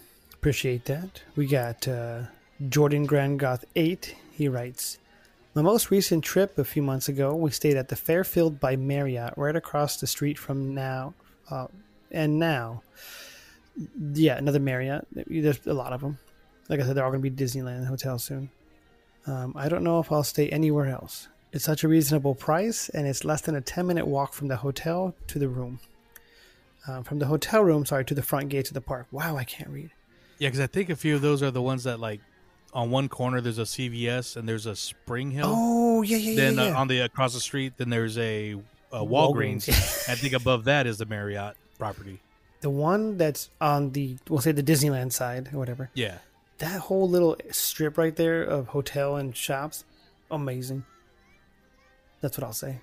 appreciate 0.46 0.86
that. 0.86 1.24
We 1.36 1.48
got 1.48 1.88
uh, 1.88 2.22
Jordan 2.70 3.08
Grand 3.08 3.40
Goth 3.40 3.66
eight. 3.76 4.16
He 4.32 4.48
writes. 4.48 5.00
My 5.56 5.64
most 5.64 5.90
recent 5.90 6.24
trip 6.24 6.60
a 6.60 6.64
few 6.64 6.84
months 6.84 7.10
ago, 7.10 7.34
we 7.34 7.50
stayed 7.50 7.78
at 7.78 7.88
the 7.88 7.96
Fairfield 7.96 8.60
by 8.60 8.76
Marriott, 8.76 9.34
right 9.38 9.56
across 9.56 10.00
the 10.00 10.06
street 10.06 10.38
from 10.38 10.76
now, 10.76 11.16
uh, 11.50 11.66
and 12.12 12.38
now, 12.38 12.84
yeah, 14.14 14.38
another 14.38 14.60
Marriott. 14.60 15.08
There's 15.16 15.66
a 15.66 15.74
lot 15.74 15.94
of 15.94 16.02
them. 16.02 16.20
Like 16.70 16.80
I 16.80 16.84
said, 16.84 16.96
they're 16.96 17.06
all 17.06 17.10
going 17.10 17.24
to 17.24 17.28
be 17.28 17.44
Disneyland 17.44 17.88
hotels 17.88 18.24
soon. 18.24 18.52
Um, 19.26 19.52
I 19.56 19.68
don't 19.68 19.84
know 19.84 20.00
if 20.00 20.12
I'll 20.12 20.22
stay 20.24 20.50
anywhere 20.50 20.86
else. 20.86 21.28
It's 21.54 21.66
such 21.66 21.84
a 21.84 21.88
reasonable 21.88 22.36
price, 22.36 22.90
and 22.90 23.08
it's 23.08 23.26
less 23.26 23.42
than 23.42 23.56
a 23.56 23.62
10 23.62 23.88
minute 23.88 24.06
walk 24.06 24.34
from 24.34 24.48
the 24.48 24.58
hotel 24.58 25.16
to 25.26 25.40
the 25.40 25.50
room. 25.50 25.80
Um, 26.88 27.04
from 27.04 27.18
the 27.18 27.26
hotel 27.26 27.64
room, 27.64 27.84
sorry, 27.84 28.06
to 28.06 28.14
the 28.14 28.22
front 28.22 28.50
gates 28.50 28.70
of 28.70 28.76
the 28.76 28.82
park. 28.82 29.08
Wow, 29.10 29.38
I 29.38 29.44
can't 29.44 29.72
read. 29.72 29.90
Yeah, 30.40 30.48
because 30.50 30.60
I 30.60 30.68
think 30.68 30.90
a 30.90 30.96
few 30.96 31.16
of 31.16 31.22
those 31.22 31.42
are 31.44 31.52
the 31.52 31.62
ones 31.62 31.84
that 31.86 32.00
like 32.00 32.22
on 32.74 32.92
one 32.92 33.08
corner 33.10 33.40
there's 33.42 33.58
a 33.60 33.64
CVS 33.64 34.36
and 34.36 34.48
there's 34.48 34.66
a 34.66 34.76
Spring 34.76 35.32
Hill. 35.32 35.48
Oh, 35.48 36.02
yeah, 36.02 36.18
yeah, 36.18 36.32
yeah. 36.32 36.36
then 36.36 36.56
yeah. 36.56 36.76
Uh, 36.76 36.82
on 36.82 36.88
the 36.88 37.00
across 37.02 37.34
the 37.34 37.40
street, 37.40 37.74
then 37.78 37.90
there's 37.90 38.18
a, 38.18 38.54
a 38.92 39.00
Walgreens. 39.00 39.66
Walgreens. 39.68 40.10
I 40.10 40.16
think 40.16 40.34
above 40.34 40.66
that 40.66 40.86
is 40.88 40.98
the 40.98 41.06
Marriott 41.06 41.56
property. 41.78 42.20
the 42.62 42.70
one 42.70 43.18
that's 43.18 43.50
on 43.62 43.92
the, 43.92 44.18
we'll 44.30 44.42
say 44.42 44.52
the 44.52 44.64
Disneyland 44.64 45.14
side 45.14 45.50
or 45.54 45.58
whatever. 45.60 45.90
Yeah, 45.94 46.18
That 46.58 46.80
whole 46.82 47.08
little 47.10 47.36
strip 47.52 47.98
right 47.98 48.16
there 48.16 48.44
of 48.44 48.68
hotel 48.68 49.16
and 49.18 49.36
shops, 49.36 49.86
amazing. 50.32 50.84
That's 52.22 52.38
what 52.38 52.46
I'll 52.46 52.54
say. 52.54 52.82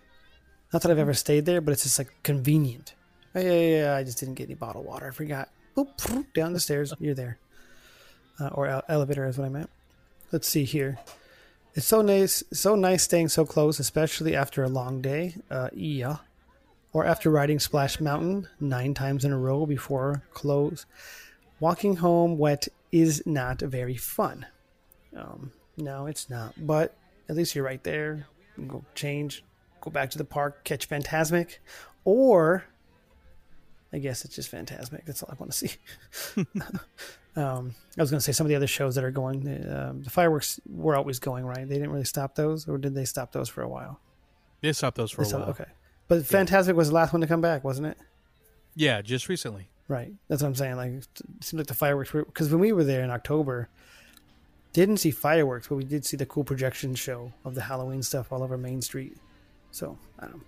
Not 0.72 0.82
that 0.82 0.90
I've 0.90 0.98
ever 0.98 1.14
stayed 1.14 1.44
there, 1.46 1.60
but 1.60 1.72
it's 1.72 1.82
just 1.82 1.98
like 1.98 2.12
convenient. 2.22 2.94
Oh, 3.34 3.40
yeah, 3.40 3.52
yeah, 3.52 3.76
yeah, 3.84 3.96
I 3.96 4.04
just 4.04 4.18
didn't 4.18 4.34
get 4.34 4.44
any 4.44 4.54
bottled 4.54 4.86
water. 4.86 5.08
I 5.08 5.10
forgot. 5.10 5.48
Boop, 5.76 6.26
down 6.34 6.52
the 6.52 6.60
stairs. 6.60 6.92
You're 6.98 7.14
there. 7.14 7.38
Uh, 8.42 8.48
or 8.54 8.66
ele- 8.66 8.82
elevator 8.88 9.26
is 9.26 9.38
what 9.38 9.44
I 9.44 9.50
meant. 9.50 9.70
Let's 10.32 10.48
see 10.48 10.64
here. 10.64 10.98
It's 11.74 11.86
so 11.86 12.02
nice, 12.02 12.42
so 12.52 12.74
nice 12.74 13.04
staying 13.04 13.28
so 13.28 13.44
close, 13.44 13.78
especially 13.78 14.34
after 14.34 14.64
a 14.64 14.68
long 14.68 15.00
day. 15.00 15.36
Uh, 15.50 15.68
yeah. 15.72 16.16
Or 16.92 17.04
after 17.04 17.30
riding 17.30 17.60
Splash 17.60 18.00
Mountain 18.00 18.48
nine 18.58 18.94
times 18.94 19.24
in 19.24 19.32
a 19.32 19.38
row 19.38 19.64
before 19.64 20.22
close. 20.34 20.86
Walking 21.60 21.96
home 21.96 22.36
wet 22.36 22.68
is 22.90 23.22
not 23.24 23.60
very 23.60 23.96
fun. 23.96 24.46
Um, 25.16 25.52
no, 25.76 26.06
it's 26.06 26.28
not. 26.28 26.54
But 26.58 26.94
at 27.28 27.36
least 27.36 27.54
you're 27.54 27.64
right 27.64 27.82
there. 27.84 28.26
You 28.38 28.54
can 28.56 28.68
go 28.68 28.84
change, 28.94 29.44
go 29.80 29.90
back 29.90 30.10
to 30.10 30.18
the 30.18 30.24
park, 30.24 30.64
catch 30.64 30.88
Fantasmic, 30.88 31.58
or 32.04 32.64
I 33.92 33.98
guess 33.98 34.24
it's 34.24 34.34
just 34.34 34.50
Fantasmic. 34.50 35.04
That's 35.06 35.22
all 35.22 35.30
I 35.32 35.36
want 35.38 35.52
to 35.52 35.68
see. 35.68 35.76
um, 37.36 37.74
I 37.96 38.02
was 38.02 38.10
going 38.10 38.18
to 38.18 38.24
say 38.24 38.32
some 38.32 38.46
of 38.46 38.48
the 38.48 38.56
other 38.56 38.66
shows 38.66 38.94
that 38.96 39.04
are 39.04 39.10
going. 39.10 39.46
Um, 39.70 40.02
the 40.02 40.10
fireworks 40.10 40.60
were 40.68 40.96
always 40.96 41.18
going, 41.18 41.44
right? 41.46 41.66
They 41.68 41.74
didn't 41.76 41.90
really 41.90 42.04
stop 42.04 42.34
those, 42.34 42.68
or 42.68 42.78
did 42.78 42.94
they 42.94 43.04
stop 43.04 43.32
those 43.32 43.48
for 43.48 43.62
a 43.62 43.68
while? 43.68 44.00
they 44.60 44.72
stopped 44.72 44.96
those 44.96 45.10
for 45.10 45.22
They 45.22 45.26
a 45.26 45.28
stopped- 45.28 45.42
while. 45.46 45.50
okay, 45.50 45.70
but 46.08 46.22
Fantasmic 46.22 46.74
was 46.76 46.88
the 46.88 46.94
last 46.94 47.12
one 47.12 47.20
to 47.20 47.26
come 47.26 47.40
back, 47.40 47.64
wasn't 47.64 47.88
it? 47.88 47.98
Yeah, 48.76 49.02
just 49.02 49.28
recently. 49.28 49.68
Right. 49.88 50.12
That's 50.28 50.40
what 50.42 50.48
I'm 50.48 50.54
saying. 50.54 50.76
Like, 50.76 50.92
it 50.92 51.08
seems 51.40 51.54
like 51.54 51.66
the 51.66 51.74
fireworks 51.74 52.12
were 52.12 52.24
because 52.24 52.48
when 52.50 52.60
we 52.60 52.72
were 52.72 52.84
there 52.84 53.02
in 53.02 53.10
October, 53.10 53.68
didn't 54.72 54.98
see 54.98 55.10
fireworks, 55.10 55.66
but 55.68 55.74
we 55.76 55.84
did 55.84 56.04
see 56.06 56.16
the 56.16 56.24
cool 56.26 56.44
projection 56.44 56.94
show 56.94 57.32
of 57.44 57.54
the 57.54 57.62
Halloween 57.62 58.02
stuff 58.02 58.32
all 58.32 58.42
over 58.42 58.56
Main 58.56 58.80
Street. 58.82 59.16
So 59.72 59.98
I 60.18 60.26
don't. 60.28 60.42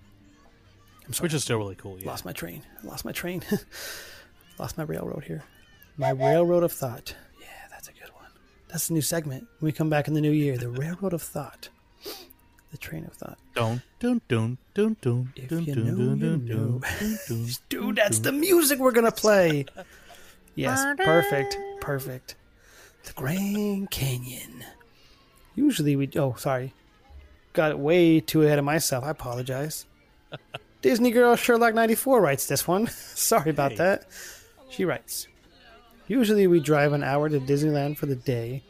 I'm 1.05 1.13
sorry. 1.13 1.25
Which 1.25 1.33
is 1.33 1.43
still 1.43 1.57
really 1.57 1.75
cool. 1.75 1.99
Yeah. 1.99 2.07
Lost 2.07 2.25
my 2.25 2.31
train. 2.31 2.63
I 2.83 2.87
lost 2.87 3.05
my 3.05 3.11
train. 3.11 3.43
lost 4.59 4.77
my 4.77 4.83
railroad 4.83 5.25
here. 5.25 5.43
My 5.97 6.09
railroad 6.09 6.63
of 6.63 6.71
thought. 6.71 7.15
Yeah, 7.39 7.47
that's 7.69 7.87
a 7.87 7.93
good 7.93 8.09
one. 8.13 8.29
That's 8.67 8.87
the 8.87 8.93
new 8.93 9.01
segment. 9.01 9.47
When 9.59 9.67
we 9.67 9.71
come 9.71 9.89
back 9.89 10.07
in 10.07 10.13
the 10.13 10.21
new 10.21 10.31
year, 10.31 10.57
the 10.57 10.69
railroad 10.69 11.13
of 11.13 11.21
thought. 11.21 11.69
The 12.71 12.77
train 12.77 13.05
of 13.05 13.13
thought. 13.13 13.37
Know, 13.55 13.79
dun, 14.01 14.21
you 14.27 14.55
dun, 14.73 14.97
know. 14.97 16.15
dun, 16.15 16.45
dun. 16.45 17.47
Dude, 17.69 17.95
that's 17.95 18.19
the 18.19 18.33
music 18.33 18.79
we're 18.79 18.91
gonna 18.91 19.11
play. 19.13 19.65
Yes, 20.55 20.83
perfect, 20.97 21.57
perfect. 21.79 22.35
The 23.05 23.13
Grand 23.13 23.91
Canyon. 23.91 24.65
Usually 25.55 25.95
we. 25.95 26.09
Oh, 26.17 26.33
sorry, 26.37 26.73
got 27.53 27.79
way 27.79 28.19
too 28.19 28.43
ahead 28.43 28.59
of 28.59 28.65
myself. 28.65 29.05
I 29.05 29.11
apologize. 29.11 29.85
Disney 30.81 31.11
girl 31.11 31.37
Sherlock 31.37 31.73
ninety 31.73 31.95
four 31.95 32.19
writes 32.19 32.45
this 32.47 32.67
one. 32.67 32.87
sorry 32.91 33.51
about 33.51 33.71
Hey. 33.71 33.77
that. 33.77 34.05
She 34.69 34.83
writes. 34.83 35.27
Usually 36.07 36.45
we 36.47 36.59
drive 36.59 36.93
an 36.93 37.03
hour 37.03 37.29
to 37.29 37.39
Disneyland 37.39 37.97
for 37.97 38.05
the 38.05 38.15
day 38.15 38.63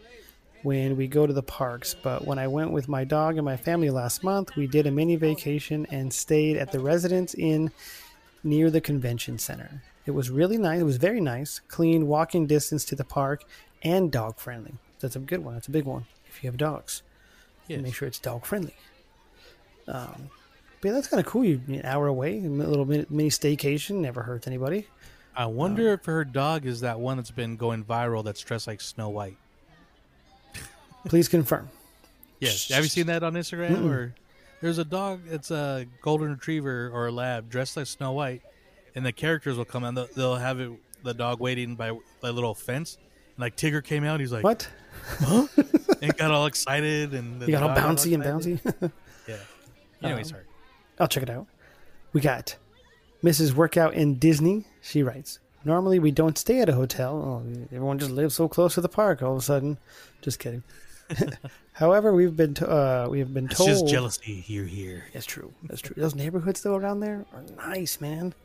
when 0.64 0.96
we 0.96 1.08
go 1.08 1.28
to 1.28 1.34
the 1.34 1.44
parks, 1.44 1.94
but 2.02 2.26
when 2.26 2.40
I 2.40 2.48
went 2.48 2.72
with 2.72 2.88
my 2.88 3.04
dog 3.04 3.36
and 3.38 3.46
my 3.46 3.58
family 3.58 3.90
last 3.90 4.24
month, 4.24 4.56
we 4.56 4.68
did 4.68 4.88
a 4.88 4.92
mini 4.92 5.16
vacation 5.16 5.86
and 5.92 6.12
stayed 6.14 6.58
at 6.58 6.72
the 6.72 6.80
Residence 6.80 7.36
Inn 7.36 7.72
near 8.44 8.72
the 8.72 8.82
convention 8.82 9.38
center. 9.38 9.84
It 10.06 10.12
was 10.12 10.30
really 10.30 10.58
nice. 10.58 10.80
It 10.80 10.86
was 10.86 10.98
very 10.98 11.20
nice, 11.20 11.60
clean, 11.68 12.08
walking 12.08 12.48
distance 12.48 12.86
to 12.86 12.96
the 12.96 13.04
park, 13.04 13.44
and 13.84 14.12
dog 14.12 14.38
friendly. 14.38 14.76
That's 15.00 15.16
a 15.16 15.20
good 15.20 15.44
one. 15.44 15.56
That's 15.56 15.68
a 15.68 15.72
big 15.72 15.86
one. 15.86 16.06
If 16.28 16.44
you 16.44 16.50
have 16.50 16.58
dogs, 16.58 17.02
Yes. 17.68 17.82
make 17.82 17.96
sure 17.96 18.08
it's 18.08 18.20
dog 18.20 18.46
friendly. 18.46 18.76
Um, 19.88 20.30
but 20.82 20.90
yeah, 20.90 20.94
that's 20.94 21.08
kind 21.08 21.20
of 21.20 21.26
cool. 21.26 21.44
You 21.44 21.62
an 21.68 21.82
hour 21.84 22.08
away, 22.08 22.38
a 22.38 22.42
little 22.48 22.86
mini, 22.86 23.06
mini 23.10 23.30
staycation, 23.30 23.96
never 23.96 24.24
hurts 24.24 24.48
anybody. 24.48 24.88
I 25.38 25.46
wonder 25.48 25.92
if 25.94 26.06
her 26.06 26.24
dog 26.24 26.66
is 26.66 26.82
that 26.82 27.00
one 27.00 27.18
that's 27.18 27.32
been 27.32 27.56
going 27.58 27.84
viral 27.84 28.24
that's 28.24 28.42
dressed 28.42 28.68
like 28.68 28.82
Snow 28.82 29.10
White. 29.10 29.38
Please 31.08 31.28
confirm. 31.28 31.70
Yes. 32.40 32.70
Have 32.70 32.84
you 32.84 32.90
seen 32.90 33.08
that 33.08 33.24
on 33.24 33.34
Instagram? 33.34 33.86
Or 33.90 34.14
there's 34.62 34.78
a 34.78 34.86
dog. 34.86 35.22
It's 35.30 35.52
a 35.52 35.86
golden 36.02 36.32
retriever 36.32 36.90
or 36.94 37.08
a 37.08 37.12
lab 37.12 37.50
dressed 37.50 37.78
like 37.78 37.88
Snow 37.88 38.12
White, 38.14 38.42
and 38.96 39.06
the 39.06 39.12
characters 39.12 39.58
will 39.58 39.66
come 39.66 39.84
and 39.84 39.98
they'll, 39.98 40.08
they'll 40.16 40.36
have 40.36 40.60
it, 40.60 40.72
the 41.04 41.14
dog 41.14 41.40
waiting 41.40 41.76
by 41.76 41.92
a 42.24 42.32
little 42.32 42.54
fence. 42.56 42.98
And 43.36 43.42
like 43.42 43.56
Tigger 43.58 43.84
came 43.84 44.04
out, 44.04 44.20
he's 44.20 44.32
like, 44.32 44.44
What? 44.44 44.68
Huh? 45.20 45.48
and 46.02 46.16
got 46.18 46.32
all 46.32 46.46
excited, 46.46 47.14
and 47.14 47.42
You 47.42 47.52
got 47.52 47.64
all 47.64 47.70
dog 47.70 47.78
got 47.78 47.98
bouncy 47.98 48.14
and 48.14 48.24
bouncy. 48.24 48.92
Yeah. 49.28 49.38
Anyway, 50.04 50.22
Um, 50.22 50.26
sorry. 50.28 50.44
I'll 51.00 51.08
check 51.08 51.24
it 51.24 51.30
out. 51.32 51.48
We 52.14 52.22
got 52.22 52.56
Mrs. 53.26 53.54
Workout 53.54 53.96
in 53.96 54.20
Disney. 54.20 54.66
She 54.82 55.02
writes, 55.02 55.40
Normally 55.64 55.98
we 55.98 56.12
don't 56.12 56.38
stay 56.38 56.60
at 56.62 56.70
a 56.70 56.74
hotel. 56.74 57.16
Oh, 57.44 57.66
everyone 57.74 57.98
just 57.98 58.12
lives 58.12 58.36
so 58.36 58.48
close 58.48 58.76
to 58.76 58.82
the 58.82 58.88
park 58.90 59.24
all 59.24 59.32
of 59.34 59.40
a 59.40 59.42
sudden. 59.42 59.80
Just 60.22 60.38
kidding. 60.38 60.62
However, 61.74 62.14
we've 62.14 62.36
been 62.36 62.54
to, 62.56 62.70
uh, 62.70 63.08
we 63.10 63.18
have 63.20 63.34
been 63.34 63.46
It's 63.46 63.58
told 63.58 63.70
just 63.70 63.88
jealousy 63.88 64.36
here, 64.42 64.64
here. 64.66 65.06
That's 65.12 65.26
true. 65.26 65.52
That's 65.64 65.82
true. 65.82 65.96
Those 65.98 66.14
neighborhoods 66.14 66.62
though 66.62 66.76
around 66.76 67.00
there 67.00 67.26
are 67.34 67.44
nice, 67.68 68.00
man. 68.00 68.36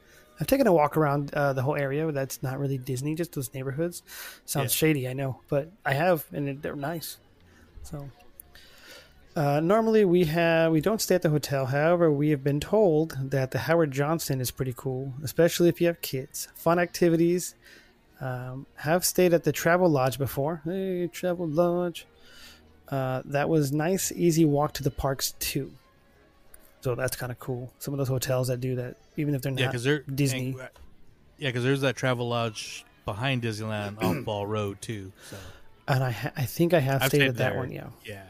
I've 0.41 0.47
taken 0.47 0.67
a 0.67 0.73
walk 0.73 0.97
around 0.97 1.35
uh, 1.35 1.53
the 1.53 1.61
whole 1.61 1.77
area. 1.77 2.11
That's 2.11 2.43
not 2.43 2.59
really 2.59 2.79
Disney, 2.79 3.15
just 3.15 3.35
those 3.35 3.53
neighborhoods. 3.53 4.03
Sounds 4.47 4.73
Yeah. 4.73 4.77
shady, 4.89 5.07
I 5.09 5.13
know, 5.13 5.41
but 5.49 5.71
I 5.85 5.93
have, 5.93 6.25
and 6.33 6.63
they're 6.63 6.75
nice. 6.75 7.19
So, 7.83 8.09
uh, 9.37 9.61
normally 9.61 10.05
we 10.05 10.25
have 10.25 10.73
we 10.73 10.81
don't 10.81 11.01
stay 11.01 11.15
at 11.15 11.23
the 11.23 11.31
hotel. 11.31 11.67
However, 11.67 12.11
we 12.11 12.31
have 12.31 12.43
been 12.43 12.61
told 12.61 13.17
that 13.31 13.51
the 13.53 13.59
Howard 13.61 13.91
Johnson 13.93 14.41
is 14.41 14.51
pretty 14.51 14.75
cool, 14.77 15.15
especially 15.23 15.69
if 15.69 15.81
you 15.81 15.87
have 15.87 16.01
kids. 16.01 16.49
Fun 16.55 16.79
activities. 16.79 17.55
Um, 18.21 18.67
have 18.77 19.05
stayed 19.05 19.33
at 19.33 19.45
the 19.45 19.53
Travel 19.53 19.89
Lodge 19.89 20.19
before. 20.19 20.61
Hey, 20.65 21.07
Travel 21.07 21.49
Lodge. 21.49 22.07
Uh, 22.89 23.23
that 23.25 23.49
was 23.49 23.73
nice, 23.73 24.13
easy 24.13 24.45
walk 24.45 24.73
to 24.75 24.83
the 24.83 24.91
parks 24.91 25.33
too. 25.39 25.73
So 26.83 26.95
that's 26.95 27.17
kind 27.17 27.33
of 27.33 27.39
cool. 27.39 27.73
Some 27.79 27.95
of 27.95 27.99
those 27.99 28.09
hotels 28.09 28.49
that 28.49 28.61
do 28.61 28.75
that, 28.77 28.97
even 29.17 29.35
if 29.35 29.41
they're 29.43 29.53
Yeah, 29.53 29.67
not 29.67 29.71
because 29.73 29.85
they're 29.85 30.01
Disney. 30.03 30.49
and- 30.51 30.69
yeah, 31.39 31.49
because 31.49 31.63
there's 31.65 31.81
that 31.83 31.97
travel 31.97 32.29
lodge 32.29 32.85
behind 33.07 33.43
Disneyland 33.43 34.03
off 34.03 34.25
Ball 34.27 34.47
Road 34.47 34.83
too. 34.83 35.13
So 35.31 35.37
And 35.89 36.05
I, 36.05 36.11
ha- 36.11 36.33
I 36.37 36.45
think 36.45 36.75
I 36.75 36.81
have 36.81 37.01
I've 37.03 37.09
stayed 37.09 37.19
stayed 37.19 37.29
at 37.29 37.37
that 37.37 37.51
there. 37.53 37.59
one. 37.59 37.71
Yeah. 37.73 37.87
yeah, 38.05 38.23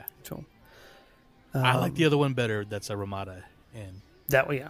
So 1.53 1.61
I 1.61 1.77
like 1.77 1.91
um, 1.91 1.95
the 1.97 2.05
other 2.05 2.19
one 2.19 2.35
better. 2.35 2.65
That's 2.65 2.91
a 2.91 2.97
Ramada, 2.97 3.45
and 3.75 4.01
that 4.29 4.49
way, 4.49 4.59
Yeah. 4.59 4.69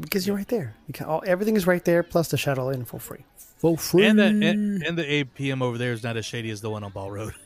Because 0.00 0.26
you're 0.26 0.34
right 0.36 0.48
there. 0.48 0.74
You 0.88 0.92
can, 0.94 1.06
all, 1.06 1.22
everything 1.24 1.54
is 1.54 1.68
right 1.68 1.84
there, 1.84 2.02
plus 2.02 2.28
the 2.28 2.36
shuttle 2.36 2.68
in 2.70 2.84
for 2.84 2.98
free. 2.98 3.24
For 3.58 3.78
free. 3.78 4.06
and 4.06 4.18
the 4.18 4.24
and, 4.24 4.82
and 4.82 4.98
the 4.98 5.04
APM 5.24 5.62
over 5.62 5.78
there 5.78 5.92
is 5.92 6.02
not 6.02 6.16
as 6.16 6.26
shady 6.26 6.50
as 6.50 6.60
the 6.60 6.68
one 6.70 6.82
on 6.82 6.90
Ball 6.92 7.10
Road. 7.10 7.34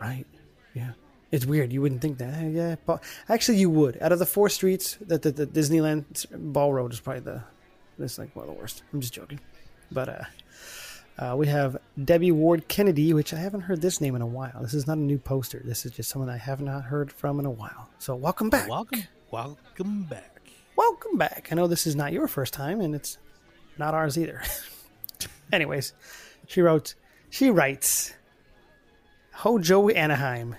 Right. 0.00 0.24
Yeah. 0.72 0.92
It's 1.30 1.44
weird. 1.44 1.70
You 1.74 1.82
wouldn't 1.82 2.00
think 2.00 2.16
that. 2.18 2.42
Yeah. 2.50 2.76
But 2.86 3.02
actually, 3.28 3.58
you 3.58 3.68
would. 3.68 4.00
Out 4.00 4.12
of 4.12 4.18
the 4.18 4.24
four 4.24 4.48
streets, 4.48 4.96
that 5.02 5.20
the, 5.20 5.30
the 5.30 5.46
Disneyland 5.46 6.24
Ball 6.54 6.72
Road 6.72 6.90
is 6.94 7.00
probably 7.00 7.20
the. 7.20 7.42
This 7.98 8.16
like 8.18 8.34
one 8.34 8.48
of 8.48 8.54
the 8.54 8.58
worst. 8.58 8.82
I'm 8.94 9.02
just 9.02 9.12
joking. 9.12 9.40
But 9.92 10.08
uh, 10.08 10.24
uh, 11.18 11.34
we 11.36 11.46
have 11.48 11.76
Debbie 12.04 12.30
Ward 12.32 12.68
Kennedy, 12.68 13.12
which 13.12 13.32
I 13.34 13.38
haven't 13.38 13.62
heard 13.62 13.80
this 13.80 14.00
name 14.00 14.14
in 14.14 14.22
a 14.22 14.26
while. 14.26 14.60
This 14.62 14.74
is 14.74 14.86
not 14.86 14.98
a 14.98 15.00
new 15.00 15.18
poster. 15.18 15.60
This 15.64 15.84
is 15.84 15.92
just 15.92 16.10
someone 16.10 16.30
I 16.30 16.36
have 16.36 16.60
not 16.60 16.84
heard 16.84 17.12
from 17.12 17.40
in 17.40 17.46
a 17.46 17.50
while. 17.50 17.88
So 17.98 18.14
welcome 18.14 18.50
back. 18.50 18.68
Welcome, 18.68 19.02
welcome 19.30 20.02
back. 20.04 20.40
welcome 20.76 21.18
back. 21.18 21.48
I 21.50 21.54
know 21.56 21.66
this 21.66 21.86
is 21.86 21.96
not 21.96 22.12
your 22.12 22.28
first 22.28 22.54
time, 22.54 22.80
and 22.80 22.94
it's 22.94 23.18
not 23.78 23.94
ours 23.94 24.16
either. 24.16 24.42
Anyways, 25.52 25.92
she 26.46 26.60
wrote, 26.60 26.94
she 27.30 27.50
writes, 27.50 28.14
Hojo 29.32 29.88
Anaheim. 29.88 30.54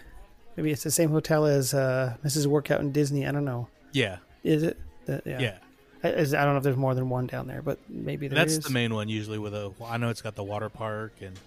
Maybe 0.55 0.72
it's 0.72 0.84
the 0.84 0.91
same 0.91 1.10
hotel 1.10 1.45
as 1.45 1.74
uh, 1.74 2.18
Mrs. 2.26 2.47
Workout 2.47 2.82
in 2.82 2.91
Disney. 2.91 3.26
I 3.26 3.32
don't 3.32 3.45
know. 3.45 3.68
Yeah, 3.93 4.18
Is 4.43 4.64
it? 4.64 4.78
Yeah. 5.07 5.20
yeah. 5.26 5.57
I, 6.04 6.10
I 6.10 6.14
don't 6.14 6.32
know 6.34 6.58
if 6.58 6.64
there's 6.64 6.78
more 6.78 6.95
than 6.95 7.10
one 7.10 7.28
down 7.28 7.47
there, 7.47 7.62
but 7.62 7.78
maybe 7.89 8.28
there 8.28 8.38
That's 8.38 8.54
is. 8.54 8.64
the 8.64 8.70
main 8.70 8.93
one 8.93 9.10
usually. 9.10 9.38
With 9.38 9.54
a, 9.54 9.72
I 9.86 9.97
know 9.97 10.10
it's 10.10 10.22
got 10.22 10.36
the 10.36 10.43
water 10.43 10.70
park 10.70 11.14
and 11.22 11.38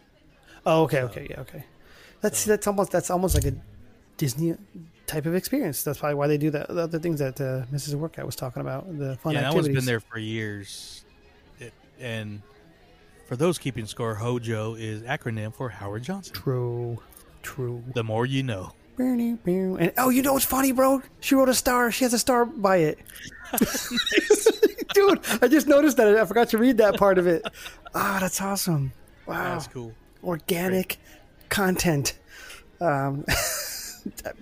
Oh, 0.65 0.83
okay, 0.83 1.03
okay, 1.03 1.27
yeah, 1.29 1.41
okay. 1.41 1.65
That's 2.21 2.45
that's 2.45 2.67
almost 2.67 2.93
that's 2.93 3.11
almost 3.11 3.35
like 3.35 3.47
a 3.47 3.55
Disney 4.17 4.55
type 5.07 5.27
of 5.27 5.35
experience. 5.35 5.83
That's 5.83 5.99
probably 5.99 6.15
why 6.15 6.29
they 6.29 6.39
do 6.39 6.51
that. 6.51 6.69
The 6.69 6.83
other 6.83 6.99
things 6.99 7.19
that 7.19 7.41
uh, 7.41 7.65
Mrs. 7.73 7.95
Workout 7.95 8.27
was 8.27 8.37
talking 8.37 8.61
about, 8.61 8.87
the 8.97 9.17
fun 9.17 9.35
yeah, 9.35 9.41
that 9.41 9.47
activities. 9.49 9.75
one's 9.75 9.85
been 9.85 9.85
there 9.85 10.01
for 10.01 10.19
years. 10.19 11.05
It, 11.59 11.73
and 11.99 12.43
for 13.27 13.35
those 13.35 13.59
keeping 13.59 13.87
score, 13.87 14.15
Hojo 14.15 14.75
is 14.75 15.03
acronym 15.03 15.53
for 15.53 15.69
Howard 15.69 16.05
Johnson. 16.05 16.35
True, 16.35 17.03
true. 17.43 17.83
The 17.95 18.05
more 18.05 18.25
you 18.25 18.45
know. 18.45 18.73
And 18.99 19.93
oh, 19.97 20.11
you 20.11 20.23
know 20.23 20.35
what's 20.35 20.45
funny, 20.45 20.73
bro? 20.73 21.03
She 21.21 21.35
wrote 21.35 21.49
a 21.49 21.55
star. 21.55 21.91
She 21.91 22.05
has 22.05 22.13
a 22.13 22.19
star 22.19 22.45
by 22.45 22.77
it. 22.79 22.99
Dude, 24.95 25.21
I 25.41 25.49
just 25.49 25.67
noticed 25.67 25.97
that. 25.97 26.17
I 26.17 26.25
forgot 26.25 26.51
to 26.51 26.59
read 26.59 26.79
that 26.79 26.97
part 26.97 27.19
of 27.19 27.27
it. 27.27 27.43
Ah, 27.95 28.19
that's 28.21 28.41
awesome. 28.41 28.93
Wow. 29.27 29.55
That's 29.55 29.67
cool. 29.69 29.93
Organic 30.23 30.99
content. 31.49 32.19
Um, 32.81 33.23
that, 34.23 34.37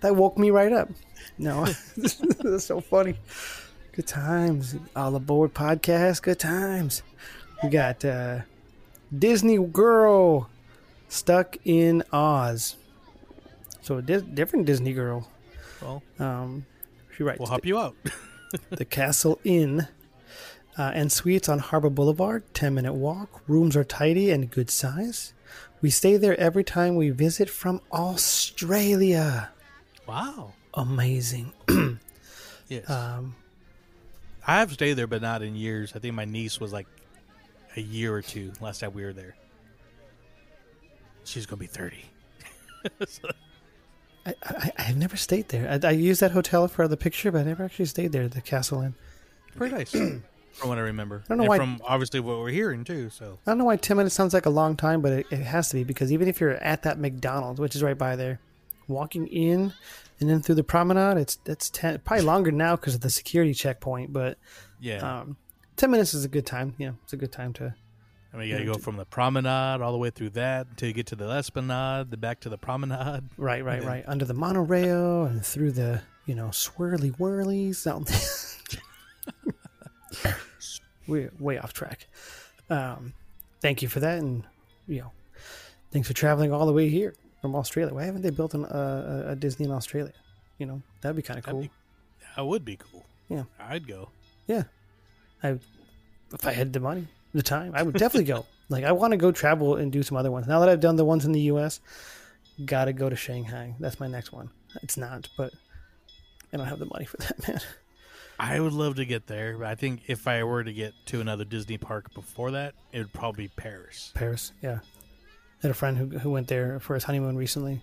that 0.00 0.16
woke 0.16 0.38
me 0.38 0.50
right 0.50 0.72
up. 0.72 0.88
No, 1.38 1.66
that's 1.96 2.64
so 2.64 2.80
funny. 2.80 3.16
Good 3.92 4.06
times. 4.06 4.76
All 4.94 5.14
aboard 5.14 5.54
podcast. 5.54 6.22
Good 6.22 6.38
times. 6.38 7.02
We 7.62 7.68
got 7.68 8.04
uh, 8.04 8.40
Disney 9.16 9.58
Girl 9.58 10.48
stuck 11.08 11.56
in 11.64 12.02
Oz. 12.12 12.76
So 13.84 13.98
a 13.98 14.02
di- 14.02 14.20
different 14.22 14.64
Disney 14.66 14.94
girl. 14.94 15.28
Well, 15.82 16.02
Um, 16.18 16.64
she 17.16 17.22
writes 17.22 17.38
we'll 17.38 17.48
help 17.48 17.66
you 17.66 17.78
out. 17.78 17.94
the 18.70 18.84
Castle 18.86 19.38
Inn 19.44 19.88
uh, 20.78 20.90
and 20.94 21.12
Suites 21.12 21.48
on 21.50 21.58
Harbor 21.58 21.90
Boulevard. 21.90 22.42
Ten 22.54 22.74
minute 22.74 22.94
walk. 22.94 23.42
Rooms 23.46 23.76
are 23.76 23.84
tidy 23.84 24.30
and 24.30 24.50
good 24.50 24.70
size. 24.70 25.34
We 25.82 25.90
stay 25.90 26.16
there 26.16 26.38
every 26.40 26.64
time 26.64 26.96
we 26.96 27.10
visit 27.10 27.50
from 27.50 27.82
Australia. 27.92 29.50
wow. 30.08 30.54
Amazing. 30.74 31.52
Yes. 32.68 32.88
Um, 32.88 33.34
I 34.46 34.60
have 34.60 34.72
stayed 34.72 34.94
there, 34.94 35.06
but 35.06 35.20
not 35.20 35.42
in 35.42 35.54
years. 35.54 35.92
I 35.94 35.98
think 35.98 36.14
my 36.14 36.24
niece 36.24 36.58
was 36.58 36.72
like 36.72 36.86
a 37.76 37.80
year 37.82 38.14
or 38.14 38.22
two 38.22 38.52
last 38.58 38.80
time 38.80 38.94
we 38.94 39.04
were 39.04 39.12
there. 39.12 39.36
She's 41.24 41.44
gonna 41.44 41.60
be 41.60 41.66
thirty. 41.66 42.04
I, 43.00 43.04
I, 44.26 44.70
I 44.78 44.82
have 44.82 44.96
never 44.96 45.16
stayed 45.16 45.48
there. 45.50 45.68
I, 45.82 45.88
I 45.88 45.90
used 45.92 46.20
that 46.20 46.30
hotel 46.32 46.66
for 46.68 46.88
the 46.88 46.96
picture, 46.96 47.30
but 47.32 47.40
I 47.40 47.44
never 47.44 47.64
actually 47.64 47.84
stayed 47.86 48.12
there. 48.12 48.28
The 48.28 48.40
Castle 48.40 48.80
Inn. 48.82 48.94
Pretty 49.56 49.74
nice. 49.74 49.90
from 50.54 50.68
what 50.68 50.78
I 50.78 50.82
remember. 50.82 51.22
I 51.26 51.28
don't 51.28 51.38
know 51.38 51.44
and 51.44 51.48
why- 51.48 51.58
From 51.58 51.80
obviously 51.84 52.20
what 52.20 52.38
we're 52.38 52.50
hearing 52.50 52.84
too. 52.84 53.10
So 53.10 53.38
I 53.46 53.50
don't 53.50 53.58
know 53.58 53.64
why 53.64 53.76
10 53.76 53.96
minutes 53.96 54.14
sounds 54.14 54.32
like 54.34 54.46
a 54.46 54.50
long 54.50 54.76
time, 54.76 55.00
but 55.02 55.12
it, 55.12 55.26
it 55.30 55.40
has 55.42 55.68
to 55.70 55.76
be 55.76 55.84
because 55.84 56.12
even 56.12 56.28
if 56.28 56.40
you're 56.40 56.52
at 56.52 56.82
that 56.84 56.98
McDonald's, 56.98 57.60
which 57.60 57.74
is 57.76 57.82
right 57.82 57.98
by 57.98 58.16
there, 58.16 58.40
walking 58.88 59.26
in 59.26 59.72
and 60.20 60.30
then 60.30 60.40
through 60.42 60.54
the 60.54 60.64
promenade, 60.64 61.18
it's 61.18 61.36
that's 61.44 61.70
10, 61.70 62.00
probably 62.04 62.24
longer 62.24 62.52
now 62.52 62.76
because 62.76 62.94
of 62.94 63.00
the 63.00 63.10
security 63.10 63.52
checkpoint, 63.52 64.12
but 64.12 64.38
yeah, 64.80 65.20
um, 65.20 65.36
10 65.76 65.90
minutes 65.90 66.14
is 66.14 66.24
a 66.24 66.28
good 66.28 66.46
time. 66.46 66.74
Yeah, 66.78 66.92
it's 67.02 67.12
a 67.12 67.16
good 67.16 67.32
time 67.32 67.52
to. 67.54 67.74
I 68.34 68.38
mean, 68.38 68.48
you 68.48 68.54
gotta 68.54 68.64
go 68.66 68.74
from 68.78 68.96
the 68.96 69.04
promenade 69.04 69.80
all 69.80 69.92
the 69.92 69.98
way 69.98 70.10
through 70.10 70.30
that 70.30 70.66
until 70.68 70.88
you 70.88 70.94
get 70.94 71.06
to 71.08 71.16
the 71.16 71.28
Esplanade, 71.30 72.10
then 72.10 72.18
back 72.18 72.40
to 72.40 72.48
the 72.48 72.58
promenade. 72.58 73.22
Right, 73.36 73.64
right, 73.64 73.80
Yeah. 73.82 73.88
right. 73.88 74.04
Under 74.08 74.24
the 74.24 74.34
monorail 74.34 75.24
and 75.24 75.44
through 75.46 75.70
the, 75.72 76.02
you 76.26 76.34
know, 76.34 76.48
swirly 76.48 77.12
whirlies. 77.16 77.86
We're 81.06 81.30
way 81.38 81.58
off 81.58 81.72
track. 81.74 82.06
Um, 82.70 83.12
thank 83.60 83.82
you 83.82 83.88
for 83.88 84.00
that. 84.00 84.18
And, 84.18 84.42
you 84.88 85.00
know, 85.02 85.12
thanks 85.92 86.08
for 86.08 86.14
traveling 86.14 86.50
all 86.52 86.66
the 86.66 86.72
way 86.72 86.88
here 86.88 87.14
from 87.42 87.54
Australia. 87.54 87.92
Why 87.94 88.04
haven't 88.04 88.22
they 88.22 88.30
built 88.30 88.54
an, 88.54 88.64
uh, 88.64 89.24
a, 89.28 89.32
a 89.32 89.36
Disney 89.36 89.66
in 89.66 89.70
Australia? 89.72 90.12
You 90.58 90.66
know, 90.66 90.82
that'd 91.02 91.14
be 91.16 91.22
kind 91.22 91.38
of 91.38 91.44
cool. 91.44 91.60
be- 91.62 91.70
That 92.36 92.46
would 92.46 92.64
be 92.64 92.76
cool. 92.76 93.04
Yeah. 93.28 93.44
I'd 93.60 93.86
go. 93.86 94.08
Yeah. 94.46 94.62
I, 95.42 95.58
if 96.32 96.46
I 96.46 96.52
had 96.52 96.72
the 96.72 96.80
money, 96.80 97.06
the 97.34 97.42
time, 97.42 97.72
I 97.74 97.82
would 97.82 97.94
definitely 97.94 98.24
go. 98.24 98.46
Like, 98.70 98.84
I 98.84 98.92
want 98.92 99.10
to 99.10 99.18
go 99.18 99.30
travel 99.30 99.76
and 99.76 99.92
do 99.92 100.02
some 100.02 100.16
other 100.16 100.30
ones. 100.30 100.46
Now 100.46 100.60
that 100.60 100.70
I've 100.70 100.80
done 100.80 100.96
the 100.96 101.04
ones 101.04 101.26
in 101.26 101.32
the 101.32 101.40
U.S., 101.42 101.80
gotta 102.64 102.94
go 102.94 103.10
to 103.10 103.14
Shanghai. 103.14 103.74
That's 103.78 104.00
my 104.00 104.06
next 104.08 104.32
one. 104.32 104.48
It's 104.82 104.96
not, 104.96 105.28
but 105.36 105.52
I 106.50 106.56
don't 106.56 106.66
have 106.66 106.78
the 106.78 106.86
money 106.86 107.04
for 107.04 107.18
that, 107.18 107.46
man. 107.46 107.60
I 108.38 108.58
would 108.58 108.72
love 108.72 108.94
to 108.96 109.04
get 109.04 109.26
there, 109.26 109.58
but 109.58 109.66
I 109.66 109.74
think 109.74 110.04
if 110.06 110.26
I 110.26 110.42
were 110.44 110.64
to 110.64 110.72
get 110.72 110.94
to 111.06 111.20
another 111.20 111.44
Disney 111.44 111.76
park 111.76 112.14
before 112.14 112.52
that, 112.52 112.74
it 112.90 112.98
would 113.00 113.12
probably 113.12 113.44
be 113.44 113.52
Paris. 113.54 114.12
Paris, 114.14 114.50
yeah. 114.62 114.78
I 114.82 115.62
had 115.62 115.70
a 115.70 115.74
friend 115.74 115.98
who, 115.98 116.18
who 116.18 116.30
went 116.30 116.48
there 116.48 116.80
for 116.80 116.94
his 116.94 117.04
honeymoon 117.04 117.36
recently. 117.36 117.82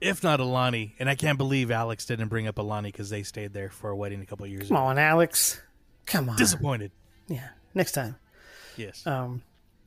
If 0.00 0.24
not 0.24 0.40
Aulani, 0.40 0.92
and 0.98 1.08
I 1.08 1.14
can't 1.14 1.38
believe 1.38 1.70
Alex 1.70 2.04
didn't 2.04 2.28
bring 2.28 2.48
up 2.48 2.56
Aulani 2.56 2.86
because 2.86 3.10
they 3.10 3.22
stayed 3.22 3.52
there 3.54 3.70
for 3.70 3.90
a 3.90 3.96
wedding 3.96 4.20
a 4.22 4.26
couple 4.26 4.44
of 4.44 4.50
years 4.50 4.66
Come 4.68 4.76
ago. 4.76 4.86
on, 4.86 4.98
Alex. 4.98 5.62
Come 6.04 6.28
on. 6.28 6.36
Disappointed. 6.36 6.90
Yeah, 7.28 7.48
next 7.74 7.92
time. 7.92 8.16
Yes. 8.76 9.06
Um, 9.06 9.42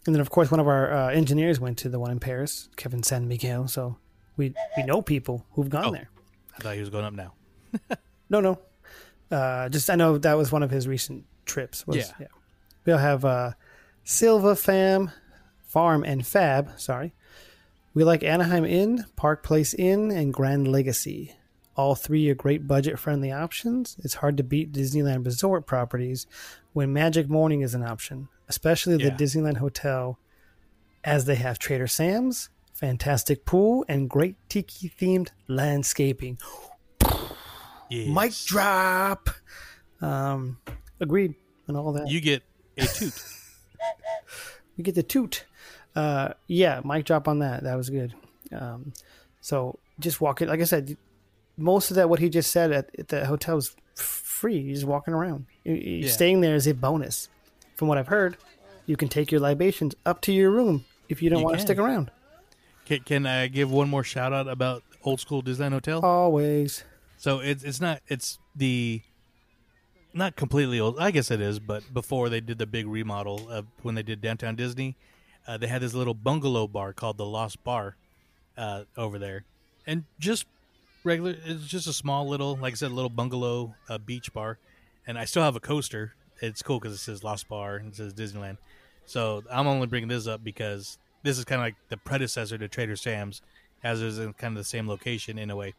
and 0.06 0.16
then, 0.16 0.22
of 0.22 0.30
course, 0.30 0.50
one 0.50 0.60
of 0.60 0.68
our 0.68 0.92
uh, 0.92 1.10
engineers 1.10 1.60
went 1.60 1.78
to 1.80 1.90
the 1.90 2.00
one 2.00 2.12
in 2.12 2.20
Paris, 2.20 2.70
Kevin 2.78 3.04
San 3.04 3.28
Miguel. 3.28 3.68
So 3.68 3.98
we 4.38 4.54
we 4.78 4.84
know 4.84 5.02
people 5.02 5.46
who've 5.52 5.70
gone 5.70 5.86
Oh. 5.86 5.92
there. 5.92 6.10
I 6.58 6.62
thought 6.62 6.74
he 6.76 6.80
was 6.82 6.90
going 6.90 7.06
up 7.06 7.14
now. 7.14 7.34
No, 8.32 8.42
no. 8.42 8.60
Uh, 9.32 9.70
just 9.70 9.90
I 9.90 9.96
know 9.96 10.18
that 10.20 10.38
was 10.38 10.52
one 10.52 10.62
of 10.62 10.70
his 10.70 10.88
recent 10.88 11.26
trips. 11.46 11.88
Was, 11.88 12.12
Yeah. 12.20 12.28
We'll 12.86 13.00
have 13.00 13.26
uh, 13.26 13.52
Silva 14.04 14.56
Fam, 14.56 15.10
Farm, 15.64 16.04
and 16.04 16.26
Fab. 16.26 16.80
Sorry. 16.80 17.14
We 17.96 18.04
like 18.04 18.24
Anaheim 18.24 18.66
Inn, 18.66 19.06
Park 19.16 19.42
Place 19.44 19.74
Inn, 19.74 20.12
and 20.12 20.32
Grand 20.34 20.68
Legacy. 20.68 21.36
All 21.76 21.96
three 21.96 22.30
are 22.30 22.36
great 22.36 22.68
budget 22.68 23.00
friendly 23.00 23.32
options. 23.32 23.96
It's 24.04 24.14
hard 24.16 24.38
to 24.38 24.44
beat 24.44 24.72
Disneyland 24.74 25.26
resort 25.26 25.66
properties 25.66 26.28
when 26.74 26.94
Magic 26.94 27.28
Morning 27.30 27.62
is 27.62 27.74
an 27.74 27.82
option, 27.84 28.30
especially 28.50 28.98
the 28.98 29.04
Yeah. 29.06 29.10
Disneyland 29.16 29.58
Hotel, 29.58 30.20
as 31.04 31.26
they 31.26 31.36
have 31.36 31.58
Trader 31.60 31.88
Sam's, 31.88 32.50
fantastic 32.74 33.46
pool, 33.46 33.86
and 33.88 34.10
great 34.10 34.36
tiki 34.50 34.90
themed 34.90 35.30
landscaping. 35.48 36.38
Yes. 37.90 38.08
Mic 38.16 38.34
drop. 38.46 39.30
Um, 40.02 40.58
agreed 41.00 41.36
and 41.68 41.76
all 41.78 41.92
that. 41.94 42.08
You, 42.10 42.22
get 42.22 42.44
a 42.78 42.86
toot. 42.86 43.14
You 44.76 44.84
get 44.84 44.96
the 44.96 45.04
toot. 45.04 45.44
Uh, 45.94 46.30
yeah, 46.48 46.80
mic 46.86 47.04
drop 47.04 47.28
on 47.28 47.40
that. 47.40 47.64
That 47.64 47.76
was 47.76 47.90
good. 47.90 48.14
Um, 48.54 48.94
so 49.42 49.78
just 50.00 50.22
walking, 50.22 50.48
like 50.48 50.62
I 50.62 50.64
said, 50.64 50.96
most 51.58 51.92
of 51.92 51.96
that 51.96 52.10
what 52.10 52.20
he 52.20 52.30
just 52.30 52.50
said 52.52 52.72
at, 52.72 52.90
at 52.98 53.10
the 53.10 53.26
hotel 53.26 53.58
is 53.58 53.76
f- 53.98 54.04
free. 54.06 54.58
You're 54.58 54.76
just 54.76 54.88
walking 54.88 55.14
around. 55.14 55.48
You- 55.66 55.74
Yeah. 55.74 56.08
Staying 56.10 56.40
there 56.40 56.56
is 56.56 56.66
a 56.66 56.74
bonus. 56.74 57.28
From 57.80 57.88
what 57.88 57.98
I've 57.98 58.08
heard, 58.10 58.36
you 58.88 58.98
can 58.98 59.08
take 59.08 59.32
your 59.32 59.40
libations 59.40 59.96
up 60.06 60.20
to 60.24 60.34
your 60.34 60.52
room 60.52 60.84
if 61.08 61.22
you 61.22 61.30
don't 61.30 61.40
You 61.40 61.46
want 61.46 61.54
to 61.54 61.60
can. 61.60 61.68
stick 61.68 61.78
around. 61.78 62.12
can, 62.84 63.00
can 63.04 63.26
I 63.26 63.48
give 63.48 63.72
one 63.72 63.88
more 63.90 64.04
shout 64.04 64.34
out 64.34 64.50
about 64.50 64.84
old 65.06 65.22
school 65.22 65.42
Disneyland 65.42 65.72
Hotel? 65.72 66.02
Always. 66.04 66.84
So 67.16 67.40
it's 67.40 67.64
it's 67.64 67.80
not 67.80 68.02
it's 68.10 68.38
the 68.54 69.02
not 70.14 70.36
completely 70.36 70.78
old. 70.78 71.00
I 71.00 71.12
guess 71.12 71.32
it 71.32 71.40
is, 71.40 71.60
but 71.60 71.94
before 71.94 72.28
they 72.28 72.42
did 72.42 72.58
the 72.58 72.66
big 72.66 72.86
remodel 72.86 73.48
of 73.50 73.66
when 73.82 73.96
they 73.96 74.04
did 74.04 74.20
downtown 74.20 74.58
Disney, 74.58 74.98
uh, 75.48 75.56
they 75.56 75.68
had 75.68 75.82
this 75.82 75.94
little 75.94 76.14
bungalow 76.14 76.68
bar 76.68 76.92
called 76.92 77.16
the 77.16 77.26
Lost 77.26 77.64
Bar 77.64 77.96
uh, 78.58 78.84
over 78.98 79.18
there, 79.18 79.46
and 79.88 80.04
just 80.20 80.46
regular. 81.06 81.34
It's 81.46 81.66
just 81.66 81.88
a 81.88 81.94
small 81.94 82.28
little, 82.28 82.58
like 82.58 82.74
I 82.74 82.76
said, 82.76 82.92
little 82.92 83.10
bungalow 83.10 83.74
uh, 83.88 84.00
beach 84.00 84.34
bar, 84.34 84.58
and 85.08 85.18
I 85.18 85.24
still 85.24 85.44
have 85.44 85.56
a 85.56 85.62
coaster. 85.62 86.16
It's 86.42 86.62
cool 86.62 86.80
because 86.80 86.94
it 86.94 87.00
says 87.00 87.24
Lost 87.24 87.48
Bar 87.48 87.78
and 87.78 87.90
it 87.90 87.96
says 87.96 88.14
Disneyland. 88.14 88.58
So 89.06 89.44
I'm 89.52 89.68
only 89.68 89.88
bringing 89.88 90.10
this 90.10 90.28
up 90.28 90.44
because 90.44 90.98
this 91.24 91.38
is 91.38 91.46
kind 91.46 91.62
of 91.62 91.66
like 91.66 91.76
the 91.90 91.98
predecessor 91.98 92.58
to 92.58 92.68
Trader 92.68 92.96
Sam's, 92.96 93.42
as 93.84 94.02
it 94.02 94.08
is 94.08 94.20
in 94.20 94.34
kind 94.34 94.56
of 94.56 94.64
the 94.64 94.70
same 94.70 94.88
location 94.88 95.38
in 95.38 95.50
a 95.50 95.56
way. 95.56 95.74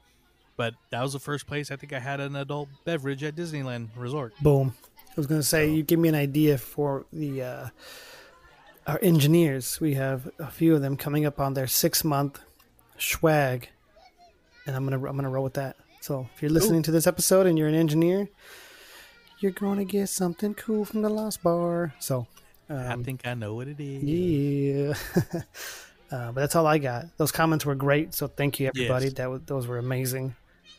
But 0.57 0.75
that 0.91 1.03
was 1.03 1.13
the 1.13 1.21
first 1.21 1.47
place 1.47 1.71
I 1.71 1.77
think 1.77 1.93
I 1.93 2.01
had 2.01 2.21
an 2.21 2.37
adult 2.37 2.69
beverage 2.85 3.23
at 3.23 3.35
Disneyland 3.35 3.89
Resort. 3.97 4.35
Boom. 4.43 4.75
I 5.09 5.13
was 5.17 5.27
going 5.27 5.41
to 5.41 5.47
say, 5.47 5.71
you 5.71 5.83
give 5.83 5.99
me 5.99 6.09
an 6.09 6.15
idea 6.15 6.59
for 6.59 7.07
the 7.13 7.43
uh, 7.43 7.69
our 8.87 8.99
engineers. 9.03 9.81
We 9.81 9.95
have 9.95 10.31
a 10.39 10.51
few 10.51 10.75
of 10.75 10.83
them 10.83 10.97
coming 10.97 11.25
up 11.25 11.41
on 11.41 11.55
their 11.55 11.67
six 11.67 12.05
month 12.05 12.41
swag, 12.99 13.69
and 14.67 14.77
I'm 14.77 14.85
gonna 14.85 14.97
I'm 14.97 15.17
gonna 15.17 15.31
roll 15.31 15.45
with 15.45 15.55
that. 15.55 15.77
So 16.01 16.29
if 16.35 16.43
you're 16.43 16.51
listening 16.51 16.83
to 16.83 16.91
this 16.91 17.07
episode 17.07 17.47
and 17.47 17.59
you're 17.59 17.69
an 17.69 17.75
engineer, 17.75 18.29
you're 19.41 19.53
gonna 19.53 19.85
get 19.85 20.09
something 20.09 20.55
cool 20.55 20.85
from 20.85 21.03
the 21.03 21.09
Lost 21.09 21.43
Bar. 21.43 21.95
So 21.99 22.27
I 22.69 22.87
um, 22.89 23.05
think 23.05 23.27
I 23.27 23.35
know 23.35 23.55
what 23.55 23.69
it 23.69 23.81
is. 23.81 24.03
yeah. 24.05 24.95
uh, 26.13 26.33
but 26.33 26.41
that's 26.41 26.55
all 26.57 26.67
I 26.67 26.79
got. 26.79 27.07
Those 27.17 27.33
comments 27.33 27.65
were 27.67 27.75
great, 27.75 28.15
so 28.15 28.27
thank 28.29 28.61
you 28.61 28.69
everybody. 28.69 29.07
Yes. 29.07 29.15
That 29.15 29.31
was, 29.31 29.41
those 29.47 29.67
were 29.67 29.79
amazing. 29.79 30.35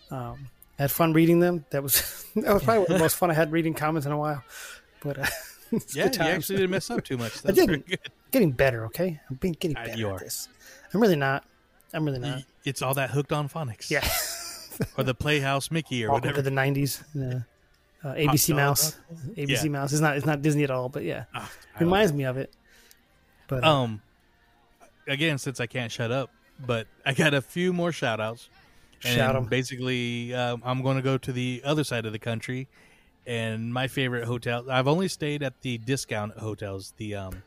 Um, 0.10 0.48
I 0.80 0.84
had 0.84 0.92
fun 0.92 1.14
reading 1.14 1.40
them. 1.40 1.66
That 1.72 1.84
was 1.84 2.26
that 2.36 2.54
was 2.54 2.64
probably 2.64 2.86
the 2.86 3.00
most 3.00 3.16
fun 3.18 3.30
I 3.32 3.34
had 3.34 3.52
reading 3.52 3.74
comments 3.74 4.06
in 4.06 4.12
a 4.12 4.18
while. 4.18 4.44
But 5.02 5.20
uh, 5.20 5.26
Yeah, 5.94 6.10
you 6.14 6.20
actually 6.22 6.58
didn't 6.58 6.72
mess 6.72 6.90
up 6.90 7.04
too 7.04 7.18
much. 7.18 7.38
I 7.38 7.40
That's 7.52 7.56
didn't. 7.60 7.88
good. 7.88 8.00
getting 8.32 8.52
better. 8.52 8.86
Okay, 8.88 9.20
I'm 9.30 9.36
being 9.38 9.56
getting 9.60 9.78
Uh, 9.78 9.86
better 9.86 9.98
you 9.98 10.08
at 10.10 10.14
are. 10.16 10.20
this. 10.20 10.50
I'm 10.94 11.02
really 11.02 11.16
not. 11.16 11.46
I'm 11.94 12.06
really 12.06 12.20
not. 12.20 12.44
It's 12.66 12.82
all 12.82 12.94
that 12.96 13.10
hooked 13.12 13.32
on 13.32 13.50
phonics. 13.50 13.90
Yeah. 13.90 14.06
or 14.98 15.04
the 15.04 15.14
Playhouse 15.14 15.72
Mickey 15.72 16.04
or 16.06 16.10
Welcome 16.12 16.30
whatever. 16.30 16.44
to 16.44 16.50
the 16.50 16.56
'90s. 16.56 17.02
Uh, 17.16 17.42
uh, 18.04 18.14
ABC. 18.14 18.56
Mouse. 18.56 18.98
ABC 19.38 19.64
Yeah. 19.64 19.70
Mouse. 19.70 19.92
It's 19.94 20.02
not. 20.02 20.18
It's 20.18 20.26
not 20.26 20.42
Disney 20.42 20.64
at 20.64 20.72
all. 20.72 20.90
But 20.90 21.04
yeah, 21.04 21.26
Ah, 21.34 21.52
it 21.76 21.82
reminds 21.84 22.14
me 22.14 22.24
of 22.26 22.38
it. 22.38 22.54
But 23.48 23.64
uh, 23.64 23.74
Um, 23.82 24.02
again, 25.08 25.38
since 25.38 25.60
I 25.60 25.66
can't 25.68 25.92
shut 25.92 26.12
up, 26.12 26.30
but 26.66 26.88
I 27.06 27.14
got 27.14 27.34
a 27.34 27.42
few 27.42 27.74
more 27.74 27.92
shout 27.92 28.20
outs. 28.20 28.50
And 29.04 29.16
Shout 29.18 29.36
'em. 29.36 29.46
Basically, 29.46 30.32
um, 30.34 30.62
I'm 30.64 30.84
going 30.84 30.96
to 30.96 31.02
go 31.02 31.18
to 31.18 31.32
the 31.34 31.62
other 31.66 31.84
side 31.84 32.06
of 32.06 32.12
the 32.12 32.20
country, 32.20 32.68
and 33.26 33.74
my 33.74 33.88
favorite 33.88 34.26
hotel. 34.26 34.70
I've 34.70 34.88
only 34.88 35.08
stayed 35.08 35.42
at 35.42 35.60
the 35.62 35.80
discount 35.80 36.38
hotels, 36.38 36.94
the 36.98 37.16
um, 37.16 37.42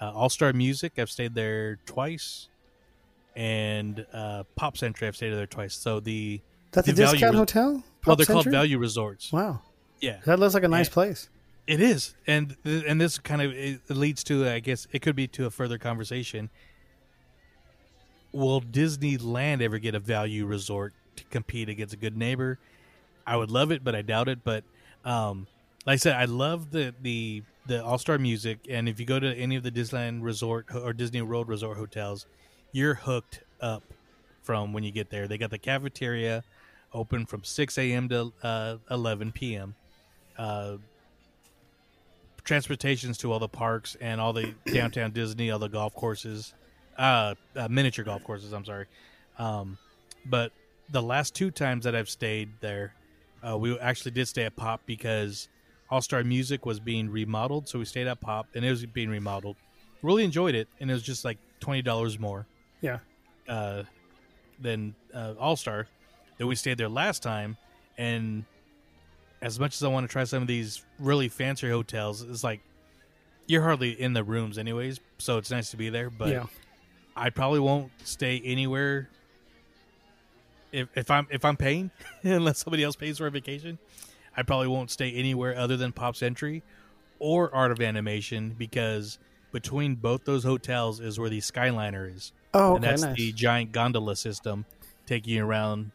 uh, 0.00 0.10
All 0.12 0.28
Star 0.28 0.52
Music. 0.52 0.98
I've 0.98 1.08
stayed 1.10 1.34
there 1.36 1.76
twice, 1.86 2.48
and 3.36 4.04
uh, 4.12 4.42
Pop 4.56 4.76
Century. 4.76 5.06
I've 5.08 5.14
stayed 5.16 5.30
there 5.30 5.46
twice. 5.46 5.74
So 5.74 6.00
the 6.00 6.40
that's 6.72 6.86
the 6.88 6.92
value 6.94 7.12
discount 7.12 7.36
hotel. 7.36 7.72
well, 7.74 7.82
Pop 8.02 8.18
they're 8.18 8.26
called 8.26 8.46
value 8.46 8.78
resorts. 8.78 9.32
Wow, 9.32 9.60
Yeah, 10.02 10.18
that 10.26 10.38
looks 10.38 10.52
like 10.52 10.64
a 10.64 10.68
nice 10.68 10.88
Yeah. 10.88 10.92
place. 10.94 11.28
it 11.68 11.80
is, 11.80 12.14
and 12.26 12.56
th- 12.64 12.84
and 12.88 13.00
this 13.00 13.18
kind 13.18 13.40
of 13.40 13.52
it 13.52 13.80
leads 13.88 14.24
to, 14.24 14.46
I 14.48 14.58
guess, 14.58 14.88
it 14.92 15.00
could 15.00 15.14
be 15.16 15.28
to 15.28 15.46
a 15.46 15.50
further 15.50 15.78
conversation. 15.78 16.50
Will 18.32 18.60
Disneyland 18.60 19.60
ever 19.62 19.78
get 19.78 19.94
a 19.94 20.00
value 20.00 20.44
resort 20.46 20.92
to 21.16 21.24
compete 21.24 21.68
against 21.68 21.94
a 21.94 21.96
good 21.96 22.16
neighbor? 22.16 22.58
I 23.26 23.36
would 23.36 23.50
love 23.50 23.70
it, 23.70 23.84
but 23.84 23.94
I 23.94 24.02
doubt 24.02 24.28
it. 24.28 24.42
But 24.42 24.64
um, 25.04 25.46
like 25.86 25.94
I 25.94 25.96
said, 25.96 26.16
I 26.16 26.24
love 26.24 26.70
the 26.72 26.94
the 27.00 27.42
the 27.66 27.84
All 27.84 27.98
Star 27.98 28.18
Music, 28.18 28.58
and 28.68 28.88
if 28.88 28.98
you 28.98 29.06
go 29.06 29.20
to 29.20 29.32
any 29.34 29.54
of 29.54 29.62
the 29.62 29.70
Disneyland 29.70 30.22
Resort 30.24 30.66
or 30.74 30.92
Disney 30.92 31.22
World 31.22 31.46
Resort 31.48 31.76
hotels, 31.76 32.26
you're 32.72 32.94
hooked 32.94 33.42
up 33.60 33.84
from 34.42 34.72
when 34.72 34.82
you 34.82 34.90
get 34.90 35.10
there. 35.10 35.28
They 35.28 35.38
got 35.38 35.50
the 35.50 35.58
cafeteria 35.58 36.42
open 36.92 37.24
from 37.24 37.44
6 37.44 37.78
a.m. 37.78 38.08
to 38.08 38.32
uh, 38.42 38.76
11 38.90 39.30
p.m. 39.30 39.76
Uh, 40.42 40.76
transportations 42.44 43.18
to 43.18 43.30
all 43.32 43.38
the 43.38 43.48
parks 43.48 43.96
and 44.00 44.20
all 44.20 44.32
the 44.32 44.54
downtown 44.72 45.12
Disney, 45.12 45.50
all 45.50 45.58
the 45.58 45.68
golf 45.68 45.94
courses, 45.94 46.54
uh, 46.98 47.34
uh, 47.56 47.68
miniature 47.68 48.04
golf 48.04 48.24
courses. 48.24 48.52
I'm 48.52 48.64
sorry, 48.64 48.86
um, 49.38 49.78
but 50.26 50.52
the 50.90 51.02
last 51.02 51.34
two 51.34 51.50
times 51.50 51.84
that 51.84 51.94
I've 51.94 52.10
stayed 52.10 52.48
there, 52.60 52.94
uh, 53.48 53.56
we 53.56 53.78
actually 53.78 54.10
did 54.10 54.26
stay 54.26 54.44
at 54.44 54.56
Pop 54.56 54.80
because 54.84 55.48
All 55.90 56.02
Star 56.02 56.24
Music 56.24 56.66
was 56.66 56.80
being 56.80 57.08
remodeled, 57.08 57.68
so 57.68 57.78
we 57.78 57.84
stayed 57.84 58.06
at 58.08 58.20
Pop, 58.20 58.46
and 58.54 58.64
it 58.64 58.70
was 58.70 58.84
being 58.86 59.08
remodeled. 59.10 59.56
Really 60.02 60.24
enjoyed 60.24 60.54
it, 60.56 60.68
and 60.80 60.90
it 60.90 60.92
was 60.94 61.02
just 61.02 61.24
like 61.24 61.38
twenty 61.60 61.82
dollars 61.82 62.18
more 62.18 62.46
Yeah. 62.80 62.98
uh, 63.48 63.84
than 64.60 64.94
uh, 65.14 65.34
All 65.38 65.54
Star. 65.56 65.86
Then 66.38 66.48
we 66.48 66.56
stayed 66.56 66.78
there 66.78 66.88
last 66.88 67.22
time, 67.22 67.56
and 67.96 68.44
as 69.42 69.58
much 69.60 69.74
as 69.74 69.82
I 69.82 69.88
want 69.88 70.08
to 70.08 70.12
try 70.12 70.24
some 70.24 70.40
of 70.40 70.48
these 70.48 70.84
really 70.98 71.28
fancy 71.28 71.68
hotels, 71.68 72.22
it's 72.22 72.44
like 72.44 72.60
you're 73.46 73.62
hardly 73.62 73.90
in 74.00 74.12
the 74.12 74.24
rooms 74.24 74.56
anyways, 74.56 75.00
so 75.18 75.36
it's 75.36 75.50
nice 75.50 75.70
to 75.72 75.76
be 75.76 75.90
there. 75.90 76.08
But 76.08 76.28
yeah. 76.28 76.46
I 77.16 77.30
probably 77.30 77.60
won't 77.60 77.90
stay 78.04 78.40
anywhere 78.44 79.08
if 80.70 80.88
if 80.94 81.10
I'm 81.10 81.26
if 81.30 81.44
I'm 81.44 81.56
paying 81.56 81.90
unless 82.22 82.58
somebody 82.58 82.82
else 82.84 82.96
pays 82.96 83.18
for 83.18 83.26
a 83.26 83.30
vacation. 83.30 83.78
I 84.34 84.42
probably 84.42 84.68
won't 84.68 84.90
stay 84.90 85.12
anywhere 85.12 85.54
other 85.58 85.76
than 85.76 85.92
Pop 85.92 86.16
Century 86.16 86.62
or 87.18 87.54
Art 87.54 87.70
of 87.70 87.82
Animation 87.82 88.54
because 88.56 89.18
between 89.52 89.96
both 89.96 90.24
those 90.24 90.44
hotels 90.44 91.00
is 91.00 91.18
where 91.18 91.28
the 91.28 91.40
Skyliner 91.40 92.14
is, 92.14 92.32
Oh, 92.54 92.76
and 92.76 92.84
that's 92.84 93.02
nice. 93.02 93.16
the 93.16 93.32
giant 93.32 93.72
gondola 93.72 94.16
system 94.16 94.64
taking 95.04 95.34
you 95.34 95.44
around 95.44 95.90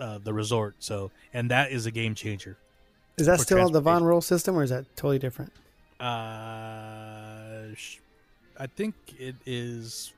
uh, 0.00 0.18
the 0.18 0.32
resort. 0.32 0.74
So, 0.80 1.12
and 1.32 1.50
that 1.52 1.70
is 1.70 1.86
a 1.86 1.92
game 1.92 2.16
changer. 2.16 2.56
Is 3.16 3.26
that 3.26 3.40
still 3.40 3.68
the 3.68 3.80
Von. 3.80 4.02
Roll 4.04 4.20
system, 4.20 4.56
or 4.56 4.62
is 4.62 4.70
that 4.70 4.84
totally 4.96 5.18
different? 5.18 5.52
Uh, 6.00 7.74
sh- 7.74 7.98
I 8.58 8.66
think 8.66 8.94
it 9.18 9.36
is. 9.46 10.12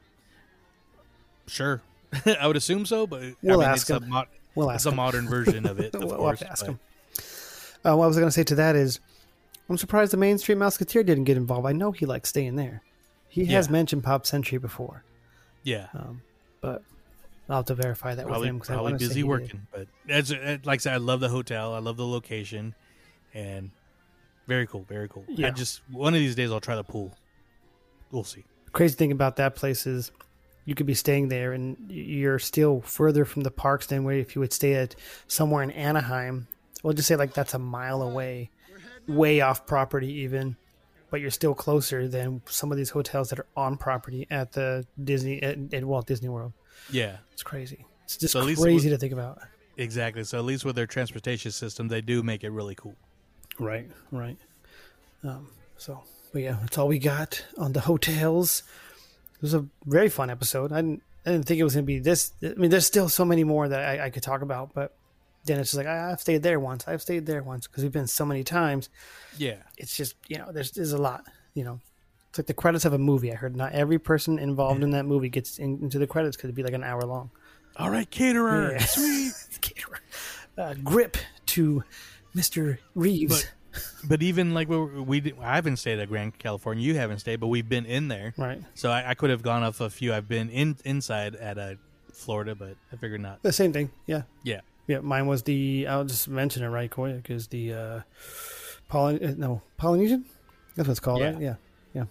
Sure, 1.47 1.81
I 2.41 2.47
would 2.47 2.57
assume 2.57 2.87
so, 2.87 3.07
but 3.07 3.23
We'll 3.43 3.61
I 3.61 3.65
mean, 3.65 3.73
ask 3.73 3.91
it's 3.91 4.01
a, 4.01 4.05
him. 4.05 4.15
We'll 4.55 4.71
it's 4.71 4.77
ask 4.83 4.87
a 4.87 4.91
him. 4.91 4.97
modern 4.97 5.29
version 5.29 5.67
of 5.67 5.81
it. 5.81 5.95
Of 5.95 6.05
we'll, 6.05 6.17
course, 6.17 6.43
ask 6.43 6.65
but- 6.65 6.73
him. 6.73 6.81
Uh, 7.85 7.97
what 7.97 8.05
I 8.05 8.07
was 8.07 8.17
going 8.17 8.29
to 8.29 8.33
say 8.33 8.45
to 8.45 8.55
that 8.55 8.77
is, 8.77 9.01
I'm 9.69 9.77
surprised 9.77 10.13
the 10.13 10.17
Main 10.17 10.39
Street 10.39 10.55
Musketeer 10.59 11.03
didn't 11.03 11.25
get 11.25 11.37
involved. 11.37 11.67
I 11.67 11.73
know 11.73 11.91
he 11.91 12.07
likes 12.07 12.29
staying 12.29 12.55
there. 12.55 12.81
He 13.29 13.47
has 13.47 13.67
Yeah. 13.67 13.73
mentioned 13.73 14.05
Pop 14.05 14.25
Century 14.25 14.59
before, 14.59 15.03
Yeah, 15.65 15.89
but 16.61 16.83
I'll 17.49 17.57
have 17.57 17.65
to 17.67 17.75
verify 17.75 18.15
that 18.15 18.27
probably 18.27 18.53
with 18.53 18.69
him 18.69 18.75
probably 18.77 18.83
want 18.93 18.99
to 19.01 19.05
say 19.07 19.09
busy 19.09 19.23
working. 19.25 19.67
But 19.73 19.89
as 20.09 20.31
it- 20.31 20.65
like 20.65 20.79
I 20.79 20.83
said, 20.83 20.93
I 20.95 20.99
love 20.99 21.19
the 21.19 21.29
hotel. 21.31 21.75
I 21.75 21.81
love 21.81 21.97
the 21.97 22.07
location, 22.07 22.75
and 23.35 23.71
very 24.47 24.67
cool, 24.67 24.85
very 24.89 25.09
cool. 25.09 25.25
Yeah. 25.29 25.49
I 25.49 25.51
just 25.51 25.83
one 25.91 26.15
of 26.15 26.21
these 26.21 26.35
days 26.35 26.51
I'll 26.51 26.61
try 26.61 26.77
the 26.77 26.85
pool. 26.85 27.15
We'll 28.11 28.25
see. 28.25 28.45
crazy 28.73 28.95
thing 28.95 29.13
about 29.13 29.37
that 29.37 29.55
place 29.55 29.87
is 29.87 30.11
you 30.65 30.75
could 30.75 30.87
be 30.87 30.95
staying 30.95 31.29
there 31.29 31.53
and 31.53 31.77
you're 31.91 32.39
still 32.39 32.81
further 32.83 33.25
from 33.25 33.43
the 33.43 33.51
parks 33.51 33.87
than 33.87 34.05
where 34.05 34.17
if 34.17 34.35
you 34.35 34.41
would 34.41 34.53
stay 34.53 34.75
at 34.75 34.95
somewhere 35.27 35.63
in 35.63 35.71
Anaheim. 35.71 36.47
We'll 36.83 36.93
just 36.95 37.09
say 37.09 37.17
like 37.17 37.33
that's 37.35 37.55
a 37.55 37.59
mile 37.59 38.03
away, 38.03 38.51
way 39.09 39.41
off 39.41 39.67
property 39.67 40.13
even, 40.25 40.57
but 41.11 41.21
you're 41.21 41.31
still 41.31 41.55
closer 41.55 42.09
than 42.09 42.43
some 42.47 42.71
of 42.73 42.77
these 42.77 42.91
hotels 42.91 43.31
that 43.31 43.39
are 43.39 43.47
on 43.57 43.77
property 43.77 44.27
at 44.31 44.53
the 44.53 44.85
Disney 45.03 45.41
at, 45.43 45.59
at 45.73 45.85
Walt 45.85 46.07
Disney 46.07 46.29
World. 46.29 46.53
Yeah, 46.91 47.19
It's 47.33 47.43
crazy. 47.45 47.87
It's 48.05 48.17
just 48.17 48.33
So 48.33 48.41
at 48.41 48.47
least 48.47 48.61
it 48.61 48.65
crazy 48.65 48.89
was- 48.91 48.97
to 48.97 49.01
think 49.01 49.13
about. 49.13 49.39
exactly. 49.77 50.25
So 50.25 50.39
at 50.39 50.45
least 50.45 50.65
with 50.65 50.75
their 50.77 50.87
transportation 50.89 51.51
system, 51.53 51.87
they 51.89 52.01
do 52.01 52.23
make 52.23 52.43
it 52.45 52.51
really 52.51 52.75
cool. 52.75 52.97
Right, 53.63 53.89
right. 54.11 54.37
Um, 55.25 55.49
so, 55.77 56.03
but 56.33 56.43
yeah, 56.43 56.57
that's 56.61 56.79
all 56.79 56.89
we 56.89 56.99
got 56.99 57.45
on 57.59 57.73
the 57.73 57.81
hotels. 57.81 58.63
It 59.37 59.43
was 59.43 59.55
a 59.55 59.67
very 59.87 60.09
fun 60.09 60.31
episode. 60.31 60.73
I 60.73 60.77
didn't, 60.77 61.03
I 61.27 61.33
didn't 61.33 61.47
think 61.47 61.61
it 61.61 61.65
was 61.65 61.75
going 61.75 61.85
to 61.85 61.87
be 61.87 61.99
this. 61.99 62.33
I 62.43 62.55
mean, 62.55 62.71
there's 62.71 62.87
still 62.87 63.09
so 63.09 63.25
many 63.25 63.45
more 63.45 63.69
that 63.69 63.81
I, 63.81 64.07
I 64.07 64.11
could 64.11 64.23
talk 64.23 64.43
about, 64.43 64.75
but 64.75 64.95
then 65.45 65.59
it's 65.59 65.71
just 65.71 65.79
like 65.79 65.87
I, 65.87 66.11
I've 66.11 66.21
stayed 66.21 66.43
there 66.43 66.61
once. 66.61 66.87
I've 66.87 67.03
stayed 67.03 67.27
there 67.27 67.43
once 67.43 67.67
because 67.67 67.83
we've 67.83 67.93
been 67.93 68.07
so 68.07 68.25
many 68.25 68.45
times. 68.45 68.89
Yeah, 69.37 69.57
It's 69.77 69.97
just 69.97 70.15
you 70.29 70.39
know, 70.39 70.53
there's 70.53 70.71
there's 70.73 70.93
a 70.93 70.99
lot. 70.99 71.25
You 71.55 71.65
know, 71.65 71.81
it's 72.31 72.39
like 72.39 72.47
the 72.47 72.55
credits 72.55 72.85
of 72.85 72.93
a 72.93 72.99
movie. 72.99 73.33
I 73.33 73.37
heard 73.37 73.57
not 73.57 73.73
every 73.73 73.99
person 73.99 74.39
involved 74.39 74.83
in 74.83 74.91
that 74.91 75.05
movie 75.05 75.29
gets 75.29 75.59
in, 75.59 75.81
into 75.83 75.99
the 75.99 76.07
credits 76.07 76.37
because 76.37 76.49
it'd 76.49 76.57
be 76.57 76.63
like 76.63 76.73
an 76.73 76.85
hour 76.85 77.03
long. 77.03 77.31
all 77.77 77.91
right, 77.91 78.09
caterer. 78.11 78.73
Yeah. 78.73 78.85
Sweet. 78.85 79.33
uh, 80.59 80.75
grip 80.83 81.17
to 81.47 81.83
Mister 82.35 82.79
Reeves. 82.95 83.47
But 84.05 84.23
even 84.23 84.53
like 84.53 84.69
we, 84.69 84.77
we 84.79 85.33
I 85.41 85.55
haven't 85.55 85.77
stayed 85.79 85.99
at 85.99 86.09
Grand 86.09 86.39
California. 86.39 86.85
You 86.85 86.95
haven't 86.97 87.21
stayed, 87.21 87.37
but 87.41 87.47
we've 87.47 87.69
been 87.69 87.87
in 87.87 88.09
there. 88.09 88.35
right. 88.37 88.61
So 88.75 88.91
I, 88.91 89.11
I 89.11 89.15
could 89.15 89.31
have 89.31 89.43
gone 89.43 89.63
off 89.63 89.81
a 89.81 89.89
few. 89.89 90.13
I've 90.13 90.29
been 90.29 90.51
in 90.51 90.77
inside 90.85 91.35
at 91.37 91.57
uh, 91.59 91.75
Florida, 92.13 92.55
but 92.55 92.77
I 92.93 92.97
figured 92.97 93.23
not. 93.23 93.43
The 93.43 93.53
same 93.53 93.73
thing. 93.73 93.91
Yeah. 94.07 94.23
Yeah, 94.45 94.61
Yeah, 94.89 95.01
mine 95.01 95.27
was 95.27 95.43
the. 95.45 95.87
I'll 95.89 96.05
just 96.05 96.29
mention 96.29 96.63
it 96.63 96.69
right 96.69 96.91
quick 96.91 97.17
because 97.17 97.47
the 97.49 97.73
uh, 97.73 98.01
Poly, 98.89 99.25
uh, 99.25 99.35
no 99.39 99.63
Polynesian. 99.79 100.27
That's 100.77 100.89
what 100.89 100.93
it's 100.93 101.01
called, 101.01 101.21
Yeah. 101.21 101.33
right? 101.33 101.41
Yeah, 101.41 101.55
yeah. 101.95 102.05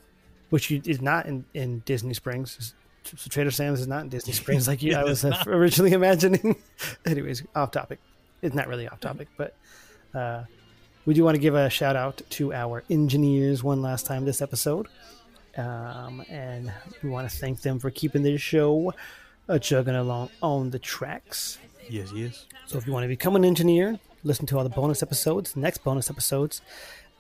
Which 0.50 0.72
you, 0.72 0.82
is 0.86 1.00
not 1.02 1.28
in, 1.28 1.46
in 1.54 1.80
Disney 1.86 2.14
Springs. 2.16 2.74
So 3.04 3.30
Trader 3.30 3.52
Sam's 3.52 3.82
is 3.82 3.88
not 3.88 4.02
in 4.04 4.10
Disney 4.10 4.34
Springs 4.34 4.68
like 4.68 4.82
you, 4.82 4.96
I 4.98 5.04
was 5.04 5.24
is 5.24 5.36
originally 5.48 5.92
imagining. 5.94 6.56
Anyways, 7.06 7.44
off 7.56 7.70
topic. 7.70 8.00
It's 8.42 8.56
not 8.56 8.68
really 8.68 8.88
off 8.88 9.00
topic, 9.00 9.28
but 9.38 9.56
uh, 10.14 10.44
we 11.06 11.14
do 11.14 11.24
want 11.24 11.36
to 11.36 11.42
give 11.42 11.56
a 11.56 11.70
shout 11.70 11.96
out 11.96 12.22
to 12.32 12.54
our 12.54 12.84
engineers 12.90 13.64
one 13.64 13.82
last 13.82 14.06
time 14.06 14.26
this 14.26 14.42
episode, 14.42 14.88
um, 15.58 16.24
and 16.30 16.72
we 17.02 17.10
want 17.10 17.30
to 17.30 17.36
thank 17.36 17.62
them 17.62 17.80
for 17.80 17.90
keeping 17.90 18.22
this 18.24 18.42
show 18.42 18.94
uh, 19.50 19.58
chugging 19.60 19.96
along 19.96 20.30
on 20.42 20.70
the 20.70 20.80
tracks. 20.80 21.58
yes, 21.90 22.12
yes. 22.14 22.46
So 22.68 22.78
if 22.78 22.86
you 22.88 22.94
want 22.94 23.04
to 23.04 23.08
become 23.08 23.36
an 23.36 23.44
engineer, 23.44 24.00
listen 24.24 24.46
to 24.48 24.58
all 24.58 24.64
the 24.64 24.70
bonus 24.70 25.02
episodes, 25.04 25.56
next 25.56 25.84
bonus 25.84 26.10
episodes, 26.10 26.62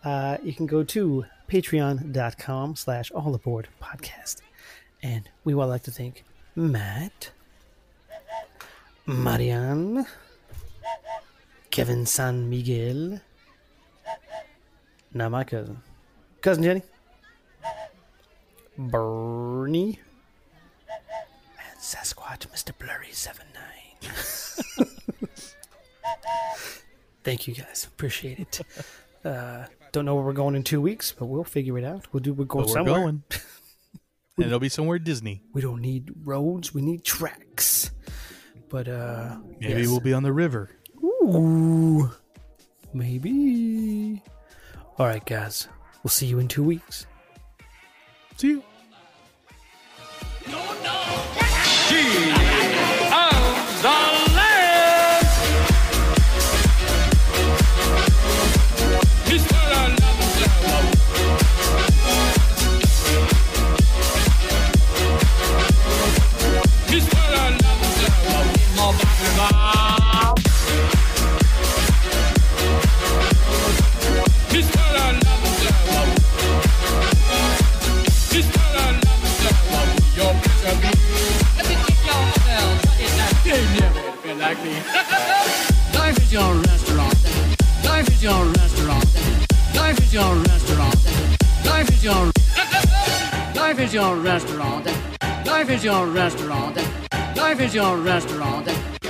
uh, 0.03 0.37
you 0.43 0.53
can 0.53 0.65
go 0.65 0.83
to 0.83 1.25
patreon.com 1.49 2.75
slash 2.75 3.11
all 3.11 3.35
aboard 3.35 3.67
podcast. 3.81 4.41
And 5.03 5.27
we 5.43 5.53
would 5.53 5.65
like 5.65 5.83
to 5.83 5.91
thank 5.91 6.23
Matt, 6.55 7.31
Marianne, 9.05 10.05
Kevin 11.71 12.05
San 12.05 12.49
Miguel, 12.49 13.19
not 15.13 15.31
my 15.31 15.43
cousin, 15.45 15.81
cousin 16.41 16.63
Jenny, 16.63 16.81
Bernie, 18.77 19.99
and 20.89 21.79
Sasquatch 21.79 22.47
Mr. 22.49 22.77
Blurry 22.77 23.11
79. 23.11 23.63
Thank 27.23 27.47
you 27.47 27.53
guys. 27.53 27.85
Appreciate 27.85 28.39
it. 28.39 28.61
Uh, 29.23 29.65
don't 29.91 30.05
know 30.05 30.15
where 30.15 30.23
we're 30.25 30.33
going 30.33 30.55
in 30.55 30.63
two 30.63 30.81
weeks, 30.81 31.13
but 31.17 31.27
we'll 31.27 31.43
figure 31.43 31.77
it 31.77 31.83
out. 31.85 32.07
We'll 32.11 32.21
do. 32.21 32.33
We're 32.33 32.45
going 32.45 32.65
But 32.65 32.69
we're 32.69 32.73
somewhere. 32.73 32.95
going, 32.95 33.23
and 34.37 34.45
it'll 34.45 34.59
be 34.59 34.69
somewhere 34.69 34.99
Disney. 34.99 35.41
We 35.53 35.61
don't 35.61 35.81
need 35.81 36.11
roads. 36.25 36.73
We 36.73 36.81
need 36.81 37.03
tracks. 37.05 37.91
But 38.69 38.87
uh, 38.87 39.37
Maybe 39.59 39.81
yes. 39.81 39.87
we'll 39.89 39.99
be 39.99 40.13
on 40.13 40.23
the 40.23 40.33
river. 40.33 40.69
Ooh, 41.21 42.09
maybe. 42.93 44.21
All 44.97 45.05
right, 45.05 45.23
guys. 45.25 45.67
We'll 46.03 46.09
see 46.09 46.25
you 46.25 46.39
in 46.39 46.47
two 46.47 46.63
weeks. 46.63 47.05
See 48.37 48.49
you. 48.49 48.63
of 53.13 53.81
the 53.83 54.20
is 90.11 90.15
your 90.15 90.35
restaurant. 90.35 90.95
Life 91.65 91.89
is 91.89 92.03
your 92.03 92.31
Life 93.55 93.79
is 93.79 93.93
your 93.93 94.15
restaurant. 94.17 94.85
Life 95.45 95.69
is 95.69 95.83
your 95.85 96.07
restaurant. 96.07 96.77
Life 97.37 97.61
is 97.61 97.73
your 97.73 97.97
restaurant. 97.97 99.00